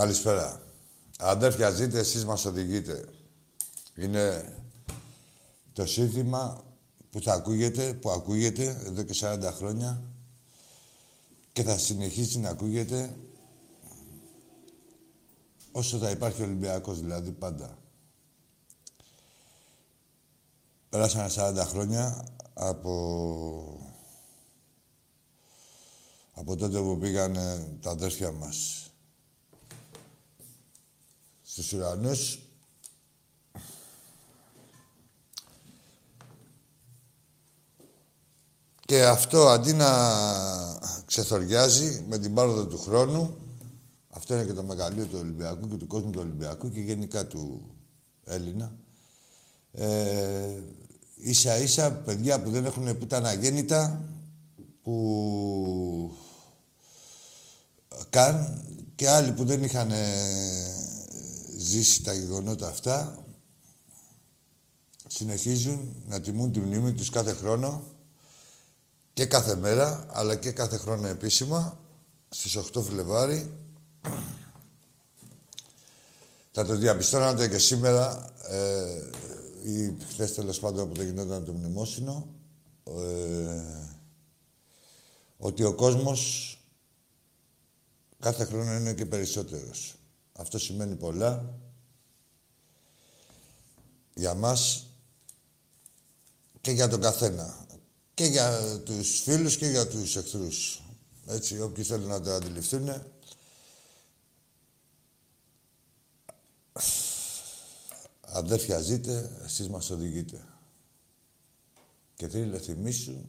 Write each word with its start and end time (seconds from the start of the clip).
Καλησπέρα. 0.00 0.62
Αδέρφια, 1.18 1.70
ζείτε, 1.70 1.98
εσείς 1.98 2.24
μας 2.24 2.44
οδηγείτε. 2.44 3.08
Είναι 3.94 4.56
το 5.72 5.86
σύνθημα 5.86 6.64
που 7.10 7.22
θα 7.22 7.32
ακούγεται, 7.32 7.94
που 7.94 8.10
ακούγεται 8.10 8.82
εδώ 8.86 9.02
και 9.02 9.14
40 9.20 9.52
χρόνια 9.56 10.02
και 11.52 11.62
θα 11.62 11.78
συνεχίσει 11.78 12.38
να 12.38 12.48
ακούγεται 12.48 13.16
όσο 15.72 15.98
θα 15.98 16.10
υπάρχει 16.10 16.42
Ολυμπιακός, 16.42 17.00
δηλαδή 17.00 17.30
πάντα. 17.30 17.78
Πέρασαν 20.88 21.28
40 21.36 21.64
χρόνια 21.66 22.24
από... 22.54 22.94
από 26.34 26.56
τότε 26.56 26.78
που 26.78 26.98
πήγαν 26.98 27.34
τα 27.80 27.90
αδέρφια 27.90 28.32
μας 28.32 28.79
στους 31.62 31.72
ουρανούς 31.72 32.38
και 38.80 39.04
αυτό 39.04 39.48
αντί 39.48 39.72
να 39.72 39.88
ξεθοριάζει 41.06 42.04
με 42.08 42.18
την 42.18 42.34
πάροδο 42.34 42.66
του 42.66 42.78
χρόνου 42.78 43.36
αυτό 44.08 44.34
είναι 44.34 44.44
και 44.44 44.52
το 44.52 44.62
μεγαλείο 44.62 45.06
του 45.06 45.18
Ολυμπιακού 45.20 45.68
και 45.68 45.76
του 45.76 45.86
κόσμου 45.86 46.10
του 46.10 46.20
Ολυμπιακού 46.22 46.70
και 46.70 46.80
γενικά 46.80 47.26
του 47.26 47.62
Έλληνα. 48.24 48.72
Ε, 49.72 50.62
ίσα 51.14 51.56
ίσα 51.56 51.92
παιδιά 51.92 52.42
που 52.42 52.50
δεν 52.50 52.64
έχουν 52.64 52.98
που 52.98 53.04
ήταν 53.04 53.26
αγέννητα 53.26 54.02
που 54.82 56.12
καν 58.10 58.64
και 58.94 59.08
άλλοι 59.08 59.32
που 59.32 59.44
δεν 59.44 59.62
είχαν 59.62 59.90
ζήσει 61.60 62.02
τα 62.02 62.12
γεγονότα 62.12 62.68
αυτά, 62.68 63.24
συνεχίζουν 65.06 66.02
να 66.06 66.20
τιμούν 66.20 66.52
τη 66.52 66.60
μνήμη 66.60 66.92
τους 66.92 67.10
κάθε 67.10 67.32
χρόνο 67.32 67.82
και 69.12 69.26
κάθε 69.26 69.56
μέρα, 69.56 70.06
αλλά 70.08 70.36
και 70.36 70.52
κάθε 70.52 70.76
χρόνο 70.76 71.06
επίσημα, 71.06 71.78
στις 72.28 72.56
8 72.56 72.82
Φλεβάρι, 72.82 73.50
Θα 76.52 76.64
το 76.64 76.76
διαπιστώνατε 76.76 77.48
και 77.48 77.58
σήμερα, 77.58 78.32
ε, 78.48 79.02
ή 79.62 79.96
χθες 80.08 80.34
τέλος 80.34 80.60
πάντων 80.60 80.88
που 80.88 80.94
το 80.94 81.02
γινόταν 81.02 81.44
το 81.44 81.52
μνημόσυνο, 81.52 82.26
ε, 82.84 83.62
ότι 85.36 85.64
ο 85.64 85.74
κόσμος 85.74 86.54
κάθε 88.18 88.44
χρόνο 88.44 88.72
είναι 88.74 88.94
και 88.94 89.06
περισσότερος. 89.06 89.99
Αυτό 90.40 90.58
σημαίνει 90.58 90.96
πολλά 90.96 91.58
για 94.14 94.34
μας 94.34 94.86
και 96.60 96.70
για 96.70 96.88
τον 96.88 97.00
καθένα. 97.00 97.66
Και 98.14 98.24
για 98.24 98.78
τους 98.84 99.20
φίλους 99.20 99.56
και 99.56 99.66
για 99.66 99.88
τους 99.88 100.16
εχθρούς. 100.16 100.82
Έτσι, 101.26 101.60
όποιοι 101.60 101.84
θέλουν 101.84 102.08
να 102.08 102.20
το 102.20 102.32
αντιληφθούν. 102.32 103.02
Αδέρφια 108.20 108.80
ζείτε, 108.80 109.40
εσείς 109.44 109.68
μας 109.68 109.90
οδηγείτε. 109.90 110.44
Και 112.14 112.28
τρίλε 112.28 112.58
θυμίσου, 112.58 113.20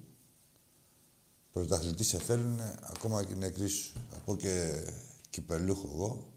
πρωταθλητής 1.52 2.08
σε 2.08 2.18
θέλουν, 2.20 2.60
ακόμα 2.82 3.24
και 3.24 3.36
νεκροί 3.36 3.68
σου. 3.68 3.94
Θα 4.12 4.18
πω 4.18 4.36
και 4.36 4.84
κυπελούχο 5.30 5.90
εγώ. 5.94 6.31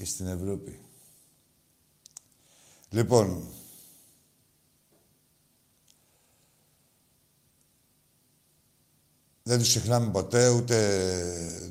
Και 0.00 0.06
στην 0.06 0.26
Ευρώπη. 0.26 0.80
Λοιπόν, 2.90 3.48
δεν 9.42 9.58
τους 9.58 9.68
ξεχνάμε 9.68 10.10
ποτέ, 10.10 10.48
ούτε 10.48 10.76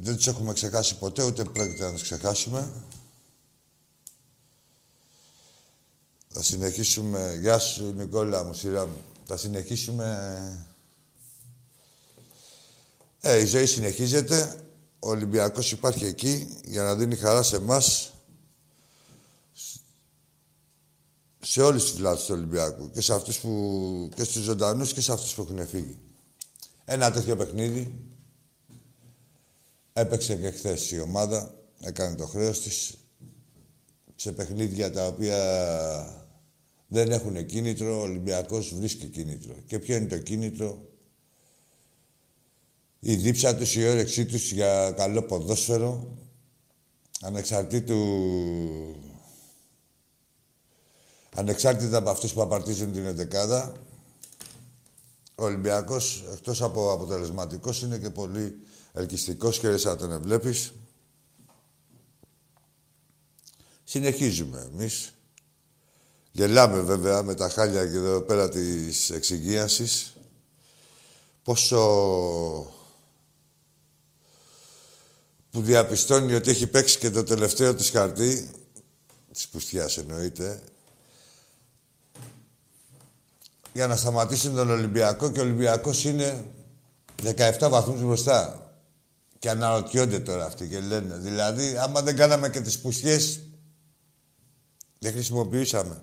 δεν 0.01 0.15
τους 0.15 0.27
έχουμε 0.27 0.53
ξεχάσει 0.53 0.97
ποτέ, 0.97 1.23
ούτε 1.23 1.43
πρόκειται 1.43 1.85
να 1.85 1.91
τους 1.91 2.01
ξεχάσουμε. 2.01 2.71
Θα 6.27 6.43
συνεχίσουμε... 6.43 7.37
Γεια 7.41 7.59
σου, 7.59 7.93
Νικόλα 7.93 8.43
μου, 8.43 8.53
σειρά 8.53 8.85
μου. 8.85 9.03
Θα 9.25 9.37
συνεχίσουμε... 9.37 10.67
Ε, 13.21 13.39
η 13.39 13.45
ζωή 13.45 13.65
συνεχίζεται. 13.65 14.63
Ο 14.99 15.09
Ολυμπιακός 15.09 15.71
υπάρχει 15.71 16.05
εκεί 16.05 16.57
για 16.65 16.83
να 16.83 16.95
δίνει 16.95 17.15
χαρά 17.15 17.43
σε 17.43 17.55
εμάς 17.55 18.13
σε 21.41 21.61
όλες 21.61 21.83
τις 21.83 21.91
φυλάδες 21.91 22.25
του 22.25 22.33
Ολυμπιακού. 22.33 22.91
Και 22.91 23.01
σε 23.01 23.13
αυτούς 23.13 23.39
που... 23.39 24.09
και 24.15 24.23
στους 24.23 24.43
ζωντανούς 24.43 24.93
και 24.93 25.01
σε 25.01 25.11
αυτούς 25.11 25.33
που 25.33 25.41
έχουν 25.41 25.67
φύγει. 25.67 25.99
Ένα 26.85 27.11
τέτοιο 27.11 27.35
παιχνίδι 27.35 27.93
έπαιξε 29.93 30.35
και 30.35 30.51
χθες 30.51 30.91
η 30.91 30.99
ομάδα. 30.99 31.53
Έκανε 31.81 32.15
το 32.15 32.25
χρέος 32.25 32.61
της 32.61 32.97
σε 34.15 34.31
παιχνίδια 34.31 34.91
τα 34.91 35.07
οποία 35.07 35.37
δεν 36.87 37.11
έχουν 37.11 37.45
κίνητρο. 37.45 37.99
Ο 37.99 38.01
Ολυμπιακός 38.01 38.73
βρίσκει 38.75 39.07
κίνητρο. 39.07 39.53
Και 39.65 39.79
ποιο 39.79 39.95
είναι 39.95 40.07
το 40.07 40.17
κίνητρο; 40.17 40.87
Η 42.99 43.15
δίψα 43.15 43.55
τους, 43.55 43.75
η 43.75 43.87
όρεξή 43.87 44.25
τους 44.25 44.51
για 44.51 44.91
καλό 44.91 45.21
ποδόσφαιρο, 45.21 46.17
ανεξαρτήτου 47.21 47.97
Ανεξάρτητα 51.35 51.97
από 51.97 52.09
αυτούς 52.09 52.33
που 52.33 52.41
απαρτίζουν 52.41 52.91
την 52.91 53.05
εντεκάδα, 53.05 53.73
ο 55.35 55.43
Ολυμπιακός, 55.43 56.23
εκτός 56.33 56.61
από 56.61 56.91
αποτελεσματικός, 56.91 57.81
είναι 57.81 57.97
και 57.97 58.09
πολύ 58.09 58.59
ελκυστικός 58.93 59.59
και 59.59 59.77
σαν 59.77 59.97
τον 59.97 60.21
βλέπεις. 60.21 60.73
Συνεχίζουμε 63.83 64.69
εμείς. 64.73 65.13
Γελάμε 66.31 66.81
βέβαια 66.81 67.23
με 67.23 67.33
τα 67.33 67.49
χάλια 67.49 67.87
και 67.87 67.95
εδώ 67.95 68.21
πέρα 68.21 68.49
της 68.49 69.09
εξυγίασης. 69.09 70.13
Πόσο 71.43 71.77
που 75.51 75.61
διαπιστώνει 75.61 76.33
ότι 76.33 76.49
έχει 76.49 76.67
παίξει 76.67 76.97
και 76.97 77.09
το 77.09 77.23
τελευταίο 77.23 77.75
της 77.75 77.89
χαρτί, 77.89 78.49
της 79.31 79.47
πουστιάς 79.47 79.97
εννοείται, 79.97 80.63
για 83.73 83.87
να 83.87 83.95
σταματήσουν 83.95 84.55
τον 84.55 84.69
Ολυμπιακό 84.69 85.31
και 85.31 85.39
ο 85.39 85.43
Ολυμπιακός 85.43 86.03
είναι 86.03 86.45
17 87.23 87.69
βαθμούς 87.69 88.01
μπροστά. 88.01 88.63
Και 89.39 89.49
αναρωτιόνται 89.49 90.19
τώρα 90.19 90.45
αυτοί 90.45 90.67
και 90.67 90.79
λένε. 90.79 91.17
Δηλαδή, 91.17 91.77
άμα 91.77 92.01
δεν 92.01 92.15
κάναμε 92.15 92.49
και 92.49 92.59
τις 92.61 92.79
πουσιές, 92.79 93.39
δεν 94.99 95.11
χρησιμοποιήσαμε. 95.11 96.01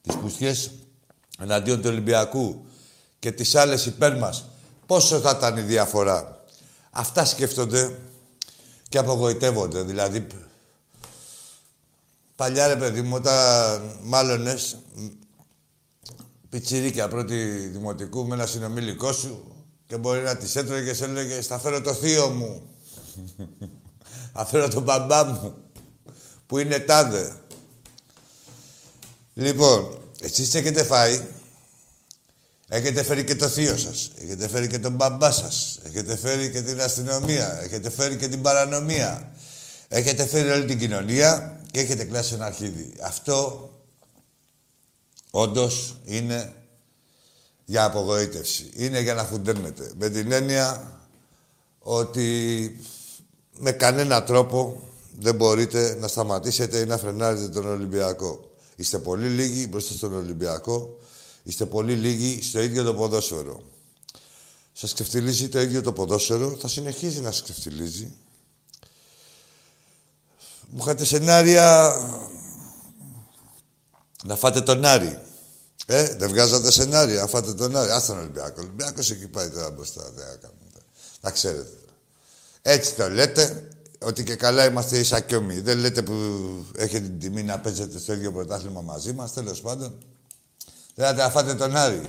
Τις 0.00 0.16
πουσιές 0.16 0.70
εναντίον 1.38 1.80
του 1.80 1.88
Ολυμπιακού 1.88 2.66
και 3.18 3.32
τις 3.32 3.54
άλλες 3.54 3.86
υπέρ 3.86 4.18
μας. 4.18 4.44
Πόσο 4.86 5.20
θα 5.20 5.30
ήταν 5.36 5.56
η 5.56 5.60
διαφορά. 5.60 6.44
Αυτά 6.90 7.24
σκέφτονται 7.24 7.98
και 8.88 8.98
απογοητεύονται. 8.98 9.82
Δηλαδή, 9.82 10.26
Παλιά 12.36 12.66
ρε 12.66 12.76
παιδί 12.76 13.02
μου, 13.02 13.14
όταν 13.14 13.98
μάλλονες 14.02 14.78
πιτσιρίκια 16.48 17.08
πρώτη 17.08 17.44
δημοτικού 17.66 18.26
με 18.26 18.34
ένα 18.34 18.46
συνομιλικό 18.46 19.12
σου 19.12 19.54
και 19.86 19.96
μπορεί 19.96 20.20
να 20.20 20.36
τις 20.36 20.56
έτρωγε 20.56 20.84
και 20.84 20.94
σε 20.94 21.04
έλεγε 21.04 21.40
«Θα 21.40 21.58
φέρω 21.58 21.80
το 21.80 21.94
θείο 21.94 22.28
μου». 22.28 22.62
«Θα 24.34 24.46
φέρω 24.46 24.68
τον 24.68 24.82
μπαμπά 24.82 25.24
μου» 25.24 25.54
που 26.46 26.58
είναι 26.58 26.78
τάδε. 26.78 27.36
Λοιπόν, 29.34 29.98
εσείς 30.20 30.54
έχετε 30.54 30.84
φάει, 30.84 31.20
έχετε 32.68 33.02
φέρει 33.02 33.24
και 33.24 33.34
το 33.34 33.48
θείο 33.48 33.76
σας, 33.76 34.10
έχετε 34.22 34.48
φέρει 34.48 34.66
και 34.66 34.78
τον 34.78 34.92
μπαμπά 34.92 35.30
σας, 35.30 35.78
έχετε 35.82 36.16
φέρει 36.16 36.50
και 36.50 36.62
την 36.62 36.80
αστυνομία, 36.80 37.60
έχετε 37.62 37.90
φέρει 37.90 38.16
και 38.16 38.28
την 38.28 38.42
παρανομία, 38.42 39.32
έχετε 39.88 40.26
φέρει 40.26 40.50
όλη 40.50 40.64
την 40.64 40.78
κοινωνία 40.78 41.53
και 41.74 41.80
έχετε 41.80 42.04
κλάσει 42.04 42.34
ένα 42.34 42.44
αρχίδι. 42.44 42.94
Αυτό 43.02 43.70
όντως 45.30 45.96
είναι 46.04 46.54
για 47.64 47.84
απογοήτευση. 47.84 48.70
Είναι 48.74 49.00
για 49.00 49.14
να 49.14 49.24
φουντέρνετε. 49.24 49.92
Με 49.98 50.08
την 50.08 50.32
έννοια 50.32 50.92
ότι 51.78 52.80
με 53.58 53.72
κανένα 53.72 54.22
τρόπο 54.22 54.82
δεν 55.18 55.34
μπορείτε 55.34 55.96
να 56.00 56.08
σταματήσετε 56.08 56.78
ή 56.78 56.84
να 56.84 56.98
φρενάρετε 56.98 57.48
τον 57.48 57.66
Ολυμπιακό. 57.66 58.50
Είστε 58.76 58.98
πολύ 58.98 59.28
λίγοι 59.28 59.66
μπροστά 59.70 59.94
στον 59.94 60.14
Ολυμπιακό. 60.14 60.98
Είστε 61.42 61.66
πολύ 61.66 61.94
λίγοι 61.94 62.42
στο 62.42 62.62
ίδιο 62.62 62.84
το 62.84 62.94
ποδόσφαιρο. 62.94 63.62
Σας 64.72 64.92
ξεφτυλίζει 64.92 65.48
το 65.48 65.60
ίδιο 65.60 65.82
το 65.82 65.92
ποδόσφαιρο. 65.92 66.56
Θα 66.60 66.68
συνεχίζει 66.68 67.20
να 67.20 67.30
σας 67.30 67.42
ξεφτυλίζει. 67.42 68.12
Μου 70.76 70.80
είχατε 70.82 71.04
σενάρια 71.04 71.96
να 74.24 74.36
φάτε 74.36 74.60
τον 74.60 74.84
Άρη. 74.84 75.18
Ε, 75.86 76.14
δεν 76.14 76.28
βγάζατε 76.28 76.70
σενάρια, 76.70 77.20
να 77.20 77.26
φάτε 77.26 77.54
τον 77.54 77.76
Άρη. 77.76 77.90
Άστα 77.90 78.12
τον 78.12 78.22
Ολυμπιακός. 78.22 78.58
Ο 78.58 78.60
Ολυμπιακός 78.60 79.10
εκεί 79.10 79.26
πάει 79.26 79.48
τώρα 79.50 79.70
μπροστά. 79.70 80.10
Δεν 80.14 80.50
Να 81.20 81.30
ξέρετε. 81.30 81.76
Έτσι 82.62 82.94
το 82.94 83.08
λέτε, 83.08 83.68
ότι 83.98 84.24
και 84.24 84.34
καλά 84.34 84.64
είμαστε 84.64 84.98
εισακιόμοι. 84.98 85.60
Δεν 85.60 85.78
λέτε 85.78 86.02
που 86.02 86.14
έχετε 86.76 87.06
την 87.06 87.18
τιμή 87.18 87.42
να 87.42 87.58
παίζετε 87.58 87.98
στο 87.98 88.12
ίδιο 88.12 88.32
πρωτάθλημα 88.32 88.80
μαζί 88.80 89.12
μας, 89.12 89.32
τέλος 89.32 89.60
πάντων. 89.60 89.98
Θέλατε 90.94 91.22
να 91.22 91.30
φάτε 91.30 91.54
τον 91.54 91.76
Άρη. 91.76 92.02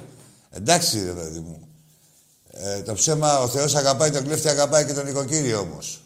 Εντάξει, 0.51 1.05
ρε 1.05 1.11
παιδί 1.11 1.39
μου. 1.39 1.67
Ε, 2.51 2.81
το 2.81 2.93
ψέμα, 2.93 3.39
ο 3.39 3.47
Θεός 3.47 3.75
αγαπάει 3.75 4.11
τον 4.11 4.23
κλέφτη, 4.23 4.49
αγαπάει 4.49 4.85
και 4.85 4.93
τον 4.93 5.07
οικοκύριο 5.07 5.59
όμως 5.59 6.04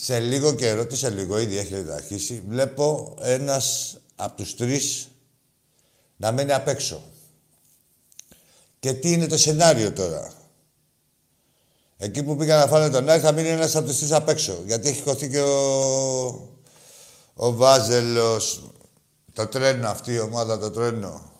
σε 0.00 0.18
λίγο 0.18 0.54
καιρό, 0.54 0.86
τι 0.86 0.96
σε 0.96 1.10
λίγο, 1.10 1.38
ήδη 1.38 1.56
έχει 1.56 1.84
αρχίσει, 1.90 2.42
βλέπω 2.48 3.16
ένας 3.20 3.96
από 4.16 4.36
τους 4.36 4.56
τρεις 4.56 5.08
να 6.16 6.32
μένει 6.32 6.52
απ' 6.52 6.68
έξω. 6.68 7.02
Και 8.78 8.92
τι 8.92 9.12
είναι 9.12 9.26
το 9.26 9.38
σενάριο 9.38 9.92
τώρα. 9.92 10.32
Εκεί 11.96 12.22
που 12.22 12.36
πήγα 12.36 12.56
να 12.58 12.66
φάνε 12.66 12.90
τον 12.90 13.08
Άρη 13.08 13.20
θα 13.20 13.32
μείνει 13.32 13.48
ένας 13.48 13.76
από 13.76 13.86
τους 13.86 13.98
τρεις 13.98 14.12
απ' 14.12 14.28
έξω. 14.28 14.62
Γιατί 14.66 14.88
έχει 14.88 15.02
χωθεί 15.02 15.30
και 15.30 15.40
ο, 15.40 16.58
ο 17.34 17.52
Βάζελος, 17.52 18.70
το 19.32 19.46
τρένο 19.46 19.88
αυτή 19.88 20.12
η 20.12 20.20
ομάδα, 20.20 20.58
το 20.58 20.70
τρένο. 20.70 21.32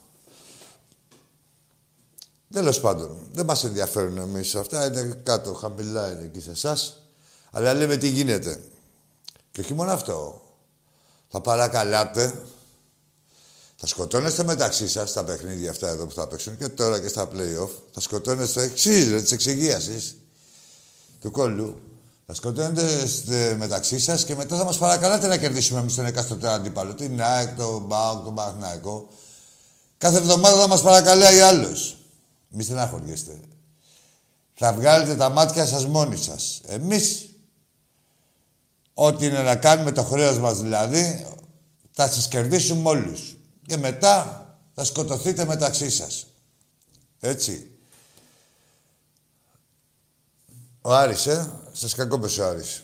Τέλος 2.53 2.81
πάντων, 2.81 3.29
δεν 3.33 3.45
μας 3.45 3.65
ενδιαφέρουν 3.65 4.17
εμείς 4.17 4.55
αυτά. 4.55 4.87
Είναι 4.87 5.21
κάτω, 5.23 5.55
χαμηλά 5.55 6.13
είναι 6.13 6.25
εκεί 6.25 6.41
σε 6.41 6.51
εσάς. 6.51 7.03
Αλλά 7.51 7.75
λέμε 7.75 7.97
τι 7.97 8.09
γίνεται. 8.09 8.61
Και 9.51 9.61
όχι 9.61 9.75
μόνο 9.75 9.93
αυτό. 9.93 10.43
Θα 11.29 11.41
παρακαλάτε, 11.41 12.43
θα 13.77 13.87
σκοτώνεστε 13.87 14.45
μεταξύ 14.45 14.89
σας 14.89 15.11
στα 15.11 15.25
παιχνίδια 15.25 15.71
αυτά 15.71 15.89
εδώ 15.89 16.07
που 16.07 16.15
θα 16.15 16.29
παίξουν 16.29 16.57
και 16.57 16.69
τώρα 16.69 17.01
και 17.01 17.09
στα 17.09 17.29
play-off. 17.33 17.71
Θα 17.93 18.01
σκοτώνεστε 18.01 18.63
εξής, 18.63 19.11
ρε, 19.11 19.23
της 19.23 19.33
εξηγίασης 19.33 20.17
του 21.21 21.31
κόλλου. 21.31 21.81
Θα 22.27 22.35
σκοτώνετε 22.35 23.55
μεταξύ 23.59 23.99
σας 23.99 24.25
και 24.25 24.35
μετά 24.35 24.57
θα 24.57 24.65
μας 24.65 24.79
παρακαλάτε 24.79 25.27
να 25.27 25.37
κερδίσουμε 25.37 25.81
εμείς 25.81 25.95
τον 25.95 26.07
εκάστοτε 26.07 26.49
αντίπαλο. 26.49 26.95
Την 26.95 27.23
ΑΕΚ, 27.23 27.57
τον 27.57 27.83
ΜΠΑΟΚ, 27.83 28.25
τον 28.25 28.35
Παναθηναϊκό. 28.35 29.09
Κάθε 29.99 30.17
εβδομάδα 30.17 30.61
θα 30.61 30.69
μας 30.69 30.83
παρακαλάει 30.83 31.41
άλλος. 31.41 31.99
Μη 32.49 32.63
στεναχωριέστε. 32.63 33.41
Θα 34.55 34.73
βγάλετε 34.73 35.15
τα 35.17 35.29
μάτια 35.29 35.67
σας 35.67 35.87
μόνοι 35.87 36.17
σας. 36.17 36.61
Εμείς, 36.67 37.28
ό,τι 39.01 39.27
είναι 39.27 39.43
να 39.43 39.57
κάνουμε 39.57 39.93
το 39.93 40.03
χρέος 40.03 40.39
μας 40.39 40.61
δηλαδή, 40.61 41.27
θα 41.91 42.09
σας 42.09 42.29
κερδίσουμε 42.29 42.89
όλους. 42.89 43.37
Και 43.67 43.77
μετά 43.77 44.47
θα 44.75 44.85
σκοτωθείτε 44.85 45.45
μεταξύ 45.45 45.91
σας. 45.91 46.27
Έτσι. 47.21 47.71
Ο 50.81 50.95
Άρης, 50.95 51.27
ε. 51.27 51.53
Σας 51.73 51.95
κακόπες 51.95 52.39
ο 52.39 52.47
Άρης. 52.47 52.83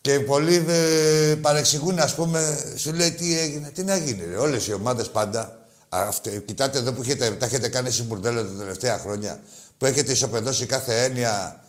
Και 0.00 0.20
πολλοί 0.20 0.64
ε, 0.68 1.34
παρεξηγούν, 1.40 1.98
ας 1.98 2.14
πούμε, 2.14 2.72
σου 2.76 2.92
λέει 2.92 3.12
τι 3.12 3.38
έγινε. 3.38 3.70
Τι 3.70 3.82
να 3.82 3.96
γίνει, 3.96 4.24
ρε. 4.24 4.36
Όλες 4.36 4.66
οι 4.66 4.72
ομάδες 4.72 5.10
πάντα. 5.10 5.66
Αυτή, 5.88 6.42
κοιτάτε 6.46 6.78
εδώ 6.78 6.92
που 6.92 7.02
έχετε, 7.02 7.30
τα 7.30 7.46
έχετε 7.46 7.68
κάνει 7.68 7.88
εσύ 7.88 8.02
μπουρδέλο 8.02 8.44
τα 8.44 8.58
τελευταία 8.58 8.98
χρόνια. 8.98 9.42
Που 9.78 9.86
έχετε 9.86 10.12
ισοπεδώσει 10.12 10.66
κάθε 10.66 11.04
έννοια 11.04 11.64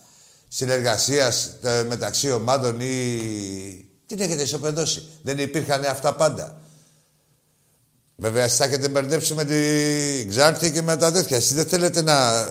συνεργασίας 0.56 1.58
ε, 1.62 1.84
μεταξύ 1.84 2.32
ομάδων 2.32 2.80
ή. 2.80 3.88
Τι 4.06 4.24
έχετε 4.24 4.42
ισοπεδώσει; 4.42 5.08
Δεν 5.22 5.38
υπήρχαν 5.38 5.86
αυτά 5.86 6.14
πάντα. 6.14 6.62
Βέβαια, 8.16 8.44
εσείς 8.44 8.58
θα 8.58 8.64
έχετε 8.66 8.88
μπερδέψει 8.88 9.34
με 9.34 9.46
την 9.46 10.30
Ξάρτη 10.30 10.72
και 10.72 10.82
με 10.82 10.98
τα 10.98 11.12
τέτοια. 11.12 11.38
Εσείς 11.38 11.54
δεν 11.54 11.66
θέλετε 11.66 12.02
να... 12.02 12.46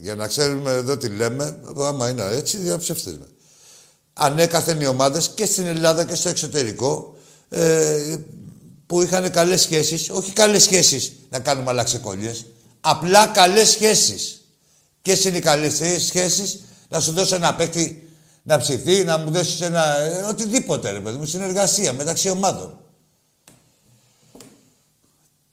Για 0.00 0.14
να 0.14 0.26
ξέρουμε 0.26 0.70
εδώ 0.70 0.96
τι 0.96 1.08
λέμε, 1.08 1.58
άμα 1.78 2.08
είναι 2.08 2.24
έτσι, 2.32 2.56
διαψεύστε 2.56 3.10
με. 3.10 3.26
Ανέκαθεν 4.12 4.80
οι 4.80 4.86
ομάδες 4.86 5.30
και 5.34 5.46
στην 5.46 5.66
Ελλάδα 5.66 6.04
και 6.04 6.14
στο 6.14 6.28
εξωτερικό 6.28 7.16
ε, 7.48 8.16
που 8.86 9.02
είχαν 9.02 9.30
καλές 9.30 9.60
σχέσεις, 9.60 10.10
όχι 10.10 10.32
καλές 10.32 10.62
σχέσεις 10.62 11.12
να 11.30 11.38
κάνουμε 11.38 11.70
αλλαξεκόλλιες, 11.70 12.46
απλά 12.80 13.26
καλές 13.26 13.68
σχέσεις. 13.68 14.44
Και 15.02 15.18
είναι 15.24 15.36
οι 15.36 15.40
καλές 15.40 15.74
σχέσεις, 16.06 16.60
να 16.90 17.00
σου 17.00 17.12
δώσω 17.12 17.34
ένα 17.34 17.54
παίκτη 17.54 18.10
να 18.42 18.58
ψηθεί, 18.58 19.04
να 19.04 19.18
μου 19.18 19.30
δώσεις 19.30 19.60
ένα. 19.60 19.98
Ε, 19.98 20.22
οτιδήποτε 20.22 20.90
ρε 20.90 21.00
παιδί 21.00 21.18
μου, 21.18 21.24
συνεργασία 21.24 21.92
μεταξύ 21.92 22.28
ομάδων. 22.28 22.78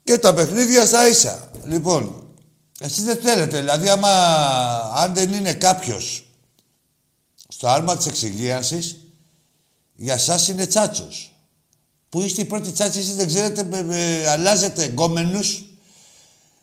Και 0.04 0.18
τα 0.18 0.34
παιχνίδια 0.34 0.86
στα 0.86 1.08
ίσα. 1.08 1.50
Λοιπόν, 1.64 2.26
εσείς 2.80 3.04
δεν 3.04 3.16
θέλετε, 3.16 3.58
δηλαδή 3.58 3.88
άμα 3.88 4.08
αν 4.94 5.14
δεν 5.14 5.32
είναι 5.32 5.54
κάποιος 5.54 6.26
στο 7.48 7.68
άρμα 7.68 7.96
της 7.96 8.06
εξυγίανσης, 8.06 8.96
για 9.94 10.18
σας 10.18 10.48
είναι 10.48 10.66
τσάτσος. 10.66 11.32
Που 12.08 12.20
είστε 12.20 12.40
οι 12.40 12.44
πρώτοι 12.44 12.70
τσάτσοι, 12.70 12.98
εσείς 12.98 13.16
δεν 13.16 13.26
ξέρετε, 13.26 13.82
με, 13.82 14.24
αλλάζετε 14.28 14.84
γκόμενους, 14.84 15.64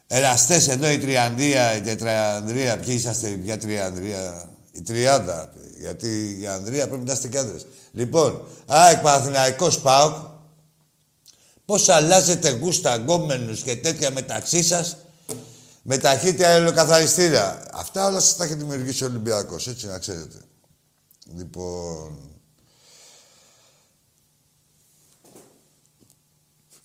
εραστές 0.07 0.67
εδώ 0.67 0.89
η 0.89 0.97
Τριανδία, 0.97 1.75
η 1.75 1.81
Τετρανδρία, 1.81 2.77
ποιοι 2.77 2.95
είσαστε, 2.97 3.29
ποια 3.29 3.57
Τριανδρία, 3.57 4.49
η 4.75 4.81
Τριάδα, 4.81 5.53
γιατί 5.79 6.37
η 6.41 6.47
Ανδρία 6.47 6.87
πρέπει 6.87 7.03
να 7.05 7.13
είστε 7.13 7.27
και 7.27 7.37
άντρες. 7.37 7.65
Λοιπόν, 7.91 8.41
ΑΕΚ 8.65 9.01
Παναθηναϊκός 9.01 9.79
ΠΑΟΚ, 9.79 10.13
Πώς 11.65 11.89
αλλάζετε 11.89 12.49
γούστα, 12.49 12.95
γκόμενους 12.95 13.61
και 13.61 13.75
τέτοια 13.75 14.11
μεταξύ 14.11 14.63
σας 14.63 14.97
με 15.81 15.97
ταχύτητα 15.97 16.47
αεροκαθαριστήρα. 16.47 17.63
Αυτά 17.73 18.05
όλα 18.05 18.19
σας 18.19 18.35
τα 18.35 18.43
έχει 18.43 18.53
δημιουργήσει 18.53 19.03
ο 19.03 19.07
Ολυμπιακός, 19.07 19.67
έτσι 19.67 19.87
να 19.87 19.99
ξέρετε. 19.99 20.37
Λοιπόν... 21.35 22.19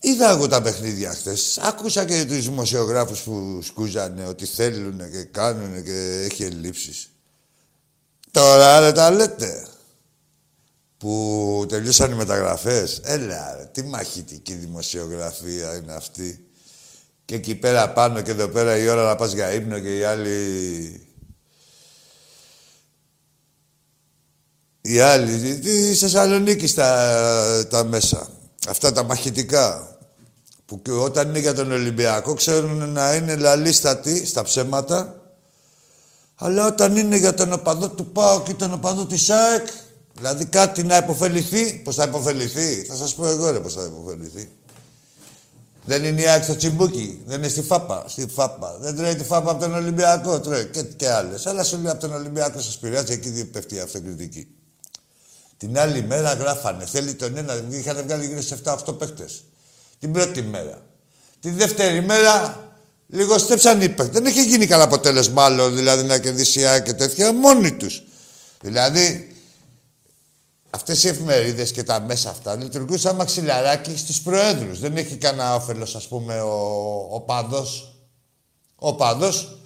Είδα 0.02 0.30
εγώ 0.30 0.48
τα 0.48 0.62
παιχνίδια 0.62 1.10
χθες. 1.10 1.58
Άκουσα 1.58 2.04
και 2.04 2.24
τους 2.24 2.44
δημοσιογράφους 2.44 3.20
που 3.20 3.60
σκούζανε 3.62 4.26
ότι 4.26 4.46
θέλουν 4.46 5.10
και 5.10 5.24
κάνουν 5.24 5.84
και 5.84 6.26
έχει 6.30 6.44
ελλείψεις. 6.44 7.10
Τώρα 8.30 8.80
δεν 8.80 8.94
τα 8.94 9.10
λέτε 9.10 9.66
που 10.98 11.64
τελειώσαν 11.68 12.10
οι 12.10 12.14
μεταγραφές. 12.14 13.00
Έλα, 13.04 13.56
ρε, 13.56 13.64
τι 13.64 13.82
μαχητική 13.82 14.54
δημοσιογραφία 14.54 15.76
είναι 15.76 15.92
αυτή. 15.92 16.44
Και 17.24 17.34
εκεί 17.34 17.54
πέρα 17.54 17.92
πάνω 17.92 18.20
και 18.20 18.30
εδώ 18.30 18.48
πέρα 18.48 18.76
η 18.76 18.88
ώρα 18.88 19.04
να 19.04 19.16
πας 19.16 19.32
για 19.32 19.52
ύπνο 19.52 19.78
και 19.78 19.96
οι 19.96 20.04
άλλοι... 20.04 21.04
Οι 24.80 25.00
άλλοι, 25.00 25.58
τη 25.58 25.94
Θεσσαλονίκη 25.94 26.66
στα 26.66 27.66
τα 27.70 27.84
μέσα. 27.84 28.28
Αυτά 28.68 28.92
τα 28.92 29.02
μαχητικά. 29.02 29.98
Που 30.66 30.82
και 30.82 30.90
όταν 30.90 31.28
είναι 31.28 31.38
για 31.38 31.54
τον 31.54 31.72
Ολυμπιακό 31.72 32.34
ξέρουν 32.34 32.92
να 32.92 33.14
είναι 33.14 33.36
λαλίστατοι 33.36 34.26
στα 34.26 34.42
ψέματα. 34.42 35.19
Αλλά 36.42 36.66
όταν 36.66 36.96
είναι 36.96 37.16
για 37.16 37.34
τον 37.34 37.52
οπαδό 37.52 37.88
του 37.88 38.06
ΠΑΟ 38.06 38.42
και 38.42 38.54
τον 38.54 38.72
οπαδό 38.72 39.06
της 39.06 39.30
ΑΕΚ, 39.30 39.66
Δηλαδή 40.20 40.44
κάτι 40.44 40.82
να 40.82 40.96
υποφεληθεί. 40.96 41.74
Πώς 41.74 41.94
θα 41.94 42.04
υποφεληθεί. 42.04 42.84
Θα 42.84 42.94
σας 42.94 43.14
πω 43.14 43.26
εγώ 43.26 43.50
ρε 43.50 43.60
πώς 43.60 43.74
θα 43.74 43.84
υποφεληθεί. 43.84 44.50
Δεν 45.84 46.04
είναι 46.04 46.20
η 46.20 46.26
ΑΕΚ 46.26 46.42
στο 46.42 46.56
τσιμπούκι. 46.56 47.22
Δεν 47.26 47.38
είναι 47.38 47.48
στη 47.48 47.62
ΦΑΠΑ. 47.62 48.04
Στη 48.06 48.26
ΦΑΠΑ. 48.26 48.76
Δεν 48.80 48.96
τρώει 48.96 49.14
τη 49.14 49.24
ΦΑΠΑ 49.24 49.50
από 49.50 49.60
τον 49.60 49.74
Ολυμπιακό. 49.74 50.40
Τρώει 50.40 50.66
και, 50.66 50.82
και 50.82 51.10
άλλες. 51.10 51.46
Αλλά 51.46 51.64
σου 51.64 51.76
λέει 51.76 51.90
από 51.90 52.00
τον 52.00 52.14
Ολυμπιακό 52.14 52.60
σας 52.60 52.78
πειράζει. 52.78 53.12
Εκεί 53.12 53.44
πέφτει 53.44 53.74
η 53.74 53.78
αυτοκριτική. 53.78 54.48
Την 55.56 55.78
άλλη 55.78 56.02
μέρα 56.02 56.32
γράφανε. 56.32 56.84
Θέλει 56.84 57.14
τον 57.14 57.36
ένα. 57.36 57.62
Είχαν 57.68 58.02
βγάλει 58.02 58.26
γύρω 58.26 58.42
σε 58.42 58.58
7-8 58.64 58.98
παίχτε. 58.98 59.24
Την 59.98 60.12
πρώτη 60.12 60.42
μέρα. 60.42 60.82
Τη 61.40 61.50
δεύτερη 61.50 62.02
μέρα 62.02 62.69
λίγο 63.10 63.38
στέψαν 63.38 63.80
οι 63.80 63.88
παίχτε. 63.88 64.12
Δεν 64.12 64.26
έχει 64.26 64.42
γίνει 64.42 64.66
κανένα 64.66 64.88
αποτέλεσμα 64.88 65.44
άλλο 65.44 65.70
δηλαδή 65.70 66.06
να 66.06 66.18
κερδίσει 66.18 66.60
η 66.60 66.64
ΑΕΚ 66.64 66.82
και 66.82 66.92
τέτοια 66.92 67.32
μόνοι 67.32 67.72
τους. 67.72 68.02
Δηλαδή 68.60 69.30
Αυτές 70.70 71.04
οι 71.04 71.08
εφημερίδες 71.08 71.72
και 71.72 71.82
τα 71.82 72.00
μέσα 72.00 72.30
αυτά 72.30 72.56
λειτουργούν 72.56 72.98
σαν 72.98 73.16
μαξιλαράκι 73.16 73.96
στους 73.96 74.20
προέδρους. 74.20 74.78
Δεν 74.78 74.96
έχει 74.96 75.16
κανένα 75.16 75.54
όφελος, 75.54 75.94
ας 75.94 76.08
πούμε, 76.08 76.40
ο, 76.40 77.06
ο 77.10 77.20
παδός. 77.20 77.94
Ο 78.76 78.94
παδός 78.94 79.58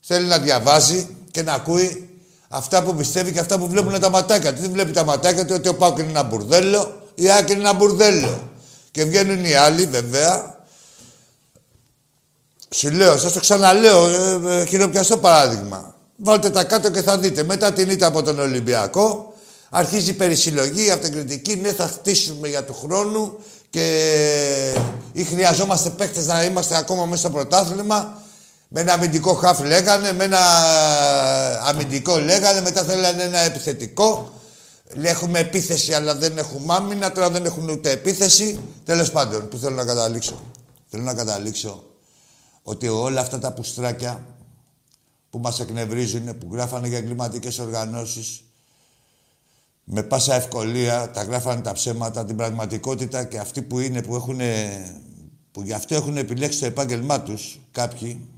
θέλει 0.00 0.26
να 0.26 0.38
διαβάζει 0.38 1.16
και 1.30 1.42
να 1.42 1.52
ακούει 1.52 2.08
αυτά 2.48 2.82
που 2.82 2.94
πιστεύει 2.94 3.32
και 3.32 3.38
αυτά 3.38 3.58
που 3.58 3.68
βλέπουν 3.68 4.00
τα 4.00 4.10
ματάκια 4.10 4.54
του. 4.54 4.60
Δεν 4.60 4.70
βλέπει 4.70 4.92
τα 4.92 5.04
ματάκια 5.04 5.44
του 5.44 5.54
ότι 5.56 5.68
ο 5.68 5.74
Πάκο 5.74 6.00
είναι 6.00 6.10
ένα 6.10 6.22
μπουρδέλο, 6.22 7.02
η 7.14 7.30
Άκη 7.30 7.52
είναι 7.52 7.60
ένα 7.60 7.72
μπουρδέλο. 7.72 8.50
Και 8.90 9.04
βγαίνουν 9.04 9.44
οι 9.44 9.54
άλλοι, 9.54 9.86
βέβαια. 9.86 10.57
Σου 12.70 12.90
λέω, 12.90 13.18
σας 13.18 13.32
το 13.32 13.40
ξαναλέω, 13.40 14.06
ε, 14.08 14.60
ε, 14.60 14.64
χειροπιαστό 14.64 15.16
παράδειγμα. 15.16 15.94
Βάλτε 16.16 16.50
τα 16.50 16.64
κάτω 16.64 16.90
και 16.90 17.02
θα 17.02 17.18
δείτε. 17.18 17.42
Μετά 17.42 17.72
την 17.72 17.90
ήττα 17.90 18.06
από 18.06 18.22
τον 18.22 18.38
Ολυμπιακό, 18.38 19.28
Αρχίζει 19.70 20.10
η 20.10 20.12
περισυλλογή, 20.12 20.86
η 20.86 20.90
αυτοκριτική. 20.90 21.56
Ναι, 21.56 21.72
θα 21.72 21.86
χτίσουμε 21.86 22.48
για 22.48 22.64
του 22.64 22.74
χρόνου 22.74 23.38
και 23.70 23.84
ή 25.12 25.24
χρειαζόμαστε 25.24 25.90
παίχτες 25.90 26.26
να 26.26 26.44
είμαστε 26.44 26.76
ακόμα 26.76 27.04
μέσα 27.04 27.20
στο 27.20 27.30
πρωτάθλημα. 27.30 28.22
Με 28.68 28.80
ένα 28.80 28.92
αμυντικό 28.92 29.34
χάφ 29.34 29.60
λέγανε, 29.60 30.12
με 30.12 30.24
ένα 30.24 30.40
αμυντικό 31.66 32.18
λέγανε, 32.18 32.60
μετά 32.60 32.82
θέλανε 32.82 33.22
ένα 33.22 33.38
επιθετικό. 33.38 34.32
Έχουμε 35.02 35.38
επίθεση 35.38 35.92
αλλά 35.92 36.14
δεν 36.14 36.38
έχουμε 36.38 36.74
άμυνα, 36.74 37.12
τώρα 37.12 37.30
δεν 37.30 37.44
έχουν 37.44 37.68
ούτε 37.68 37.90
επίθεση. 37.90 38.58
Τέλος 38.84 39.10
πάντων, 39.10 39.48
που 39.48 39.56
θέλω 39.56 39.74
να 39.74 39.84
καταλήξω. 39.84 40.42
Θέλω 40.90 41.02
να 41.02 41.14
καταλήξω 41.14 41.87
ότι 42.68 42.88
όλα 42.88 43.20
αυτά 43.20 43.38
τα 43.38 43.52
πουστράκια 43.52 44.24
που 45.30 45.38
μας 45.38 45.60
εκνευρίζουν, 45.60 46.38
που 46.38 46.48
γράφανε 46.52 46.88
για 46.88 46.98
εγκληματικές 46.98 47.58
οργανώσεις, 47.58 48.42
με 49.84 50.02
πάσα 50.02 50.34
ευκολία 50.34 51.10
τα 51.10 51.22
γράφανε 51.22 51.60
τα 51.60 51.72
ψέματα, 51.72 52.24
την 52.24 52.36
πραγματικότητα 52.36 53.24
και 53.24 53.38
αυτοί 53.38 53.62
που 53.62 53.78
είναι, 53.78 54.02
που 54.02 54.14
έχουν, 54.14 54.40
που 55.52 55.62
γι' 55.62 55.72
αυτό 55.72 55.94
έχουν 55.94 56.16
επιλέξει 56.16 56.58
το 56.58 56.66
επάγγελμά 56.66 57.20
τους 57.20 57.60
κάποιοι, 57.70 58.28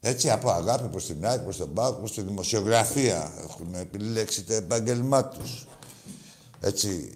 έτσι 0.00 0.30
από 0.30 0.50
αγάπη 0.50 0.88
προς 0.88 1.06
την 1.06 1.26
άκρη, 1.26 1.42
προς 1.42 1.56
τον 1.56 1.72
Πάκο, 1.72 1.98
προς 1.98 2.12
τη 2.12 2.22
δημοσιογραφία 2.22 3.32
έχουν 3.48 3.74
επιλέξει 3.74 4.42
το 4.42 4.54
επάγγελμά 4.54 5.24
τους. 5.24 5.66
Έτσι. 6.60 7.12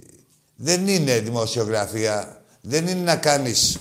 Δεν 0.56 0.88
είναι 0.88 1.18
δημοσιογραφία, 1.18 2.42
δεν 2.60 2.86
είναι 2.86 3.02
να 3.02 3.16
κάνεις 3.16 3.78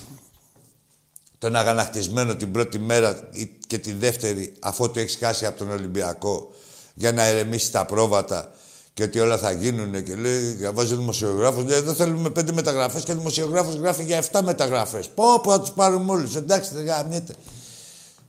τον 1.40 1.56
αγανακτισμένο 1.56 2.36
την 2.36 2.52
πρώτη 2.52 2.78
μέρα 2.78 3.28
και 3.66 3.78
τη 3.78 3.92
δεύτερη 3.92 4.52
αφού 4.60 4.90
το 4.90 5.00
έχεις 5.00 5.16
χάσει 5.20 5.46
από 5.46 5.58
τον 5.58 5.70
Ολυμπιακό 5.70 6.50
για 6.94 7.12
να 7.12 7.22
ερεμήσει 7.22 7.72
τα 7.72 7.84
πρόβατα 7.84 8.52
και 8.94 9.02
ότι 9.02 9.18
όλα 9.18 9.38
θα 9.38 9.50
γίνουν 9.50 10.04
και 10.04 10.14
λέει, 10.14 10.38
διαβάζει 10.38 10.92
ο 10.92 10.96
δημοσιογράφος. 10.96 11.64
Λέει, 11.64 11.78
εδώ 11.78 11.94
θέλουμε 11.94 12.30
πέντε 12.30 12.52
μεταγραφές 12.52 13.02
και 13.02 13.12
ο 13.12 13.14
δημοσιογράφος 13.14 13.74
γράφει 13.74 14.04
για 14.04 14.22
7 14.32 14.40
μεταγραφές. 14.44 15.08
Πω, 15.08 15.40
πω, 15.42 15.50
θα 15.50 15.60
τους 15.60 15.70
πάρουμε 15.70 16.12
όλους. 16.12 16.36
Εντάξει, 16.36 16.74
δεν 16.74 16.84
γαμιέται. 16.84 17.34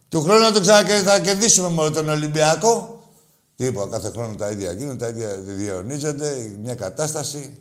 Του 0.10 0.22
χρόνου 0.22 0.44
θα, 0.44 0.52
το 0.52 0.92
θα 1.04 1.20
κερδίσουμε 1.20 1.70
μόνο 1.70 1.92
τον 1.92 2.10
Ολυμπιακό. 2.10 3.04
Τίποτα, 3.56 3.90
κάθε 3.90 4.10
χρόνο 4.10 4.36
τα 4.36 4.50
ίδια 4.50 4.72
γίνονται, 4.72 5.06
τα 5.06 5.08
ίδια 5.08 5.36
διαιωνίζονται, 5.38 6.56
μια 6.62 6.76
κατάσταση. 6.76 7.58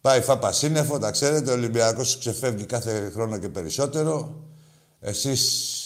Πάει 0.00 0.20
φάπα 0.20 0.52
σύννεφο, 0.52 0.98
τα 0.98 1.10
ξέρετε, 1.10 1.50
ο 1.50 1.54
Ολυμπιακός 1.54 2.18
ξεφεύγει 2.18 2.64
κάθε 2.64 3.10
χρόνο 3.14 3.38
και 3.38 3.48
περισσότερο. 3.48 4.43
Εσείς 5.06 5.82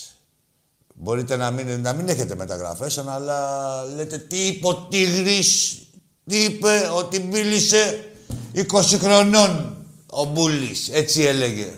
μπορείτε 0.95 1.37
να 1.37 1.51
μην, 1.51 1.81
να 1.81 1.93
μην 1.93 2.09
έχετε 2.09 2.35
μεταγραφές, 2.35 2.99
αλλά 2.99 3.85
λέτε 3.85 4.19
τι 4.19 4.47
είπε 4.47 4.67
ο 4.67 4.77
Τίγρης, 4.77 5.79
τι 6.27 6.45
είπε 6.45 6.91
ότι 6.95 7.21
μίλησε 7.21 8.13
20 8.55 8.65
χρονών 8.99 9.77
ο 10.07 10.25
Μπούλης, 10.25 10.89
έτσι 10.93 11.23
έλεγε. 11.23 11.73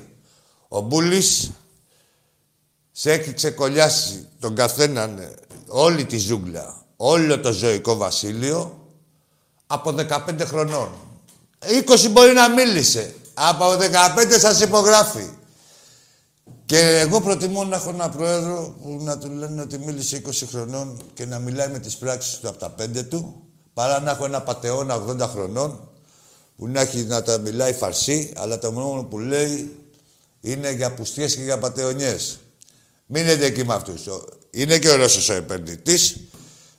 Ο 0.68 0.80
Μπούλης 0.80 1.50
σε 2.92 3.12
έχει 3.12 3.35
ξεκολλιάσει 3.35 4.28
τον 4.40 4.54
καθέναν 4.54 5.35
όλη 5.66 6.04
τη 6.04 6.18
ζούγκλα, 6.18 6.85
όλο 6.97 7.40
το 7.40 7.52
ζωικό 7.52 7.97
βασίλειο 7.97 8.88
από 9.66 9.94
15 9.99 10.40
χρονών. 10.44 10.90
20 11.59 12.11
μπορεί 12.11 12.32
να 12.32 12.49
μίλησε. 12.49 13.14
Από 13.35 13.64
15 13.73 14.38
σας 14.38 14.61
υπογράφει. 14.61 15.38
Και 16.70 16.78
εγώ 16.78 17.20
προτιμώ 17.20 17.64
να 17.64 17.76
έχω 17.76 17.90
ένα 17.90 18.08
πρόεδρο 18.08 18.74
που 18.82 18.98
να 19.02 19.18
του 19.18 19.30
λένε 19.30 19.60
ότι 19.62 19.78
μίλησε 19.78 20.22
20 20.26 20.30
χρονών 20.50 21.00
και 21.14 21.26
να 21.26 21.38
μιλάει 21.38 21.68
με 21.68 21.78
τις 21.78 21.96
πράξεις 21.96 22.38
του 22.38 22.48
από 22.48 22.58
τα 22.58 22.74
5 22.78 23.04
του, 23.08 23.42
παρά 23.74 24.00
να 24.00 24.10
έχω 24.10 24.24
ένα 24.24 24.42
πατεώνα 24.42 25.04
80 25.08 25.18
χρονών 25.18 25.88
που 26.56 26.68
να, 26.68 26.80
έχει, 26.80 27.02
να 27.02 27.22
τα 27.22 27.38
μιλάει 27.38 27.72
φαρσί, 27.72 28.32
αλλά 28.36 28.58
το 28.58 28.72
μόνο 28.72 29.04
που 29.04 29.18
λέει 29.18 29.76
είναι 30.40 30.72
για 30.72 30.94
πουστιές 30.94 31.36
και 31.36 31.42
για 31.42 31.58
πατεωνιές. 31.58 32.38
Μείνετε 33.06 33.44
εκεί 33.44 33.64
με 33.64 33.74
αυτούς. 33.74 34.08
Είναι 34.50 34.78
και 34.78 34.88
ωραίος 34.88 35.28
ο 35.28 35.32
επενδυτής. 35.32 36.16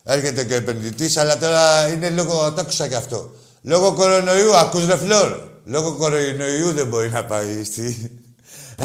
Έρχεται 0.03 0.43
και 0.43 0.53
ο 0.53 0.57
επενδυτής, 0.57 1.17
αλλά 1.17 1.37
τώρα 1.37 1.87
είναι 1.87 2.09
λόγω... 2.09 2.53
Το 2.53 2.61
άκουσα 2.61 2.87
κι 2.87 2.95
αυτό. 2.95 3.31
Λόγω 3.61 3.93
κορονοϊού, 3.93 4.55
ακούς 4.55 4.85
ρε 4.85 4.97
φλόρ. 4.97 5.37
Λόγω 5.65 5.91
κορονοϊού 5.91 6.71
δεν 6.71 6.87
μπορεί 6.87 7.09
να 7.09 7.25
πάει 7.25 7.63
στη... 7.63 8.11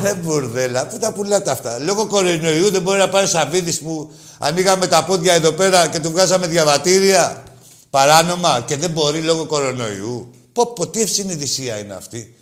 Ρε 0.02 0.14
μπουρδέλα, 0.14 0.86
πού 0.86 0.98
τα 0.98 1.12
πουλάτε 1.12 1.50
αυτά. 1.50 1.78
Λόγω 1.78 2.06
κορονοϊού 2.06 2.70
δεν 2.70 2.82
μπορεί 2.82 2.98
να 2.98 3.08
πάει 3.08 3.24
ο 3.24 3.26
Σαββίδης 3.26 3.80
που 3.80 4.12
ανοίγαμε 4.38 4.86
τα 4.86 5.04
πόδια 5.04 5.34
εδώ 5.34 5.52
πέρα 5.52 5.88
και 5.88 6.00
του 6.00 6.10
βγάζαμε 6.10 6.46
διαβατήρια 6.46 7.42
παράνομα 7.90 8.64
και 8.66 8.76
δεν 8.76 8.90
μπορεί 8.90 9.20
λόγω 9.20 9.46
κορονοϊού. 9.46 10.30
Πω, 10.52 10.72
πω, 10.72 10.88
τι 10.88 11.00
ευσυνειδησία 11.00 11.78
είναι 11.78 11.94
αυτή. 11.94 12.36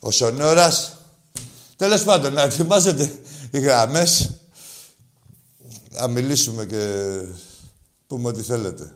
Ο 0.00 0.10
Σονόρας. 0.10 0.96
Τέλος 1.76 2.02
πάντων, 2.02 2.32
να 2.32 2.42
ετοιμάζετε 2.42 3.12
οι 3.50 3.58
γραμμές. 3.60 4.30
Να 5.90 6.08
μιλήσουμε 6.08 6.64
και 6.64 7.04
πούμε 8.06 8.28
ό,τι 8.28 8.42
θέλετε. 8.42 8.92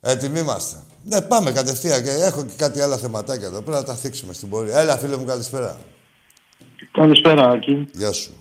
Έτοιμοι 0.00 0.38
είμαστε. 0.38 0.76
Ναι, 1.04 1.20
πάμε 1.20 1.52
κατευθείαν 1.52 2.02
και 2.02 2.10
έχω 2.10 2.44
και 2.44 2.52
κάτι 2.56 2.80
άλλα 2.80 2.96
θεματάκια 2.96 3.46
εδώ. 3.46 3.60
Πρέπει 3.62 3.78
να 3.78 3.84
τα 3.84 3.94
θίξουμε 3.94 4.32
στην 4.32 4.48
πορεία. 4.48 4.78
Έλα, 4.78 4.98
φίλε 4.98 5.16
μου, 5.16 5.24
καλησπέρα. 5.24 5.78
Καλησπέρα, 6.92 7.48
Άκη. 7.50 7.88
Γεια 7.92 8.12
σου. 8.12 8.32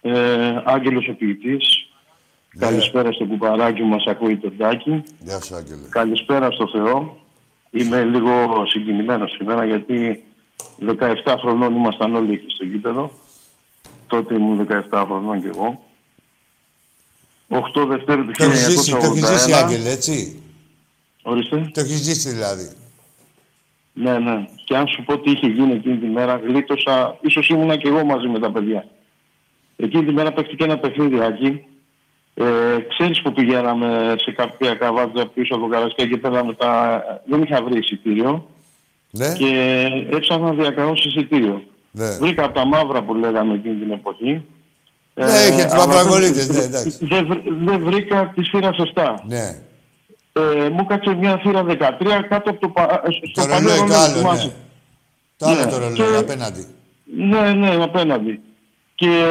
Ε, 0.00 0.62
Άγγελος 0.64 1.08
ο 1.08 1.12
ποιητής. 1.12 1.88
Ναι. 2.54 2.66
Καλησπέρα 2.66 3.12
στο 3.12 3.24
κουπαράκι 3.24 3.80
που 3.80 3.86
μας 3.86 4.04
ακούει 4.06 4.36
το 4.36 4.50
Τάκη. 4.50 5.02
Γεια 5.18 5.40
σου, 5.42 5.54
Άγγελε. 5.54 5.88
Καλησπέρα 5.88 6.50
στο 6.50 6.68
Θεό. 6.68 7.16
Είμαι 7.70 8.04
λίγο 8.04 8.64
συγκινημένος 8.66 9.30
σήμερα 9.30 9.64
γιατί 9.64 10.24
17 10.78 11.36
χρονών 11.38 11.74
ήμασταν 11.74 12.14
όλοι 12.14 12.32
εκεί 12.32 12.50
στο 12.54 12.64
γήπεδο. 12.64 13.10
Τότε 14.06 14.34
ήμουν 14.34 14.66
17 14.90 15.04
χρονών 15.06 15.40
κι 15.40 15.46
εγώ. 15.46 15.82
8 17.48 17.86
Δευτέρου 17.88 18.24
του 18.24 18.32
Το 18.36 18.44
έχεις 18.44 18.58
ζήσει, 18.58 18.90
το 18.90 18.96
έχεις 18.96 19.26
ζήσει, 19.26 19.50
1981. 19.50 19.64
Άγγελε, 19.64 19.90
έτσι; 19.90 20.42
Ορίστε. 21.22 21.70
Το 21.74 21.80
έχεις 21.80 21.96
ζήσει, 21.96 22.30
δηλαδή. 22.30 22.70
Ναι, 24.02 24.18
ναι. 24.18 24.46
Και 24.64 24.76
αν 24.76 24.86
σου 24.88 25.02
πω 25.04 25.18
τι 25.18 25.30
είχε 25.30 25.46
γίνει 25.46 25.72
εκείνη 25.72 25.96
τη 25.96 26.06
μέρα, 26.06 26.40
γλίτωσα. 26.46 27.16
ίσως 27.20 27.48
ήμουνα 27.48 27.76
κι 27.76 27.86
εγώ 27.86 28.04
μαζί 28.04 28.26
με 28.28 28.38
τα 28.38 28.50
παιδιά. 28.52 28.84
Εκείνη 29.76 30.04
τη 30.04 30.12
μέρα 30.12 30.32
παίχτηκε 30.32 30.64
ένα 30.64 30.78
παιχνίδι, 30.78 31.20
Άκη. 31.20 31.64
Ε, 32.34 32.44
ξέρεις 32.88 33.22
που 33.22 33.32
πηγαίναμε 33.32 34.14
σε 34.18 34.32
κάποια 34.32 34.74
καβάτζα 34.74 35.26
πίσω 35.26 35.54
από 35.54 35.64
το 35.64 35.70
Καρασκιά 35.70 36.06
και 36.06 36.16
πέραμε 36.16 36.54
τα... 36.54 37.02
Δεν 37.26 37.42
είχα 37.42 37.62
βρει 37.62 37.78
εισιτήριο 37.78 38.48
Ναι, 39.10 39.32
και 39.32 39.82
έψαχνα 40.10 40.46
να 40.46 40.52
διακαώσω 40.54 41.08
εισιτήριο. 41.08 41.62
ναι. 41.90 42.16
Βρήκα 42.20 42.44
από 42.44 42.54
τα 42.54 42.66
μαύρα 42.66 43.02
που 43.02 43.14
λέγαμε 43.14 43.54
εκείνη 43.54 43.74
την 43.74 43.90
εποχή. 43.90 44.44
Ναι, 45.14 45.24
είχε 45.24 45.64
τους 45.64 45.72
αλλά 45.72 45.86
μαυραγορείτες, 45.86 46.46
δεν- 46.46 46.56
ναι, 46.56 46.64
εντάξει. 46.64 46.98
Δεν, 47.06 47.26
βρ- 47.26 47.48
δεν 47.64 47.84
βρήκα 47.84 48.32
τη 48.34 48.42
σφύρα 48.44 48.72
σωστά. 48.72 49.22
Ναι. 49.26 49.62
Ε, 50.38 50.68
μου 50.68 50.84
κάτσε 50.86 51.14
μια 51.14 51.38
θύρα 51.38 51.64
13 51.68 51.74
κάτω 52.28 52.50
από 52.50 52.60
το, 52.60 52.68
πα- 52.68 53.02
στο 53.32 53.42
Το 53.42 53.48
παλιό 53.48 53.68
ρολόι 53.68 53.78
το 53.78 53.84
ρολόι, 53.84 53.96
άλλο, 54.04 54.16
θυμάσαι. 54.18 54.46
ναι. 54.46 54.52
Το 55.36 55.46
άλλο 55.46 55.64
Ναι, 55.64 55.70
το 55.70 55.78
ρολόι, 55.78 55.94
και- 55.96 56.16
απέναντι. 56.18 56.66
Ναι, 57.16 57.52
ναι, 57.52 57.82
απέναντι. 57.82 58.40
Και 58.94 59.22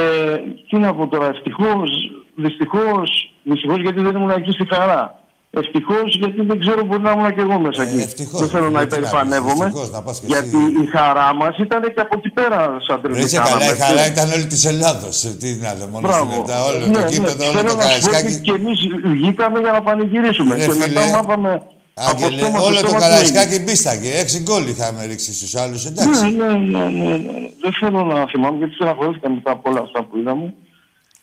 τι 0.70 0.78
να 0.78 0.94
πω 0.96 1.08
τώρα, 1.08 1.28
ευτυχώς, 1.28 1.90
δυστυχώς, 2.36 3.34
δυστυχώς 3.44 3.82
γιατί 3.82 4.02
δεν 4.02 4.16
ήμουν 4.16 4.30
εκεί 4.30 4.52
στη 4.52 4.68
χαρά. 4.74 5.17
Ευτυχώς 5.50 6.16
γιατί 6.20 6.42
δεν 6.42 6.60
ξέρω, 6.60 6.84
μπορεί 6.86 7.02
να 7.02 7.12
ήμουν 7.12 7.34
και 7.36 7.42
εγώ 7.42 7.60
μέσα 7.60 7.82
Ε, 7.82 7.86
εκεί. 7.86 7.98
ευτυχώς. 8.02 8.40
δεν 8.40 8.50
θέλω 8.50 8.70
να 8.70 8.80
Γιατί 8.80 8.96
να 8.96 9.02
πεις, 9.02 9.10
υπερηφανεύομαι. 9.10 9.66
ευτυχώς, 9.66 9.92
να 9.92 10.02
πας 10.02 10.20
και 10.20 10.26
γιατί 10.28 10.58
εσύ. 10.58 10.84
η 10.84 10.86
χαρά 10.96 11.34
μας 11.36 11.58
ήταν 11.58 11.82
και 11.82 12.02
από 12.06 12.16
εκεί 12.20 12.30
πέρα, 12.30 12.60
σαν 12.88 13.02
Ρε, 13.06 13.20
είσαι 13.20 13.36
τρελή. 13.36 13.50
καλά, 13.50 13.66
η 13.74 13.78
χαρά 13.84 14.06
ήταν 14.14 14.32
όλη 14.36 14.46
της 14.46 14.66
Ελλάδος. 14.66 15.16
Ε, 15.26 15.30
Τι 15.42 15.50
να 15.64 15.74
λέω, 15.78 15.88
μόνο 15.88 16.08
στην 16.12 16.30
Ελλάδα, 16.32 16.56
όλο 16.70 16.84
το 16.98 17.02
κήπεδο, 17.12 17.44
όλο 17.50 17.58
Θέλω 17.58 17.70
το 17.70 17.76
να 17.76 17.84
σου 17.84 18.00
πω 18.00 18.08
ότι 18.08 18.12
καραϊσκάκι. 18.12 18.34
και 18.46 18.52
εμείς 18.60 18.78
βγήκαμε 19.16 19.58
για 19.60 19.72
να 19.72 19.82
πανηγυρίσουμε. 19.88 20.56
Ρε, 20.56 20.66
και 20.66 20.72
φίλε, 20.72 20.88
μετά 20.88 21.02
μάθαμε. 21.16 21.52
από 22.08 22.26
Άγγελε, 22.26 22.38
στόμα 22.42 22.60
σε 22.60 22.66
όλο 22.68 22.80
το 22.80 22.88
στόμα 22.88 22.98
τι 23.00 23.04
καραϊσκάκι 23.06 23.58
μπίσταγε. 23.64 24.10
Έξι 24.24 24.38
γκολ 24.46 24.64
είχαμε 24.74 25.00
ρίξει 25.10 25.32
στους 25.40 25.56
άλλους, 25.62 25.82
εντάξει. 25.90 26.22
Ναι, 26.40 26.46
ναι, 26.46 26.54
ναι, 26.74 26.84
ναι, 27.00 27.16
ναι. 27.26 27.40
Δεν 27.64 27.72
θέλω 27.80 28.00
να 28.12 28.18
θυμάμαι 28.32 28.58
γιατί 28.58 28.74
στεναχωρήθηκα 28.78 29.30
μετά 29.30 29.52
από 29.52 29.70
όλα 29.70 29.82
αυτά 29.88 30.00
που 30.08 30.14
είδαμε. 30.20 30.48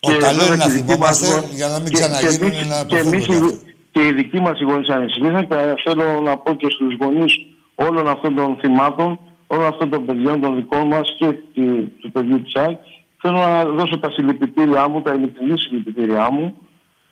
Ο 0.00 0.08
καλό 0.26 0.42
βέβαια 0.42 0.46
είναι 0.46 0.56
να 0.56 0.64
και 0.64 0.70
η 0.70 0.74
δική 0.74 0.92
θυμόμαστε 0.92 1.26
μας- 1.34 1.44
για 1.58 1.68
να 1.72 1.78
μην 1.82 1.90
και- 1.92 1.98
ξαναγίνουν 1.98 2.50
και 2.90 2.96
εμείς- 3.04 3.28
να 3.28 3.36
και 3.94 4.00
εμείς 4.00 4.02
αποφεύγονται 4.02 4.02
οι- 4.02 4.02
Και 4.02 4.06
οι 4.06 4.12
δικοί 4.12 4.40
μας 4.40 4.60
οι 4.60 4.64
γονείς 4.64 4.88
ανησυχήσαν 4.88 5.48
και 5.48 5.54
θέλω 5.84 6.20
να 6.20 6.36
πω 6.36 6.54
και 6.54 6.70
στους 6.70 6.94
γονείς 7.00 7.46
όλων 7.74 8.08
αυτών 8.08 8.34
των 8.34 8.56
θυμάτων, 8.60 9.18
όλων 9.46 9.66
αυτών 9.66 9.90
των 9.90 10.06
παιδιών 10.06 10.40
των 10.40 10.54
δικών 10.54 10.86
μας 10.86 11.16
και 11.18 11.26
τη- 11.54 11.82
του 12.00 12.10
παιδιού 12.12 12.42
της 12.42 12.54
ΑΕΚ, 12.54 12.78
θέλω 13.20 13.38
να 13.38 13.64
δώσω 13.64 13.98
τα 13.98 14.10
συλληπιτήριά 14.10 14.88
μου, 14.88 15.02
τα 15.02 15.12
ειλικρινή 15.14 15.58
συλληπιτήριά 15.58 16.30
μου. 16.30 16.54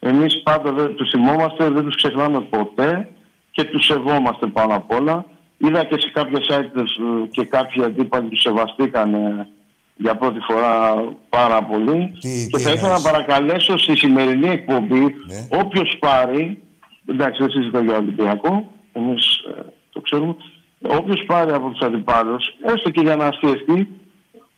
Εμείς 0.05 0.43
πάντα 0.43 0.73
δεν 0.73 0.95
τους 0.95 1.11
θυμόμαστε, 1.11 1.69
δεν 1.71 1.85
τους 1.85 1.97
ξεχνάμε 1.97 2.41
ποτέ 2.41 3.09
και 3.51 3.65
τους 3.65 3.85
σεβόμαστε 3.85 4.47
πάνω 4.47 4.75
απ' 4.75 4.91
όλα. 4.93 5.25
Είδα 5.59 5.85
και 5.85 5.97
σε 6.01 6.11
κάποιες 6.13 6.47
sites 6.51 6.81
ε, 6.81 7.27
και 7.31 7.45
κάποιοι 7.45 7.85
αντίπαλοι 7.85 8.29
τους 8.29 8.41
σεβαστήκανε 8.41 9.49
για 9.97 10.15
πρώτη 10.17 10.39
φορά 10.41 10.95
πάρα 11.29 11.63
πολύ. 11.63 12.13
Τι- 12.21 12.47
και 12.51 12.57
τι 12.57 12.63
θα 12.63 12.71
ήθελα 12.73 12.89
να 12.89 12.95
εννοείς; 12.95 13.03
παρακαλέσω 13.13 13.79
στη 13.79 13.97
σημερινή 13.97 14.49
εκπομπή 14.49 15.01
Ναι. 15.01 15.59
όποιος 15.61 15.97
πάρει, 16.01 16.63
εντάξει 17.07 17.41
δεν 17.43 17.51
συζητώ 17.51 17.79
για 17.81 17.97
Ολυμπιακό, 17.97 18.71
εμείς 18.93 19.25
ε, 19.59 19.61
το 19.93 20.01
ξέρουμε, 20.01 20.35
όποιος 20.81 21.25
πάρει 21.27 21.53
από 21.53 21.69
τους 21.71 21.81
αντιπάλους, 21.81 22.45
έστω 22.75 22.91
και 22.91 23.01
για 23.01 23.17
να 23.17 23.27
αστιαστεί, 23.27 23.89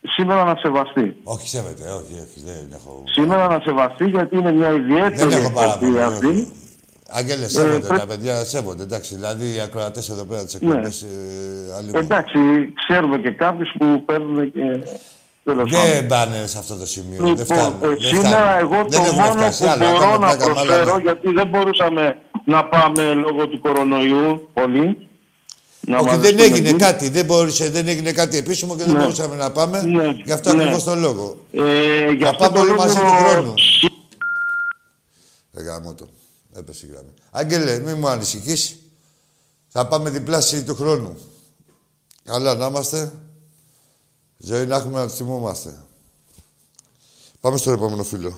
σήμερα 0.01 0.43
να 0.43 0.55
σεβαστεί. 0.61 1.15
Όχι, 1.23 1.47
σέβεται, 1.47 1.83
όχι, 1.83 2.13
όχι, 2.13 2.39
δεν 2.45 2.71
έχω... 2.73 3.03
Σήμερα 3.07 3.47
να 3.47 3.59
σεβαστεί 3.63 4.09
γιατί 4.09 4.37
είναι 4.37 4.51
μια 4.51 4.71
Δεν 4.71 4.81
ιδιαίτερη 4.81 5.33
έχω 5.33 5.37
εκπομπή 5.37 5.53
παράπονο. 5.55 5.99
αυτή. 5.99 6.27
όχι. 6.27 6.51
Άγγελε, 7.09 7.47
σέβονται 7.47 7.79
πρέπει- 7.87 7.99
τα 7.99 8.05
παιδιά, 8.07 8.43
σέβονται. 8.43 8.83
Εντάξει, 8.83 9.15
δηλαδή 9.15 9.55
οι 9.55 9.59
ακροατές 9.59 10.09
εδώ 10.09 10.23
πέρα 10.25 10.45
τι 10.45 10.65
Ναι. 10.65 10.71
εκπομπέ. 10.71 10.87
Ε, 10.87 11.75
άλλοι 11.77 11.87
μου. 11.91 11.97
Εντάξει, 11.97 12.37
ξέρουμε 12.87 13.17
και 13.17 13.31
κάποιους 13.31 13.71
που 13.79 14.05
παίρνουν 14.05 14.51
και... 14.51 14.59
τέλος 15.43 15.71
πάντων. 15.71 15.91
δεν 15.93 16.07
πάνε 16.07 16.47
σε 16.47 16.57
αυτό 16.57 16.75
το 16.77 16.85
σημείο. 16.85 17.17
δεν 17.23 17.27
Λοιπόν, 17.27 17.45
φτάνουν. 17.45 17.77
ε, 17.83 17.87
δεν 17.87 17.97
σήμερα 17.99 18.29
φτάνουν. 18.29 18.59
εγώ 18.59 18.75
Δεν 18.87 18.99
το 18.99 19.05
έχουμε 19.05 19.21
μόνο 19.21 19.31
φτάσει 19.33 19.63
που 19.63 19.69
άλλο, 19.69 19.85
μπορώ 19.85 19.99
κάνουμε 19.99 20.27
να 20.27 20.35
πλάκα 20.35 20.45
με 20.45 20.59
άλλα, 20.59 20.63
προσφέρω, 20.65 20.95
ναι. 20.95 21.01
γιατί 21.01 21.27
δεν 21.33 21.47
μπορούσαμε 21.47 22.17
να 22.45 22.65
πάμε 22.65 23.13
λόγω 23.13 23.47
του 23.47 23.59
κορονοϊού 23.59 24.49
πολύ. 24.53 25.09
Να 25.87 25.97
Όχι, 25.97 26.09
δεν 26.09 26.17
μαζευτούμε 26.17 26.43
έγινε 26.43 26.69
εκεί. 26.69 26.77
κάτι. 26.77 27.09
Δεν, 27.09 27.25
μπορούσε, 27.25 27.69
δεν 27.69 27.87
έγινε 27.87 28.11
κάτι 28.11 28.37
επίσημο 28.37 28.75
και 28.75 28.83
δεν 28.83 28.93
Ναι. 28.93 28.99
μπορούσαμε 28.99 29.35
να 29.35 29.51
πάμε. 29.51 29.81
Ναι. 29.81 30.07
Γι' 30.25 30.31
αυτό 30.31 30.53
Ναι. 30.53 30.61
ακριβώς 30.61 30.83
το 30.83 30.95
λόγο. 30.95 31.45
Ε, 31.51 32.11
για 32.11 32.25
Θα 32.25 32.29
αυτό 32.29 32.43
πάμε 32.43 32.55
το 32.55 32.59
όλοι 32.61 32.69
λόγο... 32.69 32.81
μαζί 32.83 32.95
του 32.99 33.05
χρόνου. 33.29 33.53
Ε, 35.53 35.61
γάμο 35.61 35.93
το. 35.93 36.07
Έπεσε 36.55 36.85
η 36.85 36.89
γραμμή. 36.91 37.09
Άγγελε, 37.31 37.79
μη 37.79 37.93
μου 37.93 38.07
ανησυχείς. 38.07 38.79
Θα 39.67 39.87
πάμε 39.87 40.09
διπλάσιοι 40.09 40.63
του 40.63 40.75
χρόνου. 40.75 41.17
Καλά 42.23 42.55
να 42.55 42.65
είμαστε. 42.65 43.13
Ζωή 44.37 44.65
να 44.65 44.75
έχουμε 44.75 44.99
να 44.99 45.07
τη 45.07 45.13
θυμόμαστε. 45.13 45.75
Πάμε 47.39 47.57
στο 47.57 47.71
επόμενο 47.71 48.03
φίλο. 48.03 48.37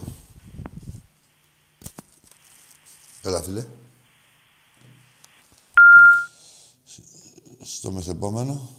Έλα, 3.24 3.42
φίλε. 3.42 3.66
Στο 7.70 7.92
μεθεπόμενο. 7.92 8.70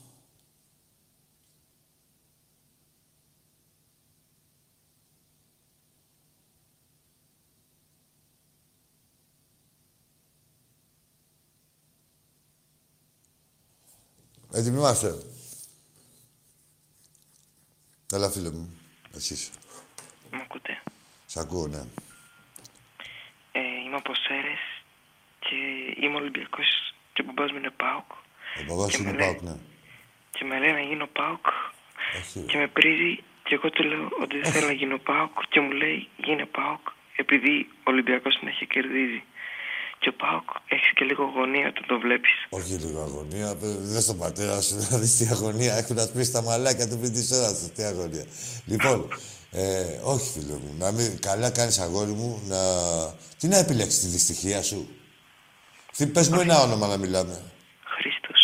Έτοιμοι 14.53 14.81
Καλά, 18.07 18.31
φίλε 18.31 18.51
μου. 18.51 18.81
Εσείς. 19.15 19.51
Μ' 20.31 20.41
ακούτε; 20.41 20.83
Σ' 21.27 21.37
ακούω, 21.37 21.67
ναι. 21.67 21.85
Ε, 23.53 23.61
είμαι 23.61 23.97
από 23.97 24.15
Σέρες 24.15 24.59
και 25.39 25.57
είμαι 26.01 26.17
Ολυμπιακός 26.17 26.95
και 27.13 27.23
ο 27.23 27.25
μπαμπάς 27.25 27.51
μου 27.51 27.57
είναι 27.59 27.71
ΠΑΟΚ. 27.71 28.27
Ο 28.61 28.63
παπάς 28.69 28.87
Και 28.91 28.97
σου 28.97 29.03
είναι 29.03 29.11
με 29.13 29.19
λέει- 29.19 29.27
Πάοκ, 29.29 29.41
ναι. 29.49 29.55
Και 30.37 30.45
με 30.49 30.59
λέει 30.63 30.73
να 30.73 30.81
γίνω 30.91 31.07
ΠΑΟΚ 31.19 31.47
Όχι. 32.21 32.41
και 32.51 32.57
με 32.63 32.67
πρίζει 32.77 33.13
και 33.47 33.55
εγώ 33.59 33.69
του 33.71 33.83
λέω 33.91 34.05
ότι 34.23 34.35
δεν 34.41 34.53
θέλω 34.53 34.67
να 34.67 34.73
γίνω 34.81 34.99
ΠΑΟΚ 35.09 35.33
και 35.53 35.61
μου 35.61 35.71
λέει 35.81 36.09
γίνε 36.25 36.47
ΠΑΟΚ 36.57 36.83
επειδή 37.23 37.55
ο 37.87 37.89
Ολυμπιακός 37.93 38.35
συνέχεια 38.39 38.67
κερδίζει. 38.75 39.23
Και 40.01 40.09
ο 40.09 40.15
ΠΑΟΚ 40.23 40.49
έχεις 40.69 40.91
και 40.97 41.05
λίγο 41.05 41.25
γωνία 41.37 41.67
όταν 41.73 41.85
το 41.87 41.99
βλέπεις. 42.05 42.31
Όχι 42.49 42.73
λίγο 42.85 43.01
αγωνία. 43.09 43.55
Δεν 43.93 44.01
στον 44.01 44.19
πατέρα 44.19 44.61
σου 44.61 44.75
να 44.91 44.99
δεις 44.99 45.17
τι 45.17 45.27
αγωνία. 45.35 45.75
Έχουν 45.77 45.97
να 45.97 46.03
σπίσει 46.03 46.33
τα 46.33 46.43
μαλάκια 46.43 46.89
του 46.89 46.99
πριν 46.99 47.13
της 47.13 47.31
ώρας 47.31 47.59
τους. 47.59 47.69
Τι 47.77 47.83
αγωνία. 47.83 48.25
Λοιπόν, 48.67 49.09
ε, 49.51 49.99
όχι 50.03 50.27
φίλε 50.33 50.53
μου. 50.63 50.75
Να 50.79 50.93
μην, 50.93 51.21
καλά 51.21 51.51
κάνεις 51.51 51.79
αγόρι 51.79 52.11
μου 52.11 52.43
να... 52.49 52.59
Τι 53.39 53.47
να 53.49 53.57
επιλέξεις 53.59 54.01
τη 54.01 54.07
δυστυχία 54.07 54.63
σου. 54.63 54.89
Τι, 55.97 56.07
πες 56.07 56.29
μου 56.29 56.41
ένα 56.41 56.61
όνομα 56.63 56.87
να 56.87 56.97
μιλάμε. 56.97 57.43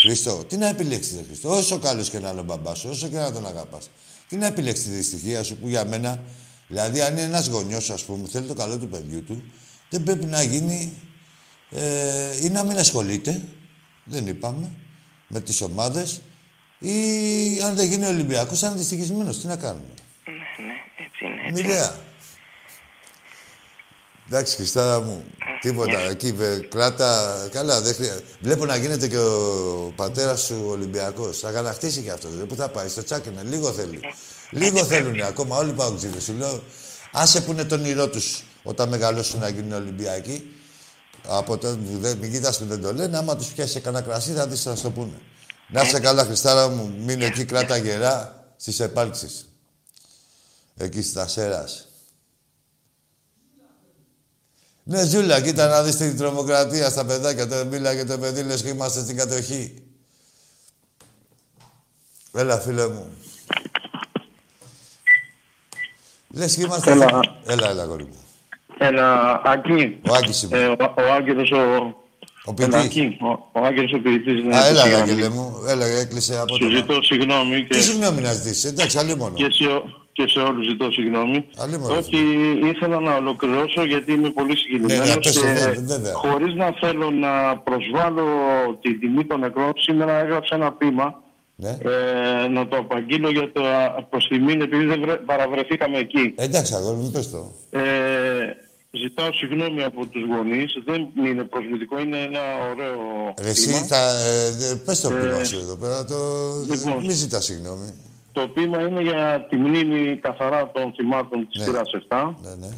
Χρήστος. 0.05 0.33
Χριστό, 0.33 0.45
τι 0.45 0.57
να 0.57 0.69
επιλέξεις, 0.69 1.17
ρε 1.17 1.23
Χριστό. 1.23 1.57
Όσο 1.57 1.79
καλός 1.79 2.11
και 2.11 2.19
να 2.19 2.29
είναι 2.29 2.40
ο 2.40 2.43
μπαμπάς 2.43 2.79
σου, 2.79 2.88
όσο 2.90 3.09
και 3.09 3.17
να 3.17 3.33
τον 3.33 3.47
αγαπάς. 3.47 3.90
Τι 4.29 4.37
να 4.37 4.47
επιλέξεις 4.47 4.85
τη 4.85 4.90
δυστυχία 4.90 5.43
σου 5.43 5.57
που 5.57 5.69
για 5.69 5.85
μένα, 5.85 6.23
δηλαδή, 6.69 7.01
αν 7.01 7.12
είναι 7.12 7.23
ένας 7.23 7.47
γονιός, 7.47 7.90
ας 7.90 8.05
πούμε, 8.05 8.29
θέλει 8.29 8.47
το 8.47 8.55
καλό 8.55 8.79
του 8.79 8.88
παιδιού 8.88 9.25
του, 9.25 9.43
δεν 9.90 10.03
πρέπει 10.03 10.25
να 10.25 10.43
γίνει 10.43 10.93
ε, 11.71 12.45
ή 12.45 12.49
να 12.49 12.64
μην 12.64 12.79
ασχολείται, 12.79 13.43
δεν 14.05 14.27
είπαμε, 14.27 14.71
με 15.29 15.40
τις 15.40 15.61
ομάδες, 15.61 16.21
ή 16.79 16.90
αν 17.64 17.75
δεν 17.75 17.88
γίνει 17.88 18.07
Ολυμπιακός, 18.07 18.62
αν 18.62 18.71
είναι 18.71 18.79
δυστυχισμένο. 18.79 19.31
Τι 19.31 19.47
να 19.47 19.57
κάνουμε. 19.57 19.85
Ναι, 20.25 20.64
ναι, 20.67 20.75
έτσι 21.05 21.25
είναι. 21.25 21.61
Έτσι. 21.61 21.62
είναι. 21.62 22.04
Μοιραία. 24.27 24.39
Εντάξει, 24.39 24.57
Χριστάρα 24.57 25.01
μου, 25.01 25.25
τίποτα. 25.61 25.99
Εκεί 25.99 26.33
βε, 26.33 26.59
κράτα. 26.59 27.49
Καλά, 27.53 27.81
δεν 27.81 27.95
χρειάζεται. 27.95 28.25
Βλέπω 28.41 28.65
να 28.65 28.77
γίνεται 28.77 29.09
και 29.09 29.19
ο 29.19 29.93
πατέρας 29.97 30.41
σου 30.41 30.65
Ολυμπιακός. 30.69 31.39
Θα 31.39 31.51
κατακτήσει 31.51 32.01
και 32.01 32.11
αυτός. 32.11 32.31
Δηλαδή, 32.31 32.49
πού 32.49 32.55
θα 32.55 32.69
πάει, 32.69 32.89
στο 32.89 33.05
τσάκενα. 33.05 33.43
Λίγο 33.43 33.73
θέλει. 33.73 34.01
Λίγο 34.51 34.85
θέλουν 34.85 35.21
ακόμα. 35.21 35.57
Όλοι 35.57 35.73
πάω 35.73 35.95
ξύδε. 35.95 36.21
Σου 36.21 36.33
λέω, 36.33 36.63
άσε 37.13 37.41
που 37.41 37.53
είναι 37.53 37.65
το 37.65 37.75
όνειρό 37.75 38.09
τους 38.09 38.45
όταν 38.63 38.89
μεγαλώσουν 38.89 39.41
να 39.41 39.49
γίνουν 39.49 39.73
Ολυμπιακοί. 39.73 40.49
Από 41.27 41.59
το, 41.59 41.79
δεν, 42.01 42.17
μην 42.19 42.33
κοιτάς 42.33 42.59
που 42.59 42.65
δεν 42.65 42.83
το 42.83 42.93
λένε, 42.93 43.17
άμα 43.17 43.37
τους 43.37 43.47
πιάσει 43.47 43.81
κανένα 43.81 44.05
κρασί 44.05 44.33
θα 44.33 44.47
δεις 44.47 44.63
θα 44.63 44.77
σου 44.77 44.83
το 44.83 44.91
πούνε. 44.91 45.21
Να 45.69 45.83
είσαι 45.83 46.01
καλά, 46.01 46.25
Χριστάρα 46.25 46.69
μου, 46.69 46.95
μείνε 46.99 47.25
εκεί, 47.25 47.45
κράτα 47.45 47.77
γερά 47.77 48.45
στις 48.57 48.81
επάλξεις. 48.81 49.49
Εκεί 50.77 51.03
στα 51.03 51.29
Σέρας. 51.29 51.89
Ναι, 54.87 55.05
Ζούλα, 55.05 55.40
κοίτα 55.40 55.66
να 55.68 55.83
δεις 55.83 55.97
την 55.97 56.16
τρομοκρατία 56.16 56.90
στα 56.90 57.05
παιδάκια. 57.05 57.49
Το 57.49 57.64
μίλαγε 57.70 58.05
το 58.05 58.18
παιδί, 58.18 58.42
λες 58.42 58.62
και 58.62 58.68
είμαστε 58.68 59.01
στην 59.01 59.16
κατοχή. 59.16 59.75
Έλα, 62.35 62.59
φίλε 62.59 62.88
μου. 62.88 63.07
Λες 66.35 66.55
και 66.55 66.62
είμαστε... 66.62 66.90
Έλα. 66.90 67.20
Έλα, 67.47 67.68
έλα, 67.70 67.85
γόρι 67.85 68.05
μου. 68.05 68.18
Έλα, 68.79 69.40
Άκη. 69.44 69.99
Ο 70.11 70.14
Άκης 70.14 70.42
είμαι. 70.42 70.59
Ε, 70.59 70.66
ο, 70.66 70.77
ο 70.97 71.12
Άγγελος 71.12 71.51
ο... 71.51 71.57
Ο 72.47 72.55
Έλα, 72.59 72.68
ποιητής. 72.68 72.85
Άκη. 72.87 73.16
Ο, 73.20 73.61
ο 73.61 73.64
Άγγελος 73.64 73.92
ο 73.92 73.99
ποιητής. 74.03 74.44
ναι, 74.44 74.57
Α, 74.57 74.66
έλα, 74.66 74.81
συγγνώμη. 74.83 75.11
Άγγελε 75.11 75.29
μου. 75.29 75.62
Έλα, 75.68 75.87
έκλεισε 75.87 76.38
από 76.38 76.55
Σου 76.57 76.59
το... 76.64 76.77
ζητώ 76.77 77.03
συγγνώμη 77.03 77.62
Τι 77.62 77.75
και, 77.77 77.81
συγγνώμη 77.83 78.20
να 78.20 78.33
ζητήσεις. 78.33 78.64
Εντάξει, 78.64 78.99
αλλή 78.99 79.16
μόνο. 79.16 79.35
και, 79.35 79.44
σε, 79.51 79.64
και 80.16 80.24
σε 80.29 80.38
όλους 80.48 80.66
ζητώ 80.68 80.90
συγγνώμη. 80.90 81.38
Αλλή 81.62 81.79
μόνο. 81.79 81.94
Όχι, 81.98 82.18
ήθελα 82.72 83.00
να 83.00 83.14
ολοκληρώσω 83.16 83.85
γιατί 83.85 84.12
είμαι 84.12 84.31
πολύ 84.31 84.48
Ναι, 84.48 84.57
συγκινημένος 84.57 85.09
ναι, 85.09 85.20
πες 85.20 85.33
το, 85.35 85.40
και 85.40 85.46
βέβαια, 85.46 85.74
βέβαια. 85.94 86.12
χωρίς 86.14 86.55
να 86.55 86.68
θέλω 86.81 87.11
να 87.11 87.33
προσβάλλω 87.59 88.24
την 88.81 89.00
τιμή 89.00 89.24
των 89.24 89.40
νεκρών, 89.40 89.72
σήμερα 89.77 90.12
έγραψα 90.12 90.55
ένα 90.55 90.72
ποίημα 90.72 91.22
Ναι. 91.57 91.68
ε, 92.44 92.48
να 92.48 92.68
το 92.68 92.77
απαγγείλω 92.77 93.31
για 93.31 93.53
το 93.53 93.62
προς 94.11 94.27
τιμήν 94.29 94.61
επειδή 94.61 94.85
δεν 94.85 95.00
βρε- 95.00 95.20
παραβρεθήκαμε 95.31 95.98
εκεί. 95.98 96.35
Εντάξει, 96.37 96.74
αγόρι 96.74 96.96
μου, 96.96 97.11
πες 97.11 97.31
το. 97.31 97.53
Ε, 97.70 97.83
ζητάω 98.90 99.33
συγγνώμη 99.33 99.83
από 99.83 100.07
τους 100.07 100.22
γονείς, 100.37 100.72
δεν 100.85 101.07
είναι 101.27 101.44
προσβλητικό, 101.44 101.98
είναι 102.00 102.18
ένα 102.18 102.40
ωραίο 102.72 102.98
Ρε, 103.42 103.48
Εσύ 103.48 103.66
ποίημα. 103.68 103.79
θα... 103.87 103.96
Ε, 103.96 104.50
δε- 104.50 104.74
πες 104.85 105.00
το 105.00 105.09
πείμα 105.09 105.44
σου 105.44 105.57
εδώ 105.59 105.77
πέρα. 105.77 106.05
Το... 106.05 106.14
λοιπόν. 106.70 107.05
Μη 107.05 107.12
ζητάς 107.12 107.44
συγγνώμη. 107.44 107.88
Το 108.35 108.49
ποίημα 108.49 108.81
είναι 108.88 109.01
για 109.03 109.47
τη 109.49 109.57
μνήμη 109.57 110.16
καθαρά 110.16 110.70
των 110.70 110.92
θυμάτων 110.94 111.49
της 111.49 111.59
Ναι. 111.59 111.64
σειράς 111.64 111.92
7. 112.09 112.35
Ναι, 112.42 112.55
ναι. 112.55 112.68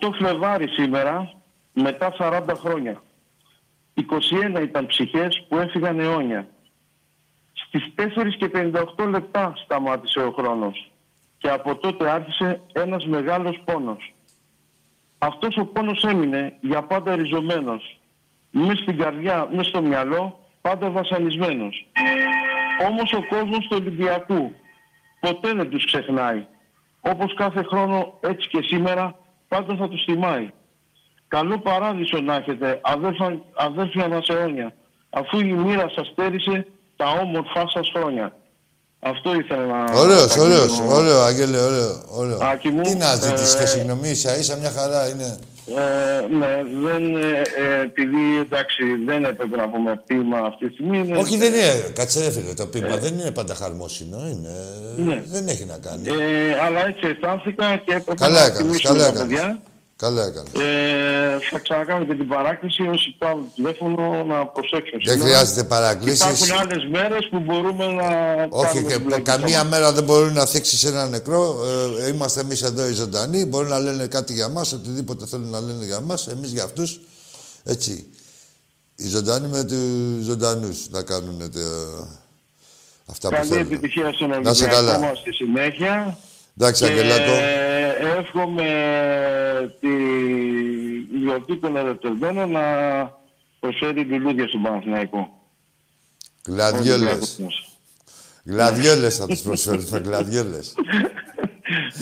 8 0.00 0.12
Φλεβάρι 0.12 0.68
σήμερα, 0.68 1.32
μετά 1.72 2.12
40 2.18 2.54
χρόνια. 2.54 3.02
21 3.94 4.60
ήταν 4.62 4.86
ψυχές 4.86 5.44
που 5.48 5.56
έφυγαν 5.58 6.00
αιώνια. 6.00 6.46
Στις 7.52 7.82
4 7.94 8.36
και 8.36 8.48
58 8.48 9.06
λεπτά 9.08 9.52
σταμάτησε 9.64 10.20
ο 10.20 10.30
χρόνος. 10.32 10.90
Και 11.38 11.48
από 11.50 11.76
τότε 11.76 12.10
άρχισε 12.10 12.60
ένας 12.72 13.06
μεγάλος 13.06 13.60
πόνος. 13.64 14.14
Αυτός 15.18 15.56
ο 15.56 15.64
πόνος 15.64 16.02
έμεινε 16.04 16.56
για 16.60 16.82
πάντα 16.82 17.16
ριζωμένος. 17.16 18.00
Μες 18.50 18.78
στην 18.78 18.98
καρδιά, 18.98 19.48
μες 19.52 19.66
στο 19.66 19.82
μυαλό, 19.82 20.38
πάντα 20.60 20.90
βασανισμένος. 20.90 21.86
Όμως 22.88 23.12
ο 23.12 23.26
κόσμος 23.28 23.58
του 23.58 23.76
Ολυμπιακού 23.80 24.52
ποτέ 25.20 25.52
δεν 25.52 25.70
τους 25.70 25.86
ξεχνάει. 25.86 26.46
Όπως 27.00 27.34
κάθε 27.34 27.62
χρόνο 27.62 28.18
έτσι 28.20 28.48
και 28.48 28.62
σήμερα 28.62 29.14
πάντα 29.48 29.76
θα 29.76 29.88
τους 29.88 30.04
θυμάει. 30.04 30.50
Καλό 31.28 31.58
παράδεισο 31.58 32.20
να 32.20 32.34
έχετε 32.34 32.80
αδέρφα, 32.82 33.40
αδέρφια 33.54 34.08
μας 34.08 34.28
αιώνια 34.28 34.74
αφού 35.10 35.38
η 35.40 35.52
μοίρα 35.52 35.88
σας 35.94 36.06
στέρισε 36.06 36.66
τα 36.96 37.06
όμορφά 37.10 37.68
σας 37.74 37.90
χρόνια. 37.96 38.36
Αυτό 39.00 39.34
ήθελα 39.34 39.66
να... 39.66 39.98
Ωραίος, 40.00 40.36
να 40.36 40.42
ωραίος, 40.42 40.80
πω. 40.80 40.94
ωραίος, 40.94 41.26
Άγγελε, 41.26 41.58
ωραίο, 41.58 42.02
ωραίο. 42.08 42.38
Άκη 42.42 42.68
μου, 42.68 42.82
Τι 42.82 42.94
να 42.94 43.14
ζητήσεις 43.14 43.54
ε, 43.54 43.58
και 43.58 43.66
συγγνώμη, 43.66 44.08
ίσα 44.08 44.36
ίσα 44.38 44.56
μια 44.56 44.70
χαρά 44.70 45.08
είναι. 45.08 45.38
Ε, 45.68 46.26
ναι, 46.34 46.62
δεν, 46.88 47.16
ε, 47.16 47.42
ε, 47.56 47.80
επειδή 47.82 48.38
εντάξει 48.40 48.82
δεν 49.06 49.24
έπρεπε 49.24 49.56
να 49.56 49.68
πούμε 49.68 50.02
ποίημα 50.06 50.38
αυτή 50.38 50.66
τη 50.68 50.72
στιγμή. 50.74 50.98
είναι- 50.98 51.16
Όχι, 51.18 51.36
δεν 51.36 51.52
είναι. 51.52 51.90
Κάτσε 51.94 52.20
ρε 52.24 52.30
φίλε, 52.30 52.54
το 52.54 52.66
πείμα 52.66 52.96
δεν 52.96 53.18
είναι 53.18 53.30
πάντα 53.30 53.54
χαρμόσυνο. 53.54 54.18
Είναι... 54.28 54.50
Ναι. 54.96 55.22
Δεν 55.26 55.48
έχει 55.48 55.64
να 55.64 55.78
κάνει. 55.78 56.08
Ε, 56.08 56.60
αλλά 56.64 56.86
έτσι 56.86 57.06
αισθάνθηκα 57.06 57.76
και 57.84 57.92
έπρεπε 57.94 58.14
καλά 58.24 58.32
να 58.40 58.44
έκανες, 58.46 58.58
τιμήσουμε 58.62 58.98
καλά 58.98 59.12
τα 59.12 59.18
έκανες. 59.18 59.38
παιδιά. 59.38 59.58
Καλά 59.98 60.24
έκανες. 60.26 60.52
Ε, 60.52 61.38
θα 61.50 61.58
ξανακάνω 61.58 62.04
και 62.04 62.14
την 62.14 62.28
παράκληση 62.28 62.82
όσοι 62.82 63.14
πάρουν 63.18 63.50
τηλέφωνο 63.54 64.24
να 64.24 64.46
προσέξουν. 64.46 65.00
Δεν 65.04 65.12
σήμερα. 65.12 65.28
χρειάζεται 65.28 65.64
παρακλήσεις. 65.64 66.20
Υπάρχουν 66.40 66.58
άλλες 66.58 66.86
μέρες 66.90 67.28
που 67.30 67.38
μπορούμε 67.38 67.86
να. 67.86 68.06
Όχι, 68.50 68.66
κάνουμε 68.66 68.88
και 68.88 68.94
την 68.94 69.04
πλοκή 69.04 69.22
καμία 69.22 69.62
μας. 69.62 69.68
μέρα 69.72 69.92
δεν 69.92 70.04
μπορεί 70.04 70.32
να 70.32 70.46
θίξεις 70.46 70.84
ένα 70.84 71.08
νεκρό. 71.08 71.58
Ε, 72.00 72.08
είμαστε 72.08 72.40
εμείς 72.40 72.62
εδώ 72.62 72.88
οι 72.88 72.92
ζωντανοί. 72.92 73.44
Μπορεί 73.44 73.68
να 73.68 73.78
λένε 73.78 74.06
κάτι 74.06 74.32
για 74.32 74.48
μας, 74.48 74.72
οτιδήποτε 74.72 75.26
θέλουν 75.26 75.50
να 75.50 75.60
λένε 75.60 75.84
για 75.84 76.00
μας. 76.00 76.26
Εμείς 76.26 76.50
για 76.52 76.64
αυτούς. 76.64 77.00
Έτσι. 77.64 78.06
Οι 78.96 79.08
ζωντανοί 79.08 79.48
με 79.48 79.64
τους 79.64 80.24
ζωντανούς 80.24 80.88
να 80.90 81.02
κάνουν 81.02 81.38
τα... 81.38 81.60
αυτά 83.06 83.28
που 83.28 83.34
Καλή 83.34 83.48
θέλουν. 83.48 83.62
επιτυχία 83.66 84.12
στον 84.12 84.28
Να 84.42 84.50
είσαι 84.50 84.66
καλά. 84.66 84.78
Ολυμπιακό 84.78 85.06
μας 85.06 85.18
στη 85.18 85.32
συνέχεια. 85.32 86.18
Εντάξει, 86.58 86.84
Αγγελάκο. 86.84 87.32
Και 87.98 88.06
εύχομαι 88.18 88.66
τη 89.80 89.88
γιορτή 91.18 91.56
των 91.56 91.76
ερωτευμένων 91.76 92.50
να 92.50 92.62
προσφέρει 93.60 94.00
λουλούδια 94.04 94.48
στον 94.48 94.62
Παναθηναϊκό. 94.62 95.28
Γλαδιόλες. 96.48 96.94
Ολυμπιακός 96.94 97.36
μας. 97.38 97.54
Γλαδιόλες 98.44 99.16
θα 99.16 99.26
του 99.26 99.38
προσφέρουμε. 99.42 99.98
Γλαδιόλες. 100.04 100.74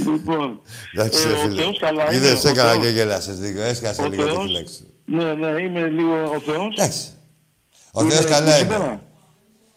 Λοιπόν, 0.07 0.61
Εντάξει, 0.95 1.23
ε, 1.27 1.29
ρε 1.29 1.33
ο 1.33 1.37
φίλε. 1.39 1.63
Θεός 1.63 1.79
καλά 1.79 2.05
είναι. 2.05 2.15
Είδες, 2.15 2.45
Ο 2.45 2.49
έκανα 2.49 2.71
Θεός- 2.71 2.83
και 2.85 2.91
γέλασε 2.91 3.33
λίγο. 3.41 3.63
Έσκασε 3.63 4.03
ο 4.03 4.09
λίγο 4.09 4.23
το 4.27 4.29
Θεός- 4.33 4.45
φυλάξι. 4.45 4.87
Ναι, 5.05 5.35
ναι, 5.35 5.63
είμαι 5.63 5.87
λίγο 5.89 6.23
ο 6.23 6.41
Θεός. 6.41 6.75
Εντάξει. 6.79 7.09
Ο 7.93 8.03
Είναι 8.03 8.13
Θεός 8.15 8.25
καλά 8.25 8.59
είναι. 8.59 8.73
σήμερα. 8.73 9.03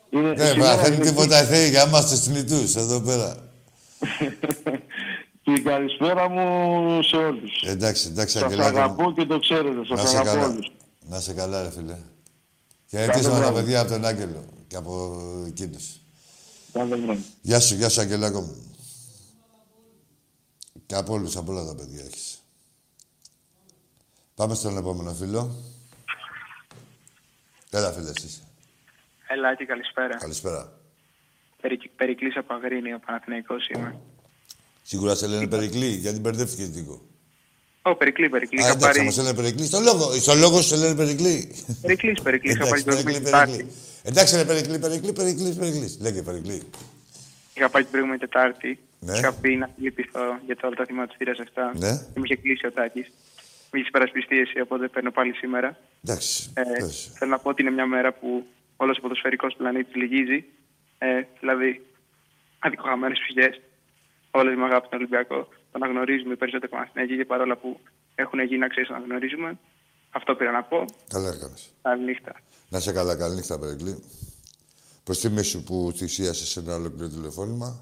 Είναι 0.10 0.34
Δεν 0.34 0.48
σήμερα, 0.48 0.76
μαθαίνει 0.76 0.96
είναι- 0.96 1.06
τίποτα 1.06 1.44
θέλει 1.44 1.70
για 1.70 1.82
εμάς 1.82 2.10
τους 2.10 2.20
θνητούς 2.20 2.76
εδώ 2.76 3.02
πέρα. 3.02 3.36
Την 5.54 5.64
καλησπέρα 5.64 6.30
μου 6.30 7.02
σε 7.04 7.16
όλους. 7.16 7.62
Εντάξει, 7.66 8.08
εντάξει, 8.08 8.34
Σας 8.34 8.44
Αγγελάκο. 8.44 8.78
αγαπώ 8.78 9.12
και 9.14 9.26
το 9.26 9.40
ξέρετε. 9.40 9.76
Να 9.76 9.98
Σας 9.98 10.10
σε 10.10 10.18
αγαπώ 10.18 10.30
καλά. 10.40 10.48
όλους. 10.54 10.72
Να 11.06 11.20
σε 11.20 11.34
καλά, 11.34 11.64
ρε 11.64 11.72
φίλε. 11.72 11.98
Χαιρετίσματα 12.90 13.30
τα 13.30 13.36
βράδυ. 13.42 13.54
παιδιά 13.56 13.80
από 13.80 13.90
τον 13.92 14.06
Άγγελο 14.06 14.46
και 14.68 14.76
από 14.76 15.22
εκείνους. 15.48 16.00
Κάθε 16.74 16.96
βράδυ. 16.96 17.24
Γεια 17.42 17.60
σου, 17.60 17.76
γεια 17.76 17.90
σου, 17.90 18.02
Αγγελάκο 18.02 18.42
μου. 18.42 18.76
Και 20.86 20.96
από 20.96 21.14
όλους, 21.14 21.36
από 21.36 21.52
όλα 21.52 21.66
τα 21.66 21.76
παιδιά 21.76 22.04
έχεις. 22.04 22.40
Πάμε 24.36 24.56
στον 24.56 24.78
επόμενο 24.78 25.14
φίλο. 25.14 25.56
Έλα, 27.72 27.92
φίλε, 27.92 28.10
εσύ. 28.10 28.42
Ελάκη, 29.28 29.66
καλησπέρα. 29.66 30.16
Καλησπέρα. 30.18 30.72
Περι, 31.62 31.78
Περικλής 31.96 32.38
από 32.38 32.54
Αγρίνιο, 32.54 33.00
Παναθηναϊκός 33.06 33.68
είμαι. 33.68 34.00
Σίγουρα 34.90 35.16
σε 35.16 35.28
λένε 35.28 35.48
Περικλή, 35.48 35.86
γιατί 35.88 36.20
μπερδεύτηκε 36.20 36.70
λίγο. 36.76 37.02
Ω, 37.82 37.96
Περικλή, 37.96 38.30
Περικλή. 38.30 38.60
Α, 38.60 38.62
Είχα 38.64 38.72
εντάξει, 38.72 38.86
πάρει... 38.88 38.98
θα 39.00 39.04
μας 39.06 39.18
λένε 39.18 39.34
Περικλή. 39.34 39.66
Στο 39.66 39.80
λόγο, 39.80 40.12
στο 40.12 40.34
λόγο 40.34 40.62
σου 40.62 40.68
σε 40.68 40.76
λένε 40.76 40.96
Περικλή. 40.96 41.56
Περικλής, 41.82 42.22
Περικλής. 42.22 42.54
Είχα 42.56 42.66
πάρει 42.68 42.82
Εντάξει, 42.82 42.96
την 42.96 43.06
Περικλή, 43.06 43.22
προηγούμενη 43.22 43.48
Περικλή. 43.48 43.58
Τετάρτη. 43.58 43.76
Εντάξει, 44.04 44.36
ρε 44.36 44.46
Περικλή, 44.46 44.80
Περικλή, 44.80 45.14
Περικλής, 45.14 45.56
Περικλής. 45.56 45.98
Λέγε 46.02 46.22
Περικλή. 46.22 46.62
Είχα 47.54 47.70
πάρει 47.70 47.84
την 47.84 47.92
προηγούμενη 47.92 48.20
Τετάρτη. 48.20 48.80
Ναι. 49.00 49.18
Είχα 49.18 49.34
πει 49.34 49.56
να 49.56 49.70
λυπηθώ 49.78 50.40
για 50.46 50.56
το 50.56 50.68
όλα 50.68 50.76
τα 50.76 50.86
θύματα 50.86 51.08
της 51.08 51.18
θύρας 51.18 51.38
7. 51.38 51.78
Ναι. 51.80 51.92
Και 52.14 52.18
μου 52.20 52.24
είχε 52.24 52.36
κλείσει 52.36 52.66
ο 52.68 52.72
Τάκης. 52.72 53.08
Μου 53.72 53.80
είχε 53.80 53.88
υπερασπιστεί 53.88 54.40
εσύ, 54.40 54.60
οπότε 54.60 54.88
παίρνω 54.88 55.12
πάλι 55.12 55.34
σήμερα. 55.34 55.78
Εντάξει, 56.04 56.52
Ε, 56.54 56.62
πες. 56.80 57.12
θέλω 57.18 57.32
να 57.32 57.40
πω 57.40 57.50
ότι 57.50 57.62
είναι 57.62 57.72
μια 57.72 57.86
μέρα 57.86 58.14
που 58.14 58.46
όλος 58.76 58.98
ο 58.98 59.02
ποδοσφαιρικός 59.02 59.54
πλανήτης 59.58 59.96
λυγίζει. 59.96 60.44
Ε, 60.98 61.22
δηλαδή, 61.40 61.86
αδικοχαμένες 62.60 63.20
ψυχές. 63.24 63.62
Όλες 64.32 64.56
με 64.56 64.64
αγάπη 64.64 64.86
στον 64.88 65.00
Ολυμπιακό. 65.00 65.48
Τον 65.72 65.84
αναγνωρίζουμε 65.84 66.34
οι 66.34 66.36
περισσότεροι 66.36 66.72
Παναθηναϊκοί 66.72 67.18
και 67.18 67.26
παρόλα 67.26 67.58
που 67.58 67.80
έχουν 68.16 68.40
γίνει 68.40 68.58
να 68.58 68.68
ξέρεις 68.68 68.88
τον 68.88 68.98
αναγνωρίζουμε. 68.98 69.58
Αυτό 70.10 70.36
πήρα 70.36 70.52
να 70.52 70.64
πω. 70.64 70.86
Καλά 71.08 71.30
έκανες. 71.30 71.70
Καλή 71.82 72.04
νύχτα. 72.04 72.36
Να 72.70 72.80
σε 72.80 72.92
καλά, 72.92 73.16
καλή 73.16 73.36
νύχτα, 73.36 73.60
Περικλή. 73.60 74.04
Προς 75.04 75.20
τιμή 75.20 75.44
σου 75.44 75.64
που 75.64 75.94
θυσίασες 75.96 76.58
ένα 76.58 76.76
ολόκληρο 76.76 77.10
τηλεφώνημα 77.10 77.82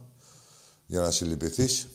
για 0.86 1.01
να 1.01 1.12
συλληπιθείς. 1.12 1.88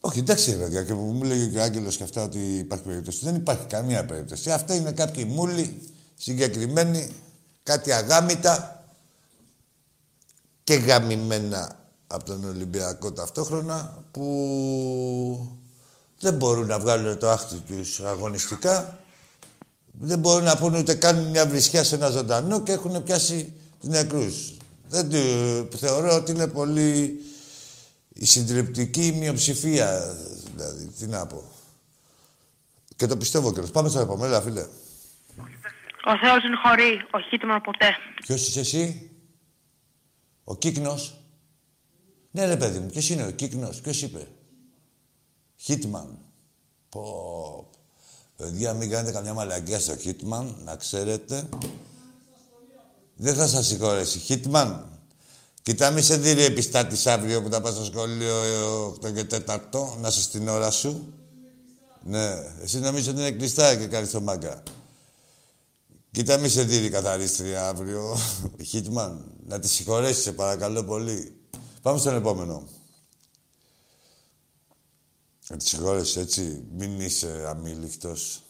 Όχι, 0.00 0.18
εντάξει, 0.18 0.50
ρε 0.50 0.56
παιδιά, 0.56 0.84
και 0.84 0.94
που 0.94 1.00
μου 1.00 1.24
λέγει 1.24 1.50
και 1.50 1.58
ο 1.58 1.62
Άγγελος 1.62 1.96
και 1.96 2.02
αυτά 2.02 2.22
ότι 2.22 2.38
υπάρχει 2.38 2.84
περίπτωση. 2.84 3.24
Δεν 3.24 3.34
υπάρχει 3.34 3.66
καμία 3.66 4.04
περίπτωση. 4.04 4.50
Αυτά 4.50 4.74
είναι 4.74 4.92
κάποιοι 4.92 5.26
μούλοι 5.28 5.80
συγκεκριμένοι, 6.14 7.12
κάτι 7.62 7.92
αγάμητα 7.92 8.84
και 10.64 10.74
γαμημένα 10.74 11.81
από 12.12 12.24
τον 12.24 12.44
Ολυμπιακό 12.44 13.12
ταυτόχρονα 13.12 14.04
που 14.10 15.58
δεν 16.18 16.34
μπορούν 16.34 16.66
να 16.66 16.78
βγάλουν 16.78 17.18
το 17.18 17.30
άχτι 17.30 17.56
τους 17.58 18.00
αγωνιστικά 18.00 18.98
δεν 19.92 20.18
μπορούν 20.18 20.44
να 20.44 20.56
πούνε 20.56 20.78
ούτε 20.78 20.94
καν 20.94 21.24
μια 21.30 21.46
βρισιά 21.46 21.84
σε 21.84 21.94
ένα 21.94 22.10
ζωντανό 22.10 22.62
και 22.62 22.72
έχουν 22.72 23.02
πιάσει 23.02 23.52
τους 23.80 23.88
νεκρούς. 23.88 24.52
Δεν 24.88 25.10
το- 25.10 25.76
θεωρώ 25.76 26.14
ότι 26.14 26.30
είναι 26.32 26.46
πολύ 26.46 27.20
η 28.12 28.24
συντριπτική 28.26 29.12
μειοψηφία, 29.18 30.16
δηλαδή, 30.54 30.86
τι 30.86 31.06
να 31.06 31.26
πω. 31.26 31.42
Και 32.96 33.06
το 33.06 33.16
πιστεύω 33.16 33.52
κιόλας. 33.52 33.70
Πάμε 33.70 33.88
στο 33.88 33.98
επόμενο, 34.00 34.26
έλα, 34.34 34.42
φίλε. 34.42 34.60
Ο 36.04 36.18
Θεός 36.22 36.44
είναι 36.44 36.56
χωρί, 36.66 36.90
ο 37.12 37.20
χύτημα 37.30 37.60
ποτέ. 37.60 37.88
Ποιος 38.26 38.48
είσαι 38.48 38.60
εσύ; 38.60 39.10
Ο 40.44 40.56
Κύκνος. 40.56 41.21
Ναι, 42.32 42.46
ρε 42.46 42.56
παιδί 42.56 42.78
μου, 42.78 42.86
ποιος 42.86 43.10
είναι 43.10 43.26
ο 43.26 43.30
Κύκνος, 43.30 43.80
ποιος 43.80 44.02
είπε; 44.02 44.26
Χίτμαν. 45.56 46.18
Πω. 46.88 47.70
Παιδιά, 48.36 48.72
μην 48.72 48.90
κάνετε 48.90 49.12
καμιά 49.12 49.34
μαλακία 49.34 49.80
στο 49.80 49.96
Χίτμαν, 49.96 50.56
να 50.64 50.76
ξέρετε. 50.76 51.48
Δεν 53.16 53.34
θα 53.34 53.46
σας 53.46 53.66
συγχωρέσει. 53.66 54.18
Χίτμαν. 54.18 54.86
Κοιτά, 55.62 55.90
μη 55.90 56.02
σε 56.02 56.16
δει 56.16 56.32
ρε 56.32 56.44
επιστάτης 56.44 57.06
αύριο 57.06 57.42
που 57.42 57.50
θα 57.50 57.60
πας 57.60 57.74
στο 57.74 57.84
σχολείο 57.84 58.86
8 59.02 59.12
και 59.14 59.24
4, 59.24 59.96
να 60.00 60.08
είσαι 60.08 60.22
στην 60.22 60.48
ώρα 60.48 60.70
σου. 60.70 61.14
Ναι, 62.04 62.28
εσύ 62.62 62.78
νομίζω 62.78 63.10
ότι 63.10 63.20
είναι 63.20 63.30
κλειστά 63.30 63.76
και 63.76 63.86
κάνεις 63.86 64.10
το 64.10 64.20
μάγκα. 64.20 64.62
Κοίτα, 66.10 66.36
μη 66.36 66.48
σε 66.48 66.62
δει 66.62 66.76
η 66.76 66.90
καθαρίστρια 66.90 67.68
αύριο. 67.68 68.16
Χίτμαν, 68.70 69.24
να 69.46 69.58
τη 69.58 69.68
συγχωρέσει, 69.68 70.20
σε 70.20 70.32
παρακαλώ 70.32 70.84
πολύ. 70.84 71.41
Πάμε 71.82 71.98
στον 71.98 72.14
επόμενο. 72.14 72.68
Να 75.48 75.56
τη 75.56 75.68
συγχωρέσει, 75.68 76.20
έτσι. 76.20 76.64
Μην 76.72 77.00
είσαι 77.00 77.46
αμήλικτος. 77.48 78.42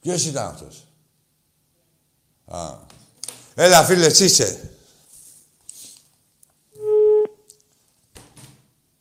Ποιος 0.00 0.24
ήταν 0.24 0.46
αυτός; 0.46 0.86
Α. 2.44 2.78
Έλα, 3.54 3.84
φίλε, 3.84 4.06
εσύ 4.06 4.24
είσαι. 4.24 4.74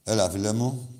Έλα, 0.03 0.29
φίλε 0.29 0.53
μου. 0.53 0.93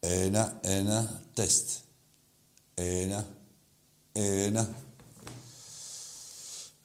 Ένα, 0.00 0.58
ένα, 0.62 1.22
τεστ. 1.34 1.70
Ένα, 2.74 3.28
ένα. 4.12 4.83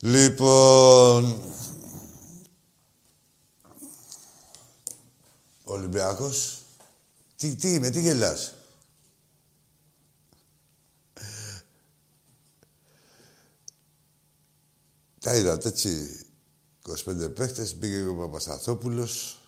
Λοιπόν... 0.02 1.44
Ολυμπιακός. 5.64 6.62
Τι, 7.36 7.56
τι 7.56 7.74
είμαι, 7.74 7.90
τι 7.90 8.02
γελάς; 8.02 8.54
Τα 15.20 15.36
είδατε 15.36 15.68
έτσι. 15.68 16.24
25 17.06 17.36
παίχτες, 17.36 17.76
μπήκε 17.76 18.06
ο 18.06 18.16
Παπασταθόπουλος. 18.16 19.40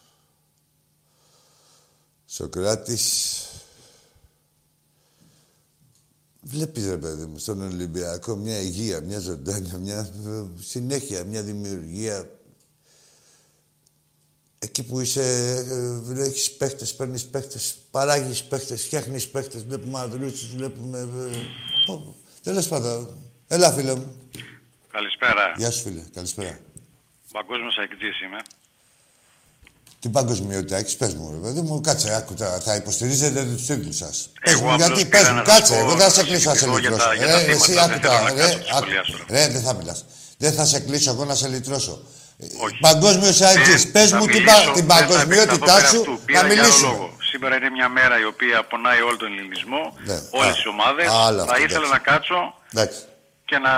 Σοκράτης. 2.25 3.45
Βλέπεις, 6.43 6.87
ρε 6.87 6.97
παιδί 6.97 7.25
μου, 7.25 7.37
στον 7.37 7.61
Ολυμπιακό 7.61 8.35
μια 8.35 8.59
υγεία, 8.61 9.01
μια 9.01 9.19
ζωντάνια, 9.19 9.77
μια 9.77 9.99
ε, 9.99 10.61
συνέχεια, 10.61 11.23
μια 11.23 11.41
δημιουργία. 11.43 12.29
Εκεί 14.59 14.83
που 14.83 14.99
είσαι, 14.99 15.21
ε, 16.09 16.21
έχεις 16.21 16.51
παίχτες, 16.51 16.95
παίρνεις 16.95 17.25
παίχτες, 17.25 17.75
παράγεις 17.91 18.43
παίχτες, 18.43 18.85
φτιάχνεις 18.85 19.27
παίχτες, 19.27 19.63
βλέπουμε 19.63 19.99
αδρούτσους, 19.99 20.55
βλέπουμε... 20.55 20.99
Ε, 20.99 21.05
πω, 21.85 22.15
τέλος 22.43 22.67
πάντων. 22.67 23.17
Έλα, 23.47 23.71
φίλε 23.71 23.95
μου. 23.95 24.15
Καλησπέρα. 24.91 25.53
Γεια 25.57 25.71
σου, 25.71 25.81
φίλε. 25.81 26.03
Καλησπέρα. 26.13 26.59
Παγκόσμιος 27.31 27.77
αεκτής 27.77 28.21
είμαι. 28.21 28.41
Τι 30.01 30.09
παγκοσμιότητα 30.09 30.77
έχεις, 30.77 30.95
πες 30.95 31.13
μου, 31.13 31.29
ρε 31.31 31.37
παιδί 31.37 31.61
μου. 31.61 31.81
Κάτσε, 31.81 32.15
άκου, 32.15 32.33
θα, 32.37 32.59
θα 32.65 32.75
υποστηρίζετε 32.75 33.43
τους 33.43 33.65
τίτλους 33.65 33.97
σας. 33.97 34.29
Πες 34.41 34.53
Εγώ 34.53 34.61
μου, 34.61 34.73
απλώς 34.73 34.87
γιατί, 34.87 35.05
πήρα 35.05 35.21
πες 35.21 35.29
μου, 35.29 35.35
να 35.35 35.41
κάτσε, 35.41 35.65
σας 35.65 35.69
πω, 35.69 35.75
εγώ 35.87 35.95
δεν 35.95 36.07
θα 36.07 36.09
σε 36.13 36.21
να 36.21 36.27
κλείσω 36.27 36.49
να 36.49 36.55
σε 36.55 36.59
συζητηθώ 36.65 36.79
για 36.79 36.89
λυτρώσω. 36.89 37.07
τα- 37.09 37.15
για 37.15 37.27
τα 37.27 37.37
Ρε, 37.37 37.43
θύματα, 37.43 37.63
εσύ, 37.63 37.73
δεν 37.73 37.83
άκου 37.83 37.99
θέλω 37.99 38.13
τα, 38.13 38.21
να 38.21 38.29
ρε, 38.29 38.35
κάτσω 38.41 38.57
να 38.57 38.77
άκου. 38.77 38.85
σχολιάσω. 38.85 39.17
Ρε, 39.29 39.47
δεν 39.47 39.61
θα 39.61 39.73
μιλάς. 39.73 39.99
Δεν 40.37 40.51
θα 40.53 40.65
σε 40.65 40.79
κλείσω 40.79 41.09
εγώ 41.11 41.23
να 41.25 41.35
σε 41.35 41.47
λυτρώσω. 41.47 41.95
Όχι. 42.65 42.77
Παγκόσμιος 42.87 43.41
αεκτής, 43.41 43.81
Δεν 43.83 43.91
πες 43.91 44.09
θα 44.09 44.17
μου 44.17 44.25
την, 44.25 44.33
μιλήσω, 44.41 44.55
πα- 44.65 44.71
την 44.77 44.85
δεν 44.87 44.97
θα 44.97 45.05
παγκοσμιότητά 45.05 45.53
επεκταθώ 45.55 45.87
σου 45.87 46.01
πέρα 46.03 46.07
αυτού. 46.09 46.11
να 46.11 46.25
Πήρα 46.25 46.39
για 46.39 46.39
άλλο 46.39 46.49
μιλήσουμε. 46.53 46.87
λόγο. 46.91 47.05
Σήμερα 47.31 47.53
είναι 47.57 47.69
μια 47.77 47.89
μέρα 47.97 48.15
η 48.23 48.25
οποία 48.33 48.57
πονάει 48.71 49.01
όλο 49.07 49.17
τον 49.23 49.29
ελληνισμό, 49.37 49.83
Ναι. 50.09 50.17
όλες 50.39 50.51
Α, 50.51 50.55
τις 50.57 50.65
ομάδες. 50.73 51.07
άλλο 51.27 51.41
Θα 51.49 51.51
αυτό, 51.55 51.63
ήθελα 51.65 51.87
εντάξει. 51.89 51.95
να 51.95 51.99
κάτσω 52.09 52.39
Εντάξει, 52.73 52.99
και 53.49 53.57
να, 53.65 53.73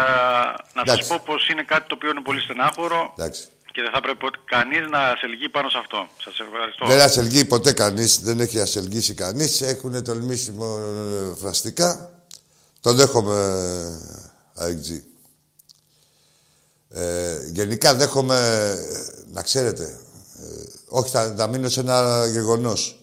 να 0.78 0.82
σας 0.86 0.88
Εντάξει. 0.88 1.08
πω 1.10 1.16
πως 1.30 1.42
είναι 1.52 1.64
κάτι 1.74 1.86
το 1.90 1.94
οποίο 1.98 2.10
είναι 2.14 2.24
πολύ 2.30 2.42
στενάχωρο 2.46 3.00
εντάξει. 3.18 3.42
Και 3.74 3.82
δεν 3.82 3.92
θα 3.92 4.02
πρέπει 4.02 4.26
κανείς 4.46 4.90
να 4.90 5.16
σε 5.18 5.28
λυγεί 5.28 5.50
πάνω 5.50 5.70
σε 5.70 5.78
αυτό. 5.78 6.08
Σας 6.24 6.40
ευχαριστώ. 6.40 6.88
Δεν 6.88 7.02
ασελγεί 7.02 7.46
ποτέ 7.46 7.72
κανείς, 7.74 8.20
δεν 8.20 8.40
έχει 8.40 8.60
ασελγήσει 8.60 9.14
κανείς. 9.14 9.62
Έχουν 9.62 10.04
τολμήσει 10.04 10.54
ε, 10.62 11.36
φραστικά. 11.36 12.12
Το 12.82 12.94
δέχομαι, 12.94 13.40
AXG. 14.60 15.02
Ε, 16.90 17.50
γενικά 17.52 17.96
δέχομαι, 17.96 18.38
ε, 18.38 19.26
να 19.32 19.42
ξέρετε, 19.42 20.00
ε, 20.40 20.64
όχι 20.88 21.10
θα, 21.10 21.34
θα 21.38 21.48
μείνω 21.48 21.70
σε 21.70 21.80
ένα 21.80 22.28
γεγονός 22.28 23.00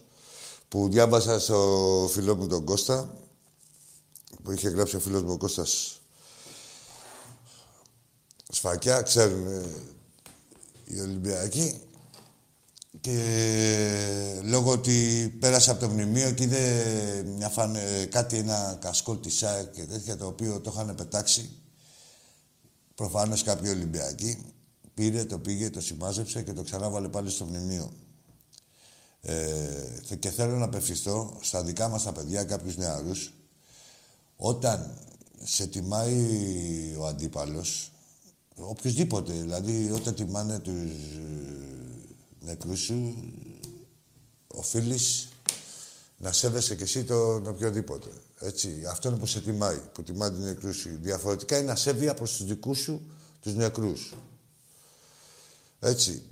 που 0.69 0.89
διάβασα 0.91 1.41
στο 1.41 2.11
φίλο 2.13 2.37
μου 2.37 2.47
τον 2.47 2.65
Κώστα, 2.65 3.15
που 4.43 4.53
είχε 4.53 4.69
γράψει 4.69 4.97
ο 4.97 5.01
φίλος 5.01 5.23
μου 5.23 5.33
ο 5.33 5.37
Κώστας 5.37 6.01
Σφακιά, 8.53 9.03
ξέρουν 9.03 9.47
ε, 9.47 9.63
οι 10.95 11.01
Ολυμπιακοί, 11.01 11.81
και 13.01 14.41
λόγω 14.45 14.71
ότι 14.71 15.29
πέρασε 15.41 15.71
από 15.71 15.81
το 15.81 15.89
μνημείο 15.89 16.31
και 16.31 16.43
είδε 16.43 17.23
μια 17.37 17.49
φανε, 17.49 18.07
κάτι, 18.11 18.37
ένα 18.37 18.79
κασκόλ 18.81 19.21
της 19.21 19.37
ΣΑΕΚ 19.37 19.71
και 19.71 19.85
τέτοια, 19.85 20.17
το 20.17 20.27
οποίο 20.27 20.61
το 20.61 20.71
είχαν 20.75 20.95
πετάξει. 20.95 21.51
Προφανώς 22.95 23.43
κάποιοι 23.43 23.71
Ολυμπιακοί. 23.75 24.39
Πήρε, 24.95 25.25
το 25.25 25.39
πήγε, 25.39 25.71
το 25.71 25.81
σημάζεψε 25.81 26.43
και 26.43 26.53
το 26.53 26.63
ξανάβαλε 26.63 27.09
πάλι 27.09 27.31
στο 27.31 27.45
μνημείο. 27.45 27.93
Ε, 29.21 30.15
και 30.19 30.31
θέλω 30.31 30.57
να 30.57 30.65
απευθυνθώ 30.65 31.39
στα 31.41 31.63
δικά 31.63 31.89
μας 31.89 32.03
τα 32.03 32.13
παιδιά, 32.13 32.45
κάποιους 32.45 32.77
νεαρούς, 32.77 33.33
όταν 34.37 34.99
σε 35.43 35.67
τιμάει 35.67 36.95
ο 36.99 37.07
αντίπαλος, 37.07 37.93
οποιοδήποτε, 38.69 39.33
δηλαδή 39.33 39.91
όταν 39.95 40.15
τιμάνε 40.15 40.59
τους 40.59 40.73
ε, 40.73 41.25
νεκρούς 42.41 42.81
σου, 42.81 43.15
οφείλεις 44.47 45.29
να 46.17 46.33
σέβεσαι 46.33 46.75
και 46.75 46.83
εσύ 46.83 47.05
τον 47.05 47.47
οποιοδήποτε. 47.47 48.09
Έτσι. 48.39 48.85
Αυτό 48.91 49.09
είναι 49.09 49.19
που 49.19 49.27
σε 49.27 49.41
τιμάει, 49.41 49.81
που 49.93 50.03
τιμάει 50.03 50.31
την 50.31 50.43
νεκρούς 50.43 50.77
σου. 50.77 50.99
Διαφορετικά 51.01 51.59
είναι 51.59 51.71
ασέβεια 51.71 52.15
προς 52.15 52.37
τους 52.37 52.47
δικούς 52.47 52.79
σου, 52.79 53.01
τους 53.41 53.55
νεκρούς. 53.55 54.15
Έτσι. 55.81 56.23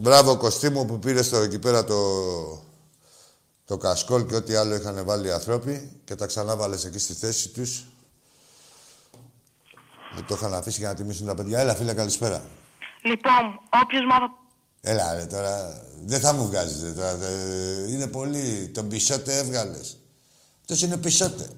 Μπράβο 0.00 0.36
Κωστή 0.36 0.70
που 0.70 0.98
πήρες 0.98 1.26
στο 1.26 1.36
εκεί 1.36 1.58
πέρα 1.58 1.84
το, 1.84 2.02
το 3.64 3.76
κασκόλ 3.76 4.26
και 4.26 4.34
ό,τι 4.34 4.54
άλλο 4.54 4.74
είχαν 4.74 5.04
βάλει 5.04 5.26
οι 5.26 5.30
άνθρωποι 5.30 6.00
και 6.04 6.14
τα 6.14 6.26
ξανάβαλες 6.26 6.84
εκεί 6.84 6.98
στη 6.98 7.12
θέση 7.12 7.48
τους. 7.48 7.86
Δεν 10.14 10.24
το 10.26 10.34
είχαν 10.34 10.54
αφήσει 10.54 10.78
για 10.78 10.88
να 10.88 10.94
τιμήσουν 10.94 11.26
τα 11.26 11.34
παιδιά. 11.34 11.58
Έλα, 11.58 11.74
φίλε, 11.74 11.94
καλησπέρα. 11.94 12.42
Λοιπόν, 13.02 13.60
όποιος 13.82 14.04
μάθω. 14.08 14.26
Έλα, 14.80 15.14
ρε, 15.14 15.26
τώρα. 15.26 15.82
Δεν 16.04 16.20
θα 16.20 16.32
μου 16.32 16.46
βγάζεις, 16.46 16.82
ρε, 16.82 16.92
τώρα. 16.92 17.24
Ε, 17.24 17.90
Είναι 17.92 18.06
πολύ. 18.06 18.70
Τον 18.74 18.88
Πισότε 18.88 19.38
έβγαλες. 19.38 19.98
Αυτός 20.60 20.82
είναι 20.82 20.96
Πισότε. 20.96 21.48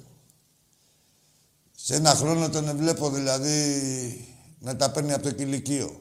Σε 1.76 1.94
ένα 1.94 2.10
χρόνο 2.14 2.48
τον 2.48 2.76
βλέπω, 2.76 3.10
δηλαδή, 3.10 4.36
να 4.58 4.76
τα 4.76 4.90
παίρνει 4.90 5.12
από 5.12 5.22
το 5.22 5.30
κηλικείο. 5.30 6.00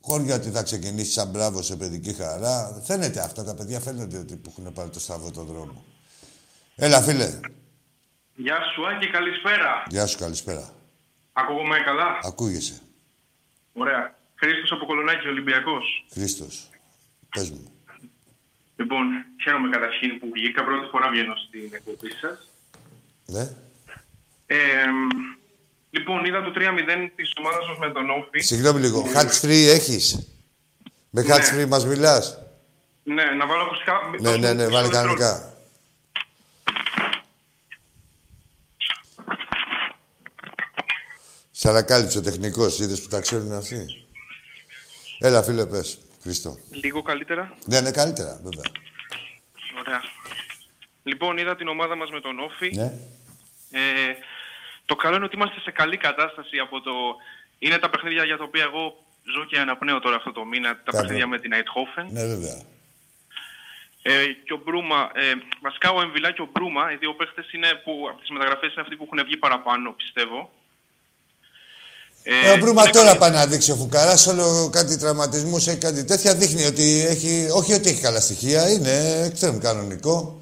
Χώρια 0.00 0.34
ότι 0.34 0.50
θα 0.50 0.62
ξεκινήσει 0.62 1.10
σαν 1.10 1.28
μπράβο 1.28 1.62
σε 1.62 1.76
παιδική 1.76 2.12
χαρά. 2.12 2.80
Φαίνεται 2.84 3.20
αυτά 3.20 3.44
τα 3.44 3.54
παιδιά, 3.54 3.80
φαίνεται 3.80 4.18
ότι 4.18 4.36
που 4.36 4.54
έχουν 4.58 4.72
πάρει 4.72 4.88
το 4.90 5.00
σταυρό 5.00 5.30
τον 5.30 5.46
δρόμο. 5.46 5.84
Έλα, 6.76 7.00
φίλε. 7.02 7.40
Γεια 8.44 8.58
σου 8.74 8.86
Άκη, 8.88 9.06
καλησπέρα. 9.10 9.82
Γεια 9.88 10.06
σου, 10.06 10.18
καλησπέρα. 10.18 10.72
Ακούγομαι 11.32 11.78
καλά; 11.84 12.18
Ακούγεσαι. 12.22 12.80
Ωραία. 13.72 14.18
Χρήστος 14.34 14.72
από 14.72 14.86
Κολονάκη, 14.86 15.28
Ολυμπιακός. 15.28 16.06
Χρήστος. 16.12 16.68
Πες 17.34 17.50
μου. 17.50 17.72
Λοιπόν, 18.76 19.04
χαίρομαι 19.42 19.68
καταρχήν 19.68 20.18
που 20.18 20.30
βγήκα. 20.34 20.64
Πρώτη 20.64 20.88
φορά 20.90 21.10
βγαίνω 21.10 21.34
στην 21.36 21.70
εκπομπή 21.72 22.10
σας. 22.20 22.50
Ναι. 23.26 23.48
Ε, 24.46 24.56
λοιπόν, 25.90 26.24
είδα 26.24 26.42
το 26.42 26.52
3-0 26.54 27.12
της 27.16 27.32
ομάδας 27.38 27.68
μας 27.68 27.78
με 27.78 27.90
τον 27.90 28.10
Όφη. 28.10 28.40
Συγγνώμη 28.40 28.80
λίγο. 28.80 29.06
Hands 29.14 29.40
free 29.42 29.66
έχεις; 29.76 30.28
Με 31.10 31.24
hands 31.28 31.54
free 31.54 31.66
μας 31.68 31.86
μιλάς; 31.86 32.38
Ναι, 33.02 33.24
να 33.24 33.46
βάλω 33.46 33.62
ακουστικά. 33.62 34.00
Ναι, 34.20 34.36
ναι, 34.36 34.52
ναι, 34.52 34.68
βάλε 34.68 34.88
κανονικά. 34.88 35.49
Σαρακάλυψε 41.62 42.18
ο 42.18 42.22
τεχνικός, 42.22 42.78
είδες 42.78 43.02
που 43.02 43.08
τα 43.08 43.20
ξέρουν 43.20 43.52
αυτοί; 43.52 44.06
Έλα, 45.18 45.42
φίλε, 45.42 45.66
πες, 45.66 45.98
Χριστό. 46.22 46.58
Λίγο 46.70 47.02
καλύτερα. 47.02 47.56
Ναι, 47.66 47.76
είναι 47.76 47.90
καλύτερα, 47.90 48.40
βέβαια. 48.42 48.70
Ωραία. 49.78 50.00
Λοιπόν, 51.02 51.38
είδα 51.38 51.56
την 51.56 51.68
ομάδα 51.68 51.96
μας 51.96 52.10
με 52.10 52.20
τον 52.20 52.38
Όφη. 52.38 52.70
Ναι. 52.74 52.92
Ε, 53.70 53.80
το 54.84 54.96
καλό 54.96 55.16
είναι 55.16 55.24
ότι 55.24 55.36
είμαστε 55.36 55.60
σε 55.60 55.70
καλή 55.70 55.96
κατάσταση 55.96 56.58
από 56.58 56.80
το... 56.80 56.92
Είναι 57.58 57.78
τα 57.78 57.90
παιχνίδια 57.90 58.24
για 58.24 58.36
τα 58.36 58.44
οποία 58.44 58.62
εγώ 58.62 59.04
ζω 59.34 59.44
και 59.44 59.58
αναπνέω 59.58 60.00
τώρα 60.00 60.16
αυτό 60.16 60.32
το 60.32 60.44
μήνα. 60.44 60.68
Τα 60.68 60.90
Καλό. 60.90 61.02
παιχνίδια 61.02 61.26
με 61.26 61.38
την 61.38 61.52
Αιτχόφεν. 61.52 62.06
Ναι, 62.10 62.26
βέβαια. 62.26 62.62
Ε, 64.02 64.26
και 64.44 64.52
ο 64.52 64.60
Μπρούμα, 64.64 65.10
ε, 65.14 65.32
βασικά 65.62 65.90
ο 65.90 66.00
Εμβιλά 66.00 66.30
και 66.32 66.42
ο 66.42 66.48
Μπρούμα, 66.52 66.92
οι 66.92 66.96
δύο 66.96 67.14
παίχτες 67.14 67.52
είναι 67.52 67.68
που, 67.84 68.06
από 68.10 68.20
τις 68.20 68.30
μεταγραφές 68.30 68.72
είναι 68.72 68.80
αυτοί 68.80 68.96
που 68.96 69.08
έχουν 69.10 69.24
βγει 69.24 69.36
παραπάνω, 69.36 69.92
πιστεύω. 69.92 70.50
Ε, 72.22 72.50
ο 72.50 72.56
Μπρούμα 72.56 72.82
είναι 72.82 72.90
τώρα 72.90 73.04
καλή- 73.06 73.18
πάει 73.18 73.30
να 73.30 73.46
δείξει 73.46 73.70
ο 73.72 73.76
Φουκαράς, 73.76 74.26
όλο 74.26 74.70
κάτι 74.72 74.98
τραυματισμούς 74.98 75.66
έχει 75.66 75.78
κάτι 75.78 76.04
τέτοια. 76.04 76.34
Δείχνει 76.34 76.64
ότι 76.64 77.06
έχει, 77.08 77.48
όχι 77.52 77.72
ότι 77.72 77.88
έχει 77.88 78.00
καλά 78.00 78.20
στοιχεία, 78.20 78.70
είναι 78.70 79.28
ξέρουν 79.34 79.60
κανονικό. 79.60 80.40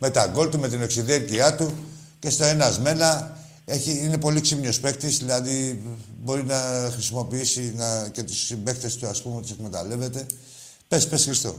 Με 0.00 0.10
τα 0.10 0.26
γκολ 0.26 0.48
του, 0.48 0.58
με 0.58 0.68
την 0.68 0.82
οξυδέρκεια 0.82 1.56
του 1.56 1.88
και 2.18 2.30
στο 2.30 2.44
ένα 2.44 2.78
μένα 2.80 3.36
έχει, 3.64 3.90
είναι 4.04 4.18
πολύ 4.18 4.40
ξύμνιος 4.40 4.80
παίκτης, 4.80 5.18
δηλαδή 5.18 5.82
μπορεί 6.22 6.44
να 6.44 6.88
χρησιμοποιήσει 6.92 7.72
να, 7.76 8.08
και 8.08 8.22
τους 8.22 8.38
συμπαίκτες 8.46 8.96
του, 8.96 9.06
ας 9.06 9.22
πούμε, 9.22 9.40
τους 9.40 9.50
εκμεταλλεύεται. 9.50 10.26
Πες, 10.88 11.08
πες 11.08 11.24
Χριστό. 11.24 11.56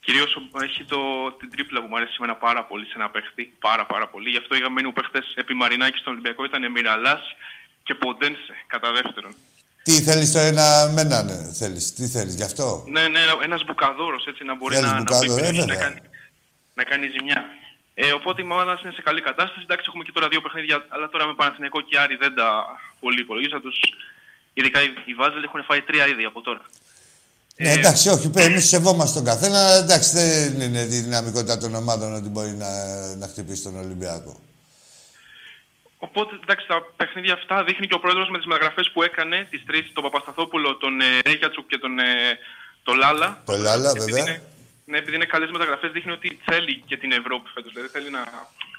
Κυρίως 0.00 0.34
ο- 0.36 0.62
έχει 0.62 0.84
το, 0.84 0.98
την 1.38 1.50
τρίπλα 1.50 1.80
που 1.80 1.86
μου 1.90 1.96
αρέσει 1.96 2.14
εμένα 2.18 2.34
πάρα 2.36 2.64
πολύ 2.64 2.84
σε 2.84 2.92
ένα 2.96 3.10
παίχτη. 3.10 3.52
Πάρα 3.58 3.86
πάρα 3.86 4.08
πολύ. 4.08 4.28
Γι' 4.30 4.36
αυτό 4.42 4.54
οι 4.56 4.60
γαμμένοι 4.60 4.86
μου 4.86 4.92
παίχτες 4.92 5.32
επί 5.34 5.54
Μαρινάκης 5.54 6.00
στον 6.00 6.12
Ολυμπιακό 6.12 6.44
ήταν 6.44 6.70
Μιραλάς 6.70 7.20
και 7.88 7.94
Ποντένσε 8.02 8.54
κατά 8.72 8.88
δεύτερον. 8.98 9.32
Τι 9.86 9.94
θέλεις 10.08 10.32
το 10.32 10.38
ένα 10.52 10.66
με 10.94 11.00
έναν, 11.06 11.28
ε, 11.28 11.52
θέλεις, 11.60 11.84
τι 11.96 12.04
θέλεις, 12.14 12.34
γι' 12.40 12.48
αυτό; 12.50 12.66
Ναι, 12.96 13.04
ναι, 13.14 13.20
ένας 13.48 13.64
μπουκαδόρος 13.64 14.22
έτσι 14.30 14.42
να 14.50 14.54
μπορεί 14.56 14.74
Θέλεις 14.74 14.90
να, 14.90 14.96
να, 14.96 15.02
μπουκάδο, 15.02 15.34
πει- 15.34 15.44
ε, 15.44 15.52
να, 15.52 15.64
βέβαια. 15.64 15.76
κάνει, 15.84 16.00
να 16.78 16.82
κάνει 16.90 17.06
ζημιά. 17.14 17.40
Ε, 17.94 18.12
οπότε 18.18 18.38
η 18.42 18.44
ομάδα 18.44 18.64
μας 18.72 18.80
είναι 18.82 18.92
σε 18.98 19.02
καλή 19.08 19.20
κατάσταση. 19.28 19.60
Εντάξει, 19.66 19.84
έχουμε 19.88 20.04
και 20.06 20.12
τώρα 20.16 20.28
δύο 20.32 20.40
παιχνίδια, 20.44 20.76
αλλά 20.94 21.06
τώρα 21.12 21.24
με 21.26 21.34
Παναθηναϊκό 21.40 21.80
και 21.88 21.98
Άρη 22.02 22.16
δεν 22.24 22.32
τα 22.40 22.48
πολύ 23.00 23.20
υπολογίζω. 23.20 23.60
Τους, 23.60 23.76
ειδικά 24.58 24.78
οι, 24.84 24.88
οι 25.10 25.14
Βάζελοι 25.20 25.44
έχουν 25.48 25.60
φάει 25.68 25.82
τρία 25.88 26.04
ήδη 26.12 26.24
από 26.30 26.40
τώρα. 26.46 26.62
Ναι, 27.56 27.70
εντάξει, 27.78 28.08
όχι, 28.08 28.30
εμείς 28.34 28.68
σεβόμαστε 28.68 29.14
τον 29.18 29.26
καθένα. 29.30 29.58
αλλά 29.66 29.76
Εντάξει, 29.84 30.10
δεν 30.18 30.60
είναι 30.60 30.82
τη 30.92 30.98
δυναμικότητα 31.06 31.58
των 31.58 31.74
ομάδων 31.74 32.14
ότι 32.14 32.28
μπορεί 32.28 32.52
να, 32.64 32.70
να 33.16 33.26
χτυπήσει 33.26 33.62
τον 33.62 33.76
Ολυμπιακό. 33.84 34.32
Οπότε, 36.06 36.32
εντάξει, 36.42 36.66
τα 36.72 36.78
παιχνίδια 36.96 37.34
αυτά 37.34 37.64
δείχνει 37.64 37.86
και 37.86 37.94
ο 37.94 38.00
πρόεδρος 38.04 38.28
με 38.32 38.36
τις 38.38 38.46
μεταγραφές 38.46 38.90
που 38.92 39.02
έκανε, 39.02 39.46
τις 39.50 39.62
τρεις, 39.68 39.84
τον 39.92 40.02
Παπασταθόπουλο, 40.06 40.76
τον 40.76 41.00
ε, 41.00 41.04
Ρέγιατσουκ 41.28 41.66
και 41.72 41.78
τον, 41.78 41.98
ε, 41.98 42.04
τον 42.82 42.96
Λάλα. 43.02 43.42
Το 43.44 43.56
Λάλα, 43.56 43.90
Επειδή 43.90 44.04
βέβαια. 44.12 44.22
είναι- 44.22 44.42
Ναι, 44.90 44.98
επειδή 44.98 45.14
είναι 45.16 45.24
καλές 45.34 45.50
μεταγραφές, 45.50 45.90
δείχνει 45.92 46.12
ότι 46.12 46.38
θέλει 46.44 46.82
και 46.86 46.96
την 46.96 47.12
Ευρώπη 47.12 47.46
φέτος. 47.54 47.72
Δηλαδή 47.72 47.88
θέλει 47.92 48.10
να. 48.10 48.22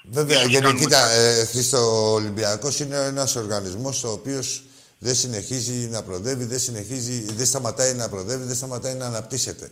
Βέβαια, 0.02 0.38
να 0.42 0.48
γιατί 0.48 0.64
κάνουμε 0.64 0.80
κοίτα, 0.84 1.00
κάτι. 1.00 1.14
ε, 1.18 1.44
Χρήστο, 1.44 1.78
ο 1.78 2.12
Ολυμπιακός 2.12 2.80
είναι 2.80 2.96
ένας 2.96 3.36
οργανισμός 3.36 4.04
ο 4.04 4.10
οποίος 4.10 4.62
δεν 4.98 5.14
συνεχίζει 5.14 5.88
να 5.88 6.02
προδεύει, 6.02 6.44
δεν, 6.44 6.58
συνεχίζει, 6.58 7.32
δεν 7.32 7.46
σταματάει 7.46 7.94
να 7.94 8.08
προδεύει, 8.08 8.44
δεν 8.44 8.56
σταματάει 8.56 8.94
να 8.94 9.06
αναπτύσσεται. 9.06 9.70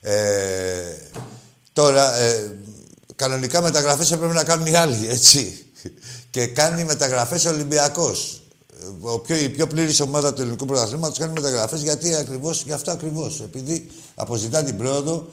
Ε, 0.00 0.96
τώρα, 1.72 2.14
ε, 2.16 2.58
κανονικά 3.16 3.62
μεταγραφές 3.62 4.10
έπρεπε 4.12 4.32
να 4.32 4.44
κάνουν 4.44 4.66
οι 4.66 4.76
άλλοι, 4.76 5.08
έτσι. 5.08 5.58
Και 6.34 6.46
κάνει 6.46 6.84
μεταγραφές 6.84 7.44
ο 7.44 7.48
Ολυμπιακός. 7.48 8.42
Ο 9.00 9.18
πιο, 9.18 9.36
η 9.36 9.48
πιο 9.48 9.66
πλήρης 9.66 10.00
ομάδα 10.00 10.34
του 10.34 10.40
ελληνικού 10.40 10.66
πρωταθλήματος 10.66 11.18
κάνει 11.18 11.32
μεταγραφές 11.32 11.82
γιατί 11.82 12.14
ακριβώς, 12.14 12.62
γι' 12.62 12.72
αυτό 12.72 12.90
ακριβώς. 12.90 13.40
Επειδή 13.40 13.90
αποζητά 14.14 14.62
την 14.64 14.76
πρόοδο 14.76 15.28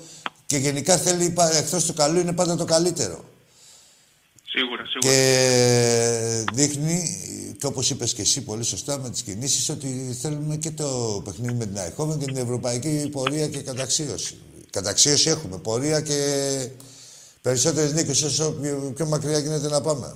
και 0.46 0.58
γενικά 0.58 0.98
θέλει, 0.98 1.30
πα- 1.30 1.56
εκτός 1.58 1.86
του 1.86 1.94
καλού, 1.94 2.20
είναι 2.20 2.34
πάντα 2.34 2.56
το 2.56 2.66
καλύτερο. 2.66 3.24
Σίγουρα, 4.46 4.84
σίγουρα. 4.86 5.12
Και 5.12 6.46
δείχνει, 6.54 7.18
και 7.60 7.66
όπως 7.66 7.90
είπες 7.90 8.14
και 8.14 8.22
εσύ 8.22 8.42
πολύ 8.42 8.64
σωστά 8.64 9.00
με 9.00 9.10
τις 9.10 9.22
κινήσεις, 9.22 9.70
ότι 9.70 10.18
θέλουμε 10.22 10.56
και 10.56 10.72
το 10.72 11.22
παιχνίδι 11.26 11.54
με 11.54 11.66
την 11.66 11.78
Αϊχόβεν 11.78 12.20
και 12.20 12.26
την 12.26 12.38
ευρωπαϊκή 12.38 13.10
πορεία 13.12 13.48
και 13.48 13.62
καταξίωση. 13.62 14.38
Καταξίωση 14.70 15.30
έχουμε, 15.30 15.58
πορεία 15.58 16.02
και 16.02 16.18
περισσότερες 17.42 17.94
νίκες 17.94 18.22
όσο 18.22 18.52
πιο, 18.52 18.92
πιο 18.96 19.06
μακριά 19.06 19.40
γίνεται 19.40 19.68
να 19.68 19.82
πάμε. 19.82 20.16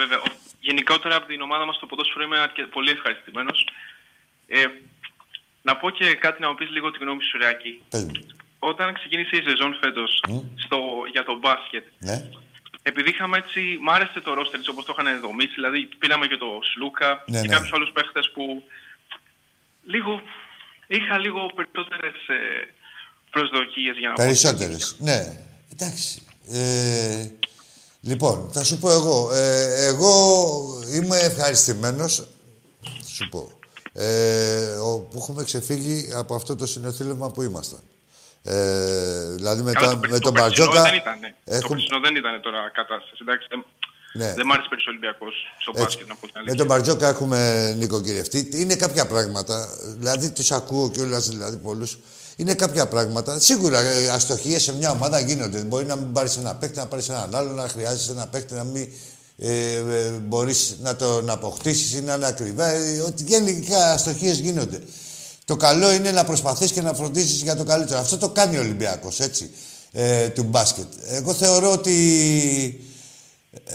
Βέβαια. 0.00 0.18
ο- 0.18 0.36
Γενικότερα 0.60 1.14
από 1.16 1.26
την 1.26 1.40
ομάδα 1.40 1.64
μας 1.66 1.76
στο 1.76 1.86
ποδόσφαιρο 1.86 2.22
είμαι 2.24 2.38
αρκε- 2.38 2.66
πολύ 2.76 2.90
ευχαριστημένος. 2.90 3.68
Ε, 4.46 4.64
να 5.62 5.76
πω 5.76 5.90
και 5.90 6.14
κάτι 6.14 6.40
να 6.42 6.48
μου 6.48 6.54
πεις 6.54 6.70
λίγο 6.70 6.90
τη 6.90 6.98
γνώμη 6.98 7.22
σου, 7.22 7.38
Ρεάκη. 7.38 7.82
Πες 7.88 8.04
μου. 8.04 8.12
Όταν 8.58 8.94
ξεκίνησε 8.94 9.36
η 9.36 9.42
σεζόν 9.48 9.76
φέτος 9.82 10.20
για 11.12 11.24
το 11.24 11.38
μπάσκετ, 11.38 11.84
Ναι. 11.98 12.16
επειδή 12.82 13.10
είχαμε 13.10 13.36
έτσι, 13.38 13.78
μ' 13.80 13.90
άρεσε 13.90 14.20
το 14.20 14.34
ρόστερ 14.34 14.60
όπως 14.68 14.84
το 14.84 14.94
είχαν 14.98 15.20
δομήσει, 15.20 15.54
δηλαδή 15.54 15.80
πήραμε 15.98 16.26
και 16.26 16.36
το 16.36 16.58
Σλούκα 16.72 17.24
Ναι, 17.26 17.40
και 17.40 17.46
ναι. 17.46 17.54
κάποιους 17.54 17.72
άλλους 17.72 17.90
παίχτες 17.92 18.30
που 18.34 18.64
λίγο, 19.84 20.22
είχα 20.86 21.18
λίγο 21.18 21.40
περισσότερες 21.54 22.28
ε, 22.28 22.38
προσδοκίες 23.30 23.96
για 23.98 24.08
να 24.08 24.14
πω. 24.14 24.22
Περισσότερες. 24.24 24.96
Ναι. 24.98 25.18
Εντάξει. 25.72 26.22
Ε, 26.52 27.26
λοιπόν, 28.00 28.48
θα 28.52 28.64
σου 28.64 28.78
πω 28.78 28.90
εγώ. 28.90 29.30
Ε, 29.32 29.84
εγώ 29.86 30.10
είμαι 30.94 31.16
ευχαριστημένος, 31.18 32.16
θα 32.82 33.08
σου 33.14 33.28
πω, 33.28 33.50
ε, 33.92 34.66
ο- 34.74 34.98
που 34.98 35.18
έχουμε 35.18 35.44
ξεφύγει 35.44 36.10
από 36.14 36.34
αυτό 36.34 36.56
το 36.56 36.66
συνοθήλευμα 36.66 37.30
που 37.30 37.42
ήμασταν. 37.42 37.80
Ε, 38.42 39.28
δηλαδή 39.34 39.62
με, 39.62 39.72
Καλά, 39.72 39.88
τον, 39.90 40.00
το, 40.00 40.08
με 40.08 40.18
το 40.18 40.22
τον 40.22 40.32
περσινό 40.34 40.66
Μπαρτζόκα... 40.66 40.82
δεν 40.90 40.94
ήταν. 41.00 41.20
Το 41.20 41.54
έχουμε- 41.54 41.68
περσινό 41.78 42.00
δεν 42.00 42.16
ήταν 42.16 42.40
τώρα 42.40 42.70
κατάσταση. 42.74 43.16
Εντάξει, 43.20 43.46
δεν, 43.50 43.64
Ναι. 44.12 44.34
δεν 44.34 44.46
μ' 44.46 44.52
άρεσε 44.52 44.68
περισσότερο 44.68 44.96
Ολυμπιακός 44.96 45.34
στο 45.62 45.70
Έτσι. 45.74 45.82
μπάσκετ 45.84 46.08
να 46.08 46.14
πω 46.14 46.20
την 46.20 46.30
Με 46.34 46.40
αλήθεια. 46.40 46.56
τον 46.58 46.66
Μπαρτζόκα 46.66 47.08
έχουμε 47.08 47.40
νοικοκυρευτεί. 47.78 48.48
Είναι 48.54 48.76
κάποια 48.76 49.06
πράγματα, 49.06 49.68
δηλαδή 49.98 50.30
τους 50.30 50.50
ακούω 50.52 50.90
κιόλας, 50.90 51.28
δηλαδή 51.28 51.56
πολλούς. 51.56 51.98
Είναι 52.38 52.54
κάποια 52.54 52.86
πράγματα. 52.86 53.40
Σίγουρα 53.40 53.80
ε, 53.80 54.08
αστοχίες 54.08 54.62
σε 54.62 54.74
μια 54.74 54.90
ομάδα 54.90 55.20
γίνονται. 55.20 55.58
Μπορεί 55.58 55.84
να 55.84 55.96
μην 55.96 56.12
πάρεις 56.12 56.36
ένα 56.36 56.54
παίκτη, 56.54 56.78
να 56.78 56.86
πάρεις 56.86 57.08
έναν 57.08 57.34
άλλο, 57.34 57.52
να 57.52 57.68
χρειάζεσαι 57.68 58.10
ένα 58.10 58.26
παίκτη, 58.26 58.54
να 58.54 58.64
μην 58.64 58.88
ε, 59.38 59.74
ε, 59.76 60.10
μπορείς 60.10 60.76
να 60.80 60.96
τον 60.96 61.30
αποκτήσεις 61.30 61.92
ή 61.92 62.00
να 62.00 62.14
είναι 62.14 62.26
ακριβά. 62.26 62.68
Ε, 62.68 63.00
ότι 63.00 63.24
γενικά 63.26 63.92
αστοχίες 63.92 64.38
γίνονται. 64.38 64.80
Το 65.44 65.56
καλό 65.56 65.92
είναι 65.92 66.10
να 66.10 66.24
προσπαθείς 66.24 66.72
και 66.72 66.82
να 66.82 66.94
φροντίσεις 66.94 67.42
για 67.42 67.56
το 67.56 67.64
καλύτερο. 67.64 68.00
Αυτό 68.00 68.18
το 68.18 68.28
κάνει 68.28 68.56
ο 68.56 68.60
Ολυμπιακός, 68.60 69.20
έτσι, 69.20 69.50
ε, 69.92 70.28
του 70.28 70.42
μπάσκετ. 70.42 70.86
Εγώ 71.04 71.34
θεωρώ 71.34 71.72
ότι... 71.72 72.80
Ε, 73.64 73.74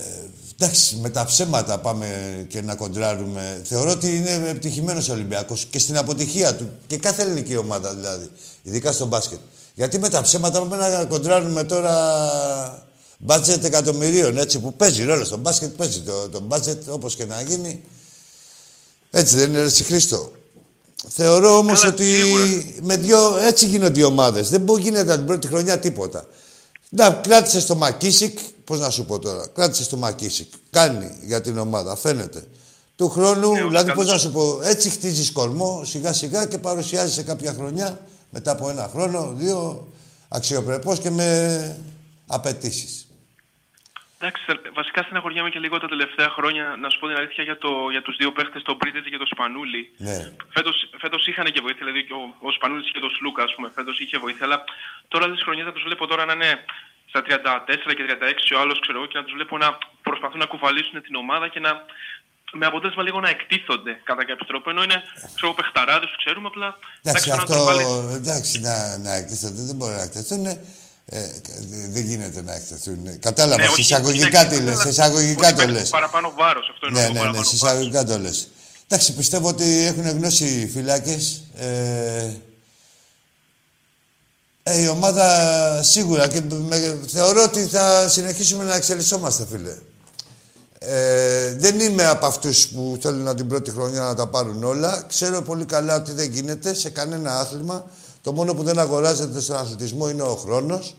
εντάξει, 0.58 0.95
με 0.95 1.10
τα 1.10 1.26
ψέματα 1.26 1.80
πάμε 1.80 2.08
και 2.49 2.62
να 2.62 2.76
κοντράρουμε. 2.76 3.62
Θεωρώ 3.64 3.91
ότι 3.91 4.16
είναι 4.16 4.49
επιτυχημένος 4.49 5.10
ο 5.10 5.14
Ολυμπιακός 5.14 5.66
και 5.66 5.80
στην 5.80 5.97
αποτυχία 5.97 6.56
του. 6.56 6.70
Και 6.88 6.97
κάθε 6.97 7.22
ελληνική 7.22 7.58
ομάδα 7.58 7.93
δηλαδή, 7.93 8.30
ειδικά 8.64 8.91
στο 8.91 9.06
μπάσκετ. 9.06 9.39
Γιατί 9.76 9.99
με 9.99 10.10
τα 10.10 10.22
ψέματα 10.22 10.60
πάμε 10.60 10.78
να 10.78 11.06
κοντράρουμε 11.06 11.64
τώρα 11.64 11.93
μπάτζετ 13.18 13.64
εκατομμυρίων, 13.64 14.38
έτσι, 14.38 14.60
που 14.60 14.74
παίζει 14.74 15.04
ρόλο 15.04 15.26
στο 15.26 15.38
μπάσκετ, 15.38 15.76
παίζει 15.76 16.01
το, 16.01 16.30
το 16.30 16.39
μπάτζετ 16.39 16.89
όπως 16.89 17.16
και 17.16 17.26
να 17.26 17.41
γίνει. 17.41 17.84
Έτσι 19.12 19.36
δεν 19.36 19.49
είναι, 19.49 19.62
Ρεσί 19.62 19.84
Χρήστο. 19.84 20.32
Θεωρώ 21.08 21.58
όμως 21.58 21.86
ότι 21.86 22.06
με 22.82 22.97
δυο, 22.97 23.38
έτσι 23.38 23.66
γίνονται 23.66 23.99
οι 23.99 24.04
ομάδες. 24.04 24.49
Δεν 24.49 24.62
μπορεί 24.62 24.82
γίνεται 24.82 25.16
την 25.16 25.26
πρώτη 25.26 25.47
χρονιά 25.47 25.80
τίποτα. 25.80 26.26
Να, 26.89 27.10
κράτησε 27.10 27.60
στο 27.60 27.76
Μακίσικ, 27.76 28.39
πώς 28.66 28.80
να 28.80 28.89
σου 28.89 29.05
πω 29.05 29.20
τώρα. 29.20 29.47
Κράτησε 29.47 29.84
στο 29.84 29.97
Μακίσικ. 29.97 30.53
Κάνει 30.70 31.18
για 31.22 31.41
την 31.41 31.57
ομάδα, 31.57 31.95
φαίνεται. 31.95 32.47
Του 32.95 33.09
χρόνου, 33.09 33.51
Ναι, 33.51 33.61
δηλαδή, 33.64 33.91
πώς 33.93 34.05
καλώς. 34.05 34.11
να 34.11 34.18
σου 34.18 34.32
πω, 34.32 34.59
έτσι 34.64 34.89
χτίζεις 34.89 35.32
κορμό 35.32 35.84
σιγά 35.86 36.14
σιγά 36.14 36.45
και 36.45 36.57
παρουσιάζει 36.57 37.14
σε 37.14 37.24
κάποια 37.24 37.53
χρονιά, 37.53 37.99
μετά 38.30 38.51
από 38.51 38.70
ένα 38.70 38.88
χρόνο, 38.93 39.34
δύο, 39.34 39.88
αξιοπρεπώς 40.30 40.99
και 40.99 41.09
με 41.09 41.28
απαιτήσεις. 42.28 43.07
Εντάξει, 44.20 44.43
θε- 44.47 44.74
βασικά 44.80 45.01
στεναχωριάμαι 45.03 45.49
και 45.49 45.59
λίγο 45.59 45.76
τα 45.80 45.88
τελευταία 45.93 46.30
χρόνια, 46.38 46.66
να 46.82 46.89
σου 46.89 46.99
πω 46.99 47.07
την 47.07 47.18
αλήθεια, 47.22 47.43
για, 47.43 47.57
το, 47.64 47.72
για 47.95 48.01
τους 48.01 48.16
δύο 48.22 48.32
παίχτες, 48.38 48.61
τον 48.70 48.76
Μπρίτετ 48.80 49.03
και 49.14 49.18
τον 49.24 49.30
Σπανούλη. 49.34 49.84
Ναι. 50.07 50.18
Φέτος, 50.55 50.76
φέτος 51.03 51.22
είχαν 51.28 51.45
και 51.55 51.61
βοήθεια, 51.66 51.84
δηλαδή 51.86 52.01
και 52.07 52.14
ο, 52.22 52.24
ο 52.47 52.51
Σπανούλης 52.57 52.91
και 52.93 52.99
το 53.05 53.09
Σλούκα, 53.18 53.43
ας 53.47 53.53
πούμε, 53.55 53.68
φέτος 53.78 53.95
είχε 54.03 54.18
βοήθεια, 54.26 54.45
αλλά 54.47 54.57
τώρα 55.11 55.26
τις 55.32 55.41
χρονιές 55.45 55.66
θα 55.70 55.74
τους 55.76 55.84
βλέπω 55.88 56.03
τώρα 56.11 56.24
να 56.30 56.34
είναι 56.38 56.51
στα 57.14 57.22
34 57.28 57.93
και 57.97 58.03
36 58.09 58.55
ο 58.55 58.57
άλλος, 58.61 58.78
ξέρω 58.84 58.97
εγώ, 58.99 59.07
και 59.11 59.18
να 59.20 59.24
τους 59.26 59.34
βλέπω 59.38 59.55
να 59.66 59.70
προσπαθούν 60.07 60.39
να 60.43 60.47
κουβαλήσουν 60.53 60.95
την 61.07 61.16
ομάδα 61.24 61.45
και 61.53 61.61
να 61.68 61.72
με 62.59 62.66
αποτέλεσμα 62.72 63.03
λίγο 63.07 63.20
να 63.26 63.30
εκτίθονται 63.36 63.93
κατά 64.09 64.24
κάποιο 64.30 64.45
τρόπο, 64.51 64.68
ενώ 64.74 64.82
είναι 64.88 64.97
ξέρω, 65.36 65.47
εγώ, 65.49 65.53
παιχταράδες, 65.59 66.07
τους 66.09 66.20
ξέρουμε, 66.24 66.47
απλά 66.51 66.68
Εντάξει, 67.03 67.26
τώρα 67.30 67.36
να 67.38 67.43
αυτό 67.43 67.53
τους 67.55 67.66
βάλεις- 67.70 68.16
εντάξει, 68.20 68.53
να, 68.68 68.76
να 69.05 69.11
εκτεθούν, 69.20 69.51
δεν 69.70 69.76
μπορεί 69.80 69.93
να 70.01 70.05
εκτεθούν. 70.09 70.45
Ε, 71.05 71.20
δεν 71.95 72.03
γίνεται 72.09 72.41
να 72.41 72.53
εκτεθούν. 72.59 73.20
Κατάλαβα, 73.28 73.61
Ναι, 73.61 73.68
όχι, 73.68 73.82
εισαγωγικά 73.82 74.39
όχι, 74.39 74.49
τι 74.49 74.55
όχι, 74.55 74.64
λες, 74.64 74.80
αλλά 74.80 74.89
εισαγωγικά 74.89 75.47
ότι 75.47 75.55
το 75.55 75.61
υπάρχει 75.61 75.72
λες. 75.80 75.89
Παραπάνω 75.89 76.28
βάρος, 76.38 76.70
αυτό 76.74 76.88
είναι 76.88 76.99
Ναι, 76.99 77.05
το 77.07 77.11
ναι, 77.11 77.14
ναι, 77.14 77.20
παραπάνω 77.20 77.43
βάρος. 77.43 77.53
εισαγωγικά 77.53 78.03
το 78.05 78.18
λες. 78.18 78.38
Εντάξει, 78.88 79.16
πιστεύω 79.16 79.47
ότι 79.47 79.86
έχουν 79.86 80.09
γνώση 80.18 80.45
οι 80.45 80.68
φυλάκες. 80.68 81.43
Ε, 81.57 82.32
ε, 84.64 84.82
η 84.82 84.88
ομάδα 84.88 85.84
σίγουρα 85.84 86.28
και 86.28 86.41
με- 86.68 86.99
θεωρώ 87.07 87.43
ότι 87.43 87.66
θα 87.66 88.07
συνεχίσουμε 88.09 88.64
να 88.64 88.76
εξελισσόμαστε, 88.76 89.45
φίλε. 89.51 89.76
Ε, 90.80 91.53
δεν 91.55 91.80
είμαι 91.80 92.05
από 92.07 92.26
αυτούς 92.26 92.68
που 92.68 92.97
θέλουν 93.01 93.22
να 93.24 93.36
την 93.36 93.47
πρώτη 93.47 93.72
χρονιά 93.72 93.99
να 94.01 94.16
τα 94.16 94.28
πάρουν 94.28 94.64
όλα. 94.64 95.03
Ξέρω 95.07 95.41
πολύ 95.41 95.66
καλά 95.66 95.95
ότι 95.95 96.11
δεν 96.11 96.32
γίνεται 96.32 96.74
σε 96.74 96.89
κανένα 96.89 97.39
άθλημα. 97.39 97.86
Το 98.22 98.32
μόνο 98.34 98.53
που 98.53 98.64
δεν 98.64 98.80
αγοράζεται 98.80 99.39
στον 99.41 99.55
αθλητισμό 99.55 100.09
είναι 100.09 100.22
ο 100.22 100.36
χρόνος. 100.36 100.95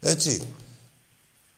Έτσι. 0.00 0.42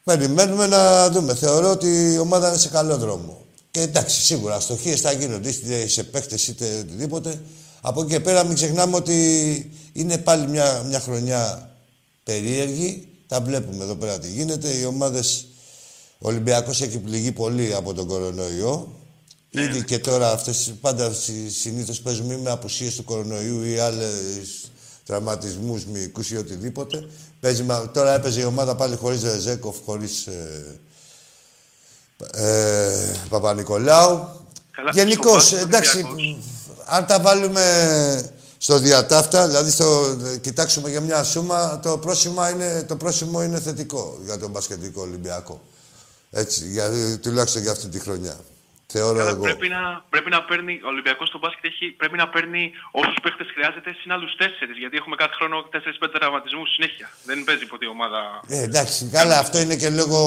Περιμένουμε 0.03 0.67
να 0.67 1.09
δούμε. 1.09 1.35
Θεωρώ 1.35 1.69
ότι 1.71 2.13
η 2.13 2.17
ομάδα 2.17 2.47
είναι 2.47 2.57
σε 2.57 2.69
καλό 2.69 2.97
δρόμο. 2.97 3.45
Και 3.71 3.81
εντάξει, 3.81 4.21
σίγουρα 4.21 4.55
αστοχίες 4.55 5.01
θα 5.01 5.11
γίνονται 5.11 5.49
είτε 5.49 5.87
σε 5.87 6.03
παίχτες 6.03 6.47
είτε 6.47 6.77
οτιδήποτε. 6.79 7.41
Από 7.81 8.01
εκεί 8.01 8.11
και 8.11 8.19
πέρα 8.19 8.43
μην 8.43 8.55
ξεχνάμε 8.55 8.95
ότι 8.95 9.71
είναι 9.97 10.17
πάλι 10.17 10.47
μια, 10.47 10.83
μια 10.87 10.99
χρονιά 10.99 11.69
περίεργη. 12.23 13.07
Τα 13.27 13.41
βλέπουμε 13.41 13.83
εδώ 13.83 13.95
πέρα 13.95 14.19
τι 14.19 14.27
γίνεται. 14.31 14.69
Οι 14.69 14.85
ομάδες 14.85 15.47
ο 16.19 16.27
Ολυμπιακός 16.27 16.81
έχει 16.81 16.97
πληγεί 16.99 17.31
πολύ 17.31 17.73
από 17.75 17.93
τον 17.93 18.07
κορονοϊό. 18.07 18.93
Ήδη 19.49 19.83
και 19.83 19.99
τώρα 19.99 20.31
αυτές 20.31 20.73
πάντα 20.81 21.13
συ- 21.13 21.49
συνήθως 21.59 22.01
παίζουμε 22.01 22.33
ή 22.33 22.37
με 22.37 22.49
απουσίες 22.51 22.95
του 22.95 23.03
κορονοϊού 23.03 23.63
ή 23.63 23.77
άλλες 23.79 24.71
τραυματισμούς 25.05 25.85
μυϊκούς 25.85 26.31
ή 26.31 26.37
οτιδήποτε. 26.37 27.07
Παίζει, 27.39 27.63
με- 27.63 27.89
τώρα 27.93 28.13
έπαιζε 28.13 28.39
η 28.39 28.43
ομάδα 28.43 28.75
πάλι 28.75 28.95
χωρίς 28.95 29.23
Ρεζέκοφ, 29.23 29.75
χωρίς 29.85 30.25
ε, 30.27 30.79
ε, 32.33 33.15
Παπα-Νικολάου. 33.29 34.27
Καλά, 34.71 34.91
Γενικώς, 34.93 35.45
στο 35.45 35.55
μπάσκετ 35.55 35.67
εντάξει, 35.73 35.97
Ολυμπιακός. 35.97 36.37
αν 36.85 37.05
τα 37.05 37.19
βάλουμε 37.19 37.63
στο 38.65 38.77
διατάφτα, 38.79 39.47
δηλαδή 39.47 39.71
στο, 39.71 39.87
κοιτάξουμε 40.41 40.89
για 40.89 41.01
μια 41.01 41.23
σούμα, 41.23 41.79
το 41.79 41.97
πρόσημο 41.97 42.49
είναι, 42.49 42.85
το 42.87 42.95
πρόσημο 42.95 43.43
είναι 43.43 43.59
θετικό 43.59 44.17
για 44.23 44.39
τον 44.39 44.49
μπασκετικό 44.51 45.01
Ολυμπιακό. 45.01 45.61
Έτσι, 46.31 46.65
για, 46.65 46.85
τουλάχιστον 47.21 47.61
για 47.61 47.71
αυτή 47.71 47.87
τη 47.87 47.99
χρονιά. 47.99 48.35
Θεωρώ 48.87 49.17
Καλά, 49.17 49.29
εγώ. 49.29 49.41
πρέπει, 49.41 49.67
να, 49.67 50.05
πρέπει 50.09 50.29
να 50.29 50.43
παίρνει, 50.43 50.73
ο 50.83 50.87
Ολυμπιακός 50.87 51.27
στο 51.27 51.37
μπάσκετ 51.37 51.65
έχει, 51.65 51.85
πρέπει 51.91 52.17
να 52.17 52.27
παίρνει 52.29 52.71
όσους 52.91 53.15
παίχτες 53.23 53.47
χρειάζεται 53.53 53.95
συν 53.99 54.11
άλλους 54.11 54.35
τέσσερις, 54.35 54.77
γιατί 54.77 54.97
έχουμε 54.97 55.15
κάθε 55.15 55.33
χρόνο 55.33 55.69
4-5 56.05 56.09
τραυματισμούς 56.13 56.69
συνέχεια. 56.73 57.09
Δεν 57.25 57.43
παίζει 57.43 57.65
ποτέ 57.65 57.85
η 57.85 57.89
ομάδα. 57.89 58.19
Ε, 58.47 58.61
εντάξει, 58.61 59.09
καλά, 59.11 59.37
αυτό 59.39 59.57
είναι 59.59 59.75
και 59.75 59.89
λόγω... 59.89 60.19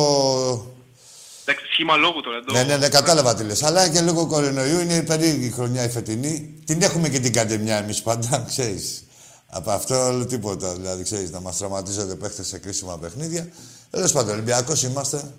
Εντάξει, 1.51 1.73
σχήμα 1.73 1.97
λόγου 1.97 2.21
τώρα. 2.21 2.43
Το... 2.45 2.53
Ναι, 2.53 2.63
ναι, 2.63 2.77
ναι, 2.77 2.89
κατάλαβα 2.89 3.35
τι 3.35 3.45
λες. 3.45 3.63
Αλλά 3.63 3.89
και 3.89 4.01
λόγω 4.01 4.27
κορονοϊού 4.27 4.81
είναι 4.81 5.03
περίεργη 5.03 5.47
η 5.47 5.51
χρονιά 5.51 5.85
η 5.85 5.89
φετινή. 5.89 6.63
Την 6.67 6.83
έχουμε 6.83 7.09
και 7.09 7.19
την 7.19 7.33
καντεμιά 7.33 7.77
εμείς 7.77 8.03
πάντα, 8.03 8.43
ξέρεις. 8.51 9.05
Από 9.47 9.71
αυτό 9.71 10.07
όλο 10.07 10.27
τίποτα. 10.27 10.75
Δηλαδή, 10.75 11.03
ξέρεις, 11.03 11.31
να 11.31 11.41
μας 11.41 11.57
τραυματίζονται 11.57 12.15
παίχτες 12.15 12.47
σε 12.47 12.59
κρίσιμα 12.59 12.99
παιχνίδια. 12.99 13.49
Τέλος 13.91 14.13
πάντων, 14.13 14.33
Ολυμπιακός 14.33 14.83
είμαστε. 14.83 15.35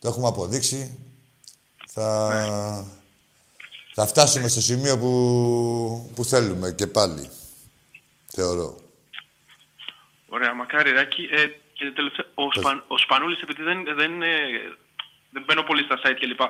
Το 0.00 0.08
έχουμε 0.08 0.26
αποδείξει. 0.26 0.98
Θα, 1.86 2.86
θα 3.94 4.06
φτάσουμε 4.06 4.48
στο 4.48 4.60
σημείο 4.60 4.98
που, 4.98 6.10
που 6.14 6.24
θέλουμε 6.24 6.72
και 6.72 6.86
πάλι. 6.86 7.30
Θεωρώ. 8.26 8.76
Ωραία, 10.28 10.54
μακάρι 10.54 10.90
Ράκη. 10.90 11.22
Ε, 11.22 11.46
και 11.72 11.92
τελευταία, 11.94 12.26
ο, 12.34 12.52
Σπαν, 12.52 12.84
ο 12.86 12.98
Σπανούλης, 12.98 13.40
επειδή 13.40 13.62
δεν, 13.62 13.84
δεν, 13.96 14.22
ε, 14.22 14.36
δεν 15.36 15.44
μπαίνω 15.46 15.62
πολύ 15.62 15.82
στα 15.82 15.96
site 16.02 16.16
κλπ. 16.20 16.40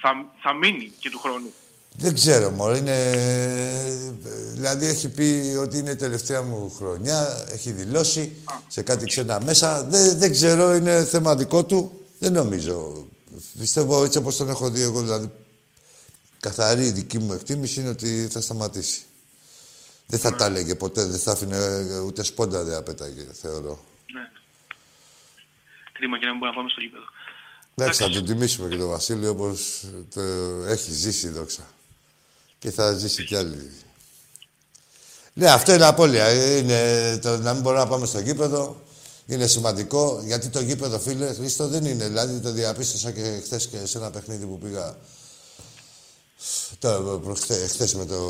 Θα, 0.00 0.10
θα 0.42 0.52
μείνει 0.52 0.92
και 0.98 1.10
του 1.10 1.18
χρόνου. 1.18 1.52
Δεν 1.96 2.14
ξέρω, 2.14 2.50
μωρέ. 2.50 2.76
Είναι... 2.76 2.98
Δηλαδή 4.54 4.86
έχει 4.86 5.08
πει 5.08 5.56
ότι 5.60 5.78
είναι 5.78 5.90
η 5.90 5.96
τελευταία 5.96 6.42
μου 6.42 6.70
χρονιά, 6.70 7.46
έχει 7.52 7.70
δηλώσει 7.70 8.36
σε 8.68 8.82
κάτι 8.82 9.06
ξένα 9.06 9.40
μέσα. 9.44 9.84
Δεν, 9.84 10.18
δεν 10.18 10.30
ξέρω, 10.30 10.74
είναι 10.74 11.04
θέμα 11.04 11.36
δικό 11.36 11.64
του. 11.64 12.06
Δεν 12.18 12.32
νομίζω. 12.32 13.06
Πιστεύω 13.58 14.04
έτσι 14.04 14.18
όπως 14.18 14.36
τον 14.36 14.48
έχω 14.48 14.70
δει 14.70 14.82
εγώ, 14.82 15.00
δηλαδή 15.00 15.30
καθαρή 16.40 16.86
η 16.86 16.90
δική 16.90 17.18
μου 17.18 17.32
εκτίμηση 17.32 17.80
είναι 17.80 17.88
ότι 17.88 18.28
θα 18.30 18.40
σταματήσει. 18.40 19.02
Δεν 20.06 20.18
θα 20.18 20.36
τα 20.36 20.44
έλεγε 20.44 20.74
ποτέ, 20.74 21.04
δεν 21.04 21.18
θα 21.18 21.32
άφηνε 21.32 21.56
ούτε 22.06 22.22
σπόντα 22.22 22.62
δεν 22.64 22.76
απέταγε, 22.76 23.26
θεωρώ. 23.32 23.84
Ναι. 24.12 24.30
Κρίμα 25.92 26.18
και 26.18 26.24
να 26.24 26.30
μην 26.30 26.38
μπορούμε 26.40 26.46
να 26.48 26.52
πάμε 26.56 26.68
στο 26.68 26.80
γήπεδο. 26.80 27.15
Εντάξει, 27.78 28.02
θα 28.02 28.10
τον 28.10 28.24
τιμήσουμε 28.24 28.68
και 28.68 28.76
τον 28.76 28.88
Βασίλειο 28.88 29.30
όπως 29.30 29.84
το 30.14 30.20
έχει 30.66 30.92
ζήσει, 30.92 31.28
δόξα. 31.28 31.70
Και 32.58 32.70
θα 32.70 32.92
ζήσει 32.92 33.24
κι 33.24 33.36
άλλοι. 33.36 33.70
Ναι, 35.32 35.50
αυτό 35.50 35.74
είναι 35.74 35.84
απώλεια. 35.84 36.56
Είναι 36.56 37.18
το 37.22 37.36
να 37.38 37.52
μην 37.52 37.62
μπορούμε 37.62 37.82
να 37.82 37.88
πάμε 37.88 38.06
στο 38.06 38.18
γήπεδο. 38.20 38.80
Είναι 39.26 39.46
σημαντικό, 39.46 40.22
γιατί 40.24 40.48
το 40.48 40.60
γήπεδο, 40.60 40.98
φίλε, 40.98 41.34
Χρήστο, 41.34 41.68
δεν 41.68 41.84
είναι. 41.84 42.06
Δηλαδή, 42.06 42.40
το 42.40 42.52
διαπίστωσα 42.52 43.10
και 43.10 43.40
χθες 43.44 43.66
και 43.66 43.86
σε 43.86 43.98
ένα 43.98 44.10
παιχνίδι 44.10 44.46
που 44.46 44.58
πήγα 44.58 44.98
το, 46.78 47.20
προχθέ- 47.24 47.70
χθες 47.70 47.94
με 47.94 48.04
το 48.06 48.20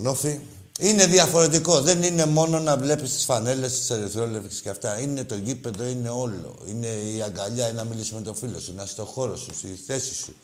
Νόφι. 0.00 0.40
Είναι 0.82 1.06
διαφορετικό. 1.06 1.80
Δεν 1.80 2.02
είναι 2.02 2.26
μόνο 2.26 2.58
να 2.60 2.76
βλέπεις 2.76 3.12
τις 3.14 3.24
φανέλες 3.24 3.80
τη 3.86 3.94
ερυθρόλευκη 3.94 4.60
και 4.60 4.68
αυτά. 4.68 5.00
Είναι 5.00 5.24
το 5.24 5.34
γήπεδο, 5.34 5.84
είναι 5.84 6.08
όλο. 6.08 6.58
Είναι 6.66 6.86
η 6.86 7.22
αγκαλιά, 7.22 7.68
είναι 7.68 7.76
να 7.76 7.84
μιλήσεις 7.84 8.12
με 8.12 8.20
τον 8.20 8.34
φίλο 8.34 8.60
σου, 8.60 8.74
να 8.76 8.82
είσαι 8.82 8.92
στο 8.92 9.04
χώρο 9.04 9.36
σου, 9.36 9.50
στη 9.56 9.80
θέση 9.86 10.14
σου. 10.14 10.34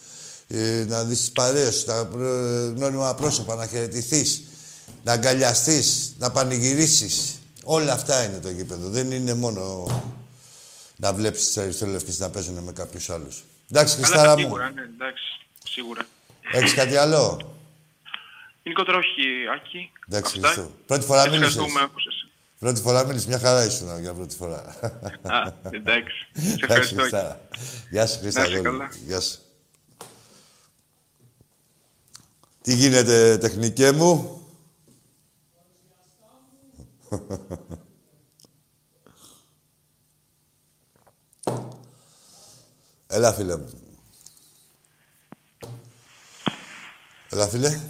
Ε, 0.48 0.84
να 0.88 1.04
δεις 1.04 1.18
τις 1.18 1.30
παρέες 1.32 1.74
σου, 1.74 1.84
τα 1.84 2.06
πρω- 2.12 2.74
γνώριμα 2.76 3.14
πρόσωπα, 3.14 3.54
να 3.54 3.66
χαιρετηθείς, 3.66 4.42
να 5.04 5.12
αγκαλιαστείς, 5.12 6.14
να 6.18 6.30
πανηγυρίσεις. 6.30 7.38
Όλα 7.64 7.92
αυτά 7.92 8.24
είναι 8.24 8.38
το 8.38 8.50
γήπεδο. 8.50 8.88
Δεν 8.88 9.10
είναι 9.10 9.34
μόνο 9.34 9.86
να 10.96 11.12
βλέπεις 11.12 11.44
τις 11.46 11.56
ερυθρόλευκες 11.56 12.18
να 12.18 12.28
παίζουν 12.30 12.54
με 12.54 12.72
κάποιους 12.72 13.10
άλλους. 13.10 13.44
Εντάξει, 13.70 13.94
Χριστάρα 13.96 14.20
Αλλά 14.22 14.32
μου, 14.32 14.38
σίγουρα, 14.42 14.70
ναι, 14.70 14.82
εντάξει, 14.82 15.24
σίγουρα. 15.70 16.06
έχεις 16.52 16.74
κάτι 16.74 16.96
άλλο; 16.96 17.54
Γενικότερα 18.68 18.98
όχι, 18.98 19.22
Άκη. 19.54 19.92
Εντάξει, 20.08 20.36
Αυτά. 20.38 20.48
Χριστό. 20.48 20.70
Πρώτη 20.86 21.04
φορά 21.04 21.22
Σε 21.22 21.28
μίλησες. 21.28 21.48
ευχαριστώ 21.54 21.72
που 21.72 21.78
με 21.78 21.84
άκουσες. 21.90 22.26
Πρώτη 22.58 22.80
φορά 22.80 23.04
μίλησες, 23.06 23.26
μια 23.26 23.38
χαρά 23.38 23.64
ήσουν 23.64 24.00
για 24.00 24.14
πρώτη 24.14 24.36
φορά. 24.36 24.58
Α, 25.22 25.52
εντάξει. 25.70 26.16
Σε 26.32 26.40
Εντάξει, 26.54 26.62
ευχαριστώ. 26.62 26.94
Χριστάρα. 27.00 27.40
Γεια 27.90 28.06
σου, 28.06 28.18
Χρυσά. 28.18 28.40
Να 28.40 28.46
είσαι 28.46 28.56
αγόρι 28.56 28.70
μου. 28.72 28.78
καλά. 28.78 28.88
Γεια 29.06 29.20
σου. 29.20 29.38
Τι 32.62 32.74
γίνεται, 32.74 33.38
τεχνικέ 33.38 33.92
μου; 33.92 34.42
Έλα, 43.06 43.32
φίλε 43.32 43.56
μου. 43.56 43.70
Έλα, 47.30 47.48
φίλε. 47.48 47.80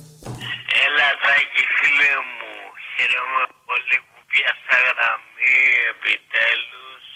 Έλα, 0.98 1.12
Τάκη, 1.24 1.64
φίλε 1.76 2.12
μου. 2.36 2.54
Χαίρομαι 2.92 3.44
πολύ 3.66 3.96
που 4.06 4.18
πιάσα 4.30 4.76
γραμμή, 4.86 5.56
επιτέλους. 5.92 7.06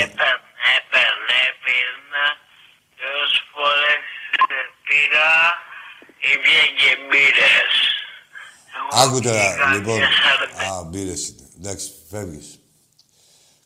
Έπαιρνα, 0.00 0.50
έπαιρνα, 0.76 1.34
έπαιρνα. 1.50 2.24
Τόσες 2.98 3.42
φορές 3.52 4.04
πήρα, 4.86 5.32
ήπια 6.32 6.64
και 6.78 6.90
μπύρες. 7.06 7.74
Άκου 9.02 9.20
τώρα, 9.26 9.46
πήγα 9.52 9.66
λοιπόν. 9.74 9.98
μια 9.98 10.12
χαρά. 10.22 10.46
Α, 10.72 10.84
μπήρες 10.88 11.22
είναι. 11.28 11.46
Εντάξει, 11.58 11.86
φεύγεις. 12.10 12.48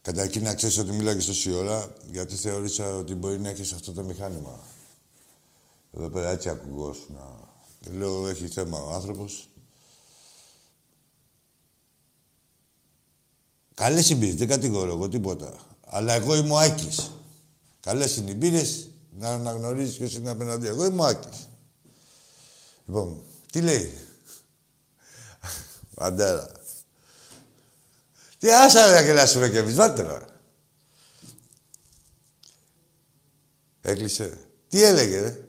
Καταρχήν 0.02 0.42
να 0.42 0.54
ξέρεις 0.54 0.78
ότι 0.78 0.92
μίλαγες 0.92 1.26
τόση 1.26 1.50
ώρα, 1.52 1.78
γιατί 2.16 2.34
θεώρησα 2.34 2.86
ότι 3.02 3.14
μπορεί 3.14 3.38
να 3.40 3.48
έχεις 3.48 3.72
αυτό 3.72 3.92
το 3.92 4.02
μηχάνημα. 4.02 4.54
Εδώ 5.96 6.10
πέρα 6.10 6.30
έτσι 6.30 6.48
ακουγόσουν. 6.48 7.41
Και 7.82 7.90
λέω, 7.90 8.28
έχει 8.28 8.48
θέμα 8.48 8.78
ο 8.78 8.92
άνθρωπος. 8.92 9.48
Καλές 13.74 14.10
οι 14.10 14.14
μπύρες, 14.14 14.34
δεν 14.34 14.48
κατηγορώ 14.48 14.92
εγώ 14.92 15.08
τίποτα. 15.08 15.54
Αλλά 15.86 16.12
εγώ 16.12 16.34
είμαι 16.34 16.52
ο 16.52 16.58
Άκης. 16.58 17.10
Καλές 17.80 18.16
είναι 18.16 18.30
οι 18.30 18.34
μπύρες, 18.36 18.88
να 19.18 19.28
αναγνωρίζεις 19.28 19.96
ποιος 19.96 20.14
είναι 20.14 20.30
απέναντι. 20.30 20.66
Εγώ 20.66 20.84
είμαι 20.84 21.02
ο 21.02 21.04
Άκης. 21.04 21.48
Λοιπόν, 22.86 23.22
τι 23.52 23.60
λέει. 23.60 23.98
Παντέρα. 25.94 26.50
Τι 28.38 28.52
άσα 28.52 28.86
ρε 28.86 28.92
να 28.92 29.00
γελάσουμε 29.00 29.48
κι 29.48 29.56
εμείς, 29.56 29.74
βάτε 29.74 30.02
τώρα. 30.02 30.26
Έκλεισε. 33.80 34.38
Τι 34.68 34.82
έλεγε, 34.82 35.20
ρε; 35.20 35.44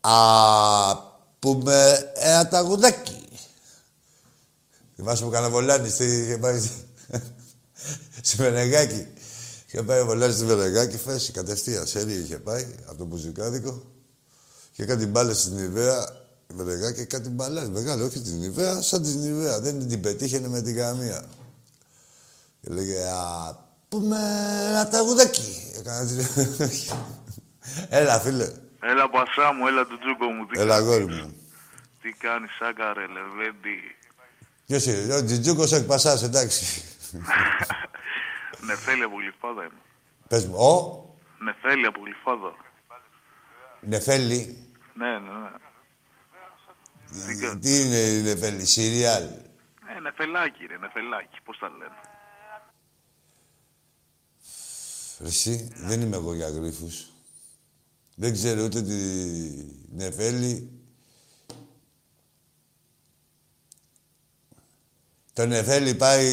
Α, 0.00 0.96
πούμε 1.38 2.10
ένα 2.14 2.48
ταγουδάκι. 2.48 3.28
Θυμάσαι 4.96 5.24
που 5.24 5.30
κάνα 5.30 5.50
βολάνι 5.50 5.88
στη... 5.88 6.04
είχε 6.04 6.38
πάει 6.38 6.60
στη 8.22 8.36
Βενεγάκη. 8.36 9.06
Είχε 9.66 9.82
πάει 9.82 10.00
ο 10.00 10.04
Βολάνης 10.04 10.36
στη 10.36 10.44
Βενεγάκη, 10.44 10.96
φέση 10.96 11.32
κατευθείαν. 11.32 11.86
Σέρι 11.86 12.12
είχε 12.12 12.36
πάει 12.36 12.66
από 12.86 12.98
το 12.98 13.04
Μπουζικάδικο. 13.04 13.82
Και 14.72 14.84
κάτι 14.84 15.06
μπάλε 15.06 15.34
στην 15.34 15.58
Ιβαία, 15.58 16.08
Βενεγάκη, 16.54 16.98
και 16.98 17.04
κάτι 17.04 17.28
μπαλά. 17.28 17.68
Μεγάλο, 17.68 18.04
όχι 18.04 18.20
την 18.20 18.42
Ιβαία, 18.42 18.82
σαν 18.82 19.02
την 19.02 19.24
Ιβαία. 19.24 19.60
Δεν 19.60 19.88
την 19.88 20.00
πετύχαινε 20.00 20.48
με 20.48 20.62
την 20.62 20.76
καμία. 20.76 21.24
Και 22.60 22.70
λέγε, 22.70 23.04
α, 23.08 23.56
πούμε 23.88 24.18
ένα 24.68 24.88
ταγουδάκι. 24.88 25.72
Έκανα 25.78 26.06
την... 26.06 26.26
Έλα, 27.88 28.20
φίλε. 28.20 28.52
Έλα 28.80 29.10
πασά 29.10 29.52
μου, 29.52 29.66
έλα 29.66 29.86
του 29.86 29.98
τζούκο 29.98 30.26
μου. 30.26 30.46
Τι, 30.46 30.60
Έλα, 30.60 30.78
γόρι 30.80 31.06
μου. 31.06 31.34
τι 32.02 32.12
κάνεις, 32.12 32.50
Σάκα 32.58 32.92
ρε, 32.92 33.06
Λεβέντη; 33.06 33.96
Ποιος 34.66 34.84
είναι, 34.86 35.14
ο 35.14 35.24
Τζιτζούκος 35.24 35.72
εκπασάς, 35.72 36.22
εντάξει. 36.22 36.82
Νεφέλη 38.60 39.02
από 39.02 39.16
Γλυφάδα 39.16 39.62
είμαι. 39.62 39.80
Πες 40.28 40.46
μου, 40.46 40.54
ο; 40.56 41.04
Νεφέλη 41.38 41.86
από 41.86 42.00
Γλυφάδα. 42.04 42.54
Νεφέλη. 43.80 44.68
Ναι, 44.94 45.18
ναι, 45.18 45.18
ναι. 47.48 47.58
Τι 47.58 47.80
είναι 47.80 47.96
η 47.96 48.22
Νεφέλη, 48.22 48.64
Σιριάλ. 48.66 49.22
Ε, 49.96 50.00
νεφελάκι 50.00 50.66
ρε, 50.66 50.78
νεφελάκι. 50.78 51.38
Πώς 51.44 51.58
τα 51.58 51.68
λένε. 51.68 52.00
Εσύ, 55.24 55.72
δεν 55.76 56.00
είμαι 56.00 56.16
εγώ 56.16 56.34
για 56.34 56.48
γρίφους. 56.50 57.09
Δεν 58.20 58.32
ξέρω 58.32 58.64
ούτε 58.64 58.82
τη 58.82 58.94
Νεφέλη. 59.94 60.70
Το 65.32 65.46
Νεφέλη 65.46 65.94
πάει 65.94 66.28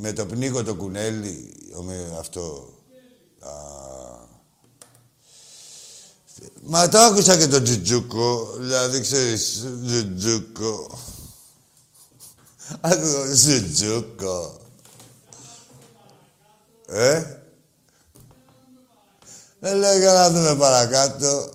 με 0.00 0.12
το 0.12 0.26
πνίγο 0.26 0.64
το 0.64 0.74
κουνέλι, 0.74 1.54
ο 1.76 1.82
με 1.82 2.16
αυτό. 2.18 2.74
Α. 3.40 3.50
Μα 6.62 6.88
το 6.88 6.98
άκουσα 6.98 7.38
και 7.38 7.46
τον 7.46 7.62
Τζουτζούκο, 7.62 8.54
δηλαδή 8.58 9.00
ξέρεις, 9.00 9.66
Τζουτζούκο. 9.84 10.98
Άκουγα, 12.80 13.32
Τζουτζούκο. 13.32 14.60
Ε; 16.86 17.38
Δεν 19.60 19.76
λέω 19.76 19.98
για 19.98 20.12
να 20.12 20.30
δούμε 20.30 20.56
παρακάτω. 20.56 21.50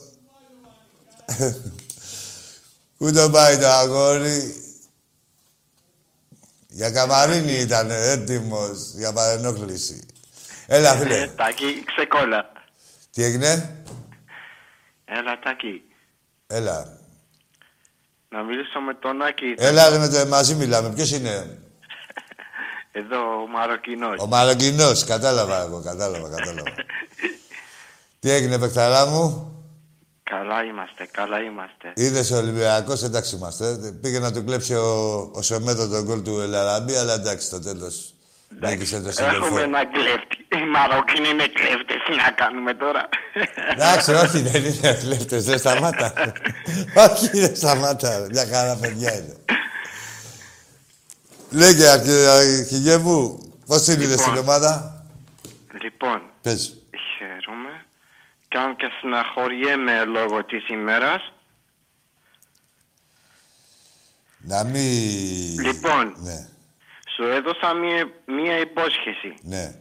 Πού 2.98 3.12
το 3.12 3.30
πάει 3.30 3.58
το 3.58 3.68
αγόρι; 3.68 4.56
Για 6.68 6.92
καμαρίνι 6.92 7.52
ήταν 7.52 7.92
έτοιμος 7.92 8.92
για 8.96 9.14
παρενόχληση. 9.14 10.08
Έλα, 10.68 10.96
φίλε. 10.96 11.28
Τάκη, 11.28 11.84
ξεκόλα. 11.96 12.52
Τι 13.12 13.24
έγινε; 13.24 13.84
Έλα, 15.06 15.40
Τάκη. 15.40 15.82
Έλα. 16.48 16.98
Να 18.30 18.44
μιλήσω 18.44 18.80
με 18.80 18.94
τον 18.94 19.22
Άκη. 19.22 19.54
Έλα, 19.58 19.90
ρε, 19.90 19.98
με 19.98 20.08
το 20.10 20.26
μαζί 20.28 20.56
μιλάμε. 20.56 20.90
Ποιος 20.94 21.12
είναι; 21.12 21.60
Εδώ, 22.92 23.42
ο 23.42 23.48
Μαροκινός. 23.48 24.20
Ο 24.20 24.28
Μαροκινός. 24.28 25.04
Κατάλαβα 25.04 25.62
εγώ, 25.62 25.82
κατάλαβα, 25.82 26.30
κατάλαβα. 26.30 26.70
Τι 28.24 28.32
έγινε, 28.32 28.58
παιχταρά 28.60 29.06
μου; 29.06 29.48
Καλά 30.24 30.64
είμαστε, 30.64 31.08
καλά 31.12 31.40
είμαστε. 31.40 31.92
Είδες 31.96 32.32
ο 32.32 32.38
Ολυμπιακός, 32.38 33.04
εντάξει 33.04 33.36
είμαστε. 33.36 33.76
Πήγε 34.02 34.20
να 34.20 34.32
του 34.32 34.44
κλέψει 34.44 34.74
ο, 34.76 34.90
ο 35.34 35.42
Σεμέτο 35.42 35.88
τον 35.88 36.04
γκολ 36.04 36.22
του 36.22 36.40
Ελαραμπή, 36.40 36.96
αλλά 36.96 37.14
εντάξει, 37.14 37.46
στο 37.48 37.60
τέλος. 37.62 38.14
Νίκησε 38.60 39.02
το 39.02 39.10
Έχουμε 39.10 39.30
σύντροφο. 39.32 39.60
ένα 39.60 39.86
κλέφτη. 39.86 40.38
Οι 40.56 40.70
Μαροκινοί 40.72 41.30
είναι 41.30 41.48
κλέφτες. 41.48 41.98
Τι 42.08 42.16
να 42.16 42.32
κάνουμε 42.32 42.74
τώρα; 42.74 43.10
Εντάξει, 43.72 44.14
όχι, 44.14 44.40
δεν 44.42 44.64
είναι 44.66 44.94
κλέφτες, 44.94 45.44
δεν 45.46 45.60
σταμάτα. 45.60 46.14
όχι, 47.10 47.28
δεν 47.40 47.56
σταμάτα. 47.56 48.18
ρε. 48.20 48.26
Μια 48.32 48.46
χαρά 48.52 48.76
παιδιά 48.76 49.14
είναι. 49.16 49.36
Λέγε, 51.50 51.88
αρχι- 51.88 52.28
αρχηγέ 52.28 52.98
μου, 52.98 53.40
πώς 53.66 53.88
είναι 53.88 53.96
Λοιπόν. 54.06 54.18
στην 54.18 54.38
ομάδα; 54.38 55.04
λοιπόν, 55.84 56.22
Πες. 56.42 56.78
Χαίρομαι. 58.54 58.56
Κι 58.56 58.58
αν 58.58 58.76
και 58.76 58.88
συναχωριέμαι 59.00 60.04
λόγω 60.06 60.46
της 60.46 60.68
ημέρας. 60.70 61.34
Να 64.46 64.64
μην... 64.64 65.60
Λοιπόν, 65.62 66.14
Ναι, 66.18 66.48
σου 67.16 67.24
έδωσα 67.24 67.74
μία, 67.74 68.12
μία 68.26 68.60
υπόσχεση. 68.60 69.34
ναι, 69.42 69.76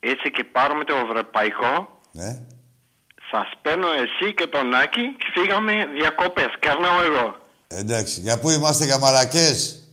Έτσι 0.00 0.30
και 0.30 0.44
πάρουμε 0.44 0.84
το 0.84 0.94
ευρωπαϊκό. 0.96 2.00
ναι. 2.12 2.38
Σας 3.30 3.50
παίρνω 3.62 3.86
εσύ 3.92 4.34
και 4.34 4.46
τον 4.46 4.74
Άκη 4.74 5.16
και 5.16 5.24
φύγαμε 5.34 5.86
διακοπές. 5.86 6.48
Καρνάω 6.58 7.02
εγώ. 7.02 7.36
Εντάξει, 7.68 8.20
για 8.20 8.38
πού 8.38 8.50
είμαστε 8.50 8.84
για 8.84 8.98
Μαρακές. 8.98 9.88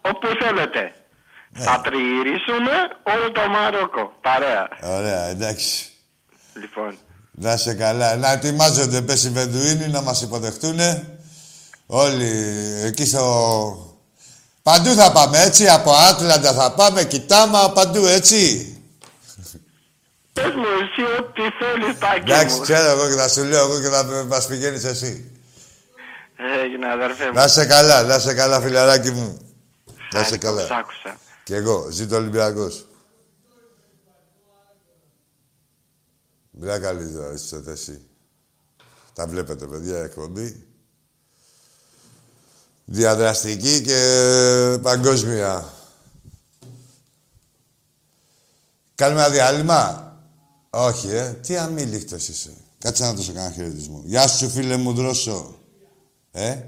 Όπου 0.00 0.26
θέλετε. 0.40 0.94
Ναι. 1.50 1.64
Θα 1.64 1.80
τριηρήσουμε 1.80 2.72
όλο 3.02 3.32
το 3.32 3.48
Μαρόκο. 3.48 4.18
Παρέα. 4.20 4.68
Ωραία, 4.82 5.24
εντάξει. 5.24 5.90
Λοιπόν, 6.54 6.98
Να 7.38 7.52
είσαι 7.52 7.74
καλά. 7.74 8.16
Να 8.16 8.32
ετοιμάζονται, 8.32 9.00
πες 9.02 9.24
οι 9.24 9.30
Βεντουίνοι, 9.30 9.88
να 9.88 10.00
μας 10.00 10.22
υποδεχτούνε. 10.22 11.18
Όλοι 11.86 12.30
εκεί 12.84 13.06
στο... 13.06 13.80
Παντού 14.62 14.94
θα 14.94 15.12
πάμε, 15.12 15.42
έτσι. 15.42 15.68
Από 15.68 15.92
Άτλαντα 15.92 16.52
θα 16.52 16.72
πάμε, 16.72 17.04
κοιτάμα, 17.04 17.70
παντού, 17.72 18.06
έτσι. 18.06 18.70
πες 20.32 20.44
μου 20.54 20.64
εσύ 20.82 21.02
ό,τι 21.18 21.40
θέλεις 21.40 21.98
Τάκη 21.98 22.32
Εντάξει, 22.32 22.56
μου. 22.56 22.62
ξέρω 22.62 22.90
εγώ 22.90 23.08
και 23.08 23.14
θα 23.14 23.28
σου 23.28 23.44
λέω 23.44 23.64
εγώ 23.64 23.80
και 23.80 23.88
θα 23.88 24.24
μας 24.28 24.46
πηγαίνεις 24.46 24.84
εσύ. 24.84 25.30
Έγινε 26.64 26.90
αδερφέ 26.90 27.26
μου. 27.26 27.32
Να 27.32 27.44
είσαι 27.44 27.66
καλά, 27.66 28.02
να 28.02 28.14
είσαι 28.14 28.34
καλά, 28.34 28.60
φιλαράκι 28.60 29.10
μου. 29.10 29.38
Να 30.12 30.20
είσαι 30.20 30.34
Άκουσα, 30.34 30.36
καλά. 30.38 30.62
Άκουσα. 30.62 31.16
Κι 31.42 31.54
εγώ, 31.54 31.88
ζήτω 31.90 32.14
ο 32.14 32.18
Ολυμπιακός. 32.18 32.85
Μπρά 36.58 36.78
καλή 36.78 37.12
τώρα, 37.12 37.32
είσαι 37.32 37.62
εσύ. 37.66 38.00
Τα 39.12 39.26
βλέπετε, 39.26 39.66
παιδιά, 39.66 39.98
εκπομπή. 39.98 40.66
Διαδραστική 42.84 43.80
και 43.80 44.78
παγκόσμια. 44.82 45.72
Κάνουμε 48.94 49.20
ένα 49.20 49.30
διάλειμμα; 49.30 50.16
Όχι, 50.70 51.08
ε. 51.08 51.32
Τι 51.32 51.56
αμήλικτος 51.56 52.28
είσαι. 52.28 52.54
Κάτσε 52.78 53.02
να 53.02 53.12
δώσω 53.12 53.32
κανένα 53.32 53.54
χαιρετισμό. 53.54 54.02
Γεια 54.04 54.28
σου, 54.28 54.50
φίλε 54.50 54.76
μου, 54.76 54.92
δρόσο. 54.92 55.58
Ε; 56.30 56.62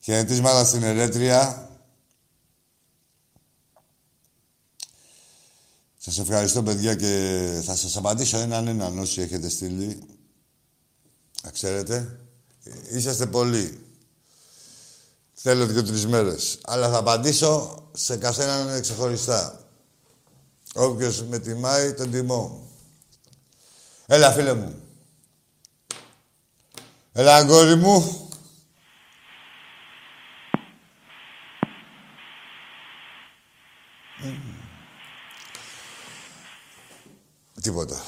Χαιρετίσματα 0.00 0.64
στην 0.64 0.82
Ερέτρια. 0.82 1.65
Σας 6.08 6.18
ευχαριστώ, 6.18 6.62
παιδιά, 6.62 6.94
και 6.94 7.62
θα 7.64 7.76
σας 7.76 7.96
απαντήσω 7.96 8.38
έναν 8.38 8.68
έναν 8.68 8.98
όσοι 8.98 9.20
έχετε 9.20 9.48
στείλει. 9.48 10.02
Να 11.42 11.50
ξέρετε, 11.50 12.20
είσαστε 12.90 13.26
πολλοί. 13.26 13.80
Θέλω 15.32 15.66
δύο-τρεις 15.66 16.06
μέρες. 16.06 16.58
Αλλά 16.62 16.90
θα 16.90 16.98
απαντήσω 16.98 17.82
σε 17.92 18.16
καθέναν 18.16 18.80
ξεχωριστά. 18.80 19.68
Όποιος 20.74 21.22
με 21.22 21.38
τιμάει, 21.38 21.94
τον 21.94 22.10
τιμώ. 22.10 22.70
Έλα, 24.06 24.32
φίλε 24.32 24.54
μου. 24.54 24.74
Έλα, 27.12 27.36
αγόρι 27.36 27.76
μου. 27.76 28.25
Τίποτα. 37.66 38.02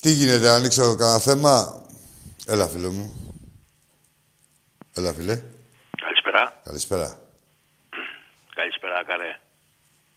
Τι 0.00 0.10
γίνεται, 0.10 0.48
ανοίξω 0.48 0.96
κανένα 0.96 1.18
θέμα; 1.18 1.82
Έλα, 2.46 2.68
φίλε 2.68 2.88
μου. 2.88 3.34
Έλα, 4.94 5.12
φίλε. 5.12 5.42
Καλησπέρα. 5.96 6.60
Καλησπέρα. 6.64 7.20
Καλησπέρα, 8.54 9.04
καρέ. 9.04 9.40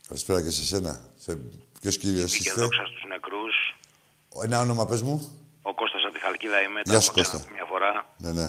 Καλησπέρα 0.08 0.42
και 0.42 0.50
σε 0.50 0.66
σένα. 0.66 1.00
Σε... 1.18 1.38
Ποιος 1.82 1.98
κύριος 1.98 2.32
Και 2.32 2.38
είστε; 2.38 2.62
δόξα 2.62 2.86
στους 2.86 3.04
νεκρούς. 3.08 3.78
Ένα 4.44 4.60
όνομα 4.60 4.86
πες 4.86 5.02
μου. 5.02 5.44
Ο 5.62 5.74
Κώστας 5.74 5.99
από 6.10 6.18
τη 6.18 6.24
Χαλκίδα 6.24 6.62
είμαι. 6.62 6.82
τα 6.84 6.92
Γεια 6.92 7.00
σου, 7.00 7.12
έχω 7.12 7.22
ξαναπεί 7.22 7.38
Κώστα. 7.38 7.54
Μια 7.58 7.66
φορά. 7.66 7.92
Ναι, 8.18 8.32
ναι. 8.32 8.48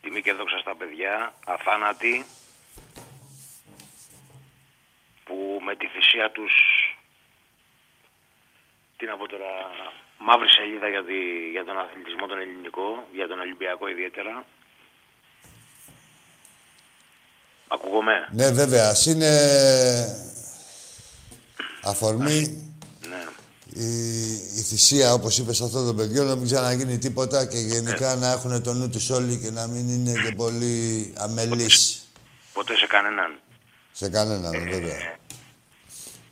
Τιμή 0.00 0.22
και 0.22 0.32
δόξα 0.32 0.58
στα 0.58 0.76
παιδιά. 0.76 1.34
Αθάνατοι. 1.46 2.26
Που 5.24 5.60
με 5.66 5.76
τη 5.76 5.86
θυσία 5.86 6.30
τους... 6.30 6.54
Τι 8.96 9.06
να 9.06 9.16
πω 9.16 9.28
τώρα... 9.28 9.52
Μαύρη 10.22 10.50
σελίδα 10.50 10.88
για, 10.88 11.04
τη, 11.04 11.50
για 11.50 11.64
τον 11.64 11.78
αθλητισμό 11.78 12.26
τον 12.26 12.38
ελληνικό, 12.38 13.08
για 13.12 13.26
τον 13.28 13.38
Ολυμπιακό 13.40 13.88
ιδιαίτερα. 13.88 14.44
Ακούγομαι; 17.68 18.28
Ναι, 18.32 18.50
βέβαια. 18.50 18.88
Ας 18.88 19.06
είναι 19.06 19.30
αφορμή 21.82 22.72
Ναι. 23.08 23.24
Η, 23.74 23.88
η 24.58 24.62
θυσία, 24.62 25.12
όπως 25.12 25.38
είπες, 25.38 25.60
αυτών 25.60 25.86
των 25.86 25.96
παιδιών, 25.96 26.26
να 26.26 26.34
μην 26.36 26.44
ξαναγίνει 26.44 26.98
τίποτα 26.98 27.46
και 27.46 27.58
γενικά 27.58 28.14
να 28.16 28.32
έχουν 28.32 28.62
το 28.62 28.72
νου 28.72 28.88
τους 28.90 29.10
όλοι 29.10 29.36
και 29.38 29.50
να 29.50 29.66
μην 29.66 29.88
είναι 29.88 30.12
και 30.12 30.34
πολύ 30.36 31.12
αμελείς 31.18 32.04
Ποτέ 32.52 32.76
σε 32.76 32.86
κανέναν. 32.86 33.38
σε 33.92 34.08
κανέναν, 34.10 34.52
βέβαια. 34.70 35.18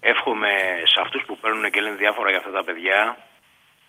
Εύχομαι 0.00 0.48
σε 0.92 1.00
αυτούς 1.04 1.22
που 1.26 1.38
παίρνουν 1.40 1.70
και 1.70 1.80
λένε 1.80 1.96
διάφορα 1.96 2.28
για 2.30 2.38
αυτά 2.38 2.50
τα 2.50 2.64
παιδιά 2.64 3.16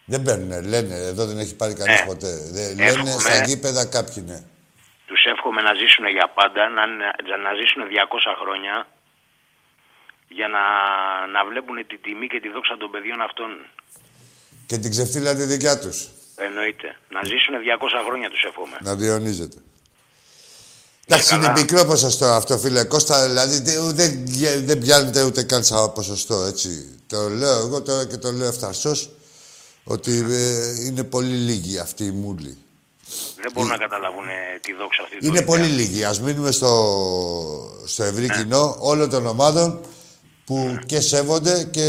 Δεν 0.06 0.22
παίρνουνε, 0.24 0.62
λένε. 0.62 0.96
Εδώ 0.96 1.26
δεν 1.26 1.38
έχει 1.40 1.56
πάρει 1.56 1.74
κανείς 1.74 2.04
ποτέ. 2.06 2.32
Δεν, 2.52 2.68
λένε 2.78 2.86
Εύχομαι. 2.90 3.12
στα 3.12 3.44
γήπεδα 3.44 3.86
κάποιοι, 3.86 4.24
ναι. 4.28 4.40
Τους 5.06 5.22
εύχομαι 5.34 5.62
να 5.62 5.74
ζήσουν 5.74 6.06
για 6.08 6.28
πάντα, 6.40 6.70
να, 6.70 6.84
είναι- 6.90 7.38
να 7.46 7.52
ζήσουν 7.60 7.82
200 7.90 8.36
χρόνια 8.42 8.88
για 10.38 10.48
να, 10.56 10.64
να 11.36 11.40
βλέπουν 11.50 11.76
τη 11.88 11.98
τιμή 11.98 12.28
και 12.28 12.40
τη 12.40 12.50
δόξα 12.56 12.78
των 12.78 12.90
παιδιών 12.92 13.22
αυτών. 13.22 13.50
Και 14.70 14.78
την 14.78 14.90
ξεφτύλα 14.92 15.36
τη 15.36 15.44
δικιά 15.44 15.80
τους. 15.80 15.98
Εννοείται. 16.36 16.90
Να 17.16 17.20
ζήσουν 17.24 17.54
200 17.56 17.88
χρόνια 18.08 18.30
τους 18.30 18.44
εύχομαι. 18.44 18.78
Να 18.82 18.96
διονύζεται. 18.96 19.58
Εντάξει, 21.08 21.36
είναι 21.36 21.46
καλά. 21.46 21.60
μικρό 21.60 21.86
ποσοστό 21.86 22.26
αυτό, 22.26 22.58
φίλε 22.58 22.84
Κώστα. 22.84 23.28
Δηλαδή 23.28 23.62
τε- 23.62 23.80
δεν, 23.80 24.26
δεν 24.66 24.78
πιάνεται 24.80 25.24
ούτε 25.24 25.44
καν 25.44 25.64
σαν 25.64 25.94
ποσοστό, 25.94 26.44
έτσι. 26.44 27.00
Το 27.08 27.30
λέω 27.30 27.58
εγώ 27.60 27.82
τώρα 27.82 28.06
και 28.08 28.18
το 28.18 28.32
λέω 28.32 28.48
ευθαρσός 28.48 29.10
ότι 29.84 30.26
ε, 30.30 30.86
είναι 30.86 31.04
πολύ 31.04 31.36
λίγοι 31.36 31.80
αυτοί 31.80 32.04
οι 32.06 32.12
μούλοι. 32.12 32.58
Δεν 33.42 33.52
μπορούν 33.54 33.70
να 33.70 33.78
καταλάβουν 33.78 34.28
ε, 34.28 34.60
τη 34.62 34.74
δόξα 34.74 35.04
αυτή. 35.04 35.18
του 35.18 35.26
Είναι 35.26 35.38
Ολυμπιακού. 35.38 35.52
πολύ 35.62 35.74
λίγοι. 35.74 36.04
Ας 36.04 36.20
μείνουμε 36.22 36.52
στο, 36.52 36.72
στο 37.86 38.04
ευρύ 38.04 38.26
Ναι. 38.26 38.36
κοινό 38.36 38.76
όλων 38.80 39.10
των 39.10 39.26
ομάδων 39.26 39.80
που 40.50 40.80
και 40.86 41.00
σέβονται 41.00 41.64
και, 41.72 41.88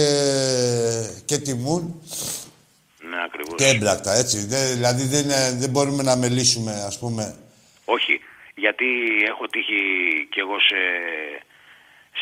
και 1.25 1.39
τιμούν 1.39 1.83
Ναι, 3.11 3.17
ακριβώς. 3.27 3.55
και 3.57 3.65
έμπλακτα, 3.67 4.13
έτσι. 4.15 4.47
Δεν, 4.47 4.73
δηλαδή 4.73 5.05
δεν, 5.05 5.25
είναι- 5.25 5.55
δεν 5.59 5.71
μπορούμε 5.71 6.03
να 6.03 6.17
μελήσουμε, 6.17 6.73
ας 6.87 6.99
πούμε. 6.99 7.35
Όχι, 7.85 8.21
γιατί 8.55 8.85
έχω 9.29 9.45
τύχει 9.55 9.81
κι 10.33 10.39
εγώ 10.45 10.57
σε, 10.69 10.81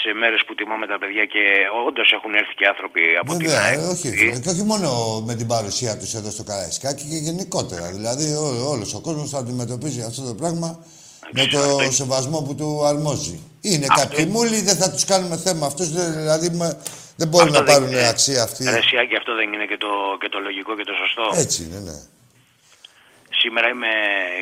σε 0.02 0.12
μέρες 0.20 0.40
που 0.46 0.54
τιμάμε 0.54 0.86
τα 0.86 0.98
παιδιά 0.98 1.24
και 1.24 1.42
όντως 1.88 2.12
έχουν 2.12 2.34
έρθει 2.34 2.54
και 2.54 2.66
άνθρωποι 2.66 3.00
από 3.20 3.30
την 3.36 3.46
Βέβαια, 3.46 3.62
ΑΕΚ. 3.64 3.78
ε, 3.78 3.82
όχι. 3.94 4.08
Και 4.42 4.48
όχι 4.48 4.62
μόνο 4.62 4.88
με 5.26 5.34
την 5.34 5.46
παρουσία 5.46 5.98
τους 5.98 6.14
εδώ 6.14 6.30
στο 6.30 6.44
Καραϊσκάκι 6.44 7.04
και 7.10 7.16
γενικότερα. 7.16 7.86
Δηλαδή 7.92 8.26
ό, 8.34 8.68
όλος 8.72 8.94
ο 8.94 9.00
κόσμος 9.00 9.30
θα 9.30 9.38
αντιμετωπίζει 9.38 10.02
αυτό 10.02 10.22
το 10.22 10.34
πράγμα 10.34 10.84
με 11.32 11.46
το 11.46 11.92
σεβασμό 11.92 12.42
που 12.42 12.54
του 12.54 12.84
αρμόζει. 12.86 13.38
Είναι 13.60 13.86
κάποιοι 13.96 14.26
μούλοι, 14.30 14.60
δεν 14.60 14.76
θα 14.76 14.90
τους 14.92 15.04
κάνουμε 15.04 15.36
θέμα 15.36 15.66
αυτούς, 15.66 15.88
δεν- 15.92 16.12
δηλαδή 16.12 16.50
με- 16.50 16.80
δεν 17.16 17.28
μπορούν 17.28 17.48
Αυτό 17.48 17.58
να 17.58 17.64
δεν 17.64 17.74
πάρουν 17.74 17.88
είναι. 17.92 18.08
αξία 18.08 18.42
αυτή. 18.42 18.64
Ρε 18.64 18.82
Σιάκη, 18.82 19.16
αυτό 19.16 19.34
δεν 19.34 19.52
είναι 19.52 19.66
και 19.66 19.76
το, 19.76 19.88
και 20.20 20.28
το 20.28 20.38
λογικό 20.38 20.76
και 20.76 20.84
το 20.84 20.92
σωστό. 21.02 21.40
Έτσι 21.40 21.62
είναι, 21.64 21.78
ναι. 21.88 21.96
Σήμερα 23.40 23.68
είμαι, 23.68 23.88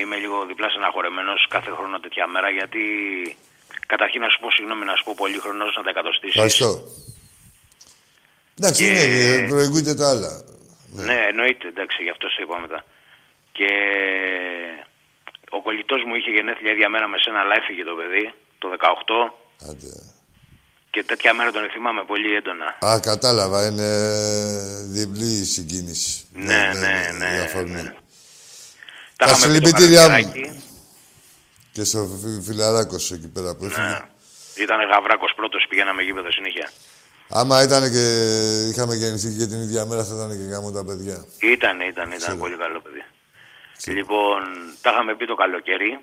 είμαι 0.00 0.16
λίγο 0.16 0.46
διπλά 0.46 0.68
στεναχωρεμένος 0.68 1.46
κάθε 1.50 1.70
χρόνο 1.70 2.00
τέτοια 2.00 2.26
μέρα 2.26 2.48
γιατί 2.50 2.82
καταρχήν 3.86 4.20
να 4.20 4.28
σου 4.28 4.38
πω 4.40 4.50
συγγνώμη 4.50 4.84
να 4.84 4.94
σου 4.96 5.04
πω 5.04 5.14
πολύ 5.16 5.38
χρονός 5.38 5.74
να 5.76 5.82
τα 5.82 5.90
εκατοστήσεις. 5.90 6.34
Ευχαριστώ. 6.34 6.70
Εντάξει, 8.58 8.82
Και- 8.84 9.02
είναι, 9.02 9.48
προηγούνται 9.48 9.94
τα 9.94 10.08
άλλα. 10.12 10.42
Ναι, 11.08 11.18
εννοείται, 11.30 11.66
εντάξει, 11.68 12.02
γι' 12.02 12.10
αυτό 12.10 12.26
σε 12.28 12.42
είπα 12.42 12.58
μετά. 12.64 12.84
Και 13.56 13.68
ο 15.50 15.62
κολλητός 15.62 16.00
μου 16.06 16.14
είχε 16.14 16.30
γενέθλια 16.30 16.72
ίδια 16.72 16.88
μέρα 16.88 17.06
με 17.08 17.18
σένα, 17.18 17.38
αλλά 17.40 17.54
έφυγε 17.60 17.84
το 17.84 17.94
παιδί, 18.00 18.24
το 18.58 18.68
18. 18.80 19.68
Άντε. 19.70 20.02
Και 20.90 21.04
τέτοια 21.04 21.34
μέρα 21.34 21.50
τον 21.50 21.70
θυμάμαι 21.72 22.04
πολύ 22.04 22.34
έντονα. 22.34 22.78
Α, 22.86 23.00
κατάλαβα, 23.00 23.66
είναι 23.66 23.88
διπλή 24.82 25.26
η 25.40 25.44
συγκίνηση. 25.44 26.24
Ναι, 26.32 26.72
ναι, 26.80 27.10
ναι, 27.18 27.36
η 27.36 27.40
αφορμή. 27.40 27.82
Τα 29.16 29.26
Τα 29.26 29.30
είχαμε 29.30 29.52
πει 29.54 29.60
το 29.60 29.66
συλληπιτήριά 29.66 30.02
μου. 30.02 30.08
καλοκαιράκι. 30.08 30.62
Και 31.72 31.84
στο 31.84 32.18
φι- 32.22 32.42
φιλαράκος 32.44 33.10
εκεί 33.10 33.28
πέρα 33.28 33.54
που 33.56 33.64
έφυγε. 33.64 33.86
Ναι. 33.86 33.98
Ήταν 34.62 34.80
γαβράκος 34.88 35.32
πρώτος, 35.36 35.66
πηγαίναμε 35.68 36.02
γήπεδο 36.02 36.30
συνέχεια. 36.32 36.70
Άμα 37.28 37.62
ήταν 37.62 37.90
και 37.90 38.04
είχαμε 38.70 38.94
γεννηθεί 38.94 39.36
και 39.38 39.46
την 39.46 39.60
ίδια 39.60 39.84
μέρα, 39.86 40.04
θα 40.04 40.14
ήταν 40.14 40.28
και 40.28 40.44
γάμο 40.52 40.70
τα 40.72 40.84
παιδιά. 40.84 41.24
Ήταν, 41.40 41.80
ήταν, 41.80 42.12
ήταν 42.12 42.38
πολύ 42.38 42.56
καλό 42.56 42.80
παιδί. 42.80 43.02
Λοιπόν, 43.98 44.42
τα 44.80 44.90
είχαμε 44.90 45.14
πει 45.16 45.26
το 45.26 45.34
καλοκαίρι 45.34 45.98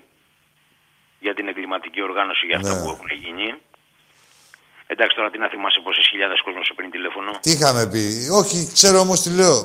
για 1.26 1.34
την 1.38 1.46
εγκληματική 1.50 2.00
οργάνωση 2.08 2.42
για 2.50 2.56
αυτά 2.60 2.72
Ναι. 2.74 2.80
που 2.82 2.88
έχουν 2.94 3.10
γίνει. 3.24 3.46
Εντάξει, 4.92 5.14
τώρα 5.18 5.28
τι 5.32 5.38
να 5.44 5.48
θυμάσαι 5.52 5.80
πόσες 5.86 6.04
χιλιάδες 6.10 6.38
κόσμος 6.46 6.64
σε 6.68 6.72
πριν 6.78 6.88
τηλέφωνο. 6.96 7.30
Τι 7.44 7.50
είχαμε 7.56 7.82
πει. 7.92 8.04
Όχι, 8.40 8.58
ξέρω 8.76 8.98
όμως 9.06 9.18
τι 9.22 9.30
λέω. 9.40 9.58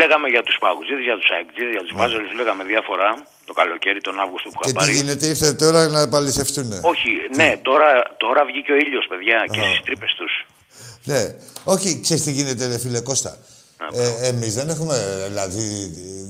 Λέγαμε 0.00 0.26
για 0.34 0.42
τους 0.46 0.56
παγουτζίδες, 0.64 1.04
για 1.08 1.16
τους 1.20 1.28
αεκτζίδες, 1.34 1.72
για 1.76 1.82
τους 1.86 1.92
βάζελους, 1.98 2.30
λέγαμε 2.40 2.62
διάφορα 2.72 3.08
το 3.48 3.52
καλοκαίρι, 3.60 4.00
τον 4.08 4.16
Αύγουστο 4.24 4.48
που 4.52 4.58
Ναι. 4.58 4.64
Και 4.64 4.70
είχα 4.70 4.78
τι 4.78 4.84
πάρει. 4.84 4.92
γίνεται, 4.98 5.24
ήρθε 5.32 5.48
τώρα 5.64 5.80
να 5.96 6.00
επαληθευτούν. 6.08 6.68
Όχι, 6.92 7.10
ναι, 7.38 7.48
τώρα, 7.68 7.88
τώρα 8.24 8.40
βγήκε 8.50 8.70
ο 8.76 8.78
ήλιος, 8.84 9.04
παιδιά, 9.10 9.38
και 9.52 9.60
Α. 9.60 9.64
στις 9.68 9.80
τρύπες 9.86 10.12
τους. 10.18 10.32
Ναι. 11.10 11.22
Όχι, 11.74 11.88
ξέρεις 12.04 12.22
τι 12.24 12.32
γίνεται, 12.38 12.62
ρε 12.66 12.78
φίλε 12.78 13.00
Κώστα. 13.00 13.32
Ε, 13.92 14.26
εμείς 14.30 14.52
δεν 14.54 14.68
έχουμε, 14.74 14.96
δηλαδή, 15.28 15.66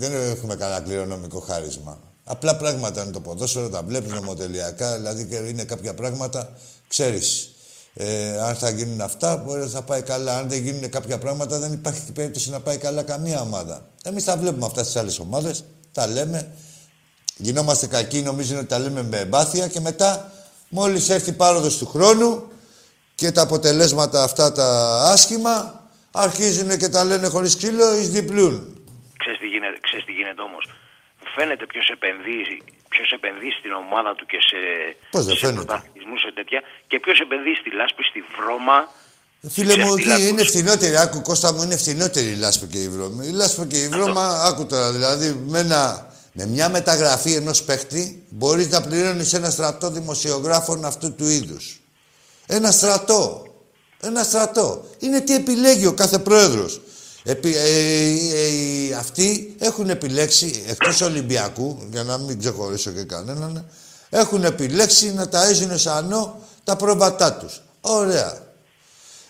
δεν 0.00 0.12
έχουμε 0.34 0.54
κανένα 0.56 0.80
κληρονομικό 0.86 1.40
χάρισμα. 1.48 1.94
Απλά 2.24 2.56
πράγματα 2.56 3.02
είναι 3.02 3.12
το 3.12 3.20
ποδόσφαιρο, 3.20 3.68
τα 3.68 3.82
βλέπεις 3.82 4.12
νομοτελειακά, 4.12 4.96
δηλαδή 4.96 5.26
και 5.26 5.36
είναι 5.36 5.64
κάποια 5.64 5.94
πράγματα, 5.94 6.52
ξέρεις. 6.88 7.54
Ε, 7.94 8.40
αν 8.40 8.54
θα 8.54 8.70
γίνουν 8.70 9.00
αυτά, 9.00 9.36
μπορεί 9.36 9.60
να 9.60 9.66
θα 9.66 9.82
πάει 9.82 10.02
καλά. 10.02 10.38
Αν 10.38 10.48
δεν 10.48 10.62
γίνουν 10.62 10.90
κάποια 10.90 11.18
πράγματα, 11.18 11.58
δεν 11.58 11.72
υπάρχει 11.72 12.12
περίπτωση 12.12 12.50
να 12.50 12.60
πάει 12.60 12.76
καλά 12.76 13.02
καμία 13.02 13.40
ομάδα. 13.40 13.86
Εμείς 14.04 14.24
τα 14.24 14.36
βλέπουμε 14.36 14.66
αυτά 14.66 14.82
στις 14.82 14.96
άλλες 14.96 15.18
ομάδες, 15.18 15.64
τα 15.92 16.06
λέμε, 16.06 16.54
γινόμαστε 17.36 17.86
κακοί, 17.86 18.22
νομίζουν 18.22 18.56
ότι 18.56 18.66
τα 18.66 18.78
λέμε 18.78 19.02
με 19.02 19.18
εμπάθεια 19.18 19.68
και 19.68 19.80
μετά, 19.80 20.32
μόλις 20.68 21.08
έρθει 21.08 21.30
η 21.30 21.32
πάροδος 21.32 21.78
του 21.78 21.86
χρόνου 21.86 22.42
και 23.14 23.32
τα 23.32 23.42
αποτελέσματα 23.42 24.22
αυτά 24.22 24.52
τα 24.52 24.96
άσχημα, 25.02 25.80
αρχίζουν 26.10 26.78
και 26.78 26.88
τα 26.88 27.04
λένε 27.04 27.28
χωρίς 27.28 27.56
ξύλο, 27.56 27.96
εις 27.96 28.10
διπλούν. 28.10 28.82
Ξέρεις 29.16 29.38
τι 29.38 29.46
γίνεται, 29.46 29.78
ξέρεις 29.80 30.04
τι 30.04 30.12
γίνεται 30.12 30.42
όμως. 30.42 30.68
Φαίνεται 31.34 31.64
ποιος 31.72 31.86
επενδύει, 31.96 32.62
ποιος 32.92 33.08
επενδύει 33.18 33.52
στην 33.58 33.72
ομάδα 33.82 34.10
του 34.14 34.24
και 34.30 34.38
σε, 34.48 34.58
Πώς 35.14 35.24
δεν 35.24 35.34
σε 35.36 35.40
φαίνεται; 35.46 35.64
πρωταθλητισμούς, 35.64 36.20
σε 36.20 36.30
τέτοια 36.38 36.60
και 36.90 36.96
ποιος 37.04 37.18
επενδύει 37.26 37.56
στη 37.62 37.70
λάσπη, 37.78 38.02
στη 38.10 38.20
βρώμα 38.36 38.78
Φίλε 39.48 39.76
μου, 39.76 39.84
Ξεφτύλακος. 39.84 40.22
εκεί 40.22 40.28
είναι 40.30 40.44
φθηνότερη. 40.44 40.96
Άκου, 40.96 41.22
Κώστα 41.22 41.52
μου, 41.52 41.62
είναι 41.62 41.76
φθηνότερη 41.76 42.28
η 42.30 42.34
λάσπη 42.34 42.66
και 42.66 42.78
η 42.78 42.88
βρώμη. 42.88 43.26
Η 43.26 43.30
λάσπη 43.30 43.66
και 43.66 43.78
η 43.82 43.88
βρώμα, 43.88 44.42
άκου 44.48 44.66
τώρα, 44.66 44.92
δηλαδή 44.92 45.42
με, 45.46 45.58
ένα, 45.58 46.12
με 46.32 46.46
μια 46.46 46.68
μεταγραφή 46.68 47.32
ενός 47.34 47.62
παίχτη 47.62 48.22
μπορείς 48.28 48.68
να 48.68 48.80
πληρώνεις 48.82 49.32
ένα 49.32 49.50
στρατό 49.50 49.90
δημοσιογράφων 49.90 50.84
αυτού 50.84 51.14
του 51.14 51.28
είδους. 51.28 51.80
Ένα 52.46 52.70
στρατό. 52.70 53.46
Ένα 54.00 54.22
στρατό. 54.22 54.84
Είναι 54.98 55.20
τι 55.20 55.34
επιλέγει 55.34 55.86
ο 55.86 55.92
κάθε 55.92 56.18
πρόεδρος. 56.18 56.80
Επι, 57.24 57.56
ε, 57.56 57.60
ε, 57.60 58.90
ε, 58.90 58.94
αυτοί 58.94 59.56
έχουν 59.58 59.90
επιλέξει, 59.90 60.64
εκτός 60.66 61.00
Ολυμπιακού, 61.00 61.78
για 61.90 62.02
να 62.02 62.18
μην 62.18 62.38
ξεχωρίσω 62.38 62.90
και 62.90 63.02
κανέναν, 63.02 63.66
έχουν 64.10 64.44
επιλέξει 64.44 65.12
να 65.14 65.28
ταΐζουν 65.32 65.72
σανό 65.74 66.40
τα 66.64 66.76
πρόβατά 66.76 67.32
τους. 67.32 67.62
Ωραία. 67.80 68.38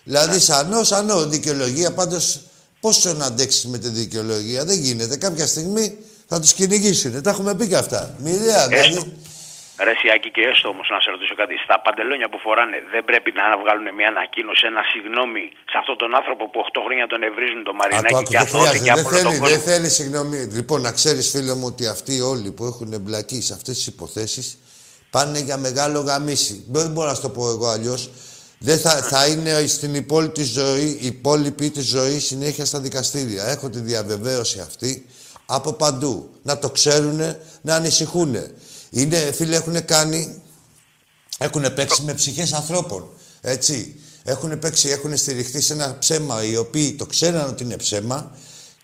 Δηλαδή, 0.03 0.39
σανό, 0.39 0.83
σανό, 0.83 1.25
δικαιολογία. 1.25 1.91
Πάντως, 1.91 2.39
πόσο 2.79 3.13
να 3.13 3.25
αντέξεις 3.25 3.65
με 3.65 3.77
τη 3.77 3.89
δικαιολογία, 3.89 4.65
δεν 4.65 4.79
γίνεται. 4.79 5.17
Κάποια 5.17 5.47
στιγμή 5.47 5.97
θα 6.27 6.39
τους 6.39 6.53
κυνηγήσουν. 6.53 7.21
Τα 7.21 7.29
έχουμε 7.29 7.55
πει 7.55 7.67
και 7.67 7.75
αυτά. 7.75 8.15
Μοιραία, 8.23 8.67
δηλαδή. 8.67 9.13
Ρε 9.87 9.93
Σιάκη 9.99 10.29
και 10.35 10.43
έστω 10.51 10.67
όμως 10.73 10.87
να 10.93 10.99
σε 11.03 11.09
ρωτήσω 11.13 11.35
κάτι. 11.41 11.53
Στα 11.65 11.75
παντελόνια 11.85 12.27
που 12.31 12.39
φοράνε 12.45 12.77
δεν 12.93 13.03
πρέπει 13.09 13.29
να 13.39 13.43
βγάλουν 13.61 13.87
μια 13.99 14.09
ανακοίνωση, 14.13 14.63
ένα 14.71 14.83
συγγνώμη 14.91 15.43
σε 15.71 15.77
αυτόν 15.81 15.97
τον 16.01 16.11
άνθρωπο 16.19 16.43
που 16.51 16.59
8 16.67 16.81
χρόνια 16.85 17.05
τον 17.13 17.21
ευρίζουν 17.29 17.61
το 17.67 17.73
Άκου, 17.73 17.79
Μαρινάκι 17.79 18.15
άκου, 18.15 18.23
και 18.31 18.37
δεν 18.37 18.45
αθώθηκε 18.47 18.77
χρειάζεται. 18.77 19.01
από 19.01 19.09
Δεν 19.09 19.25
όλο 19.25 19.25
τον 19.27 19.31
θέλει, 19.31 19.39
κόσμο. 19.43 19.53
δεν 19.53 19.61
θέλει, 19.69 19.89
συγγνώμη. 19.99 20.37
Λοιπόν, 20.57 20.79
να 20.87 20.91
ξέρεις, 20.99 21.25
φίλε 21.33 21.53
μου, 21.59 21.67
ότι 21.71 21.83
αυτοί 21.95 22.13
όλοι 22.33 22.49
που 22.55 22.63
έχουν 22.71 22.89
εμπλακεί 22.99 23.39
σε 23.47 23.53
αυτές 23.57 23.73
τις 23.77 23.87
υποθέσεις 23.93 24.47
πάνε 25.13 25.39
για 25.47 25.57
μεγάλο 25.67 25.99
γαμίσι. 25.99 26.55
Δεν 26.75 26.91
μπορώ 26.91 27.07
να 27.07 27.15
σου 27.15 27.21
το 27.21 27.29
πω 27.29 27.43
εγώ 27.55 27.67
αλλιώς. 27.75 28.01
Δεν 28.67 28.77
θα, 28.79 28.89
θα 29.11 29.27
είναι 29.27 29.67
στην 29.67 29.95
υπόλοιπη 29.95 30.43
ζωή, 30.43 30.97
η 31.01 31.05
υπόλοιπη 31.05 31.69
της 31.69 31.85
ζωής 31.85 32.25
συνέχεια 32.25 32.65
στα 32.65 32.79
δικαστήρια. 32.79 33.43
Έχω 33.45 33.69
τη 33.69 33.79
διαβεβαίωση 33.79 34.59
αυτή 34.59 35.05
από 35.45 35.73
παντού. 35.73 36.29
Να 36.43 36.59
το 36.59 36.69
ξέρουν, 36.69 37.19
να 37.61 37.75
ανησυχούν. 37.75 38.35
Είναι, 38.93 39.31
φίλε, 39.31 39.55
έχουν 39.55 39.85
κάνει 39.85 40.41
έχουν 41.37 41.73
παίξει 41.73 42.01
με 42.01 42.13
ψυχές 42.13 42.53
ανθρώπων. 42.53 43.09
Έτσι. 43.41 43.95
Έχουν 44.23 44.59
παίξει, 44.59 44.89
έχουν 44.89 45.17
στηριχθεί 45.17 45.61
σε 45.61 45.73
ένα 45.73 45.97
ψέμα 45.99 46.43
οι 46.43 46.57
οποίοι 46.57 46.93
το 46.93 47.05
ξέραν 47.05 47.49
ότι 47.49 47.63
είναι 47.63 47.77
ψέμα, 47.77 48.31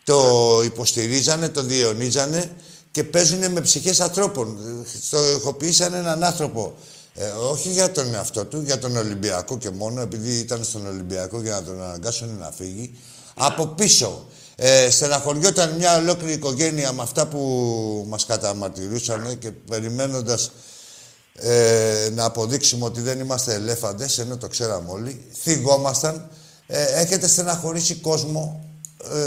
το 0.03 0.61
υποστηρίζανε, 0.65 1.49
το 1.49 1.63
διαιωνίζανε 1.63 2.51
και 2.91 3.03
παίζουν 3.03 3.51
με 3.51 3.61
ψυχές 3.61 3.99
ανθρώπων. 3.99 4.57
Στοχοποιήσαν 5.01 5.93
έναν 5.93 6.23
άνθρωπο, 6.23 6.75
ε, 7.13 7.25
όχι 7.25 7.69
για 7.69 7.91
τον 7.91 8.13
εαυτό 8.13 8.45
του, 8.45 8.61
για 8.61 8.79
τον 8.79 8.97
Ολυμπιακό 8.97 9.57
και 9.57 9.69
μόνο, 9.69 10.01
επειδή 10.01 10.39
ήταν 10.39 10.63
στον 10.63 10.87
Ολυμπιακό 10.87 11.41
για 11.41 11.51
να 11.51 11.63
τον 11.63 11.83
αναγκάσουν 11.83 12.37
να 12.37 12.51
φύγει. 12.51 12.95
Από 13.33 13.67
πίσω, 13.67 14.27
ε, 14.61 14.89
στεναχωριόταν 14.89 15.69
μια 15.77 15.97
ολόκληρη 15.97 16.33
οικογένεια 16.33 16.91
με 16.91 17.01
αυτά 17.01 17.27
που 17.27 18.05
μας 18.09 18.25
καταμαρτυρούσαν 18.25 19.37
και 19.39 19.51
περιμένοντας 19.51 20.51
ε, 21.35 22.09
να 22.13 22.25
αποδείξουμε 22.25 22.85
ότι 22.85 23.01
δεν 23.01 23.19
είμαστε 23.19 23.53
ελέφαντες, 23.53 24.17
ενώ 24.17 24.37
το 24.37 24.47
ξέραμε 24.47 24.89
όλοι. 24.91 25.25
Θυγόμασταν. 25.41 26.29
Ε, 26.67 26.83
έχετε 26.83 27.27
στεναχωρήσει 27.27 27.95
κόσμο 27.95 28.63
ε, 29.13 29.17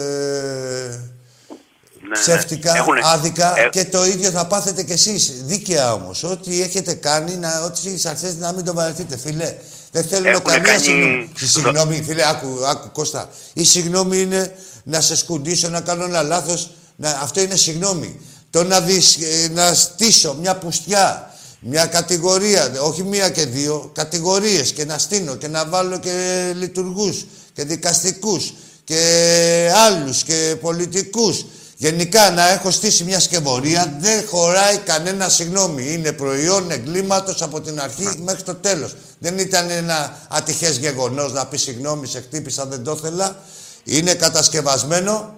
Ναι, 2.08 2.18
ψεύτικα, 2.20 2.72
ναι. 2.72 2.78
Έχουνε- 2.78 3.04
άδικα 3.06 3.58
ε, 3.58 3.68
και 3.68 3.84
το 3.84 4.04
ίδιο 4.04 4.30
θα 4.30 4.46
πάθετε 4.46 4.82
κι 4.82 4.92
εσείς. 4.92 5.32
Δίκαια 5.44 5.92
όμως. 5.94 6.22
Ό,τι 6.24 6.62
έχετε 6.62 6.94
κάνει, 6.94 7.34
να, 7.36 7.64
ό,τι 7.64 7.78
στις 7.78 8.06
αρχές 8.06 8.36
να 8.36 8.52
μην 8.52 8.64
το 8.64 8.74
βαρεθείτε, 8.74 9.16
φίλε. 9.16 9.54
Δεν 9.92 10.04
θέλουμε 10.04 10.30
Έχουνε 10.30 10.54
καμία 10.54 10.72
κάνει- 10.72 10.82
συγγνώμη. 10.84 11.30
Η 11.40 11.46
συγγνώμη, 11.46 12.02
φίλε, 12.02 12.28
άκου, 12.28 12.66
άκου 12.66 12.90
Κώστα. 12.92 13.28
Η 13.52 13.64
συγγνώμη 13.64 14.20
είναι 14.20 14.54
να 14.82 15.00
σε 15.00 15.16
σκουντήσω, 15.16 15.68
να 15.68 15.80
κάνω 15.80 16.04
ένα 16.04 16.22
λάθος. 16.22 16.70
Να, 16.96 17.10
αυτό 17.10 17.40
είναι 17.40 17.56
συγγνώμη. 17.56 18.20
Το 18.50 18.64
να, 18.64 18.80
δεις, 18.80 19.16
ε, 19.16 19.48
να 19.48 19.74
στήσω 19.74 20.36
μια 20.40 20.56
πουστιά, 20.56 21.34
μια 21.60 21.86
κατηγορία, 21.86 22.72
όχι 22.80 23.02
μία 23.02 23.30
και 23.30 23.44
δύο, 23.44 23.90
κατηγορίες 23.94 24.72
και 24.72 24.84
να 24.84 24.98
στείνω 24.98 25.34
και 25.34 25.48
να 25.48 25.66
βάλω 25.66 25.98
και 25.98 26.12
λειτουργούς 26.56 27.26
και 27.52 27.64
δικαστικούς 27.64 28.52
και 28.84 29.72
άλλους 29.74 30.22
και 30.22 30.56
πολιτικούς. 30.60 31.44
Γενικά 31.76 32.30
να 32.30 32.48
έχω 32.48 32.70
στήσει 32.70 33.04
μια 33.04 33.20
σκευωρία 33.20 33.96
δεν 34.00 34.26
χωράει 34.26 34.76
κανένα 34.76 35.28
συγγνώμη. 35.28 35.92
Είναι 35.92 36.12
προϊόν 36.12 36.70
εγκλήματος 36.70 37.42
από 37.42 37.60
την 37.60 37.80
αρχή 37.80 38.08
μέχρι 38.24 38.42
το 38.42 38.54
τέλος. 38.54 38.94
Δεν 39.18 39.38
ήταν 39.38 39.70
ένα 39.70 40.18
ατυχές 40.28 40.76
γεγονός 40.76 41.32
να 41.32 41.46
πεις 41.46 41.62
συγγνώμη, 41.62 42.06
σε 42.06 42.20
χτύπησα, 42.20 42.66
δεν 42.66 42.84
το 42.84 42.96
ήθελα. 42.98 43.36
Είναι 43.84 44.14
κατασκευασμένο 44.14 45.34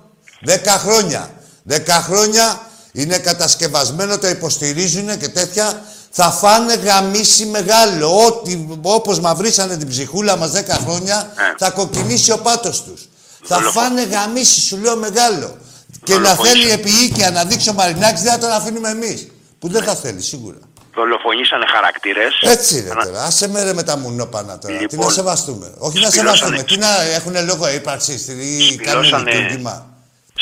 10 0.46 0.50
χρόνια. 0.66 1.30
10 1.68 1.76
χρόνια 1.88 2.60
είναι 2.92 3.18
κατασκευασμένο, 3.18 4.18
το 4.18 4.28
υποστηρίζουν 4.28 5.18
και 5.18 5.28
τέτοια. 5.28 5.82
Θα 6.10 6.30
φάνε 6.30 6.74
γαμίση 6.74 7.46
μεγάλο. 7.46 8.24
Ό,τι, 8.26 8.66
όπως 8.82 9.20
μαυρίσανε 9.20 9.76
την 9.76 9.88
ψυχούλα 9.88 10.36
μας 10.36 10.50
10 10.50 10.62
χρόνια, 10.84 11.32
θα 11.58 11.70
κοκκινήσει 11.70 12.32
ο 12.32 12.38
πάτος 12.38 12.82
τους. 12.82 13.08
Θα 13.44 13.60
φάνε 13.60 14.02
γαμίση, 14.02 14.60
σου 14.60 14.76
λέω 14.76 14.96
μεγάλο. 14.96 15.56
Και 16.04 16.18
να 16.18 16.34
θέλει 16.34 16.70
επί 16.70 16.90
οίκια 16.90 17.30
να 17.30 17.44
δείξει 17.44 17.68
ο 17.68 17.72
Μαρινάκης, 17.72 18.22
δεν 18.22 18.32
θα 18.32 18.38
τον 18.38 18.50
αφήνουμε 18.50 18.88
εμείς. 18.88 19.26
Που 19.58 19.68
δεν 19.68 19.82
θα 19.84 19.94
θέλει, 19.94 20.22
σίγουρα. 20.22 20.58
Δολοφονήσανε 20.94 21.64
χαρακτήρες. 21.74 22.32
Έτσι 22.42 22.80
ρε 22.80 22.88
τώρα. 23.04 23.22
Άσε 23.24 23.48
με 23.48 23.62
ρε 23.62 23.72
με 23.72 23.82
τα 23.82 23.96
μουνόπανα 23.98 24.58
τώρα. 24.58 24.74
Τι 24.76 24.80
Λοιπόν, 24.80 25.06
να 25.06 25.12
σεβαστούμε. 25.12 25.74
Όχι 25.78 25.98
να 26.00 26.10
σπηλώσανε- 26.10 26.36
σεβαστούμε. 26.36 26.62
Τι 26.62 26.76
να 26.76 27.02
έχουν 27.02 27.46
λόγο 27.46 27.70
ύπαρξης 27.74 28.26
ή 28.28 28.76
κάνουν 28.76 29.04
Σπηλώσανε- 29.04 29.34
λειτουργήμα. 29.34 29.86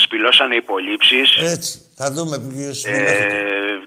Σπηλώσανε 0.05 0.55
υπολείψει. 0.55 1.17
Έτσι. 1.55 1.81
Θα 1.97 2.13
δούμε 2.13 2.39
ποιος 2.39 2.85
Ε, 2.85 2.91
δεν 2.91 3.01
έχετε. 3.07 3.35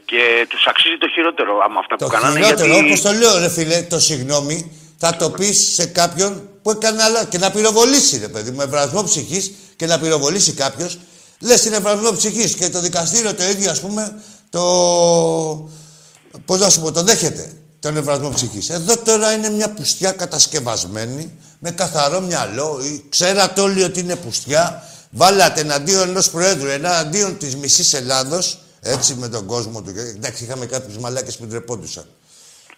και 0.05 0.45
τους 0.49 0.65
αξίζει 0.67 0.97
το 0.97 1.07
χειρότερο 1.07 1.51
άμα 1.65 1.79
αυτά 1.79 1.95
Το 1.95 2.05
που 2.05 2.11
κάνανε. 2.11 2.39
χειρότερο, 2.39 2.67
γιατί... 2.73 2.85
όπως 2.87 3.01
το 3.01 3.11
λέω 3.11 3.37
ρε 3.39 3.49
φίλε, 3.49 3.81
το 3.81 3.99
συγγνώμη, 3.99 4.71
θα 4.97 5.15
το 5.15 5.29
πεις 5.29 5.73
σε 5.73 5.85
κάποιον 5.85 6.49
που 6.61 6.69
έκανε 6.71 7.03
άλλα 7.03 7.23
και 7.25 7.37
να 7.37 7.51
πυροβολήσει 7.51 8.17
ρε 8.19 8.27
παιδί 8.27 8.51
μου, 8.51 8.61
ευρασμό 8.61 9.03
ψυχής 9.03 9.51
και 9.75 9.85
να 9.85 9.99
πυροβολήσει 9.99 10.53
κάποιος. 10.53 10.97
Λες 11.39 11.65
είναι 11.65 11.75
ευρασμό 11.75 12.11
ψυχής 12.11 12.55
και 12.55 12.69
το 12.69 12.79
δικαστήριο 12.79 13.33
το 13.35 13.43
ίδιο 13.43 13.71
ας 13.71 13.79
πούμε, 13.81 14.15
το... 14.49 14.61
Πώς 16.45 16.59
να 16.59 16.69
σου 16.69 16.81
πω, 16.81 16.91
το 16.91 17.03
δέχεται 17.03 17.51
τον 17.79 17.97
ευρασμό 17.97 18.29
ψυχής. 18.29 18.69
Εδώ 18.69 18.97
τώρα 18.97 19.31
είναι 19.31 19.49
μια 19.49 19.69
πουστιά 19.69 20.11
κατασκευασμένη, 20.11 21.31
με 21.59 21.71
καθαρό 21.71 22.21
μυαλό. 22.21 22.79
ή- 22.83 23.05
Ξέρατε 23.09 23.61
όλοι 23.61 23.83
ότι 23.83 23.99
είναι 23.99 24.15
πουστιά. 24.15 24.83
Βάλατε 25.11 25.61
εναντίον 25.61 26.09
ενός 26.09 26.29
Προέδρου, 26.29 26.67
εναντίον 26.69 27.37
της 27.37 27.55
μισής 27.55 27.93
Ελλάδος, 27.93 28.59
έτσι 28.81 29.13
με 29.15 29.27
τον 29.27 29.45
κόσμο 29.45 29.81
του. 29.81 29.89
Εντάξει, 30.15 30.43
είχαμε 30.43 30.65
κάποιους 30.65 30.97
μαλάκες 30.97 31.37
που 31.37 31.45
ντρεπόντουσαν. 31.45 32.05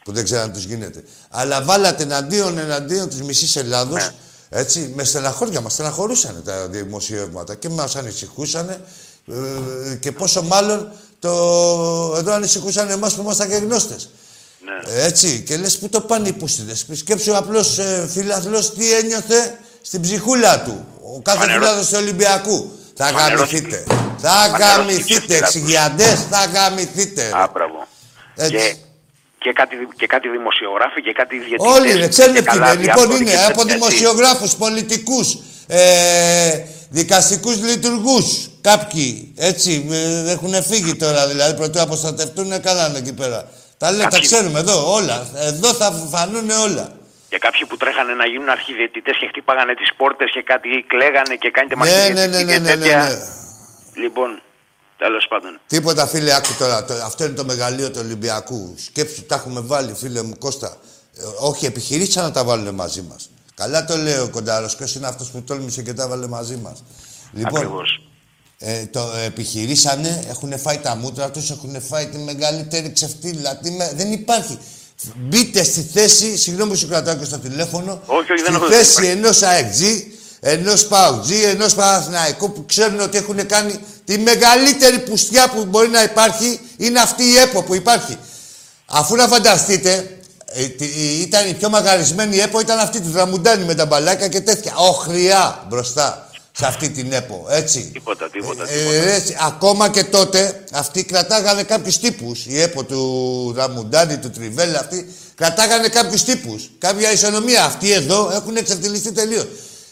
Που 0.04 0.12
δεν 0.12 0.24
ξέραν 0.24 0.52
τι 0.52 0.60
γίνεται. 0.60 1.04
Αλλά 1.30 1.64
βάλατε 1.64 2.04
εναντίον, 2.04 2.58
εναντίον 2.58 3.10
της 3.10 3.22
μισής 3.22 3.56
Ελλάδος, 3.56 4.12
έτσι, 4.50 4.92
με 4.96 5.04
στεναχώρια 5.04 5.62
μας. 5.62 5.74
Στεναχωρούσαν 5.74 6.42
τα 6.46 6.68
δημοσιεύματα 6.68 7.56
και 7.56 7.70
μας 7.70 7.96
ανησυχούσαν. 7.96 8.70
Ε, 9.90 9.96
και 9.96 10.12
πόσο 10.12 10.42
μάλλον 10.44 10.92
το... 11.20 11.30
εδώ 12.18 12.34
ανησυχούσαν 12.34 12.90
εμάς 12.90 13.14
που 13.14 13.22
ήμασταν 13.22 13.50
και 13.50 13.56
γνώστες. 13.56 14.10
Ναι. 14.66 15.04
Έτσι, 15.04 15.44
και 15.48 15.58
λες 15.58 15.78
που 15.78 15.90
το 15.90 16.02
πάνε 16.02 16.28
οι 16.28 16.34
πούστιδες. 16.34 16.86
Σκέψου 16.94 17.38
απλώς 17.38 17.78
ε, 17.78 18.10
φιλαθλός 18.14 18.74
τι 18.74 18.94
ένιωθε 18.94 19.60
στην 19.82 20.02
ψυχούλα 20.02 20.62
του. 20.62 20.86
Ο 21.16 21.22
κάθε 21.22 21.38
Φανερό. 21.40 21.60
φιλάθλος 21.60 21.88
του 21.88 21.98
Ολυμπιακού. 22.02 22.72
Θα 22.96 23.06
Φανερό. 23.06 23.38
γαμηθείτε. 23.38 23.84
Θα 24.18 24.30
Φανερό 24.30 24.64
γαμηθείτε. 24.64 25.24
στοιχείο 25.24 25.38
Εξηγιαντές, 25.38 26.26
θα 26.30 26.46
γαμηθείτε. 26.46 27.32
Α, 27.36 27.50
μπράβο. 27.54 27.88
Έτσι. 28.36 28.52
Και, 28.52 28.76
και, 29.38 29.52
κάτι, 29.54 29.76
και 29.96 30.08
κάτι 30.08 30.30
δημοσιογράφοι 30.30 31.02
και 31.02 31.12
κάτι 31.12 31.38
διαιτητές. 31.38 31.72
Όλοι 31.74 31.92
είναι, 31.92 32.08
ξέρουν 32.08 32.36
και 32.36 32.42
ποιοι 32.42 32.60
καλά 32.60 32.74
είναι. 32.74 32.82
Λοιπόν, 32.82 32.96
διάφοροι 32.96 33.22
είναι 33.22 33.32
και 33.32 33.38
από 33.38 33.66
τέτοια, 33.66 33.76
έτσι. 33.76 35.44
Δημοσιογράφους, 35.68 36.48
πολιτικούς, 36.48 36.62
ε, 36.62 36.64
δικαστικούς 36.90 37.58
λειτουργούς. 37.62 38.48
Κάποιοι, 38.62 39.34
έτσι, 39.38 39.88
ε, 39.92 40.32
έχουν 40.32 40.64
φύγει 40.64 40.96
τώρα, 40.96 41.28
δηλαδή, 41.28 41.54
πρωτού 41.56 41.82
αποστατευτούν, 41.82 42.62
κάνανε 42.62 42.98
εκεί 42.98 43.14
πέρα. 43.14 43.48
Τα 43.78 43.92
λέει, 43.92 44.00
τα 44.02 44.10
Κάποιοι- 44.10 44.26
ξέρουμε 44.26 44.60
εδώ, 44.60 44.94
όλα. 44.94 45.28
Εδώ 45.36 45.74
θα 45.74 45.92
φανούν 46.12 46.50
όλα. 46.50 46.92
Και 47.30 47.38
κάποιοι 47.38 47.66
που 47.66 47.78
τρέχανε 47.78 48.14
να 48.14 48.26
γίνουν 48.26 48.50
αρχιδιαιτητές 48.50 49.18
και 49.20 49.28
χτύπαγανε 49.28 49.74
τις 49.76 49.90
πόρτες 49.98 50.32
και 50.32 50.42
κάτι 50.42 50.68
κλαίγανε 50.88 51.36
και 51.36 51.50
κάνετε 51.52 51.76
Ναι, 51.76 51.80
μαχητική 51.82 52.14
ναι, 52.14 52.26
ναι, 52.28 52.44
ναι, 52.44 52.54
και 52.54 52.60
ναι, 52.60 52.76
ναι, 52.76 52.76
τέτοια. 52.76 52.98
ναι. 53.04 54.02
Λοιπόν, 54.02 54.42
τέλος 54.98 55.26
πάντων. 55.30 55.60
Τίποτα, 55.68 56.08
φίλε, 56.08 56.34
άκου 56.36 56.54
τώρα. 56.60 56.86
Το, 56.86 56.94
αυτό 56.94 57.24
είναι 57.26 57.34
το 57.34 57.46
μεγαλείο 57.46 57.92
του 57.92 58.00
Ολυμπιακού. 58.04 58.76
Σκέψου, 58.86 59.26
τα 59.26 59.36
έχουμε 59.36 59.62
βάλει, 59.64 59.94
φίλε 59.94 60.22
μου, 60.24 60.38
Κώστα. 60.38 60.78
Ε, 61.18 61.22
όχι, 61.40 61.66
επιχειρήσαν 61.66 62.24
να 62.24 62.32
τα 62.32 62.44
βάλουν 62.44 62.74
μαζί 62.76 63.02
μας. 63.02 63.30
Καλά 63.58 63.86
το 63.86 63.98
λέει 63.98 64.18
ο 64.18 64.30
Κοντάρος. 64.32 64.76
Ποιος 64.76 64.96
είναι 64.96 65.08
αυτός 65.08 65.30
που 65.30 65.42
τόλμησε 65.42 65.82
και 65.82 65.94
τα 65.94 66.08
βάλε 66.08 66.28
μαζί 66.28 66.56
μας. 66.56 66.84
Λοιπόν, 67.34 67.56
Ακριβώς. 67.56 68.08
ε, 68.58 68.86
το 68.86 69.12
επιχειρήσανε, 69.26 70.24
έχουν 70.30 70.60
φάει 70.60 70.78
τα 70.78 70.96
μούτρα 70.96 71.32
τους, 71.32 71.50
έχουν 71.50 71.82
φάει 71.90 72.06
τη 72.08 72.18
μεγαλύτερη 72.18 72.92
ξεφτύλα. 72.92 73.58
Τι 73.58 73.72
με- 73.72 73.92
δεν 73.96 74.12
υπάρχει. 74.12 74.58
Μπείτε 75.16 75.64
στη 75.64 75.82
θέση, 75.94 76.38
συγγνώμη 76.38 76.72
που 76.72 76.78
σου 76.78 76.88
κρατάω 76.88 77.16
και 77.16 77.26
στο 77.26 77.38
τηλέφωνο, 77.40 78.02
Όχι, 78.06 78.32
όχι, 78.32 78.42
δεν 78.42 78.54
στη 78.54 78.64
έχω 78.64 78.66
θέση 78.72 79.02
δει. 79.02 79.08
ενός 79.08 79.42
ΑΕΚΤΖΙ, 79.42 80.12
ενός 80.40 80.86
ΠΑΟΚΤΖΙ, 80.88 81.44
ενός 81.44 81.74
Παναθηναϊκού 81.76 82.52
που 82.52 82.66
ξέρουν 82.66 83.00
ότι 83.00 83.18
έχουν 83.18 83.46
κάνει 83.46 83.80
τη 84.06 84.18
μεγαλύτερη 84.18 85.00
πουστιά 85.00 85.50
που 85.50 85.66
μπορεί 85.66 85.88
να 85.90 86.04
υπάρχει 86.04 86.60
είναι 86.78 87.00
αυτή 87.00 87.24
η 87.24 87.38
ΕΠΟ 87.38 87.64
που 87.64 87.76
υπάρχει. 87.76 88.18
Αφού 88.86 89.16
να 89.16 89.28
φανταστείτε, 89.28 89.92
ε, 89.94 90.00
τι- 90.00 90.08
η- 90.08 90.17
ήταν 91.22 91.50
η 91.50 91.54
πιο 91.54 91.70
μαγαρισμένη 91.70 92.38
ΕΠΟ 92.38 92.60
ήταν 92.60 92.80
αυτή 92.80 93.02
του 93.02 93.10
Δραμουντάνη 93.10 93.64
με 93.64 93.76
τα 93.76 93.86
μπαλάκια 93.86 94.28
και 94.28 94.42
τέτοια. 94.42 94.74
Οχριά 94.76 95.66
μπροστά 95.70 96.30
σε 96.52 96.66
αυτή 96.66 96.90
την 96.90 97.12
ΕΠΟ, 97.14 97.46
έτσι. 97.50 97.90
Τίποτα, 97.94 98.30
τίποτα. 98.30 98.70
Ε, 98.70 99.14
έτσι, 99.14 99.38
ακόμα 99.40 99.90
και 99.90 100.04
τότε 100.04 100.64
αυτοί 100.72 101.04
κρατάγανε 101.04 101.64
κάποιους 101.64 102.00
τύπους. 102.00 102.46
Η 102.46 102.62
ΕΠΟ 102.62 102.84
του 102.84 103.52
Δραμουντάνη, 103.56 104.18
του 104.18 104.30
Τριβέλα, 104.30 104.80
αυτοί 104.80 105.14
κρατάγανε 105.36 105.88
κάποιους 105.88 106.24
τύπους. 106.24 106.70
Κάποια 106.78 107.12
ισονομία. 107.12 107.66
Αυτοί 107.66 107.92
εδώ 107.92 108.32
έχουν 108.34 108.56
εξαρτηλιστεί 108.56 109.12
τελείως. 109.12 109.48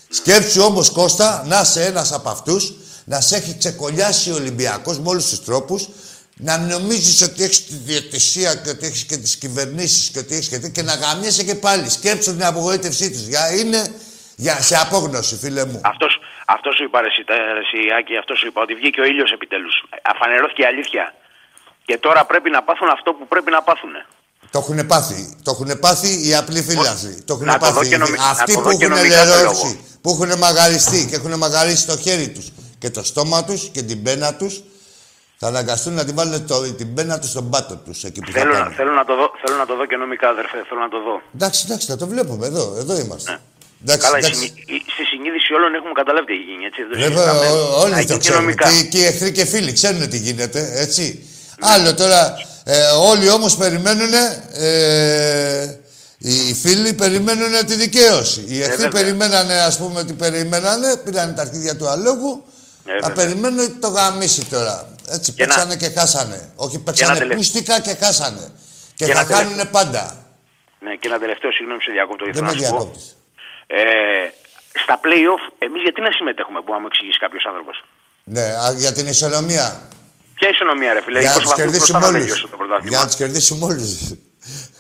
Σκέψου 0.10 0.62
όμως 0.62 0.90
Κώστα 0.90 1.44
να 1.48 1.62
είσαι 1.62 1.84
ένας 1.84 2.12
από 2.12 2.30
αυτούς, 2.30 2.74
να 3.06 3.22
σε 3.22 3.36
έχει 3.36 3.56
ξεκολλιάσει 3.58 4.32
ο 4.32 4.36
Ολυμπιακός 4.36 5.00
με 5.00 5.10
όλους 5.10 5.30
τους 5.30 5.44
τρόπους, 5.44 5.90
να 6.38 6.58
νομίζεις 6.58 7.22
ότι 7.22 7.44
έχεις 7.44 7.66
τη 7.66 7.74
διαιτησία 7.76 8.56
και 8.56 8.70
ότι 8.70 8.86
έχεις 8.86 9.04
και 9.04 9.18
τις 9.18 9.36
κυβερνήσεις 9.36 10.10
και 10.10 10.20
ότι 10.20 10.34
έχεις 10.36 10.48
και, 10.48 10.60
τι- 10.60 10.72
και 10.72 10.82
να 10.82 10.94
γαμιέσαι 10.94 11.44
και 11.44 11.56
πάλι. 11.56 11.90
Σκέψου 11.90 12.32
την 12.32 12.44
απογοήτευσή 12.46 13.12
του. 13.12 13.20
Για, 13.28 13.56
είναι 13.56 13.94
για, 14.36 14.62
σε 14.62 14.76
απόγνωση, 14.78 15.36
φίλε 15.38 15.66
μου. 15.66 15.82
Αυτός, 15.84 16.20
αυτός 16.48 16.76
σου 16.76 16.84
είπα, 16.84 17.02
ρε, 17.02 17.08
εσύ, 17.08 17.24
τα- 17.26 17.36
ρε, 17.36 17.60
εσύ, 17.66 17.80
Άκη, 18.00 18.18
αυτός 18.18 18.40
σου 18.40 18.48
είπα, 18.48 18.62
ότι 18.62 18.74
βγήκε 18.76 19.02
ο 19.02 19.06
ήλιος 19.06 19.32
επιτέλους. 19.32 19.74
Αφανερώθηκε 20.14 20.62
η 20.62 20.66
αλήθεια. 20.66 21.14
Και 21.86 21.98
τώρα 21.98 22.26
πρέπει 22.26 22.50
να 22.50 22.64
πάθουν 22.64 22.90
αυτό 22.98 23.14
που 23.14 23.28
πρέπει 23.28 23.52
να 23.52 23.62
πάθουν. 23.62 23.92
Το 24.52 24.60
έχουν 24.60 24.88
πάθει. 24.88 25.38
Το 25.44 25.52
έχουν 25.52 25.80
πάθει 25.80 26.28
οι 26.28 26.36
απλοί 26.36 26.62
φίλαθλοι. 26.62 27.22
Το 27.26 27.34
έχουν 27.34 27.46
Να 27.46 27.58
το 27.58 27.66
δω 27.66 27.74
πάθει. 27.74 27.90
και 27.90 27.98
νομι- 27.98 28.18
να 28.20 28.30
Αυτοί 28.30 28.54
το 28.54 28.60
που 28.60 28.70
δω 28.70 28.78
και 28.78 28.86
έχουν 28.86 28.98
νομικά 28.98 29.20
το 29.26 29.30
λερώσει, 29.36 29.64
λόγο. 29.66 29.78
που 30.02 30.10
έχουν 30.10 30.38
μαγαριστεί 30.38 31.06
και 31.10 31.16
έχουν 31.16 31.34
μαγαρίσει 31.38 31.86
το 31.88 31.98
χέρι 31.98 32.30
τους 32.30 32.52
και 32.80 32.90
το 32.90 33.04
στόμα 33.04 33.44
τους 33.44 33.70
και 33.74 33.82
την 33.82 34.04
πένα 34.04 34.34
τους, 34.36 34.62
θα 35.40 35.48
αναγκαστούν 35.48 35.94
να 35.94 36.06
την 36.06 36.16
βάλουν 36.16 36.48
το, 36.48 36.62
την 36.74 36.94
πένα 36.94 37.20
τους 37.20 37.30
στον 37.30 37.50
πάτο 37.50 37.76
τους 37.86 38.04
εκεί 38.04 38.20
που 38.20 38.32
Θέλω, 38.32 38.52
θα 38.54 38.58
να- 38.58 38.64
πάνε. 38.64 38.76
θέλω, 38.76 38.92
να 38.92 39.06
το 39.06 39.16
δω, 39.16 39.32
θέλω 39.46 39.58
να 39.58 39.66
το 39.66 39.76
δω 39.76 39.86
και 39.86 39.96
νομικά, 39.96 40.28
αδερφέ. 40.30 40.58
Θέλω 40.70 40.82
να 40.82 40.90
το 40.90 41.00
δω. 41.08 41.22
Εντάξει, 41.36 41.64
εντάξει, 41.68 41.88
θα 41.88 41.98
το 41.98 42.08
βλέπουμε 42.08 42.46
εδώ. 42.46 42.76
Εδώ 42.82 42.94
είμαστε. 43.04 43.32
Εντάξει, 43.32 43.42
Ναι. 43.88 43.96
Καλά, 43.98 44.16
η 44.16 44.20
εντάξει. 44.20 44.40
συνει- 44.40 44.58
η- 44.76 44.84
στη 44.96 45.04
συνείδηση 45.12 45.54
όλων 45.58 45.74
έχουμε 45.78 45.92
καταλάβει 46.02 46.26
τι 46.30 46.34
έχει 46.38 46.46
γίνει, 46.52 46.64
έτσι. 46.70 46.82
Δεν 46.84 46.96
το 46.98 47.00
Βέβαια, 47.06 47.34
συζητάμε. 47.34 47.62
ό- 47.62 47.80
όλοι 47.84 47.94
Α, 47.94 47.98
το 47.98 48.14
και 48.14 48.18
ξέρουν. 48.24 48.40
νομικά. 48.42 48.66
Και, 48.72 48.84
και 48.92 48.98
οι 49.02 49.06
εχθροί 49.12 49.32
και 49.38 49.46
φίλοι 49.46 49.72
ξέρουν 49.80 50.10
τι 50.10 50.18
γίνεται, 50.28 50.60
έτσι. 50.84 51.04
Ναι. 51.60 51.70
Άλλο 51.74 51.90
τώρα, 52.02 52.22
ε, 52.64 52.82
όλοι 53.12 53.28
όμως 53.38 53.52
περιμένουν, 53.58 54.14
ε, 54.54 55.80
οι 56.18 56.54
φίλοι 56.62 56.94
περιμένουν 56.94 57.66
τη 57.66 57.76
δικαίωση. 57.76 58.44
Οι 58.48 58.58
εχθροί 58.62 58.76
βέβαια. 58.76 58.90
περιμένανε, 59.02 59.54
ας 59.70 59.78
πούμε, 59.78 60.00
ότι 60.00 60.14
περιμένανε, 60.14 60.96
πήραν 61.04 61.36
τα 61.36 61.42
αρχίδια 61.42 61.76
του 61.76 61.88
αλόγου, 61.90 62.44
Ε, 62.86 62.92
θα 63.02 63.08
βέβαια. 63.08 63.26
περιμένουν 63.26 63.60
ότι 63.60 63.72
το 63.86 63.88
γαμίσει 63.88 64.46
τώρα. 64.46 64.76
Έτσι, 65.10 65.32
Και 65.32 65.46
να- 65.46 65.48
παίξανε 65.48 65.76
και 65.76 65.90
χάσανε. 66.00 66.52
Όχι, 66.56 66.76
ένα 66.76 66.84
παίξανε 66.86 67.18
τελε- 67.18 67.38
πούστικα 67.38 67.80
και 67.80 67.96
χάσανε. 68.02 68.52
Και, 68.96 69.06
Και 69.06 69.14
θα 69.14 69.20
ένα 69.20 69.28
τελε- 69.30 69.42
κάνουν 69.44 69.70
πάντα. 69.72 70.04
Ναι, 70.80 70.96
και 70.96 71.08
ένα 71.08 71.20
τελευταίο, 71.20 71.52
συγγνώμη, 71.52 71.82
σε 71.82 71.92
διακόπτω. 71.92 72.24
Δεν 72.26 72.34
ήθελα 72.34 72.48
με 72.48 72.54
να 72.54 72.58
σου 72.58 72.64
πω. 72.72 72.78
διακόπτεις. 72.78 73.06
Ε, 73.68 73.82
στα 74.84 74.96
play-off, 75.04 75.44
εμείς 75.66 75.82
γιατί 75.82 76.00
να 76.02 76.12
συμμετέχουμε, 76.18 76.60
που 76.66 76.72
να 76.76 76.80
μου 76.82 76.88
εξηγήσει 76.92 77.20
κάποιος 77.26 77.44
άνθρωπος; 77.50 77.76
Ναι, 78.36 78.42
α, 78.64 78.66
για 78.84 78.92
την 78.98 79.06
ισονομία. 79.16 79.66
Ποια 80.38 80.50
ισονομία, 80.50 80.94
ρε 80.94 81.02
φίλε, 81.06 81.20
για 81.20 81.30
να 81.30 81.36
20 81.36 81.42
τους 81.42 81.50
βαθμούς 81.50 81.64
κερδίσουμε 81.64 82.00
μπροστά 82.00 82.12
να 82.12 82.18
όλους. 82.18 82.22
τελειώσει 82.26 82.48
το 82.54 82.58
πρωτάθλημα. 82.58 82.90
Για 82.92 83.00
να 83.00 83.06
τους 83.10 83.16
κερδίσουμε 83.22 83.64
όλους. 83.66 83.90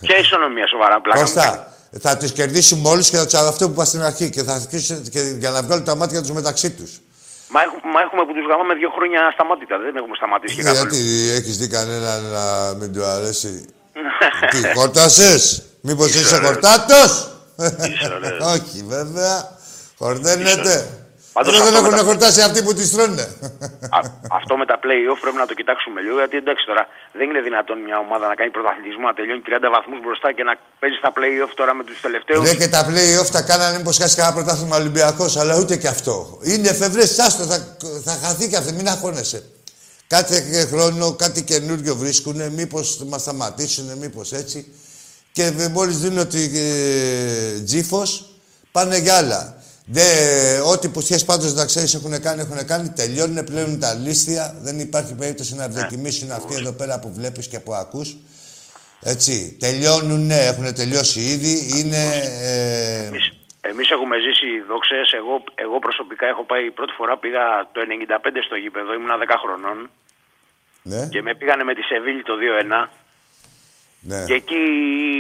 Ποια 0.06 0.18
ισονομία, 0.26 0.68
σοβαρά, 0.68 1.02
πλάκα. 1.02 1.20
μου 1.20 1.26
Κώστα, 1.26 1.74
θα 2.06 2.18
του 2.18 2.28
κερδίσουμε 2.38 2.90
όλους 2.90 3.10
και 3.10 3.18
θα 3.18 3.24
τους 3.26 3.34
αυτό 3.34 3.66
που 3.68 3.72
είπα 3.74 3.86
στην 3.86 4.02
αρχή 4.10 4.30
και 4.30 4.44
θα 4.44 4.54
αρχίσουν 4.54 5.10
και 5.14 5.20
για 5.22 5.50
να 5.56 5.62
βγάλουν 5.64 5.84
τα 5.84 5.96
μάτια 5.96 6.22
τους 6.22 6.32
μεταξύ 6.32 6.70
τους. 6.72 6.92
Μα, 7.56 7.62
έχουμε, 7.68 7.92
μα 7.96 8.00
έχουμε 8.06 8.22
που 8.28 8.34
τους 8.38 8.46
γαμάμε 8.50 8.74
δύο 8.82 8.90
χρόνια 8.98 9.20
σταμάτητα, 9.36 9.76
δεν 9.86 9.96
έχουμε 10.00 10.16
σταματήσει 10.16 10.56
και 10.56 10.64
καθόλου. 10.64 10.90
Γιατί 10.94 11.32
έχεις 11.38 11.56
δει 11.58 11.68
κανέναν 11.78 12.20
να 12.38 12.46
μην 12.80 12.90
του 12.94 13.04
αρέσει. 13.16 13.54
Τι, 14.52 14.60
χορτάσε! 14.78 15.32
Μήπως 15.82 16.08
Είσαι 16.10 16.20
είσαι 16.20 16.36
ωραίος. 16.36 16.50
χορτάτο! 16.50 17.02
Είσαι 17.90 18.14
ωραίος. 18.16 18.40
Όχι, 18.56 18.84
βέβαια. 18.88 19.58
Χορταίνεται. 19.98 21.05
Πάντως 21.36 21.54
Εδώ 21.56 21.64
δεν 21.66 21.74
αυτό 21.74 21.80
έχουν 21.86 21.92
με 21.98 22.02
τα- 22.02 22.08
χορτάσει 22.10 22.42
αυτοί 22.48 22.60
που 22.66 22.74
τις 22.80 22.88
τρώνε. 22.94 23.26
Α, 23.98 24.00
αυτό 24.40 24.54
με 24.62 24.66
τα 24.72 24.78
play-off 24.84 25.20
πρέπει 25.24 25.40
να 25.44 25.48
το 25.52 25.54
κοιτάξουμε 25.60 25.98
λίγο, 26.06 26.16
γιατί 26.22 26.36
εντάξει 26.44 26.64
τώρα 26.72 26.84
δεν 27.18 27.26
είναι 27.30 27.42
δυνατόν 27.50 27.78
μια 27.88 27.98
ομάδα 28.06 28.26
να 28.32 28.36
κάνει 28.40 28.52
πρωταθλητισμό, 28.58 29.06
να 29.12 29.16
τελειώνει 29.20 29.42
30 29.48 29.70
βαθμούς 29.76 30.00
μπροστά 30.04 30.28
και 30.38 30.44
να 30.50 30.54
παίζει 30.82 30.98
τα 31.06 31.12
play-off 31.18 31.52
τώρα 31.60 31.74
με 31.80 31.84
τους 31.88 31.98
τελευταίους. 32.06 32.44
Ναι, 32.48 32.54
και 32.62 32.70
τα 32.76 32.82
play-off 32.90 33.30
τα 33.38 33.42
κάνανε 33.50 33.78
μήπως 33.80 33.96
χάσει 34.02 34.16
κανένα 34.20 34.36
πρωτάθλημα 34.38 34.76
Ολυμπιακός, 34.82 35.32
αλλά 35.42 35.54
ούτε 35.62 35.74
και 35.82 35.90
αυτό. 35.96 36.16
Είναι 36.52 36.68
εφευρές, 36.76 37.10
άστο, 37.26 37.44
θα, 37.52 37.58
θα 38.08 38.14
χαθεί 38.24 38.46
και 38.50 38.58
αυτό, 38.62 38.72
μην 38.80 38.88
αγχώνεσαι. 38.94 39.40
Κάθε 40.08 40.36
χρόνο 40.72 41.06
κάτι 41.24 41.40
καινούριο 41.44 41.94
βρίσκουν, 41.96 42.38
μήπως 42.60 42.86
μας 43.12 43.22
σταματήσουν, 43.22 43.88
μήπως 44.04 44.28
έτσι. 44.42 44.60
Και 45.32 45.46
μόλις 45.72 45.98
δίνουν 45.98 46.18
ότι 46.28 46.42
ε, 46.56 47.60
τζίφος, 47.68 48.10
πάνε 48.72 48.98
για 48.98 49.16
άλλα. 49.18 49.64
Δε, 49.86 50.04
ό,τι 50.74 50.90
πουστιές 50.90 51.26
πάντως 51.26 51.54
να 51.54 51.66
ξέρεις 51.66 51.94
έχουν 51.94 52.22
κάνει, 52.22 52.42
έχουν 52.42 52.66
κάνει, 52.66 52.90
τελειώνουν, 52.90 53.44
πλέον 53.44 53.80
τα 53.80 53.94
λίστια. 53.94 54.56
Δεν 54.62 54.80
υπάρχει 54.80 55.16
περίπτωση 55.16 55.56
να 55.56 55.64
ευδοκιμήσουν 55.64 56.32
αυτοί 56.32 56.56
εδώ 56.56 56.72
πέρα 56.72 57.00
που 57.00 57.14
βλέπεις 57.14 57.48
και 57.48 57.60
που 57.60 57.74
ακούς. 57.74 58.18
Έτσι, 59.04 59.58
τελειώνουν, 59.60 60.32
έχουν 60.32 60.74
τελειώσει 60.74 61.20
ήδη, 61.20 61.80
είναι... 61.80 62.04
Ε, 62.42 63.10
Εμείς 63.62 63.90
έχουμε 63.90 64.16
ζήσει 64.20 64.50
δόξες, 64.68 65.12
εγώ, 65.14 65.44
εγώ 65.56 65.80
προσωπικά 65.80 66.26
έχω 66.28 66.44
πάει 66.44 66.72
πρώτη 66.72 66.94
φορά 66.98 67.18
πήγα 67.18 67.70
το 67.72 67.82
95 67.82 68.30
στο 68.46 68.56
γήπεδο, 68.56 68.94
ήμουνα 68.94 69.18
10 69.18 69.36
χρονών 69.44 69.90
ναι, 70.82 71.08
και 71.12 71.22
με 71.22 71.36
πήγανε 71.36 71.64
με 71.64 71.74
τη 71.74 71.82
Σεβίλη 71.82 72.24
το 72.24 72.34
2-1 72.86 72.88
ναι. 74.10 74.24
και 74.28 74.34
εκεί 74.42 74.60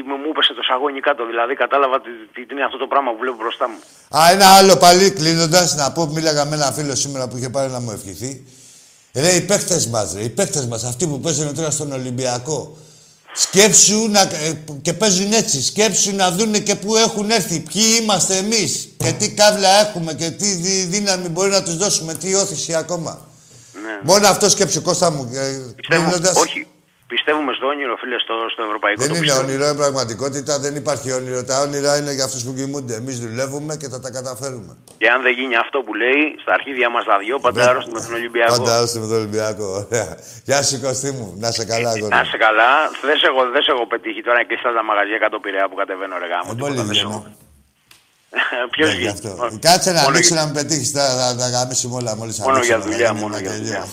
μου 0.07 0.15
μου 0.21 0.29
έπεσε 0.33 0.53
το 0.53 0.63
σαγόνι 0.69 0.99
κάτω, 1.07 1.25
δηλαδή 1.31 1.53
κατάλαβα 1.63 1.97
τι, 2.01 2.09
τι, 2.33 2.39
τι 2.47 2.53
είναι 2.53 2.63
αυτό 2.69 2.77
το 2.77 2.87
πράγμα 2.91 3.09
που 3.11 3.17
βλέπω 3.21 3.37
μπροστά 3.41 3.65
μου. 3.69 3.79
Α, 4.17 4.19
ένα 4.31 4.47
άλλο 4.57 4.75
πάλι 4.77 5.11
κλείνοντας 5.11 5.75
να 5.75 5.91
πω, 5.91 6.05
μίλαγα 6.05 6.45
με 6.45 6.55
ένα 6.55 6.71
φίλο 6.71 6.95
σήμερα 6.95 7.27
που 7.27 7.37
είχε 7.37 7.49
πάρει 7.49 7.71
να 7.71 7.79
μου 7.79 7.91
ευχηθεί. 7.91 8.31
Ρε, 9.13 9.31
οι 9.35 9.41
παίχτε 9.41 9.77
μας, 9.89 10.13
ρε, 10.13 10.21
οι 10.23 10.29
παίχτε 10.29 10.65
μας, 10.69 10.83
αυτοί 10.83 11.07
που 11.07 11.19
παίζουν 11.19 11.55
τώρα 11.55 11.69
στον 11.71 11.91
Ολυμπιακό. 11.91 12.77
Σκέψου 13.37 14.07
να, 14.09 14.21
ε, 14.21 14.63
και 14.81 14.93
παίζουν 14.93 15.33
έτσι. 15.33 15.63
Σκέψου 15.63 16.15
να 16.15 16.31
δούνε 16.31 16.59
και 16.59 16.75
πού 16.75 16.95
έχουν 16.95 17.29
έρθει. 17.29 17.59
Ποιοι 17.59 17.83
είμαστε 18.01 18.35
εμείς 18.37 18.89
και 18.97 19.11
τι 19.11 19.33
κάβλα 19.33 19.69
έχουμε 19.69 20.13
και 20.13 20.29
τι 20.31 20.45
δι- 20.53 20.87
δύναμη 20.89 21.27
μπορεί 21.27 21.49
να 21.49 21.63
τους 21.63 21.77
δώσουμε, 21.77 22.13
τι 22.13 22.33
όθηση 22.35 22.75
ακόμα. 22.75 23.27
Ναι. 23.73 23.99
Μόνο 24.03 24.27
αυτό 24.27 24.49
σκέψου, 24.49 24.81
Κώστα 24.81 25.11
μου. 25.11 25.29
ε, 25.33 25.73
Πιστεύω, 25.75 26.03
κλείνοντας. 26.09 26.35
όχι, 26.35 26.67
πιστεύουμε 27.07 27.51
στο 27.57 27.65
όνειρο 27.73 27.95
φίλε 28.01 28.17
στο, 28.25 28.35
στο 28.53 28.61
ευρωπαϊκό 28.67 28.99
Δεν 29.01 29.09
το 29.09 29.15
είναι 29.15 29.25
πιστεύω. 29.25 29.45
όνειρο, 29.47 29.65
είναι 29.69 29.79
πραγματικότητα. 29.83 30.53
Δεν 30.65 30.73
υπάρχει 30.81 31.07
όνειρο. 31.19 31.43
Τα 31.51 31.55
όνειρα 31.65 31.91
είναι 31.99 32.13
για 32.17 32.23
αυτούς 32.29 32.41
που 32.45 32.53
κοιμούνται. 32.57 32.93
Εμείς 33.01 33.15
δουλεύουμε 33.19 33.73
και 33.81 33.87
θα 33.93 33.99
τα 33.99 34.09
καταφέρουμε. 34.17 34.71
Και 35.01 35.07
αν 35.13 35.19
δεν 35.25 35.33
γίνει 35.39 35.55
αυτό 35.55 35.77
που 35.85 35.93
λέει, 35.93 36.21
στα 36.43 36.53
αρχίδια 36.53 36.89
μας 36.89 37.03
τα 37.05 37.17
δυο, 37.17 37.39
πάντα 37.39 37.69
άρρωστοι 37.69 37.91
με 37.91 38.01
τον 38.05 38.13
Ολυμπιακό. 38.13 38.55
Πάντα 38.57 38.77
άρρωστοι 38.77 38.99
με 38.99 39.07
τον 39.07 39.17
Ολυμπιακό. 39.21 39.67
Ωραία. 39.81 40.09
Γεια 40.47 40.59
σου, 40.63 40.81
Κωστή 40.81 41.11
μου. 41.17 41.27
Να 41.43 41.51
σε 41.51 41.65
καλά, 41.65 41.89
αγόρι. 41.89 42.13
Να 42.15 42.21
είσαι 42.25 42.37
καλά. 42.37 42.71
Δεν 43.09 43.17
σε 43.17 43.25
έχω, 43.31 43.41
δεν 43.55 43.61
σε 43.65 43.71
έχω 43.71 43.85
πετύχει 43.87 44.21
τώρα 44.21 44.43
και 44.43 44.55
στα 44.59 44.73
τα 44.73 44.83
μαγαζιά 44.83 45.17
κάτω 45.17 45.39
πειραιά 45.39 45.69
που 45.69 45.75
κατεβαίνω 45.75 46.15
ρε 46.23 46.27
γάμο. 46.33 47.44
Ε, 48.35 48.39
τίποτα, 48.39 48.67
πολύ 48.75 48.85
δεν 48.85 48.91
σε 48.91 48.97
βγαίνω. 48.97 49.11
έχω. 49.11 49.15
Ποιος 49.15 49.33
Ναι, 49.33 49.33
γι' 49.33 49.37
βγαίνει. 49.37 49.47
αυτό. 49.51 49.59
Κάτσε 49.59 49.91
να 49.91 50.01
Μόνο 50.01 50.09
ανοίξει 50.13 50.33
για- 50.33 50.41
να 50.41 50.47
με 50.47 50.53
πετύχεις. 50.53 50.91
Θα 50.91 51.05
θα 51.09 51.35
τα 51.35 51.49
γαμίσουμε 51.49 51.95
όλα 51.95 52.15
μόλις 52.15 52.37
Μόνο 52.39 52.59
για 52.63 52.81
δουλειά, 52.81 53.13
μόνο 53.13 53.37
για 53.39 53.55
δουλειά. 53.55 53.87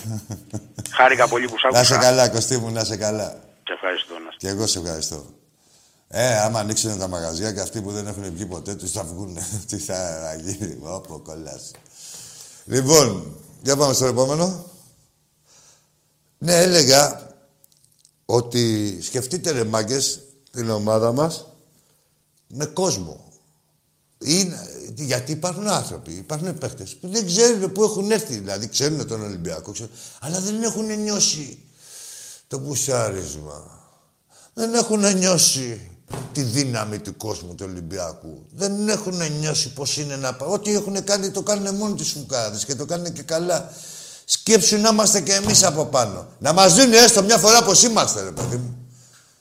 Χάρηκα 0.97 1.27
πολύ 1.27 1.47
που 1.47 1.57
σ' 1.57 1.65
άκουσα. 1.65 1.79
Να 1.81 1.85
σε 1.87 1.97
καλά, 1.97 2.29
Κωστή 2.29 2.57
μου, 2.57 2.69
να 2.71 2.83
σε 2.83 2.97
καλά. 2.97 3.29
Σε 3.67 3.73
ευχαριστώ. 3.73 4.13
Να... 4.13 4.29
Και 4.37 4.47
εγώ 4.47 4.67
σε 4.67 4.79
ευχαριστώ. 4.79 5.25
Ε, 6.07 6.39
άμα 6.39 6.59
ανοίξουν 6.59 6.99
τα 6.99 7.07
μαγαζιά 7.07 7.51
και 7.51 7.59
αυτοί 7.59 7.81
που 7.81 7.91
δεν 7.91 8.07
έχουν 8.07 8.23
βγει 8.33 8.45
ποτέ 8.45 8.75
τους 8.75 8.91
θα 8.91 9.03
βγουν. 9.03 9.37
Τι 9.69 9.77
θα 9.77 10.35
γίνει, 10.43 10.77
όπω 10.81 11.19
κολλάσει. 11.19 11.71
Λοιπόν, 12.65 13.35
για 13.61 13.75
πάμε 13.77 13.93
στο 13.93 14.05
επόμενο. 14.05 14.65
Ναι, 16.37 16.55
έλεγα 16.61 17.31
ότι 18.25 18.97
σκεφτείτε 19.01 19.51
ρε 19.51 19.63
μάγκες 19.63 20.19
την 20.51 20.69
ομάδα 20.69 21.11
μας 21.11 21.45
με 22.47 22.65
κόσμο. 22.65 23.23
Είναι, 24.23 24.67
γιατί 24.95 25.31
υπάρχουν 25.31 25.67
άνθρωποι, 25.67 26.11
υπάρχουν 26.11 26.57
παίχτες 26.57 26.95
που 26.95 27.07
δεν 27.07 27.25
ξέρουν 27.25 27.71
πού 27.71 27.83
έχουν 27.83 28.11
έρθει. 28.11 28.33
Δηλαδή 28.33 28.67
ξέρουν 28.67 29.07
τον 29.07 29.23
Ολυμπιακό, 29.23 29.71
ξέρουν, 29.71 29.91
αλλά 30.19 30.39
δεν 30.39 30.63
έχουν 30.63 31.01
νιώσει 31.01 31.57
το 32.47 32.59
πουσάρισμα. 32.59 33.81
Δεν 34.53 34.73
έχουν 34.73 35.17
νιώσει 35.17 35.89
τη 36.31 36.41
δύναμη 36.41 36.99
του 36.99 37.17
κόσμου 37.17 37.55
του 37.55 37.65
Ολυμπιακού. 37.69 38.45
Δεν 38.51 38.89
έχουν 38.89 39.31
νιώσει 39.39 39.73
πώς 39.73 39.97
είναι 39.97 40.15
να 40.15 40.33
πάει. 40.33 40.49
Ό,τι 40.51 40.73
έχουν 40.73 41.03
κάνει 41.03 41.31
το 41.31 41.41
κάνουν 41.41 41.75
μόνοι 41.75 41.95
τους 41.95 42.11
φουκάδες 42.11 42.65
και 42.65 42.75
το 42.75 42.85
κάνουν 42.85 43.13
και 43.13 43.23
καλά. 43.23 43.73
Σκέψου 44.25 44.77
να 44.77 44.89
είμαστε 44.89 45.21
και 45.21 45.33
εμείς 45.33 45.63
από 45.63 45.85
πάνω. 45.85 46.27
Να 46.39 46.53
μας 46.53 46.75
δίνουν 46.75 46.93
έστω 46.93 47.23
μια 47.23 47.37
φορά 47.37 47.63
πως 47.63 47.83
είμαστε, 47.83 48.21
ρε 48.21 48.31
παιδί 48.31 48.55
μου. 48.55 48.77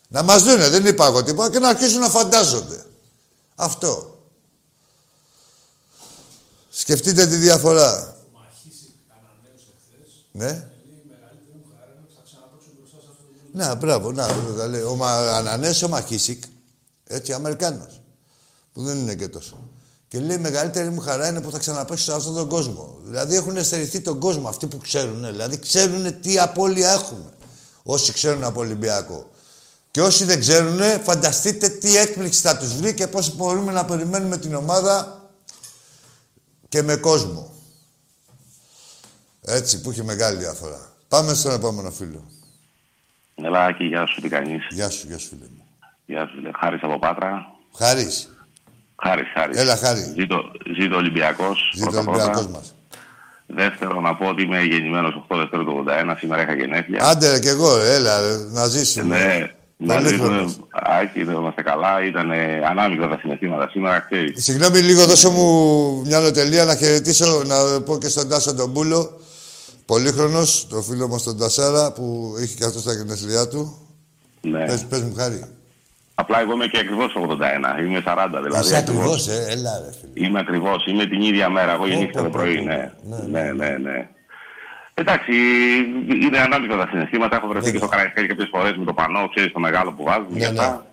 Να 0.09 0.23
μας 0.23 0.43
δούνε, 0.43 0.69
δεν 0.69 0.87
είπα 0.87 1.07
εγώ 1.07 1.23
τίποτα, 1.23 1.51
και 1.51 1.59
να 1.59 1.69
αρχίσουν 1.69 2.01
να 2.01 2.09
φαντάζονται. 2.09 2.85
Αυτό. 3.55 4.12
Σκεφτείτε 6.75 7.27
τη 7.27 7.37
διαφορά. 7.37 8.17
Ναι. 10.33 10.67
Να, 13.53 13.75
μπράβο, 13.75 14.13
να, 14.13 14.27
τα 14.57 14.67
λέει. 14.67 14.81
Ο 14.83 14.95
Μα- 14.97 15.37
Ανανές, 15.37 15.83
ο 15.83 15.89
Μαχίσικ, 15.89 16.43
έτσι, 17.07 17.33
Αμερικάνος, 17.33 18.01
που 18.73 18.83
δεν 18.83 18.97
είναι 18.99 19.15
και 19.15 19.29
τόσο. 19.29 19.69
Και 20.09 20.19
λέει, 20.19 20.37
η 20.37 20.41
μεγαλύτερη 20.41 20.89
μου 20.91 21.01
χαρά 21.01 21.29
είναι 21.29 21.41
που 21.41 21.51
θα 21.51 21.59
ξαναπέξω 21.59 22.05
σε 22.05 22.13
αυτόν 22.13 22.35
τον 22.35 22.49
κόσμο. 22.49 22.99
Δηλαδή 23.05 23.35
έχουν 23.37 23.65
στερηθεί 23.65 24.01
τον 24.01 24.19
κόσμο, 24.19 24.49
αυτοί 24.49 24.67
που 24.67 24.79
ξέρουν. 24.79 25.27
Δηλαδή 25.27 25.59
ξέρουν 25.59 26.21
τι 26.21 26.39
απώλεια 26.39 26.93
έχουμε. 26.93 27.31
Όσοι 27.83 28.13
ξέρουν 28.13 28.45
από 28.45 28.61
Ολυμπιακό. 28.61 29.31
Και 29.91 30.03
όσοι 30.03 30.25
δεν 30.25 30.41
ξέρουν, 30.41 30.81
φανταστείτε 31.03 31.69
τι 31.69 31.97
έκπληξη 31.97 32.41
θα 32.41 32.57
τους 32.57 32.75
βρει 32.77 32.95
και 32.95 33.07
πώς 33.07 33.37
μπορούμε 33.37 33.73
να 33.73 33.85
περιμένουμε 33.85 34.39
την 34.39 34.55
ομάδα 34.55 35.22
και 36.73 36.83
με 36.83 36.97
κόσμο. 36.97 37.51
Έτσι, 39.41 39.81
που 39.81 39.91
έχει 39.91 40.03
μεγάλη 40.03 40.39
διαφορά. 40.39 40.93
Πάμε 41.09 41.35
στον 41.35 41.53
επόμενο 41.53 41.91
φίλο. 41.91 42.31
Έλα, 43.35 43.65
Άκη, 43.65 43.85
γεια 43.85 44.07
σου, 44.07 44.21
τι 44.21 44.29
κάνεις; 44.29 44.67
Γεια 44.71 44.91
σου, 44.91 45.07
γεια 45.07 45.19
σου, 45.19 45.29
φίλε 45.29 45.45
μου. 45.57 45.65
Γεια 46.07 46.27
σου, 46.27 46.35
φίλε. 46.35 46.51
Χάρης 46.61 46.83
από 46.83 46.99
Πάτρα. 46.99 47.47
Χάρης. 47.77 48.31
Χάρης, 49.03 49.27
Χάρης. 49.35 49.59
Έλα, 49.59 49.77
Χάρη. 49.77 50.01
Ζήτω, 50.01 50.51
ζήτω 50.79 50.97
Ολυμπιακός. 50.97 51.73
Ζήτω 51.75 51.89
ο 51.89 51.91
πρώτα-πρώτα. 51.91 52.25
Ολυμπιακός 52.25 52.47
μας. 52.47 52.75
Δεύτερο, 53.47 54.01
να 54.01 54.17
πω 54.17 54.27
ότι 54.27 54.43
είμαι 54.43 54.63
γεννημένος 54.63 55.15
8 55.15 55.37
Δευτέρου 55.37 55.65
του 55.65 55.85
81. 55.87 56.17
Σήμερα 56.19 56.43
είχα 56.43 56.55
γενέθλια. 56.55 57.05
Άντε 57.05 57.31
ρε, 57.31 57.39
κι 57.39 57.49
εγώ, 57.49 57.77
ρε, 57.77 57.95
έλα, 57.95 58.21
ρε, 58.21 58.37
να 58.37 58.67
ζήσουμε. 58.67 59.19
Ναι, 59.19 59.55
να 59.87 59.95
Πολύ 59.95 60.09
ζήσουμε. 60.09 60.27
χρόνος. 60.27 60.57
Άκη, 60.71 61.25
δεν 61.25 61.35
είμαστε 61.35 61.63
καλά. 61.63 62.05
Ήταν 62.05 62.31
ανάμεικτα 62.71 63.09
τα 63.09 63.19
συναισθήματα 63.21 63.69
σήμερα, 63.71 63.99
ξέρεις. 64.01 64.45
Συγγνώμη 64.45 64.79
λίγο, 64.79 65.05
δώσε 65.07 65.29
μου 65.29 65.47
μια 66.07 66.21
νοτελεία 66.21 66.65
να 66.65 66.77
χαιρετήσω, 66.77 67.43
να 67.47 67.81
πω 67.81 67.99
και 67.99 68.09
στον 68.09 68.29
Τάσο 68.29 68.55
τον 68.55 68.73
Πούλο. 68.73 69.21
Πολύχρονος, 69.87 70.67
το 70.71 70.83
φίλο 70.83 71.09
μας 71.09 71.23
τον 71.23 71.39
Τασάρα, 71.39 71.93
που 71.93 72.35
είχε 72.43 72.55
και 72.55 72.65
αυτό 72.65 72.79
στα 72.79 72.93
γενέθλιά 72.93 73.49
του. 73.49 73.77
Ναι. 74.41 74.65
Πες, 74.67 74.85
πες 74.89 75.01
μου, 75.03 75.15
Χάρη. 75.17 75.45
Απλά 76.15 76.41
εγώ 76.41 76.53
είμαι 76.53 76.67
και 76.67 76.79
ακριβώς 76.79 77.15
81. 77.15 77.81
Είμαι 77.87 78.03
40 78.07 78.27
δηλαδή. 78.43 78.65
Είσαι 78.67 78.77
ακριβώς, 78.77 79.29
ε, 79.29 79.47
έλα 79.49 79.71
ρε, 79.85 79.93
φίλε. 80.01 80.27
Είμαι 80.27 80.39
ακριβώς, 80.39 80.87
είμαι 80.87 81.07
την 81.07 81.21
ίδια 81.21 81.49
μέρα. 81.49 81.73
Εγώ 81.73 81.87
γεννήθηκα 81.87 82.23
το 82.23 82.29
πρωί, 82.29 82.61
ναι. 82.65 82.93
Ναι, 83.31 83.53
ναι, 83.53 83.69
ναι. 83.69 84.09
Εντάξει, 85.03 85.33
είναι 86.25 86.39
ανάμεικτα 86.39 86.77
τα 86.77 86.87
συναισθήματα. 86.91 87.37
Έχω 87.37 87.47
βρεθεί 87.47 87.71
και 87.73 87.79
στο 87.79 87.89
Καραϊσκάκι 87.89 88.27
κάποιες 88.27 88.49
φορές 88.53 88.75
με 88.77 88.85
το 88.85 88.93
πανό, 88.93 89.29
ξέρεις 89.35 89.53
το 89.53 89.61
μεγάλο 89.67 89.93
που 89.93 90.03
βάζουν. 90.05 90.37
και 90.39 90.47
αυτά. 90.47 90.87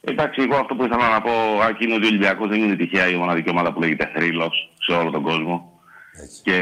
Εντάξει, 0.00 0.42
εγώ 0.42 0.56
αυτό 0.62 0.74
που 0.74 0.84
ήθελα 0.84 1.08
να 1.08 1.20
πω, 1.22 1.30
Άκη, 1.68 1.84
είναι 1.84 1.94
ότι 1.94 2.04
ο 2.04 2.08
Ολυμπιακός 2.08 2.48
δεν 2.48 2.58
είναι 2.62 2.76
τυχαία 2.76 3.08
η 3.08 3.16
μοναδική 3.16 3.50
ομάδα 3.50 3.72
που 3.72 3.80
λέγεται 3.80 4.10
θρύλος 4.14 4.70
σε 4.86 4.92
όλο 4.92 5.10
τον 5.10 5.22
κόσμο. 5.22 5.66
Και 6.42 6.56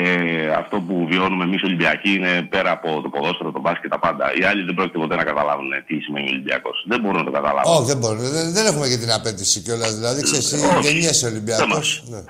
αυτό 0.56 0.80
που 0.80 1.06
βιώνουμε 1.10 1.44
εμείς 1.44 1.62
Ολυμπιακοί 1.62 2.10
είναι 2.14 2.42
πέρα 2.42 2.70
από 2.70 3.00
το 3.02 3.08
ποδόσφαιρο, 3.08 3.50
το 3.52 3.60
μπάσκετ, 3.60 3.90
τα 3.90 3.98
πάντα. 3.98 4.24
Οι 4.34 4.44
άλλοι 4.44 4.62
δεν 4.64 4.74
πρόκειται 4.74 4.98
ποτέ 4.98 5.16
να 5.16 5.24
καταλάβουν 5.24 5.68
τι 5.86 5.98
σημαίνει 6.00 6.28
Ολυμπιακός. 6.28 6.84
Δεν 6.88 7.00
μπορούν 7.00 7.16
να 7.18 7.24
το 7.24 7.30
καταλάβουν. 7.30 7.72
Όχι, 7.76 7.84
δεν 7.86 7.96
μπορούμε. 7.98 8.28
Δεν, 8.28 8.52
δεν 8.52 8.66
έχουμε 8.66 8.88
και 8.88 8.96
την 8.96 9.10
απέτηση 9.12 9.60
κιόλας. 9.60 9.94
Δηλαδή, 9.94 10.22
ξέρεις, 10.22 10.52
εσύ 10.52 10.66
Όχι. 10.66 10.86
γεννιέσαι 10.88 11.26
Ολυμπιακός. 11.26 11.66
μας. 11.66 12.02
Ναι. 12.06 12.20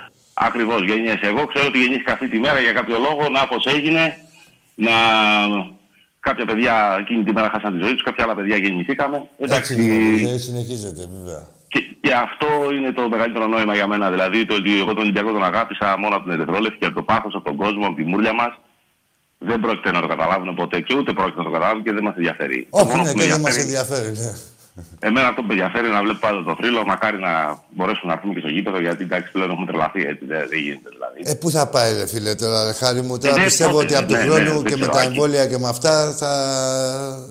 Ακριβώς, 0.49 0.81
γεννιέσαι. 0.85 1.27
Εγώ 1.33 1.47
ξέρω 1.47 1.67
ότι 1.67 1.79
γεννήθηκα 1.79 2.13
αυτή 2.13 2.29
τη 2.29 2.39
μέρα 2.39 2.61
για 2.61 2.73
κάποιο 2.73 2.97
λόγο, 3.07 3.29
να 3.29 3.47
πώς 3.47 3.65
έγινε, 3.67 4.17
να. 4.75 4.91
Κάποια 6.21 6.45
παιδιά 6.45 6.97
εκείνη 7.01 7.23
τη 7.25 7.33
μέρα 7.33 7.51
χάσαν 7.53 7.73
τη 7.79 7.85
ζωή 7.85 7.93
τους, 7.93 8.03
κάποια 8.03 8.25
άλλα 8.25 8.35
παιδιά 8.35 8.57
γεννηθήκαμε. 8.57 9.17
Έτσι, 9.17 9.55
Εντάξει, 9.55 9.75
λοιπόν, 9.75 10.39
συνεχίζεται, 10.39 11.09
βέβαια. 11.17 11.47
και, 11.69 11.81
και 12.01 12.13
αυτό 12.27 12.47
είναι 12.77 12.93
το 12.93 13.09
μεγαλύτερο 13.09 13.47
νόημα 13.47 13.75
για 13.75 13.87
μένα. 13.87 14.11
Δηλαδή, 14.11 14.47
το 14.47 14.55
ότι 14.55 14.79
εγώ 14.79 14.93
τον 14.95 14.99
Ολυμπιακό 15.03 15.33
τον 15.33 15.45
αγάπησα 15.45 15.99
μόνο 15.99 16.17
από 16.17 16.25
την 16.25 16.33
Ερυθρόλευκη 16.33 16.79
και 16.79 16.87
από 16.87 16.95
το 16.95 17.03
πάθος, 17.03 17.35
από 17.35 17.45
τον 17.45 17.57
κόσμο, 17.57 17.87
από 17.87 17.95
τη 17.97 18.05
μούρλια 18.05 18.33
μας. 18.33 18.53
Δεν 19.39 19.61
πρόκειται 19.61 19.91
να 19.91 20.01
το 20.01 20.07
καταλάβουν 20.07 20.55
ποτέ 20.55 20.81
και 20.81 20.95
ούτε 20.97 21.13
πρόκειται 21.13 21.39
να 21.39 21.45
το 21.45 21.51
καταλάβουν 21.51 21.83
και 21.83 21.93
δεν 21.93 22.03
μας 22.03 22.15
ενδιαφέρει. 22.17 22.67
Το 22.71 22.79
Όχι, 22.79 22.87
μόνος 22.91 23.07
ναι, 23.07 23.13
που 23.13 23.19
και 23.19 23.25
με 23.27 23.33
δεν 23.33 23.41
μας 23.41 23.57
ενδιαφέρει- 23.57 24.07
ενδιαφέρει. 24.07 24.27
Ναι. 24.27 24.33
Εμένα 24.99 25.27
αυτό 25.29 25.41
που 25.41 25.47
με 25.47 25.55
ενδιαφέρει 25.57 25.87
είναι 25.87 25.95
να 25.95 26.03
βλέπω 26.03 26.19
πάντα 26.27 26.43
το 26.49 26.55
θρύλο. 26.61 26.85
Μακάρι 26.93 27.19
να 27.29 27.33
μπορέσουμε 27.77 28.09
να 28.11 28.13
έρθουμε 28.13 28.33
και 28.35 28.41
στο 28.45 28.49
γήπεδο 28.49 28.79
γιατί 28.81 29.03
εντάξει 29.09 29.29
πλέον 29.33 29.51
έχουμε 29.51 29.67
τρελαθεί 29.67 30.01
έτσι. 30.13 30.25
Δεν, 30.31 30.41
δεν 30.51 30.59
γίνεται 30.65 30.89
δηλαδή. 30.97 31.19
Ε, 31.31 31.35
πού 31.41 31.51
θα 31.51 31.65
πάει, 31.75 31.91
ρε 31.99 32.07
φίλε, 32.07 32.35
τώρα, 32.35 32.65
ρε, 32.65 32.73
χάρη 32.73 33.01
μου. 33.03 33.19
Τώρα 33.19 33.37
ναι, 33.37 33.45
πιστεύω 33.45 33.73
τότε, 33.73 33.85
ότι 33.85 33.95
από 33.95 34.07
του 34.07 34.13
ναι, 34.13 34.25
ναι, 34.25 34.25
χρόνου 34.25 34.61
δεν 34.61 34.65
και 34.71 34.77
με 34.77 34.87
ξέρω, 34.87 34.93
τα 34.93 35.01
Άκη. 35.01 35.09
εμβόλια 35.09 35.47
και 35.47 35.59
με 35.59 35.69
αυτά 35.69 35.93
θα. 36.21 36.31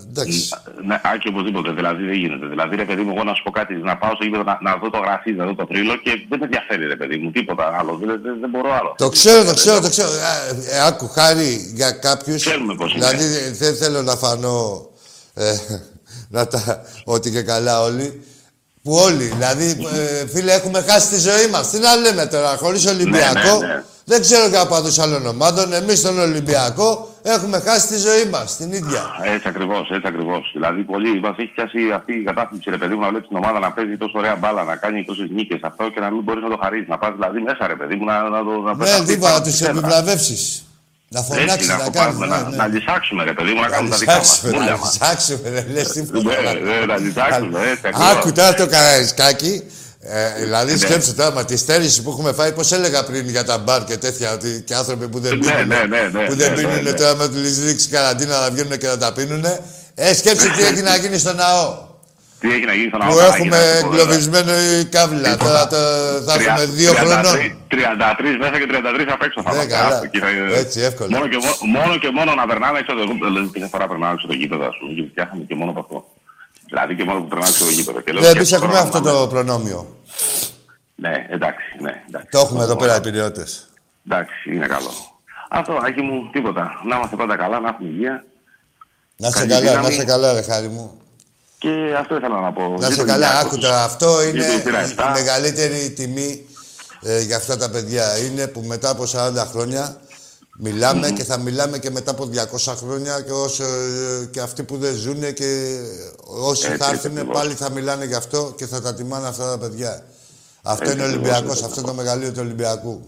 Εντάξει. 0.09 0.49
Ναι, 0.85 1.01
άκη 1.03 1.27
οπωσδήποτε. 1.27 1.71
Δηλαδή 1.71 2.03
δεν 2.05 2.17
γίνεται. 2.23 2.45
Δηλαδή, 2.53 2.75
ρε 2.75 2.85
παιδί 2.85 3.01
μου, 3.01 3.13
εγώ 3.15 3.23
να 3.23 3.33
σου 3.33 3.43
πω 3.43 3.51
κάτι, 3.51 3.73
να 3.75 3.97
πάω 3.97 4.13
στο 4.15 4.23
γήπεδο 4.23 4.43
να, 4.43 4.57
να 4.61 4.71
δω 4.81 4.89
το 4.89 4.97
γραφείο, 4.97 5.35
να 5.35 5.45
δω 5.45 5.55
το 5.55 5.65
θρύλο 5.69 5.95
και 5.95 6.11
δεν 6.29 6.39
με 6.39 6.45
ενδιαφέρει, 6.45 6.85
ρε 6.87 6.95
παιδί 6.95 7.17
μου, 7.17 7.31
τίποτα 7.31 7.65
άλλο. 7.79 7.91
Δεν, 8.01 8.19
δεν, 8.23 8.39
δεν 8.39 8.49
μπορώ 8.49 8.69
άλλο. 8.79 8.93
Το 8.97 9.09
ξέρω, 9.09 9.43
το 9.43 9.53
ξέρω, 9.53 9.79
το 9.81 9.89
ξέρω. 9.89 10.09
Ε, 10.09 10.75
ε, 10.75 10.85
άκου, 10.87 11.07
χάρη 11.07 11.71
για 11.73 11.91
κάποιους. 11.91 12.45
Ξέρουμε 12.45 12.75
πώς 12.75 12.93
είναι. 12.93 13.07
Δηλαδή 13.07 13.35
ε, 13.35 13.51
δεν 13.51 13.75
θέλω 13.75 14.01
να 14.01 14.15
φανώ. 14.15 14.87
Ε, 16.31 16.37
να 16.37 16.47
τα. 16.47 16.81
Ότι 17.03 17.31
και 17.31 17.41
καλά 17.41 17.81
όλοι. 17.81 18.23
Που 18.83 18.93
όλοι, 18.95 19.23
δηλαδή, 19.23 19.65
ε, 20.23 20.27
φίλε, 20.27 20.51
έχουμε 20.53 20.81
χάσει 20.87 21.07
τη 21.09 21.19
ζωή 21.19 21.47
μας. 21.51 21.69
Τι 21.69 21.79
να 21.79 21.95
λέμε 21.95 22.25
τώρα, 22.25 22.55
χωρίς 22.57 22.85
Ολυμπιακό. 22.85 23.57
ναι, 23.59 23.67
ναι. 23.67 23.83
Δεν 24.05 24.21
ξέρω 24.21 24.47
για 24.47 24.65
παδού 24.67 25.01
άλλων 25.01 25.25
ομάδων. 25.27 25.73
Εμείς 25.73 25.99
στον 25.99 26.19
Ολυμπιακό 26.19 27.09
έχουμε 27.21 27.59
χάσει 27.59 27.87
τη 27.87 27.97
ζωή 27.97 28.25
μας 28.31 28.55
την 28.57 28.71
ίδια. 28.71 29.03
Έτσι 29.23 29.47
ακριβώς, 29.47 29.89
έτσι 29.91 30.07
ακριβώς. 30.07 30.49
Δηλαδή, 30.53 30.81
πολύ 30.83 31.19
μας 31.19 31.35
έχει 31.37 31.51
πιάσει 31.55 31.77
αυτή 31.95 32.13
η 32.13 32.23
κατάσταση, 32.23 32.69
ρε 32.69 32.77
παιδί 32.77 32.93
μου, 32.95 33.01
να 33.01 33.09
βλέπεις 33.09 33.27
την 33.27 33.37
ομάδα 33.37 33.59
να 33.59 33.71
παίζει 33.71 33.97
τόσο 33.97 34.17
ωραία 34.17 34.35
μπάλα, 34.35 34.63
να 34.63 34.75
κάνει 34.75 35.05
τόσες 35.05 35.29
νίκες 35.29 35.59
αυτό 35.61 35.89
και 35.89 35.99
να 35.99 36.11
μην 36.11 36.21
μπορείς 36.23 36.43
να 36.43 36.49
το 36.49 36.57
χαρίσει. 36.63 36.85
Να 36.89 36.97
πας 36.97 37.11
δηλαδή 37.13 37.39
μέσα, 37.41 37.67
ρε 37.67 37.75
παιδί 37.75 37.95
μου, 37.95 38.05
να, 38.05 38.29
να 38.29 38.43
το 38.43 38.51
να 38.61 38.71
Ναι, 38.75 38.77
πεταχτείς 38.83 39.07
τι 39.07 39.17
πάνω 39.17 39.31
να 39.33 39.35
από 39.35 39.43
τους 39.43 39.51
τη 39.51 39.57
σέντρα. 39.57 39.77
επιβλαβεύσεις. 39.77 40.63
Να 41.11 41.19
Έτσι, 41.19 41.31
φωνάξεις, 41.31 41.67
να, 41.67 41.77
να 41.77 41.83
το 41.83 41.89
κάνεις. 41.89 42.17
πάρουμε, 42.17 42.25
να, 42.25 42.49
να 42.49 42.67
λυσάξουμε, 42.67 43.23
ρε 43.23 43.33
παιδί 43.33 43.51
μου, 43.53 43.61
να 43.61 43.67
κάνουμε 43.67 43.89
τα 43.89 43.97
δικά 43.97 44.17
μας. 44.17 44.41
λυσάξουμε, 44.43 44.65
να 44.65 44.79
λυσάξουμε, 44.85 45.49
ρε, 45.49 45.65
λες 45.73 45.87
τίποτα. 45.87 46.41
Ναι, 46.41 46.51
ναι, 46.59 46.85
να 46.85 46.97
λυσάξουμε, 46.97 47.59
έτσι 47.71 47.81
ακριβώς. 47.87 48.11
Άκου 48.11 48.31
τώρα 48.31 48.53
το 48.53 48.67
καραϊσκάκι. 48.67 49.63
Ε, 50.01 50.33
δηλαδή 50.43 50.71
Ναι. 50.71 50.77
σκέψου 50.77 51.15
τώρα 51.15 51.31
με 51.31 51.43
τη 51.43 51.57
στέρηση 51.57 52.01
που 52.01 52.09
έχουμε 52.11 52.31
φάει, 52.33 52.51
πώς 52.51 52.71
έλεγα 52.71 53.03
πριν 53.03 53.29
για 53.29 53.43
τα 53.43 53.57
μπαρ 53.57 53.83
και 53.83 53.97
τέτοια, 53.97 54.33
ότι 54.33 54.63
και 54.65 54.75
άνθρωποι 54.75 55.07
που 55.07 55.19
δεν 55.19 55.37
Ναι, 55.37 55.51
πίνουν, 55.51 55.67
ναι, 55.67 55.75
ναι, 55.75 56.09
ναι, 56.19 56.25
που 56.25 56.35
δεν 56.35 56.49
ναι, 56.53 56.55
ναι, 56.55 56.67
πίνουν 56.67 56.83
ναι. 56.83 56.91
τώρα 56.91 57.15
με 57.15 57.27
τη 57.29 57.63
ρίξει 57.65 57.87
καραντίνα 57.89 58.39
να 58.39 58.49
βγαίνουν 58.51 58.77
και 58.77 58.87
να 58.87 58.97
τα 58.97 59.13
πίνουν. 59.13 59.45
Ε, 59.95 60.13
σκέψου 60.13 60.51
τι 60.51 60.63
έχει 60.63 60.81
να 60.81 60.95
γίνει 60.95 61.17
στο 61.17 61.33
ναό. 61.33 61.87
Τι 62.39 62.47
έχει 62.53 62.65
να 62.65 62.73
γίνει 62.73 62.87
στον 62.87 62.99
Που 62.99 63.05
αγώνα. 63.05 63.25
έχουμε 63.25 63.57
εγκλωβισμένο 63.83 64.51
η 64.79 64.85
κάβλα. 64.95 65.37
Τώρα 65.37 65.67
το, 65.67 65.77
θα 66.27 66.33
έχουμε 66.33 66.65
δύο 66.65 66.93
χρονών. 66.93 67.35
33 67.71 68.37
μέσα 68.39 68.55
και 68.61 68.67
33 68.71 69.07
απ' 69.17 69.23
έξω 69.27 69.41
θα 69.41 69.49
Ναι, 69.49 69.55
είμαστε. 69.55 69.73
καλά. 69.75 69.87
Άστο, 69.95 70.05
κύριε. 70.07 70.57
Έτσι, 70.63 70.79
εύκολα. 70.89 71.09
Μόνο 71.17 71.27
και, 71.31 71.37
μόνο, 71.45 71.55
μόνο 71.79 71.97
και 71.97 72.09
μόνο 72.17 72.33
να 72.33 72.45
περνάμε 72.47 72.79
έξω 72.79 72.93
το 72.95 73.03
γήπεδο. 73.03 73.31
Δηλαδή, 73.31 73.49
κάθε 73.59 73.67
φορά 73.73 73.87
περνάμε 73.87 74.13
έξω 74.13 74.27
το 74.27 74.33
γήπεδο, 74.33 74.63
ας 74.71 74.75
πούμε, 74.79 74.91
και 74.93 75.03
φτιάχνουμε 75.11 75.43
και 75.49 75.55
μόνο 75.55 75.71
από 75.71 75.79
αυτό. 75.85 75.97
Δηλαδή 76.71 76.95
και 76.95 77.03
μόνο 77.03 77.19
που 77.21 77.27
περνάμε 77.31 77.49
έξω 77.49 77.63
το 77.65 77.71
γήπεδο. 77.77 77.99
Και 78.01 78.11
λέω, 78.11 78.21
Ναι, 78.21 78.31
και 78.31 78.37
εμείς 78.37 78.49
τώρα 78.49 78.61
έχουμε 78.63 78.77
να 78.79 78.85
αυτό 78.87 78.97
πάμε. 79.01 79.11
το 79.19 79.27
προνόμιο. 79.33 79.79
Ναι, 81.03 81.13
εντάξει, 81.29 81.67
ναι. 81.85 81.93
Εντάξει. 82.07 82.27
Το 82.31 82.39
έχουμε 82.39 82.63
εδώ 82.63 82.75
πέρα 82.75 82.95
οι 82.97 83.01
πυριώτες. 83.01 83.49
Εντάξει, 84.07 84.37
είναι 84.53 84.67
καλό. 84.75 84.91
Αυτό, 85.49 85.71
Άκη 85.87 86.01
μου, 86.01 86.29
τίποτα. 86.31 86.63
Να 86.89 86.95
είμαστε 86.95 87.15
πάντα 87.15 87.35
καλά, 87.35 87.59
να 87.59 87.69
έχουμε 87.69 87.89
υγεία. 87.89 88.23
Να 89.21 89.27
είσαι 89.27 89.37
Καλή 89.39 89.49
καλά, 89.51 89.61
δύναμη. 89.65 89.81
να 89.87 89.89
είσαι 89.93 90.03
καλά, 90.03 90.33
ρε 90.33 90.41
χάρη 90.41 90.67
μου. 90.67 91.01
Και 91.59 91.95
αυτό 91.99 92.15
ήθελα 92.15 92.39
να 92.41 92.51
πω. 92.51 92.61
Να 92.79 92.87
είσαι 92.87 92.91
Ζήτω 92.91 93.05
καλά, 93.05 93.27
Ολυμπιακός. 93.27 93.51
άκου 93.51 93.57
τώρα. 93.57 93.83
Αυτό 93.83 94.23
είναι 94.23 94.41
Ζήτω 94.41 94.57
η 94.57 94.59
θύρα 94.59 94.85
η 94.85 94.93
7. 94.97 95.11
μεγαλύτερη 95.13 95.89
τιμή 95.91 96.45
ε, 97.01 97.21
για 97.21 97.35
αυτά 97.37 97.57
τα 97.57 97.69
παιδιά. 97.69 98.17
Είναι 98.17 98.47
που 98.47 98.61
μετά 98.61 98.89
από 98.89 99.03
40 99.11 99.33
χρόνια 99.51 100.01
μιλάμε 100.61 101.09
και 101.11 101.23
θα 101.23 101.37
μιλάμε 101.37 101.77
και 101.79 101.89
μετά 101.89 102.11
από 102.11 102.29
200 102.55 102.73
χρόνια 102.77 103.21
και, 103.21 103.31
όσο, 103.31 103.63
ε, 103.63 104.25
και 104.31 104.39
αυτοί 104.39 104.63
που 104.63 104.77
δεν 104.77 104.95
ζουν 104.95 105.33
και 105.33 105.79
όσοι 106.25 106.65
Έτσι, 106.65 106.77
θα 106.77 106.85
έτσι 106.85 106.89
έρθουν 106.89 107.11
ακριβώς. 107.17 107.37
πάλι 107.37 107.53
θα 107.53 107.69
μιλάνε 107.71 108.05
γι' 108.05 108.15
αυτό 108.15 108.53
και 108.57 108.65
θα 108.65 108.81
τα 108.81 108.93
τιμάνε 108.93 109.27
αυτά 109.27 109.49
τα 109.49 109.57
παιδιά. 109.57 110.03
Αυτό 110.61 110.83
Έτσι 110.83 110.93
είναι 110.95 111.03
ο 111.03 111.05
ακριβώς, 111.05 111.27
Ολυμπιακός, 111.29 111.53
έτσι 111.55 111.65
αυτό 111.65 111.79
είναι 111.79 111.89
το 111.89 111.95
μεγαλείο 111.95 112.29
του 112.31 112.39
Ολυμπιακού. 112.39 113.07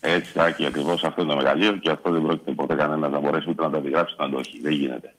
Έτσι, 0.00 0.32
Άκη, 0.36 0.66
ακριβώς 0.66 1.04
αυτό 1.04 1.22
είναι 1.22 1.30
το 1.30 1.36
μεγαλείο 1.36 1.72
και 1.76 1.90
αυτό 1.90 2.10
δεν 2.10 2.22
πρόκειται 2.22 2.50
ποτέ 2.50 2.74
κανένας 2.74 3.10
να 3.10 3.20
μπορέσει 3.20 3.50
ούτε 3.50 3.62
να 3.62 3.70
το 3.70 3.76
αντιγράψει 3.76 4.14
ούτε 4.14 4.24
να 4.24 4.30
το 4.30 4.38
έχει. 4.38 4.60
Δεν 4.62 4.72
γίνεται. 4.72 5.14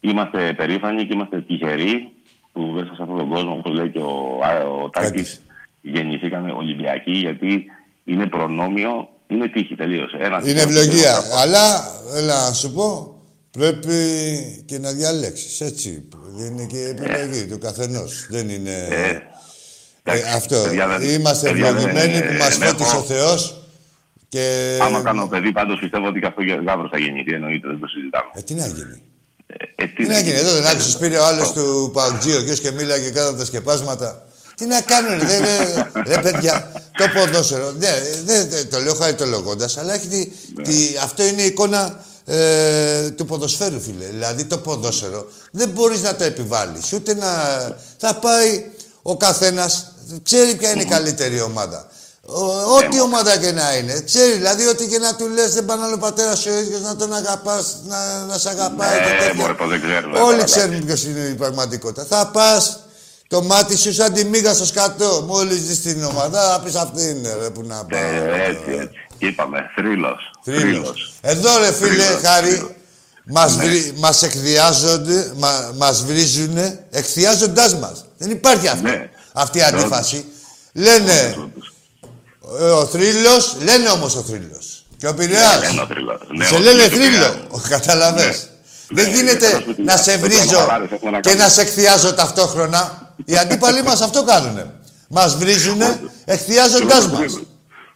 Είμαστε 0.00 0.52
περήφανοι 0.56 1.06
και 1.06 1.12
είμαστε 1.14 1.40
τυχεροί 1.40 2.12
που 2.52 2.60
μέσα 2.60 2.86
σε 2.94 3.02
αυτόν 3.02 3.16
τον 3.18 3.28
κόσμο, 3.28 3.52
όπως 3.52 3.72
λέει 3.72 3.90
και 3.90 3.98
ο, 3.98 4.40
Α- 4.44 4.64
ο 4.84 4.90
Τάκης, 4.90 5.40
γεννηθήκαμε 5.80 6.52
Ολυμπιακοί 6.52 7.10
γιατί 7.12 7.64
είναι 8.04 8.26
προνόμιο, 8.26 9.08
είναι 9.26 9.48
τύχη 9.48 9.74
τελείωσε. 9.74 10.16
Ένας 10.20 10.48
Είναι 10.48 10.60
ευλογία. 10.60 11.14
Αλλά, 11.42 11.84
έλα 12.16 12.48
να 12.48 12.52
σου 12.54 12.72
πω, 12.72 13.14
πρέπει 13.50 13.94
και 14.66 14.78
να 14.78 14.92
διαλέξεις, 14.92 15.60
έτσι. 15.60 16.08
Είναι 16.38 16.64
και 16.66 16.78
επιλογή 16.78 17.46
του 17.46 17.58
καθενός. 17.58 18.26
Δεν 18.30 18.48
είναι... 18.48 18.88
Ε, 18.90 19.22
αυτό. 20.34 20.62
παιδιά, 20.64 20.86
δεν- 20.88 21.08
Είμαστε 21.08 21.48
παιδιά, 21.48 21.72
δεν- 21.72 21.86
ευλογημένοι 21.86 22.26
που 22.26 22.32
μας 22.38 22.58
δεν 22.58 22.68
φώτισε 22.68 22.90
έχω- 22.90 22.98
ο 22.98 23.02
Θεός 23.02 23.68
και... 24.28 24.78
Άμα 24.82 25.02
κάνω 25.02 25.26
παιδί, 25.26 25.52
πάντως 25.52 25.78
πιστεύω 25.78 26.06
ότι 26.06 26.20
και 26.20 26.26
αυτό 26.26 26.42
γάβρος 26.66 26.90
θα 26.90 26.98
γεννηθεί. 26.98 27.32
Εννοείται, 27.34 27.68
δεν 27.68 27.78
το 27.80 27.86
συζητάμε. 27.86 28.30
Ε, 28.34 28.40
τι 28.40 28.54
να 28.54 28.66
γίνει. 28.66 29.02
Ε, 29.76 29.86
Τι 29.86 30.06
να 30.06 30.18
γίνει, 30.18 30.36
εδώ 30.38 30.52
δεν 30.52 30.66
άκουσες 30.66 30.96
πήρε 30.96 31.18
ο 31.18 31.24
άλλος 31.26 31.52
του 31.52 31.90
Παουτζή, 31.92 32.32
ο 32.36 32.40
γιος 32.40 32.60
και 32.60 32.70
μίλαγε 32.70 33.10
κάτω 33.10 33.28
από 33.28 33.38
τα 33.38 33.44
σκεπάσματα. 33.44 34.26
Τι 34.56 34.66
να 34.66 34.80
κάνουν, 34.80 35.18
ρε, 35.18 35.38
ρε, 35.38 35.90
ρε 36.06 36.18
παιδιά, 36.22 36.72
το 36.98 37.04
ποδόσφαιρο. 37.14 37.70
Ναι, 37.72 37.90
δεν 38.24 38.48
δεν 38.50 38.70
το 38.70 38.78
λέω 38.80 38.94
χαριτολογώντας, 38.94 39.76
αλλά 39.78 39.94
έχει 39.94 40.06
τη, 40.06 40.26
τη- 40.62 40.96
αυτό 41.02 41.22
είναι 41.24 41.42
η 41.42 41.46
εικόνα 41.46 42.04
ε, 42.26 43.10
του 43.10 43.24
ποδοσφαίρου, 43.26 43.80
φίλε. 43.80 44.04
Δηλαδή 44.04 44.44
το 44.44 44.58
ποδόσφαιρο 44.58 45.26
δεν 45.50 45.68
μπορείς 45.68 46.02
να 46.02 46.14
το 46.16 46.24
επιβάλλεις, 46.24 46.92
ούτε 46.92 47.14
να... 47.14 47.26
Θα 47.98 48.14
πάει 48.14 48.64
ο 49.02 49.16
καθένας, 49.16 49.92
ξέρει 50.22 50.54
ποια 50.54 50.70
είναι 50.70 50.82
η 50.82 50.86
καλύτερη 50.86 51.40
ομάδα. 51.40 51.88
Ο- 52.28 52.76
Ό,τι 52.76 53.00
ομάδα 53.00 53.36
και 53.38 53.52
να 53.52 53.76
είναι. 53.76 54.00
Ξέρεις, 54.00 54.34
δηλαδή, 54.36 54.66
ό,τι 54.66 54.86
και 54.86 54.98
να 54.98 55.14
του 55.16 55.28
λες, 55.28 55.54
δεν 55.54 55.64
πάνε 55.64 55.84
άλλο 55.84 55.98
πατέρα 55.98 56.32
ο 56.46 56.58
ίδιος 56.58 56.80
να 56.80 56.96
τον 56.96 57.14
αγαπάς, 57.14 57.76
να, 57.86 58.24
να 58.24 58.38
σε 58.38 58.48
αγαπάει 58.48 58.98
και 58.98 59.14
Ε, 59.14 59.18
τέτοια. 59.18 59.34
μωρέ, 59.34 59.52
πως 59.52 59.68
δεν 59.68 59.80
ξέρουμε. 59.82 60.18
Όλοι 60.18 60.30
τώρα, 60.32 60.44
ξέρουν 60.44 60.84
ποιος 60.84 61.04
είναι 61.04 61.20
η 61.20 61.34
πραγματικότητα. 61.34 62.04
Θα 62.16 62.26
πας, 62.26 62.80
το 63.28 63.42
μάτι 63.42 63.76
σου 63.76 63.92
σαν 63.92 64.12
τη 64.12 64.24
μίγα 64.24 64.54
στο 64.54 64.64
σκατό. 64.66 65.24
Μόλις 65.26 65.66
δεις 65.66 65.80
την 65.82 66.04
ομάδα, 66.04 66.50
θα 66.52 66.60
πεις 66.60 66.74
αυτή 66.74 67.02
είναι, 67.08 67.34
ρε, 67.40 67.50
που 67.50 67.62
να 67.64 67.84
πάω. 67.84 68.00
Ε, 68.00 68.44
έτσι, 68.48 68.70
έτσι. 68.80 68.98
Είπαμε, 69.18 69.58
θρύλος. 69.74 70.30
Θρύλος. 70.44 71.12
Εδώ, 71.20 71.58
ρε, 71.58 71.72
φίλε, 71.72 72.02
Θρύλος, 72.02 72.20
Χάρη, 72.22 72.50
θρύλος. 72.50 72.70
μας, 73.24 73.56
Ναι. 73.56 73.64
βρι, 73.64 73.92
μας 73.96 74.22
εκδιάζονται, 74.22 75.32
μα, 75.36 75.72
μας 75.76 76.04
βρίζουνε, 76.04 76.84
εκθιάζοντάς 76.90 77.74
μας. 77.74 78.04
Δεν 78.18 78.30
υπάρχει 78.30 78.68
αυτό. 78.68 78.88
Ναι. 78.88 79.10
Αυτή 79.32 79.58
η 79.58 79.62
αντίφαση. 79.62 80.24
Λένε, 80.72 81.12
ε, 81.12 81.34
ο 82.80 82.86
θρύλος, 82.86 83.56
λένε 83.62 83.88
όμως 83.90 84.16
ο 84.16 84.20
θρύλος. 84.22 84.84
Και 84.96 85.06
ο 85.08 85.14
Πειραιάς. 85.14 85.60
Λένε 85.62 85.80
ο 85.80 85.86
θρύλος. 85.86 86.20
Ναι, 86.36 86.44
σε 86.44 86.54
ο 86.54 86.58
λένε 86.58 86.82
θρύλος 86.82 86.88
του 86.88 86.96
θρύλο. 86.96 87.30
Πειραιάς. 87.30 87.68
Καταλαβες. 87.68 88.48
Δεν 88.88 89.10
Ναι, 89.10 89.16
γίνεται 89.16 89.52
ναι, 89.52 89.74
ναι, 89.76 89.84
να 89.84 89.96
σε 89.96 90.10
ναι, 90.10 90.16
βρίζω 90.16 90.60
ναι, 90.78 90.94
έχουμε 90.94 91.10
να 91.10 91.20
και 91.20 91.28
κάνουμε. 91.28 91.44
να 91.44 91.48
σε 91.48 91.60
εκθιάζω 91.60 92.14
ταυτόχρονα. 92.14 93.12
Οι 93.24 93.36
αντίπαλοι 93.36 93.82
μας 93.82 94.00
αυτό 94.00 94.24
κάνουνε. 94.24 94.70
Μας 95.08 95.36
βρίζουνε 95.36 96.00
εκθιάζοντάς 96.24 97.06
μας. 97.08 97.20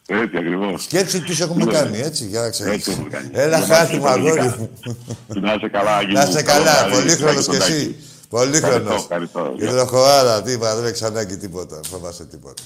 Έτσι 0.06 0.36
ακριβώς. 0.36 0.82
Σκέψου 0.82 1.22
τι 1.24 1.34
σου 1.34 1.42
έχουμε 1.42 1.64
Ναι. 1.64 1.72
κάνει, 1.72 1.98
έτσι, 2.00 2.24
για 2.24 2.40
να 2.40 2.50
ξέρεις. 2.50 2.72
Έτσι 2.74 2.90
έχουμε 2.90 3.08
κάνει. 3.08 3.28
Έλα, 3.32 3.58
Να 3.58 3.66
χάρη 3.66 3.96
είμαστε 3.96 3.96
μου, 3.96 4.08
αγόρι 4.08 4.30
υπολογικά. 4.46 4.56
μου. 4.58 5.40
Να 5.40 5.54
είσαι 5.54 5.68
καλά, 5.68 5.96
Άγγι 5.96 6.12
Να 6.12 6.20
μου. 6.24 6.30
είσαι 6.30 6.42
Καλό 6.42 6.64
καλά, 6.64 6.76
βράδυ. 6.78 6.94
πολύχρονος 6.94 7.44
κι 7.46 7.50
Ευχαριστώ, 7.54 7.74
εσύ. 7.74 7.84
Τάκη. 7.84 7.96
Πολύχρονος. 8.28 9.00
Ευχαριστώ, 9.02 9.38
ευχαριστώ. 9.40 9.64
Η 9.64 9.68
τροχοάρα, 9.68 10.42
τίποτα, 10.42 10.76
δεν 10.76 10.84
έχει 10.92 11.04
ανάγκη 11.04 11.36
τίποτα. 11.36 11.74
Δεν 11.74 11.84
φοβάσαι 11.90 12.24
τίποτα. 12.24 12.62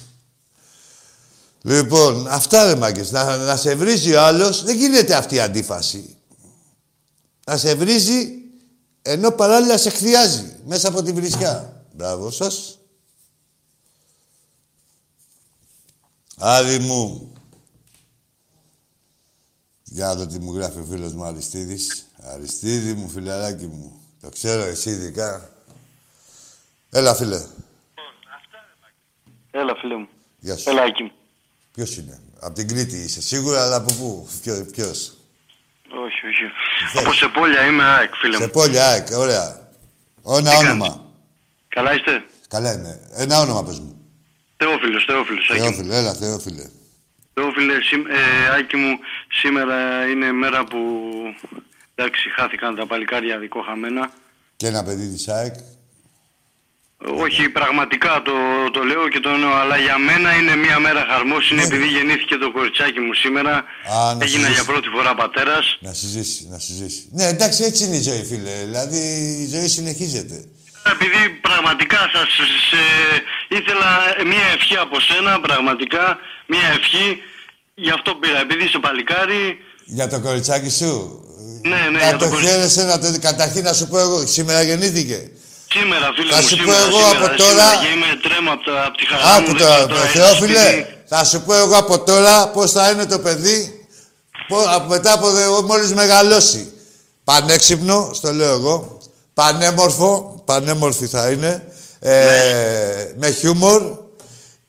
Λοιπόν, 1.66 2.28
αυτά 2.28 2.64
ρε 2.64 2.74
μάγκες. 2.74 3.10
Να, 3.10 3.36
να 3.36 3.56
σε 3.56 3.74
βρίζει 3.74 4.14
ο 4.14 4.20
άλλος, 4.20 4.64
δεν 4.64 4.76
γίνεται 4.76 5.14
αυτή 5.14 5.34
η 5.34 5.40
αντίφαση. 5.40 6.16
Να 7.46 7.56
σε 7.56 7.74
βρίζει, 7.74 8.28
ενώ 9.02 9.30
παράλληλα 9.30 9.78
σε 9.78 9.90
χθιάζει 9.90 10.56
μέσα 10.64 10.88
από 10.88 11.02
τη 11.02 11.12
βρισιά. 11.12 11.82
Μπράβο 11.92 12.30
σας. 12.30 12.78
Άδη 16.36 16.78
μου. 16.78 17.32
Για 19.84 20.06
να 20.06 20.14
δω 20.14 20.26
τι 20.26 20.38
μου 20.38 20.54
γράφει 20.54 20.78
ο 20.78 20.86
φίλος 20.90 21.12
μου 21.12 21.24
Αριστίδης. 21.24 22.06
Αριστίδη 22.22 22.92
μου, 22.92 23.08
φιλαράκι 23.08 23.66
μου. 23.66 24.00
Το 24.20 24.28
ξέρω 24.28 24.62
εσύ 24.62 24.90
ειδικά. 24.90 25.50
Έλα, 26.90 27.14
φίλε. 27.14 27.46
Έλα, 29.50 29.74
φίλε 29.74 29.96
μου. 29.96 30.08
Γεια 30.38 30.56
σου. 30.56 30.70
Έλα, 30.70 30.82
Άκη 30.82 31.02
μου. 31.02 31.12
Ποιος 31.74 31.96
είναι; 31.96 32.20
Απ' 32.40 32.54
την 32.54 32.68
Κρήτη 32.68 32.96
είσαι 32.96 33.22
σίγουρα, 33.22 33.64
αλλά 33.64 33.76
από 33.76 33.92
πού; 33.94 34.28
Ποιο, 34.42 34.66
ποιος; 34.72 35.16
Όχι, 36.04 36.26
όχι. 36.26 36.98
Από 36.98 37.12
Σεπόλια 37.12 37.66
είμαι 37.66 37.84
ΑΕΚ, 37.84 38.14
φίλε 38.14 38.36
Σε 38.36 38.42
μου. 38.44 38.50
πόλια, 38.50 38.86
ΑΕΚ, 38.88 39.06
ωραία. 39.12 39.68
Ένα 40.38 40.50
Τι 40.50 40.56
όνομα. 40.56 41.04
Καλά 41.68 41.94
είστε; 41.94 42.24
Καλά 42.48 42.72
είναι. 42.72 43.00
Ένα 43.14 43.40
όνομα 43.40 43.64
πες 43.64 43.78
μου. 43.80 43.96
Θεόφιλος, 44.56 45.04
Θεόφιλος, 45.04 45.50
Άκη 45.50 45.60
μου. 45.60 45.66
Θεόφιλε, 45.66 45.96
έλα, 45.96 46.14
Θεόφιλε. 46.14 46.64
Θεόφιλε, 47.34 47.74
σήμ- 47.82 48.06
ε, 48.08 48.54
Άκη 48.58 48.76
μου, 48.76 48.98
σήμερα 49.40 50.06
είναι 50.06 50.32
μέρα 50.32 50.64
που 50.64 50.78
εντάξει, 51.94 52.28
χάθηκαν 52.30 52.74
τα 52.76 52.86
παλικάρια 52.86 53.38
δικό 53.38 53.60
χαμένα. 53.62 54.10
Και 54.56 54.66
ένα 54.66 54.84
παιδί 54.84 55.08
της 55.08 55.28
ΑΕΚ. 55.28 55.54
Όχι, 57.24 57.48
πραγματικά 57.48 58.22
το, 58.24 58.32
το 58.72 58.82
λέω 58.82 59.08
και 59.08 59.20
το 59.20 59.28
εννοώ, 59.28 59.52
αλλά 59.62 59.76
για 59.76 59.98
μένα 59.98 60.34
είναι 60.38 60.56
μια 60.56 60.78
μέρα 60.78 61.06
χαρμός, 61.10 61.50
είναι 61.50 61.62
επειδή 61.62 61.86
γεννήθηκε 61.86 62.36
το 62.36 62.50
κοριτσάκι 62.52 63.00
μου 63.00 63.14
σήμερα. 63.14 63.52
Ναι. 63.52 63.94
Α, 63.94 64.14
να 64.14 64.24
Έγινα 64.24 64.28
συζήσει. 64.46 64.52
για 64.52 64.64
πρώτη 64.64 64.88
φορά 64.94 65.14
πατέρας. 65.14 65.64
Να 65.80 65.92
συζήσει, 65.92 66.46
να 66.50 66.58
συζήσει. 66.58 67.02
Ναι, 67.18 67.24
εντάξει, 67.34 67.62
έτσι 67.64 67.84
είναι 67.84 67.96
η 67.96 68.00
ζωή, 68.02 68.22
φίλε. 68.30 68.54
Δηλαδή, 68.64 68.98
η 69.44 69.46
ζωή 69.54 69.68
συνεχίζεται. 69.68 70.36
Επειδή 70.94 71.20
πραγματικά 71.48 72.00
σας 72.14 72.28
σε, 72.68 72.82
ήθελα 73.58 73.88
μια 74.32 74.46
ευχή 74.56 74.76
από 74.76 74.96
σένα, 75.00 75.40
πραγματικά 75.40 76.18
μια 76.46 76.66
ευχή, 76.78 77.06
γι' 77.74 77.90
αυτό 77.90 78.14
πήρα. 78.14 78.40
Επειδή 78.40 78.64
είσαι 78.64 78.78
παλικάρι, 78.78 79.58
Για 79.84 80.08
το 80.08 80.20
κοριτσάκι 80.20 80.70
σου. 80.70 80.92
ναι, 81.62 81.76
ναι, 81.76 81.88
να 81.90 81.98
για 81.98 82.16
το 82.16 82.24
το 82.24 82.30
κοριτσάκι. 82.30 82.54
χαίρεσαι, 82.56 82.84
να 82.84 82.98
το... 82.98 83.06
Καταρχήν 83.20 83.62
να 83.64 83.72
σου 83.72 83.88
πω 83.88 83.98
εγώ, 83.98 84.26
σήμερα 84.26 84.62
γεννήθηκε. 84.62 85.30
Σήμερα, 85.74 86.06
φίλε 86.16 86.32
Θα 86.34 86.40
μου, 86.40 86.48
σου 86.48 86.56
πω 86.56 86.62
σήμερα, 86.62 86.78
εγώ 86.86 86.98
σήμερα, 86.98 87.08
από 87.16 87.26
σήμερα, 87.26 87.36
τώρα- 87.36 87.80
και 87.82 87.88
είμαι 87.94 88.10
τρέμα 88.24 88.52
από, 88.56 88.64
τα, 88.70 88.74
από 88.88 88.96
τη 88.98 89.04
χαρά 89.10 89.22
μου. 89.24 89.36
Άκου 89.36 89.52
δεν 89.58 89.66
τώρα, 89.66 89.84
ξέρω, 89.84 90.02
έτσι, 90.04 90.18
Θεόφιλε, 90.18 90.64
σπίτι. 90.70 90.86
θα 91.12 91.24
σου 91.24 91.38
πω 91.46 91.54
εγώ 91.54 91.76
από 91.84 91.94
τώρα 92.08 92.48
πώς 92.48 92.70
θα 92.72 92.90
είναι 92.90 93.06
το 93.06 93.18
παιδί 93.18 93.86
πο- 94.48 94.68
από- 94.76 94.88
μετά 94.88 95.12
από 95.12 95.30
δε, 95.30 95.42
μόλις 95.70 95.92
μεγαλώσει. 95.94 96.72
Πανέξυπνο, 97.24 98.10
στο 98.14 98.32
λέω 98.32 98.52
εγώ. 98.52 98.98
Πανέμορφο, 99.34 100.42
πανέμορφη 100.44 101.06
θα 101.06 101.30
είναι. 101.30 101.52
Ε, 102.00 103.12
Με 103.16 103.30
χιούμορ. 103.30 103.82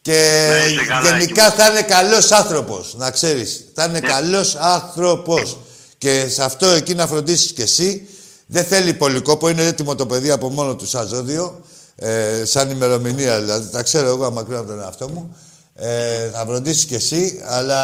Και 0.02 0.48
Ναι, 0.52 0.72
είσαι 0.72 0.86
καλά, 0.86 1.10
γενικά 1.10 1.52
θα 1.52 1.68
είναι 1.70 1.82
καλός 1.82 2.32
άνθρωπος, 2.32 2.94
να 2.98 3.12
ξέρεις. 3.12 3.66
Θα 3.76 3.84
είναι 3.84 4.00
καλός 4.00 4.56
άνθρωπος. 4.56 5.58
Και 5.98 6.28
σε 6.30 6.44
αυτό 6.44 6.66
εκεί 6.68 6.96
να 6.96 7.08
φροντίσεις 7.08 7.52
κι 7.52 7.62
εσύ. 7.62 8.08
Δεν 8.46 8.64
θέλει 8.64 8.94
πολύ 8.94 9.22
κόπο, 9.22 9.50
είναι 9.50 9.66
έτοιμο 9.66 9.96
το 9.96 10.06
παιδί 10.06 10.32
από 10.32 10.50
μόνο 10.50 10.76
του 10.76 10.88
σαν 10.88 11.08
ζώδιο. 11.08 11.62
Ε, 11.96 12.46
σαν 12.46 12.70
ημερομηνία 12.70 13.40
δηλαδή, 13.40 13.72
τα 13.72 13.84
ξέρω 13.84 14.08
εγώ 14.08 14.32
μακριά 14.32 14.58
από 14.58 14.68
τον 14.68 14.80
εαυτό 14.80 15.10
μου. 15.10 15.38
Ε, 15.76 16.30
θα 16.30 16.46
φροντίσεις 16.46 16.86
κι 16.86 16.96
εσύ, 16.96 17.42
αλλά 17.46 17.80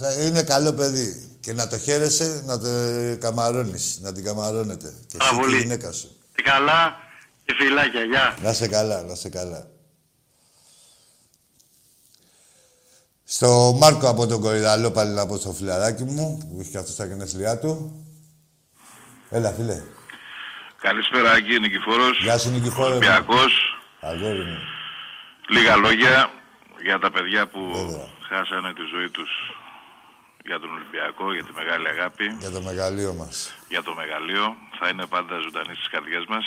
θα 0.00 0.12
είναι 0.12 0.42
καλό 0.42 0.72
παιδί. 0.72 1.36
Και 1.40 1.52
να 1.52 1.68
το 1.68 1.78
χαίρεσαι, 1.78 2.42
να 2.46 2.58
το 2.58 2.68
καμαρώνεις, 3.18 3.98
να 4.00 4.12
την 4.12 4.24
καμαρώνετε. 4.24 4.94
Και 5.06 5.16
εσύ 5.20 5.50
και 5.50 5.56
η 5.56 5.58
γυναίκα 5.58 5.92
σου. 5.92 6.16
Τι 6.34 6.42
καλά 6.42 6.92
και 7.44 7.54
φιλάκια, 7.58 8.00
γεια. 8.02 8.36
Να 8.42 8.52
σε 8.52 8.68
καλά, 8.68 9.02
να 9.02 9.14
σε 9.14 9.28
καλά. 9.28 9.66
Στο 13.24 13.76
Μάρκο 13.78 14.08
από 14.08 14.26
τον 14.26 14.40
Κορυδαλό 14.40 14.90
πάλι 14.90 15.10
να 15.10 15.26
πω 15.26 15.36
στο 15.36 15.52
φιλαράκι 15.52 16.04
μου, 16.04 16.38
που 16.38 16.60
είχε 16.60 16.70
και 16.70 16.78
αυτό 16.78 16.92
στα 16.92 17.04
γενέθλιά 17.04 17.58
του. 17.58 18.01
Έλα, 19.36 19.50
φίλε. 19.52 19.82
Καλησπέρα, 20.86 21.30
Άγγι 21.30 21.58
Νικηφόρος. 21.60 22.16
Γεια 22.22 22.38
σου, 22.38 22.50
Νικηφόρο. 22.50 22.88
μου. 22.88 22.96
Ολυμπιακός. 22.96 23.52
Αγόρι 24.00 24.44
μου. 24.50 24.58
Λίγα 25.54 25.76
λόγια 25.76 26.30
για 26.82 26.98
τα 26.98 27.10
παιδιά 27.10 27.42
που 27.52 27.60
χάσανε 28.28 28.72
τη 28.78 28.84
ζωή 28.94 29.08
τους 29.16 29.30
για 30.48 30.58
τον 30.60 30.70
Ολυμπιακό, 30.76 31.24
για 31.36 31.44
τη 31.44 31.52
μεγάλη 31.60 31.88
αγάπη, 31.88 32.26
Για 32.38 32.50
το 32.50 32.60
μεγαλείο 32.62 33.12
μας. 33.14 33.36
για 33.68 33.82
το 33.82 33.92
μεγαλείο. 33.94 34.44
Θα 34.78 34.88
είναι 34.88 35.06
πάντα 35.14 35.34
ζωντανή 35.44 35.74
στις 35.78 35.88
καρδιές 35.94 36.24
μας. 36.28 36.44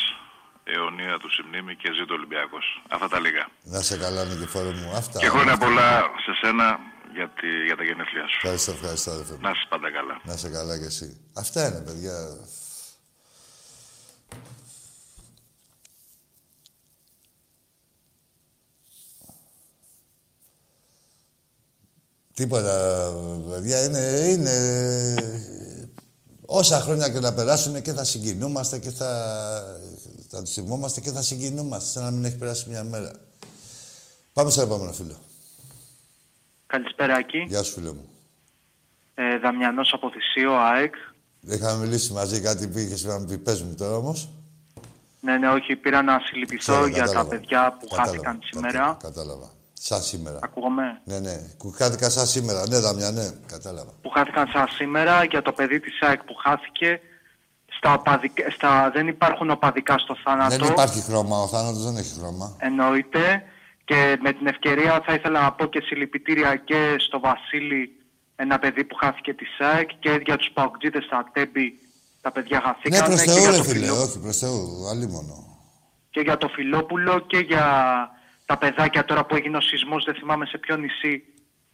Αιωνία 0.73 1.17
του 1.21 1.29
συμνήμη 1.35 1.73
και 1.81 1.89
ζήτω 1.97 2.13
Ολυμπιακός. 2.19 2.65
Αυτά 2.95 3.07
τα 3.13 3.19
λίγα. 3.19 3.45
Να 3.63 3.81
σε 3.81 3.97
καλά, 3.97 4.21
Νικηφόρο 4.25 4.71
μου. 4.79 4.89
Αυτά. 5.01 5.19
Και 5.19 5.29
χρόνια 5.33 5.57
πολλά 5.57 5.89
σε 6.25 6.31
σένα 6.41 6.79
για, 7.17 7.27
τη, 7.39 7.47
για 7.67 7.75
τα 7.79 7.83
γενέθλιά 7.83 8.25
σου. 8.27 8.35
Ευχαριστώ, 8.41 8.71
ευχαριστώ, 8.71 9.09
αδερφέ 9.11 9.33
μου. 9.33 9.39
Να 9.47 9.49
είσαι 9.53 9.65
πάντα 9.69 9.89
καλά. 9.97 10.15
Να 10.29 10.35
σε 10.43 10.49
καλά 10.57 10.73
κι 10.81 10.87
εσύ. 10.93 11.07
Αυτά 11.43 11.59
είναι, 11.67 11.81
παιδιά. 11.87 12.15
Τίποτα, 22.35 23.11
παιδιά. 23.49 23.83
Είναι, 23.83 23.99
είναι... 24.29 24.51
Όσα 26.45 26.79
χρόνια 26.79 27.09
και 27.09 27.19
να 27.19 27.33
περάσουν 27.33 27.81
και 27.81 27.93
θα 27.93 28.03
συγκινούμαστε 28.03 28.79
και 28.79 28.89
θα, 28.89 29.09
θα 30.29 30.41
τους 30.41 30.53
θυμόμαστε 30.53 31.01
και 31.01 31.11
θα 31.11 31.21
συγκινούμαστε 31.21 31.89
σαν 31.89 32.03
να 32.03 32.11
μην 32.11 32.25
έχει 32.25 32.37
περάσει 32.37 32.69
μια 32.69 32.83
μέρα. 32.83 33.11
Πάμε 34.33 34.49
στο 34.49 34.61
επόμενο 34.61 34.91
φίλο. 34.91 35.15
Καλησπέρα, 36.65 37.15
Άκη. 37.15 37.45
Γεια 37.47 37.63
σου, 37.63 37.73
φίλο 37.73 37.93
μου. 37.93 38.09
Ε, 39.15 39.37
Δαμιανός 39.39 39.93
από 39.93 40.11
Θησίο, 40.11 40.53
ΑΕΚ. 40.53 40.93
Είχαμε 41.41 41.85
μιλήσει 41.85 42.13
μαζί 42.13 42.41
κάτι 42.41 42.67
πήγες 42.67 43.03
να 43.03 43.19
μου 43.19 43.25
πει, 43.25 43.37
πες 43.37 43.61
μου 43.61 43.75
τώρα 43.77 43.95
όμως. 43.95 44.29
Ναι, 45.21 45.37
ναι, 45.37 45.49
όχι, 45.49 45.75
πήρα 45.75 46.01
να 46.01 46.19
συλληπιθώ 46.25 46.73
Ξέρω, 46.73 46.87
για 46.87 46.97
τα 46.97 47.05
κατάλαβα. 47.05 47.29
παιδιά 47.29 47.77
που 47.79 47.87
Κατάλαβα, 47.87 48.05
χάθηκαν 48.11 48.39
σήμερα. 48.43 48.97
Κατάλαβα. 49.01 49.54
Σαν 49.87 50.01
σήμερα. 50.01 50.39
Ακούγομαι. 50.41 51.01
Ναι, 51.03 51.19
ναι. 51.19 51.35
Που 51.57 51.71
χάθηκα 51.77 52.09
σαν 52.09 52.25
σήμερα. 52.25 52.67
Ναι, 52.67 52.79
Δαμιά, 52.79 53.11
ναι. 53.11 53.27
Κατάλαβα. 53.47 53.91
Που 54.01 54.09
χάθηκαν 54.09 54.47
σαν 54.53 54.67
σήμερα 54.69 55.23
για 55.23 55.41
το 55.41 55.51
παιδί 55.51 55.79
της 55.79 56.01
ΑΕΚ 56.01 56.23
που 56.23 56.33
χάθηκε 56.43 56.99
στα 57.77 57.93
οπαδικ- 57.93 58.51
στα, 58.51 58.91
δεν 58.93 59.07
υπάρχουν 59.07 59.49
οπαδικά 59.49 59.97
στο 59.97 60.15
θάνατο. 60.23 60.55
Δεν 60.57 60.67
υπάρχει 60.71 61.01
χρώμα, 61.01 61.37
ο 61.41 61.47
θάνατος 61.47 61.83
δεν 61.83 61.97
έχει 61.97 62.13
χρώμα. 62.19 62.55
Εννοείται. 62.59 63.43
Και 63.85 64.17
με 64.21 64.33
την 64.33 64.47
ευκαιρία 64.47 65.01
θα 65.05 65.13
ήθελα 65.13 65.41
να 65.41 65.51
πω 65.53 65.65
και 65.65 65.81
συλληπιτήρια 65.85 66.55
και 66.55 66.95
στο 66.97 67.19
Βασίλη, 67.19 67.89
ένα 68.35 68.59
παιδί 68.59 68.83
που 68.83 68.95
χάθηκε 68.95 69.33
της 69.33 69.47
ΣΑΕΚ 69.57 69.89
και 69.99 70.19
για 70.25 70.35
τους 70.37 70.49
Παοκτζίδες 70.53 71.03
στα 71.03 71.29
Τέμπη, 71.33 71.79
τα 72.21 72.31
παιδιά 72.31 72.57
Ναι, 72.57 72.63
χαθήκανε. 72.65 73.05
προς 73.15 73.21
και, 73.23 73.29
Θεού 73.31 73.39
για 73.41 73.49
ρε 73.51 73.57
το 73.57 73.63
φίλε, 73.63 73.85
Φιλό- 73.85 74.01
όχι 74.03 74.19
προς 74.19 74.37
Θεού, 74.37 74.87
αλίμονο. 74.91 75.37
και 76.09 76.19
για 76.21 76.37
το 76.37 76.47
Φιλόπουλο 76.47 77.19
και 77.19 77.37
για 77.37 77.65
τα 78.45 78.57
παιδάκια 78.57 79.05
τώρα 79.05 79.25
που 79.25 79.35
έγινε 79.35 79.57
ο 79.57 79.61
σεισμός, 79.61 80.03
δεν 80.03 80.15
θυμάμαι 80.15 80.45
σε 80.45 80.57
ποιο 80.57 80.75
νησί. 80.75 81.23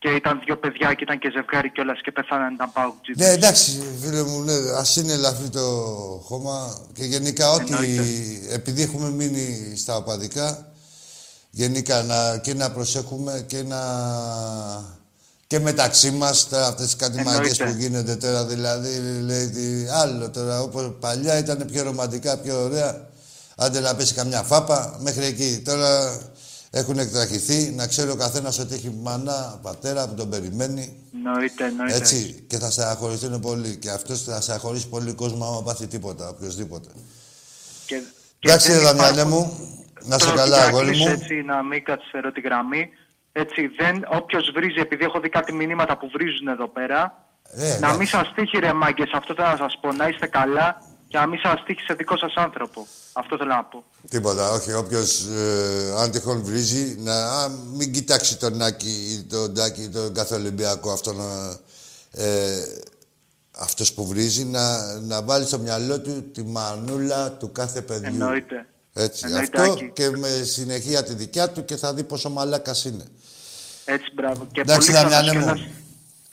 Και 0.03 0.09
ήταν 0.09 0.41
δύο 0.45 0.57
παιδιά 0.57 0.93
και 0.93 1.03
ήταν 1.03 1.19
και 1.19 1.31
ζευγάρι 1.33 1.71
κιόλας 1.71 2.01
και 2.01 2.11
πεθάναν 2.11 2.53
ήταν 2.53 2.71
Παοκτζίδες. 2.73 3.27
Ναι, 3.27 3.33
εντάξει, 3.33 3.83
φίλε 4.01 4.23
μου, 4.23 4.41
ναι, 4.43 4.53
ας 4.77 4.95
είναι 4.95 5.13
ελαφρύ 5.13 5.49
το 5.49 5.61
χώμα 6.23 6.77
και 6.93 7.03
γενικά 7.03 7.51
ό,τι, 7.51 7.73
επειδή 8.51 8.81
έχουμε 8.81 9.09
μείνει 9.09 9.75
στα 9.77 9.95
οπαδικά, 9.95 10.71
γενικά 11.49 12.03
να, 12.03 12.37
και 12.37 12.53
να 12.53 12.71
προσέχουμε 12.71 13.45
και 13.47 13.63
να... 13.63 13.81
και 15.47 15.59
μεταξύ 15.59 16.11
μας, 16.11 16.49
τώρα 16.49 16.67
αυτές 16.67 16.85
τις 16.85 16.95
κάτι 16.95 17.17
Εννοείται. 17.17 17.39
μαγκές 17.39 17.57
που 17.57 17.75
γίνονται 17.77 18.15
τώρα, 18.15 18.45
δηλαδή, 18.45 18.99
λέει, 19.21 19.49
τι 19.49 19.87
άλλο 19.89 20.29
τώρα, 20.29 20.61
όπως 20.61 20.95
παλιά 20.99 21.37
ήταν 21.37 21.65
πιο 21.71 21.83
ρομαντικά, 21.83 22.37
πιο 22.37 22.63
ωραία, 22.63 23.07
άντε 23.55 23.79
να 23.79 23.95
πέσει 23.95 24.13
καμιά 24.13 24.41
φάπα, 24.41 24.97
μέχρι 24.99 25.25
εκεί. 25.25 25.61
Τώρα 25.65 26.19
έχουν 26.73 26.97
εκτραχυθεί, 26.99 27.71
να 27.71 27.87
ξέρει 27.87 28.09
ο 28.09 28.15
καθένας 28.15 28.59
ότι 28.59 28.73
έχει 28.73 28.95
μανά, 29.01 29.59
πατέρα 29.61 30.07
που 30.07 30.13
τον 30.13 30.29
περιμένει. 30.29 30.97
Εννοείται, 31.13 31.65
εννοείται. 31.65 31.95
Έτσι, 31.95 32.43
και 32.47 32.57
θα 32.57 32.71
στεναχωρηθούν 32.71 33.39
πολύ. 33.39 33.75
Και 33.75 33.89
αυτός 33.89 34.23
θα 34.23 34.41
στεναχωρήσει 34.41 34.87
πολύ 34.89 35.13
κόσμο 35.13 35.45
άμα 35.45 35.63
πάθει 35.63 35.87
τίποτα, 35.87 36.29
οποιοδήποτε. 36.29 36.89
Και, 37.85 38.01
Εντάξει, 38.39 38.67
ρε 38.71 38.73
δεν 38.77 38.83
Δαμιάνέ 38.83 39.21
υπάρχουν- 39.21 39.37
μου, 39.37 39.75
να 40.03 40.19
σε 40.19 40.25
Τώρα, 40.25 40.37
καλά, 40.37 40.55
για 40.55 40.57
να 40.65 40.69
αγόρι 40.69 40.85
κλείσω 40.87 41.03
μου. 41.03 41.09
Έτσι, 41.11 41.33
να 41.41 41.63
μην 41.63 41.83
καθυστερώ 41.83 42.31
τη 42.31 42.41
γραμμή. 42.41 42.89
Έτσι, 43.31 43.67
δεν, 43.67 44.05
όποιος 44.11 44.51
βρίζει, 44.55 44.79
επειδή 44.79 45.03
έχω 45.03 45.19
δει 45.19 45.29
κάτι 45.29 45.53
μηνύματα 45.53 45.97
που 45.97 46.09
βρίζουν 46.13 46.47
εδώ 46.47 46.67
πέρα, 46.67 47.25
Ε, 47.53 47.67
να 47.67 47.75
εντάξει. 47.75 47.97
μην 47.97 48.07
σας 48.07 48.31
τύχει 48.35 48.57
ρε 48.59 48.73
μάγκες, 48.73 49.09
αυτό 49.13 49.33
θέλω 49.33 49.47
να 49.47 49.57
σας 49.57 49.77
πω, 49.81 49.91
να 49.91 50.07
είστε 50.07 50.27
καλά 50.27 50.81
και 51.07 51.17
να 51.17 51.27
μην 51.27 51.39
σας 51.43 51.63
τύχει 51.65 51.81
σε 51.81 51.93
δικό 51.93 52.17
σας 52.17 52.33
άνθρωπο. 52.35 52.87
Αυτό 53.13 53.37
θέλω 53.37 53.49
να 53.53 53.63
πω. 53.63 53.83
Τίποτα, 54.09 54.49
όχι. 54.51 54.73
Όποιος 54.73 55.25
ε, 55.25 55.93
αν 55.97 56.11
τυχόν 56.11 56.43
βρίζει, 56.43 56.95
να 56.99 57.25
α, 57.41 57.49
μην 57.73 57.91
κοιτάξει 57.93 58.37
τον 58.37 58.57
Νάκη 58.57 58.89
ή 58.89 59.23
τον 59.23 59.53
Τάκη 59.53 59.81
ή 59.81 59.89
τον 59.89 60.13
κάθε 60.13 60.35
Ολυμπιακό 60.35 60.91
αυτόν. 60.91 61.19
Ε, 62.11 62.27
ε, 62.27 62.63
αυτός 63.57 63.93
που 63.93 64.07
βρίζει, 64.07 64.43
να, 64.45 64.95
να 64.99 65.21
βάλει 65.21 65.45
στο 65.45 65.59
μυαλό 65.59 65.99
του 66.01 66.31
τη 66.31 66.43
μανούλα 66.43 67.31
του 67.31 67.51
κάθε 67.51 67.81
παιδιού. 67.81 68.07
Εννοείται. 68.07 68.65
Έτσι, 68.93 69.23
Εννοείται, 69.25 69.59
αυτό 69.61 69.71
Άκη. 69.71 69.91
και 69.93 70.09
με 70.09 70.27
συνεχεία 70.43 71.03
τη 71.03 71.13
δικιά 71.13 71.49
του 71.49 71.65
και 71.65 71.75
θα 71.75 71.93
δει 71.93 72.03
πόσο 72.03 72.29
μαλάκας 72.29 72.85
είναι. 72.85 73.03
Έτσι, 73.85 74.11
μπράβο. 74.13 74.47
Και 74.51 74.61
Εντάξει, 74.61 74.91
πολύχρονος 74.91 75.15
Δαμιάνέ 75.25 75.39
μου. 75.39 75.45
κιόλας, 75.53 75.67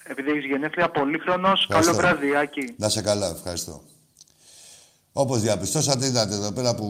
Επειδή 0.05 0.31
έχεις 0.31 0.45
γενέθλια, 0.45 0.91
πολύχρονος, 0.91 1.67
καλό 1.69 1.81
Ευχαριστώ. 1.81 1.95
βράδυ, 1.95 2.35
Άκη. 2.37 2.75
Να 2.77 2.89
σε 2.89 3.03
καλά, 3.03 3.27
ευχαριστώ. 3.37 3.83
Όπως 5.19 5.41
διαπιστώσατε, 5.41 6.07
είδατε 6.07 6.35
εδώ 6.35 6.53
πέρα 6.53 6.75
που. 6.75 6.87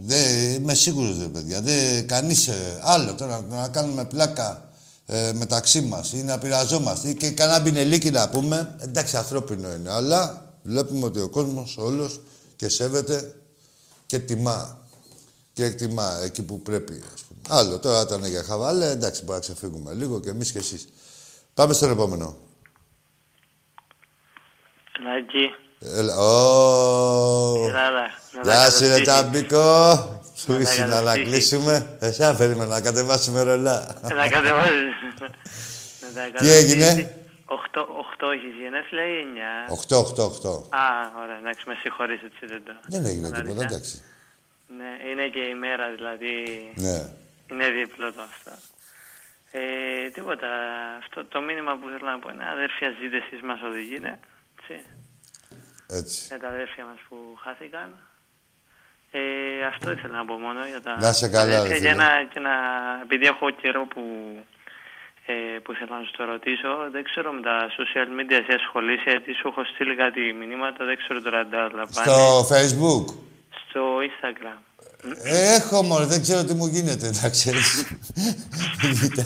Δεν 0.00 0.54
είμαι 0.54 0.74
σίγουρος, 0.74 1.18
ρε 1.18 1.26
παιδιά. 1.26 1.60
Δεν 1.60 2.06
κανείς 2.06 2.50
άλλο 2.82 3.14
τώρα 3.14 3.46
να 3.50 3.68
κάνουμε 3.68 4.04
πλάκα 4.04 4.70
ε, 5.06 5.32
μεταξύ 5.34 5.80
μας 5.80 6.12
ή 6.12 6.22
να 6.22 6.38
πειραζόμαστε 6.38 7.08
ή 7.08 7.14
και 7.14 7.30
κανένα 7.30 7.60
μπινελίκι 7.60 8.10
να 8.10 8.28
πούμε. 8.28 8.76
Εντάξει, 8.80 9.16
ανθρώπινο 9.16 9.72
είναι. 9.72 9.90
Αλλά 9.90 10.52
βλέπουμε 10.62 11.06
ότι 11.06 11.20
ο 11.20 11.28
κόσμος 11.28 11.76
όλος 11.78 12.20
και 12.56 12.68
σέβεται 12.68 13.34
και 14.06 14.18
τιμά. 14.18 14.78
Και 15.52 15.64
εκτιμά 15.64 16.20
εκεί 16.24 16.42
που 16.42 16.60
πρέπει, 16.60 17.02
ας 17.14 17.22
πούμε. 17.22 17.40
Άλλο 17.48 17.78
τώρα 17.78 18.00
ήταν 18.00 18.24
για 18.24 18.42
χαβάλε, 18.42 18.90
εντάξει, 18.90 19.24
μπορεί 19.24 19.34
να 19.34 19.40
ξεφύγουμε 19.40 19.94
λίγο 19.94 20.20
και 20.20 20.30
εμείς 20.30 20.52
και 20.52 20.58
εσείς. 20.58 20.88
Πάμε 21.54 21.72
στον 21.72 21.90
επόμενο. 21.90 22.36
Νάκη, 25.04 25.69
Έλα, 25.84 26.16
ω, 26.16 27.66
Ελλάδα. 27.66 28.10
να 28.32 28.42
τα 28.42 28.52
Γεια 28.52 28.70
σου 28.70 28.80
ρε 28.84 28.88
καταστήσεις. 28.88 29.04
Ταμπίκο. 29.04 30.20
Σου 30.36 30.52
Να 30.52 30.56
τα 30.56 30.60
ήσουν 30.62 30.88
να 30.88 30.94
καταστήσεις. 30.94 31.28
κλείσουμε. 31.28 31.96
Εσένα 32.00 32.34
περίμενα 32.36 32.66
να 32.66 32.80
κατεβάσουμε 32.80 33.42
ρολά. 33.42 34.00
Να 34.02 34.28
κατεβάζεις. 34.28 34.94
Να 35.20 36.30
τα 36.32 36.38
Τι 36.38 36.50
έγινε; 36.50 36.84
καταστήσεις. 36.84 37.08
Οχτώ, 37.44 37.80
οχτώ 38.02 38.26
έχεις 38.30 38.54
γενέθλια 38.62 39.04
ή 39.06 39.16
εννιά; 39.24 39.52
8-8-8. 39.68 40.62
Α, 40.82 40.84
ωραία, 41.22 41.38
εντάξει, 41.42 41.64
με 41.66 41.74
συγχωρείς 41.82 42.20
έτσι 42.28 42.46
δεν 42.46 42.62
το... 42.66 42.72
Δεν 42.86 43.04
έγινε 43.04 43.26
ανάλυσα. 43.26 43.48
τίποτα, 43.48 43.66
εντάξει. 43.66 44.02
Ναι, 44.78 44.90
είναι 45.10 45.26
και 45.34 45.42
η 45.52 45.54
μέρα, 45.54 45.84
δηλαδή... 45.96 46.32
Ναι. 46.84 46.96
Είναι 47.50 47.68
δίπλο 47.78 48.12
το 48.12 48.22
αυτό. 48.30 48.52
Ε, 49.50 49.60
τίποτα. 50.16 50.48
Αυτό 51.02 51.24
το 51.24 51.40
μήνυμα 51.40 51.72
που 51.78 51.86
θέλω 51.92 52.10
να 52.12 52.18
πω 52.18 52.28
είναι 52.34 52.46
αδέρφια 52.54 52.88
ζείτε 53.00 53.16
εσείς 53.24 53.40
μας 53.48 53.60
οδηγείτε. 53.68 54.10
Έτσι. 54.58 54.76
Έτσι. 55.98 56.18
Με 56.30 56.38
τα 56.38 56.48
αδέρφια 56.48 56.84
μας 56.90 56.98
που 57.08 57.16
χάθηκαν. 57.44 57.88
Ε, 59.12 59.20
αυτό 59.72 59.86
ήθελα 59.96 60.16
να 60.20 60.24
πω 60.28 60.34
μόνο 60.46 60.60
για 60.72 60.80
τα 60.86 60.92
Να 61.00 61.12
σε 61.12 61.28
καλά, 61.28 61.42
αδέρφια. 61.42 61.68
ρε 61.72 61.78
για 61.84 61.90
φίλε. 61.92 62.02
να, 62.04 62.08
και 62.32 62.40
να, 62.48 62.54
επειδή 63.06 63.24
έχω 63.32 63.46
καιρό 63.62 63.82
που, 63.92 64.02
ε, 65.32 65.58
που 65.62 65.70
ήθελα 65.74 65.92
να 65.98 66.04
σου 66.06 66.12
το 66.18 66.24
ρωτήσω, 66.32 66.70
δεν 66.94 67.02
ξέρω 67.08 67.28
με 67.36 67.42
τα 67.48 67.56
social 67.78 68.08
media 68.18 68.36
εσύ 68.42 68.52
ασχολείσαι, 68.60 69.10
γιατί 69.14 69.30
σου 69.38 69.46
έχω 69.50 69.62
στείλει 69.72 69.94
κάτι 70.04 70.20
μηνύματα, 70.40 70.80
δεν 70.88 70.96
ξέρω 71.02 71.18
τώρα 71.26 71.38
αν 71.44 71.48
τα 71.54 71.60
λαμβάνεις. 71.78 72.10
Στο 72.10 72.20
facebook. 72.52 73.04
Στο 73.62 73.82
Instagram. 74.08 74.58
Ε, 75.22 75.54
έχω 75.58 75.82
μωρέ, 75.82 76.04
δεν 76.14 76.20
ξέρω 76.22 76.44
τι 76.44 76.54
μου 76.54 76.66
γίνεται, 76.66 77.06
να 77.22 77.28
ξέρεις. 77.36 77.68
Κοίτα. 79.00 79.24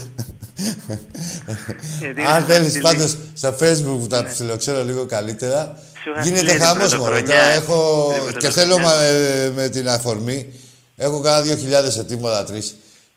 Γιατί 2.01 2.23
Αν 2.23 2.41
σου 2.41 2.47
θέλεις 2.47 2.69
στείλει- 2.71 2.85
πάντως 2.87 3.11
στα 3.35 3.51
facebook 3.61 3.99
που 4.01 4.07
τα 4.11 4.25
ψιλοξέρω 4.25 4.83
λίγο 4.85 5.07
καλύτερα, 5.07 5.61
Σου 5.67 5.73
είχα 5.73 5.94
γίνεται 6.23 6.37
στείλει 6.37 6.51
την 6.51 6.61
χαμός 6.61 6.95
μωρέ. 6.97 7.11
πρωτοχρονιά. 7.21 7.35
Τώρα 7.35 7.51
έχω 7.51 8.13
Την 8.15 8.25
και 8.39 8.49
πρωτοχρονιά. 8.49 8.51
θέλω 8.51 8.79
μα- 8.79 9.03
ε, 9.03 9.51
με 9.55 9.69
την 9.69 9.89
αφορμή, 9.89 10.53
έχω 10.97 11.21
κάνα 11.21 11.41
δύο 11.41 11.57
χιλιάδες 11.57 11.99
αιτήματα, 11.99 12.45
τρεις. 12.45 12.77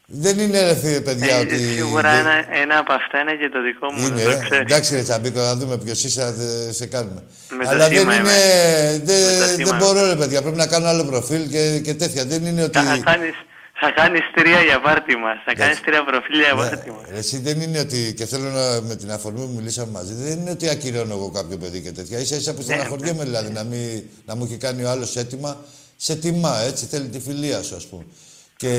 Δεν 0.09 0.39
είναι 0.39 0.61
ρε 0.64 0.76
φίλε 0.76 0.99
παιδιά 0.99 1.35
Ε, 1.35 1.39
ότι... 1.39 1.57
σίγουρα 1.57 2.11
δεν- 2.11 2.19
ένα, 2.19 2.34
ένα 2.61 2.77
από 2.77 2.93
αυτά 2.93 3.19
είναι 3.19 3.31
και 3.35 3.49
το 3.49 3.61
δικό 3.61 3.91
μου. 3.91 4.05
Είναι, 4.05 4.23
να 4.23 4.23
το 4.23 4.30
ε. 4.30 4.39
ξέρεις. 4.43 4.59
εντάξει 4.59 4.95
ρε 4.95 5.01
Τσαμπίκο, 5.01 5.39
να 5.39 5.55
δούμε 5.55 5.77
ποιος 5.77 6.03
είσαι, 6.03 6.22
θα 6.22 6.31
θε- 6.38 6.73
σε 6.73 6.85
κάνουμε. 6.85 7.23
Με 7.57 7.64
το 7.64 7.69
Αλλά 7.69 7.88
δεν 7.88 7.97
θύμα 7.97 8.14
είναι, 8.15 8.30
είμαι. 8.30 9.01
δεν, 9.03 9.22
Με 9.34 9.39
το 9.39 9.45
θύμα 9.45 9.69
δεν 9.69 9.77
μπορώ 9.77 10.05
ρε 10.07 10.15
παιδιά, 10.15 10.41
πρέπει 10.41 10.57
να 10.57 10.68
κάνω 10.68 10.88
άλλο 10.88 11.03
προφίλ 11.05 11.49
και, 11.49 11.80
και 11.84 11.93
τέτοια. 11.93 12.26
Δεν 12.26 12.45
είναι 12.45 12.64
ότι... 12.64 12.77
Θα 12.80 12.84
κάνεις, 13.03 13.34
θα 13.80 13.91
κάνεις 13.91 14.22
τρία 14.36 14.62
για 14.62 14.82
πάρτι 14.82 15.16
μας. 15.16 15.38
Θα 15.45 15.54
κάνεις 15.54 15.82
τρία 15.82 16.04
προφίλ 16.04 16.40
για 16.40 16.54
Ναι, 16.54 16.60
πάρτι 16.60 16.91
μας. 16.91 17.02
ρε, 17.12 17.18
Εσύ 17.18 17.38
δεν 17.40 17.62
είναι 17.62 17.80
ότι, 17.80 18.14
και 18.18 18.26
θέλω 18.26 18.49
να, 18.49 18.82
με 18.82 18.95
την 18.95 19.12
αφορμή 19.12 19.40
που 19.40 19.54
μιλήσαμε 19.56 19.91
μαζί, 19.91 20.14
δεν 20.14 20.40
είναι 20.40 20.49
ότι 20.52 20.70
ακυρώνω 20.70 21.14
εγώ 21.14 21.30
κάποιο 21.32 21.58
παιδί 21.58 21.82
και 21.82 21.91
τέτοια. 21.91 22.20
Ίσα 22.20 22.36
ίσα 22.36 22.52
που 22.52 22.58
Ναι, 22.58 22.64
στεναχωριέμαι 22.64 23.24
δηλαδή 23.24 23.52
να, 23.52 23.64
μην, 23.64 24.04
να 24.26 24.36
μου 24.36 24.44
έχει 24.44 24.58
κάνει 24.58 24.84
ο 24.84 24.90
άλλος 24.90 25.16
έτοιμα. 25.16 25.58
Σε 25.98 26.16
τιμά, 26.16 26.60
έτσι 26.62 26.86
θέλει 26.86 27.08
τη 27.08 27.20
φιλία 27.20 27.62
σου, 27.64 27.76
ας 27.76 27.86
πούμε. 27.86 28.06
Και 28.56 28.72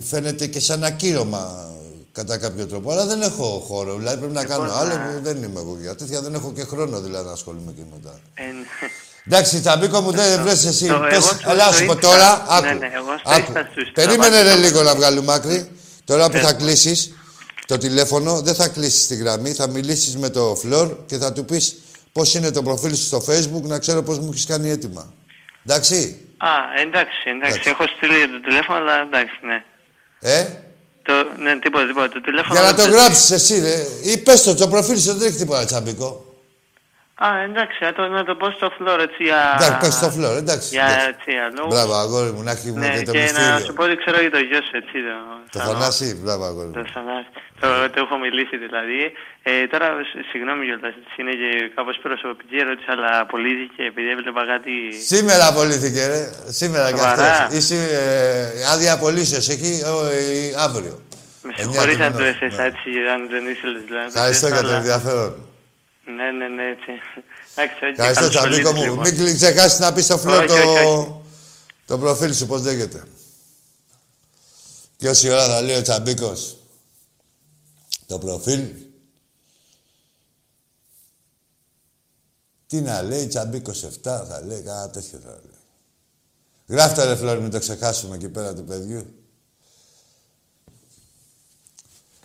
φαίνεται 0.00 0.46
και 0.46 0.60
σαν 0.60 0.84
ακύρωμα 0.84 1.70
κατά 2.12 2.38
κάποιο 2.38 2.66
τρόπο. 2.66 2.90
Αλλά 2.90 3.06
δεν 3.06 3.22
έχω 3.22 3.44
χώρο. 3.66 3.96
Δηλαδή 3.96 4.18
πρέπει 4.18 4.32
να 4.34 4.44
κάνω 4.44 4.62
Λοιπόν, 4.64 4.78
άλλο 4.78 4.94
να- 4.96 5.04
που 5.04 5.20
δεν 5.22 5.36
είμαι 5.42 5.60
εγώ 5.60 5.76
για 5.80 5.94
τέτοια. 5.94 6.20
Δεν 6.20 6.34
έχω 6.34 6.52
και 6.52 6.64
χρόνο 6.64 7.00
δηλαδή 7.00 7.26
να 7.26 7.32
ασχολούμαι 7.32 7.72
και 7.72 7.82
με 7.92 7.98
τα. 8.04 8.20
Ε, 8.34 8.42
Εντάξει, 9.26 9.60
Τσαμπίκο 9.60 10.00
μου, 10.00 10.10
δεν 10.10 10.42
βρες 10.42 10.64
εσύ. 10.64 10.86
το- 10.86 10.98
Πες, 10.98 11.12
εγώ 11.12 11.22
στο- 11.26 11.50
ελά, 11.50 11.64
στο 11.64 11.72
σου 11.72 11.84
πω 11.86 11.92
Insta- 11.92 12.00
τώρα, 12.00 12.36
ναι, 12.60 12.68
άκου. 12.68 12.78
ναι, 12.78 12.90
εγώ 12.94 13.18
στο 13.18 13.30
άκου. 13.30 13.52
Insta 13.52 13.62
σου 13.74 13.92
Περίμενε 13.92 14.28
ρε 14.28 14.42
στραβάτησα. 14.42 14.68
λίγο 14.68 14.82
να 14.82 14.94
βγάλουμε 14.94 15.32
άκρη. 15.34 15.70
Τώρα 16.04 16.26
που 16.26 16.32
Πες 16.32 16.42
θα 16.42 16.52
μου. 16.52 16.58
κλείσεις 16.58 17.12
το 17.66 17.78
τηλέφωνο, 17.78 18.40
δεν 18.40 18.54
θα 18.54 18.68
κλείσεις 18.68 19.06
τη 19.06 19.14
γραμμή, 19.14 19.52
θα 19.52 19.68
μιλήσεις 19.68 20.16
με 20.16 20.28
το 20.30 20.54
Φλόρ 20.60 20.96
και 21.06 21.16
θα 21.16 21.32
του 21.32 21.44
πεις 21.44 21.76
πώς 22.12 22.34
είναι 22.34 22.50
το 22.50 22.62
προφίλ 22.62 22.94
σου 22.94 23.04
στο 23.04 23.24
Facebook, 23.28 23.62
να 23.62 23.78
ξέρω 23.78 24.02
πώς 24.02 24.18
μου 24.18 24.28
έχεις 24.32 24.46
κάνει 24.46 24.70
έτοιμα. 24.70 25.12
Εντάξει, 25.66 26.18
Α, 26.36 26.48
εντάξει, 26.82 27.16
εντάξει. 27.36 27.60
Έχω 27.70 27.84
στείλει 27.96 28.28
το 28.28 28.40
τηλέφωνο, 28.48 28.78
αλλά 28.78 29.00
εντάξει, 29.00 29.34
ναι. 29.42 29.64
ε, 30.20 30.46
Το, 31.02 31.12
ναι, 31.42 31.58
τίποτα, 31.58 31.86
τίποτα. 31.86 32.08
Το 32.08 32.20
τηλέφωνο... 32.20 32.60
για 32.60 32.62
να 32.70 32.74
το 32.76 32.82
δεν- 32.82 32.92
γράψεις 32.92 33.30
εσύ, 33.30 33.60
ρε. 33.60 33.86
Ή 34.02 34.18
πες 34.18 34.42
το, 34.42 34.54
το 34.54 34.68
προφίλ 34.68 34.98
σου 34.98 35.12
δεν 35.14 35.28
έχει 35.28 35.36
τίποτα 35.36 35.64
τσαμπικό. 35.64 36.23
Α, 37.26 37.28
εντάξει, 37.48 37.78
να 37.86 37.92
το, 37.92 38.02
να 38.18 38.22
το 38.28 38.34
πω 38.40 38.46
στο 38.58 38.68
φλόρ, 38.76 38.98
έτσι, 39.08 39.22
για... 39.28 39.40
Εντάξει, 39.58 39.78
πες 39.82 39.94
στο 40.00 40.08
Φλόρ, 40.16 40.34
εντάξει. 40.44 40.68
Για, 40.76 40.84
εντάξει. 40.90 41.06
έτσι, 41.12 41.28
για 41.36 41.46
λόγους. 41.56 41.72
Μπράβο, 41.74 41.92
αγόρι 42.04 42.30
μου, 42.34 42.42
να 42.48 42.50
έχει 42.56 42.70
Ναι, 42.70 42.88
και 42.98 43.02
το 43.08 43.12
και 43.12 43.18
να 43.18 43.24
μυστήριο. 43.24 43.58
σου 43.66 43.72
πω 43.76 43.82
ότι 43.88 43.96
ξέρω 44.02 44.18
για 44.26 44.32
το 44.36 44.40
γιο 44.48 44.60
σου, 44.66 44.74
έτσι, 44.82 44.96
το... 45.08 45.16
Το 45.54 45.58
σαν- 45.58 45.66
Θανάση, 45.68 46.06
μπράβο, 46.22 46.42
αγόρι 46.50 46.68
μου. 46.70 46.76
Το 46.78 46.84
Θανάση. 46.94 47.30
Το, 47.62 47.68
το 47.94 47.98
έχω 48.04 48.16
μιλήσει 48.24 48.56
δηλαδή. 48.66 49.00
Ε, 49.48 49.52
τώρα, 49.72 49.86
σ- 50.08 50.24
συγγνώμη 50.30 50.62
κιόλας, 50.66 50.94
έτσι, 51.00 51.14
είναι 51.20 51.34
και 51.42 51.50
κάπως 51.76 51.94
προσωπική 52.06 52.56
ερώτηση, 52.64 52.88
αλλά 52.94 53.10
απολύθηκε 53.24 53.82
επειδή 53.90 54.08
έβλεπα 54.16 54.42
κάτι... 54.52 54.72
Σήμερα 55.12 55.44
απολύθηκε, 55.52 56.00
ρε. 56.12 56.22
Σήμερα 56.60 56.86
κι 56.92 56.98
Σοβαρά. 57.02 57.26
αυτός. 57.32 57.56
Είσαι 57.58 57.78
ε, 58.00 58.72
άδεια 58.72 58.92
απολύσεως 58.98 59.46
εκεί 59.54 59.72
ο, 59.92 59.94
ε, 60.18 60.22
αύριο. 60.66 60.94
Με 61.46 61.50
Εννιά 61.56 61.62
συγχωρείς 61.64 61.96
του 61.98 62.04
αν 62.06 62.12
το 62.12 62.18
μηνός, 62.18 62.32
έθεσα 62.34 62.62
ναι. 62.62 62.68
έτσι, 62.70 62.88
αν 63.14 63.20
δεν 63.32 63.42
ήθελες 63.54 63.82
δηλαδή. 63.88 64.06
να 64.06 64.12
το 64.12 64.18
Ευχαριστώ 64.18 64.46
θέσω, 64.46 64.54
για 64.56 64.62
το 64.66 64.68
αλλά- 64.68 64.80
ενδιαφέρον. 64.82 65.32
Ναι, 66.04 66.30
ναι, 66.30 66.48
ναι, 66.48 66.70
έτσι. 66.70 66.90
Ευχαριστώ, 67.54 68.28
Τσαμπίκο 68.28 68.72
μου. 68.72 68.96
Μην 68.96 69.36
ξεχάσεις 69.36 69.78
να 69.78 69.92
πεις 69.92 70.04
στο 70.04 70.18
φλό 70.18 70.46
το, 70.46 71.22
το 71.86 71.98
προφίλ 71.98 72.34
σου, 72.34 72.46
πώς 72.46 72.62
λέγεται. 72.62 73.02
Και 74.96 75.08
όση 75.08 75.30
ώρα 75.30 75.46
θα 75.46 75.62
λέει 75.62 75.76
ο 75.76 75.82
Τσαμπίκος 75.82 76.56
το 78.06 78.18
προφίλ. 78.18 78.68
Τι 82.66 82.80
να 82.80 83.02
λέει, 83.02 83.26
Τσαμπίκος 83.26 83.84
7 83.84 83.88
θα 84.02 84.40
λέει, 84.44 84.60
κάτι 84.60 84.92
τέτοιο 84.92 85.18
θα 85.18 85.30
λέει. 85.30 85.58
Γράφτε 86.66 87.04
ρε 87.04 87.16
Φλόρ, 87.16 87.40
μην 87.40 87.50
το 87.50 87.58
ξεχάσουμε 87.58 88.14
εκεί 88.14 88.28
πέρα 88.28 88.54
του 88.54 88.64
παιδιού. 88.64 89.14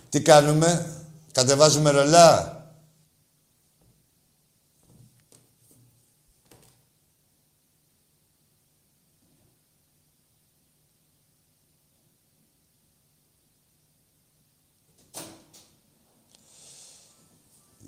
Τι 0.09 0.21
κάνουμε, 0.21 0.97
κατεβάζουμε 1.31 1.89
ρολά; 1.89 2.58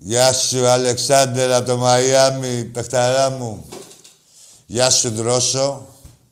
Γεια 0.03 0.33
σου, 0.33 0.67
Αλεξάνδρ, 0.67 1.51
από 1.51 1.65
το 1.65 1.77
Μαϊάμι, 1.77 2.65
παιχταρά 2.65 3.29
μου. 3.29 3.65
Γεια 4.65 4.89
σου, 4.89 5.09
Δρόσο, 5.09 5.87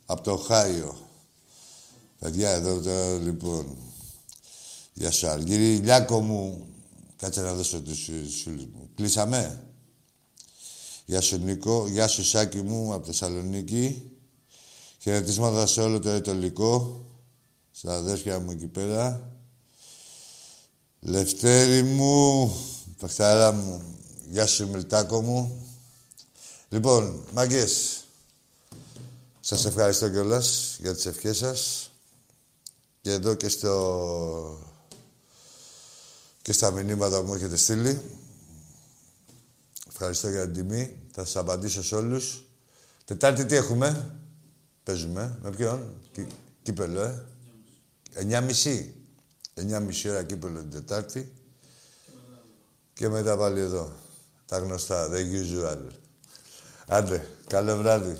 από 0.05 0.21
το 0.21 0.37
Χάιο. 0.37 0.97
Παιδιά, 2.19 2.49
εδώ, 2.49 2.81
το, 2.81 3.17
λοιπόν. 3.17 3.77
Γεια 4.93 5.11
σου, 5.11 5.27
Αργύρι. 5.27 5.75
Λιάκο 5.75 6.21
μου. 6.21 6.67
Κάτσε 7.17 7.41
να 7.41 7.53
δώσω 7.53 7.81
τους 7.81 7.97
σούλους 8.41 8.65
μου. 8.65 8.89
Κλείσαμε. 8.95 9.63
Γεια 11.05 11.21
σου, 11.21 11.37
Νίκο. 11.37 11.87
Γεια 11.87 12.07
σου, 12.07 12.23
Σάκη 12.23 12.61
μου, 12.61 12.93
από 12.93 13.05
Θεσσαλονίκη. 13.05 14.11
Χαιρετίσματα 14.99 15.65
σε 15.65 15.81
όλο 15.81 15.99
το 15.99 16.09
ετολικό. 16.09 17.05
Στα 17.71 17.95
αδέρφια 17.95 18.39
μου 18.39 18.51
εκεί 18.51 18.67
πέρα. 18.67 19.31
Λευτέρη 20.99 21.83
μου, 21.83 22.51
Παχταρά 22.99 23.51
μου, 23.51 23.97
γεια 24.29 24.45
σου 24.45 24.67
Μιλτάκο 24.69 25.21
μου. 25.21 25.67
Λοιπόν, 26.69 27.23
μάγκες, 27.33 28.03
σας 29.39 29.65
ευχαριστώ 29.65 30.09
κιόλας 30.09 30.77
για 30.79 30.95
τις 30.95 31.05
ευχές 31.05 31.37
σας. 31.37 31.91
Και 33.01 33.11
εδώ 33.11 33.33
και 33.33 33.49
στο... 33.49 34.59
και 36.41 36.53
στα 36.53 36.71
μηνύματα 36.71 37.19
που 37.19 37.27
μου 37.27 37.33
έχετε 37.33 37.55
στείλει. 37.55 38.01
Ευχαριστώ 39.87 40.29
για 40.29 40.43
την 40.43 40.53
τιμή. 40.53 40.97
Θα 41.11 41.25
σας 41.25 41.35
απαντήσω 41.35 41.83
σε 41.83 41.95
όλους. 41.95 42.43
Τετάρτη 43.05 43.45
τι 43.45 43.55
έχουμε; 43.55 44.15
Παίζουμε. 44.83 45.39
Με 45.41 45.49
ποιον; 45.49 45.93
Κι, 46.11 46.27
κύπελο, 46.61 47.01
ε. 47.01 47.25
Εννιά 48.13 48.41
μισή. 48.41 48.95
Εννιά 49.53 49.79
μισή 49.79 50.09
ώρα 50.09 50.23
κύπελο 50.23 50.59
την 50.59 50.71
Τετάρτη. 50.71 51.33
Και 52.99 53.09
μετά 53.09 53.37
πάλι 53.37 53.59
εδώ. 53.59 53.91
Τα 54.45 54.57
γνωστά, 54.57 55.09
the 55.09 55.15
usual. 55.15 55.77
Άντε, 56.87 57.27
καλό 57.47 57.77
βράδυ. 57.77 58.17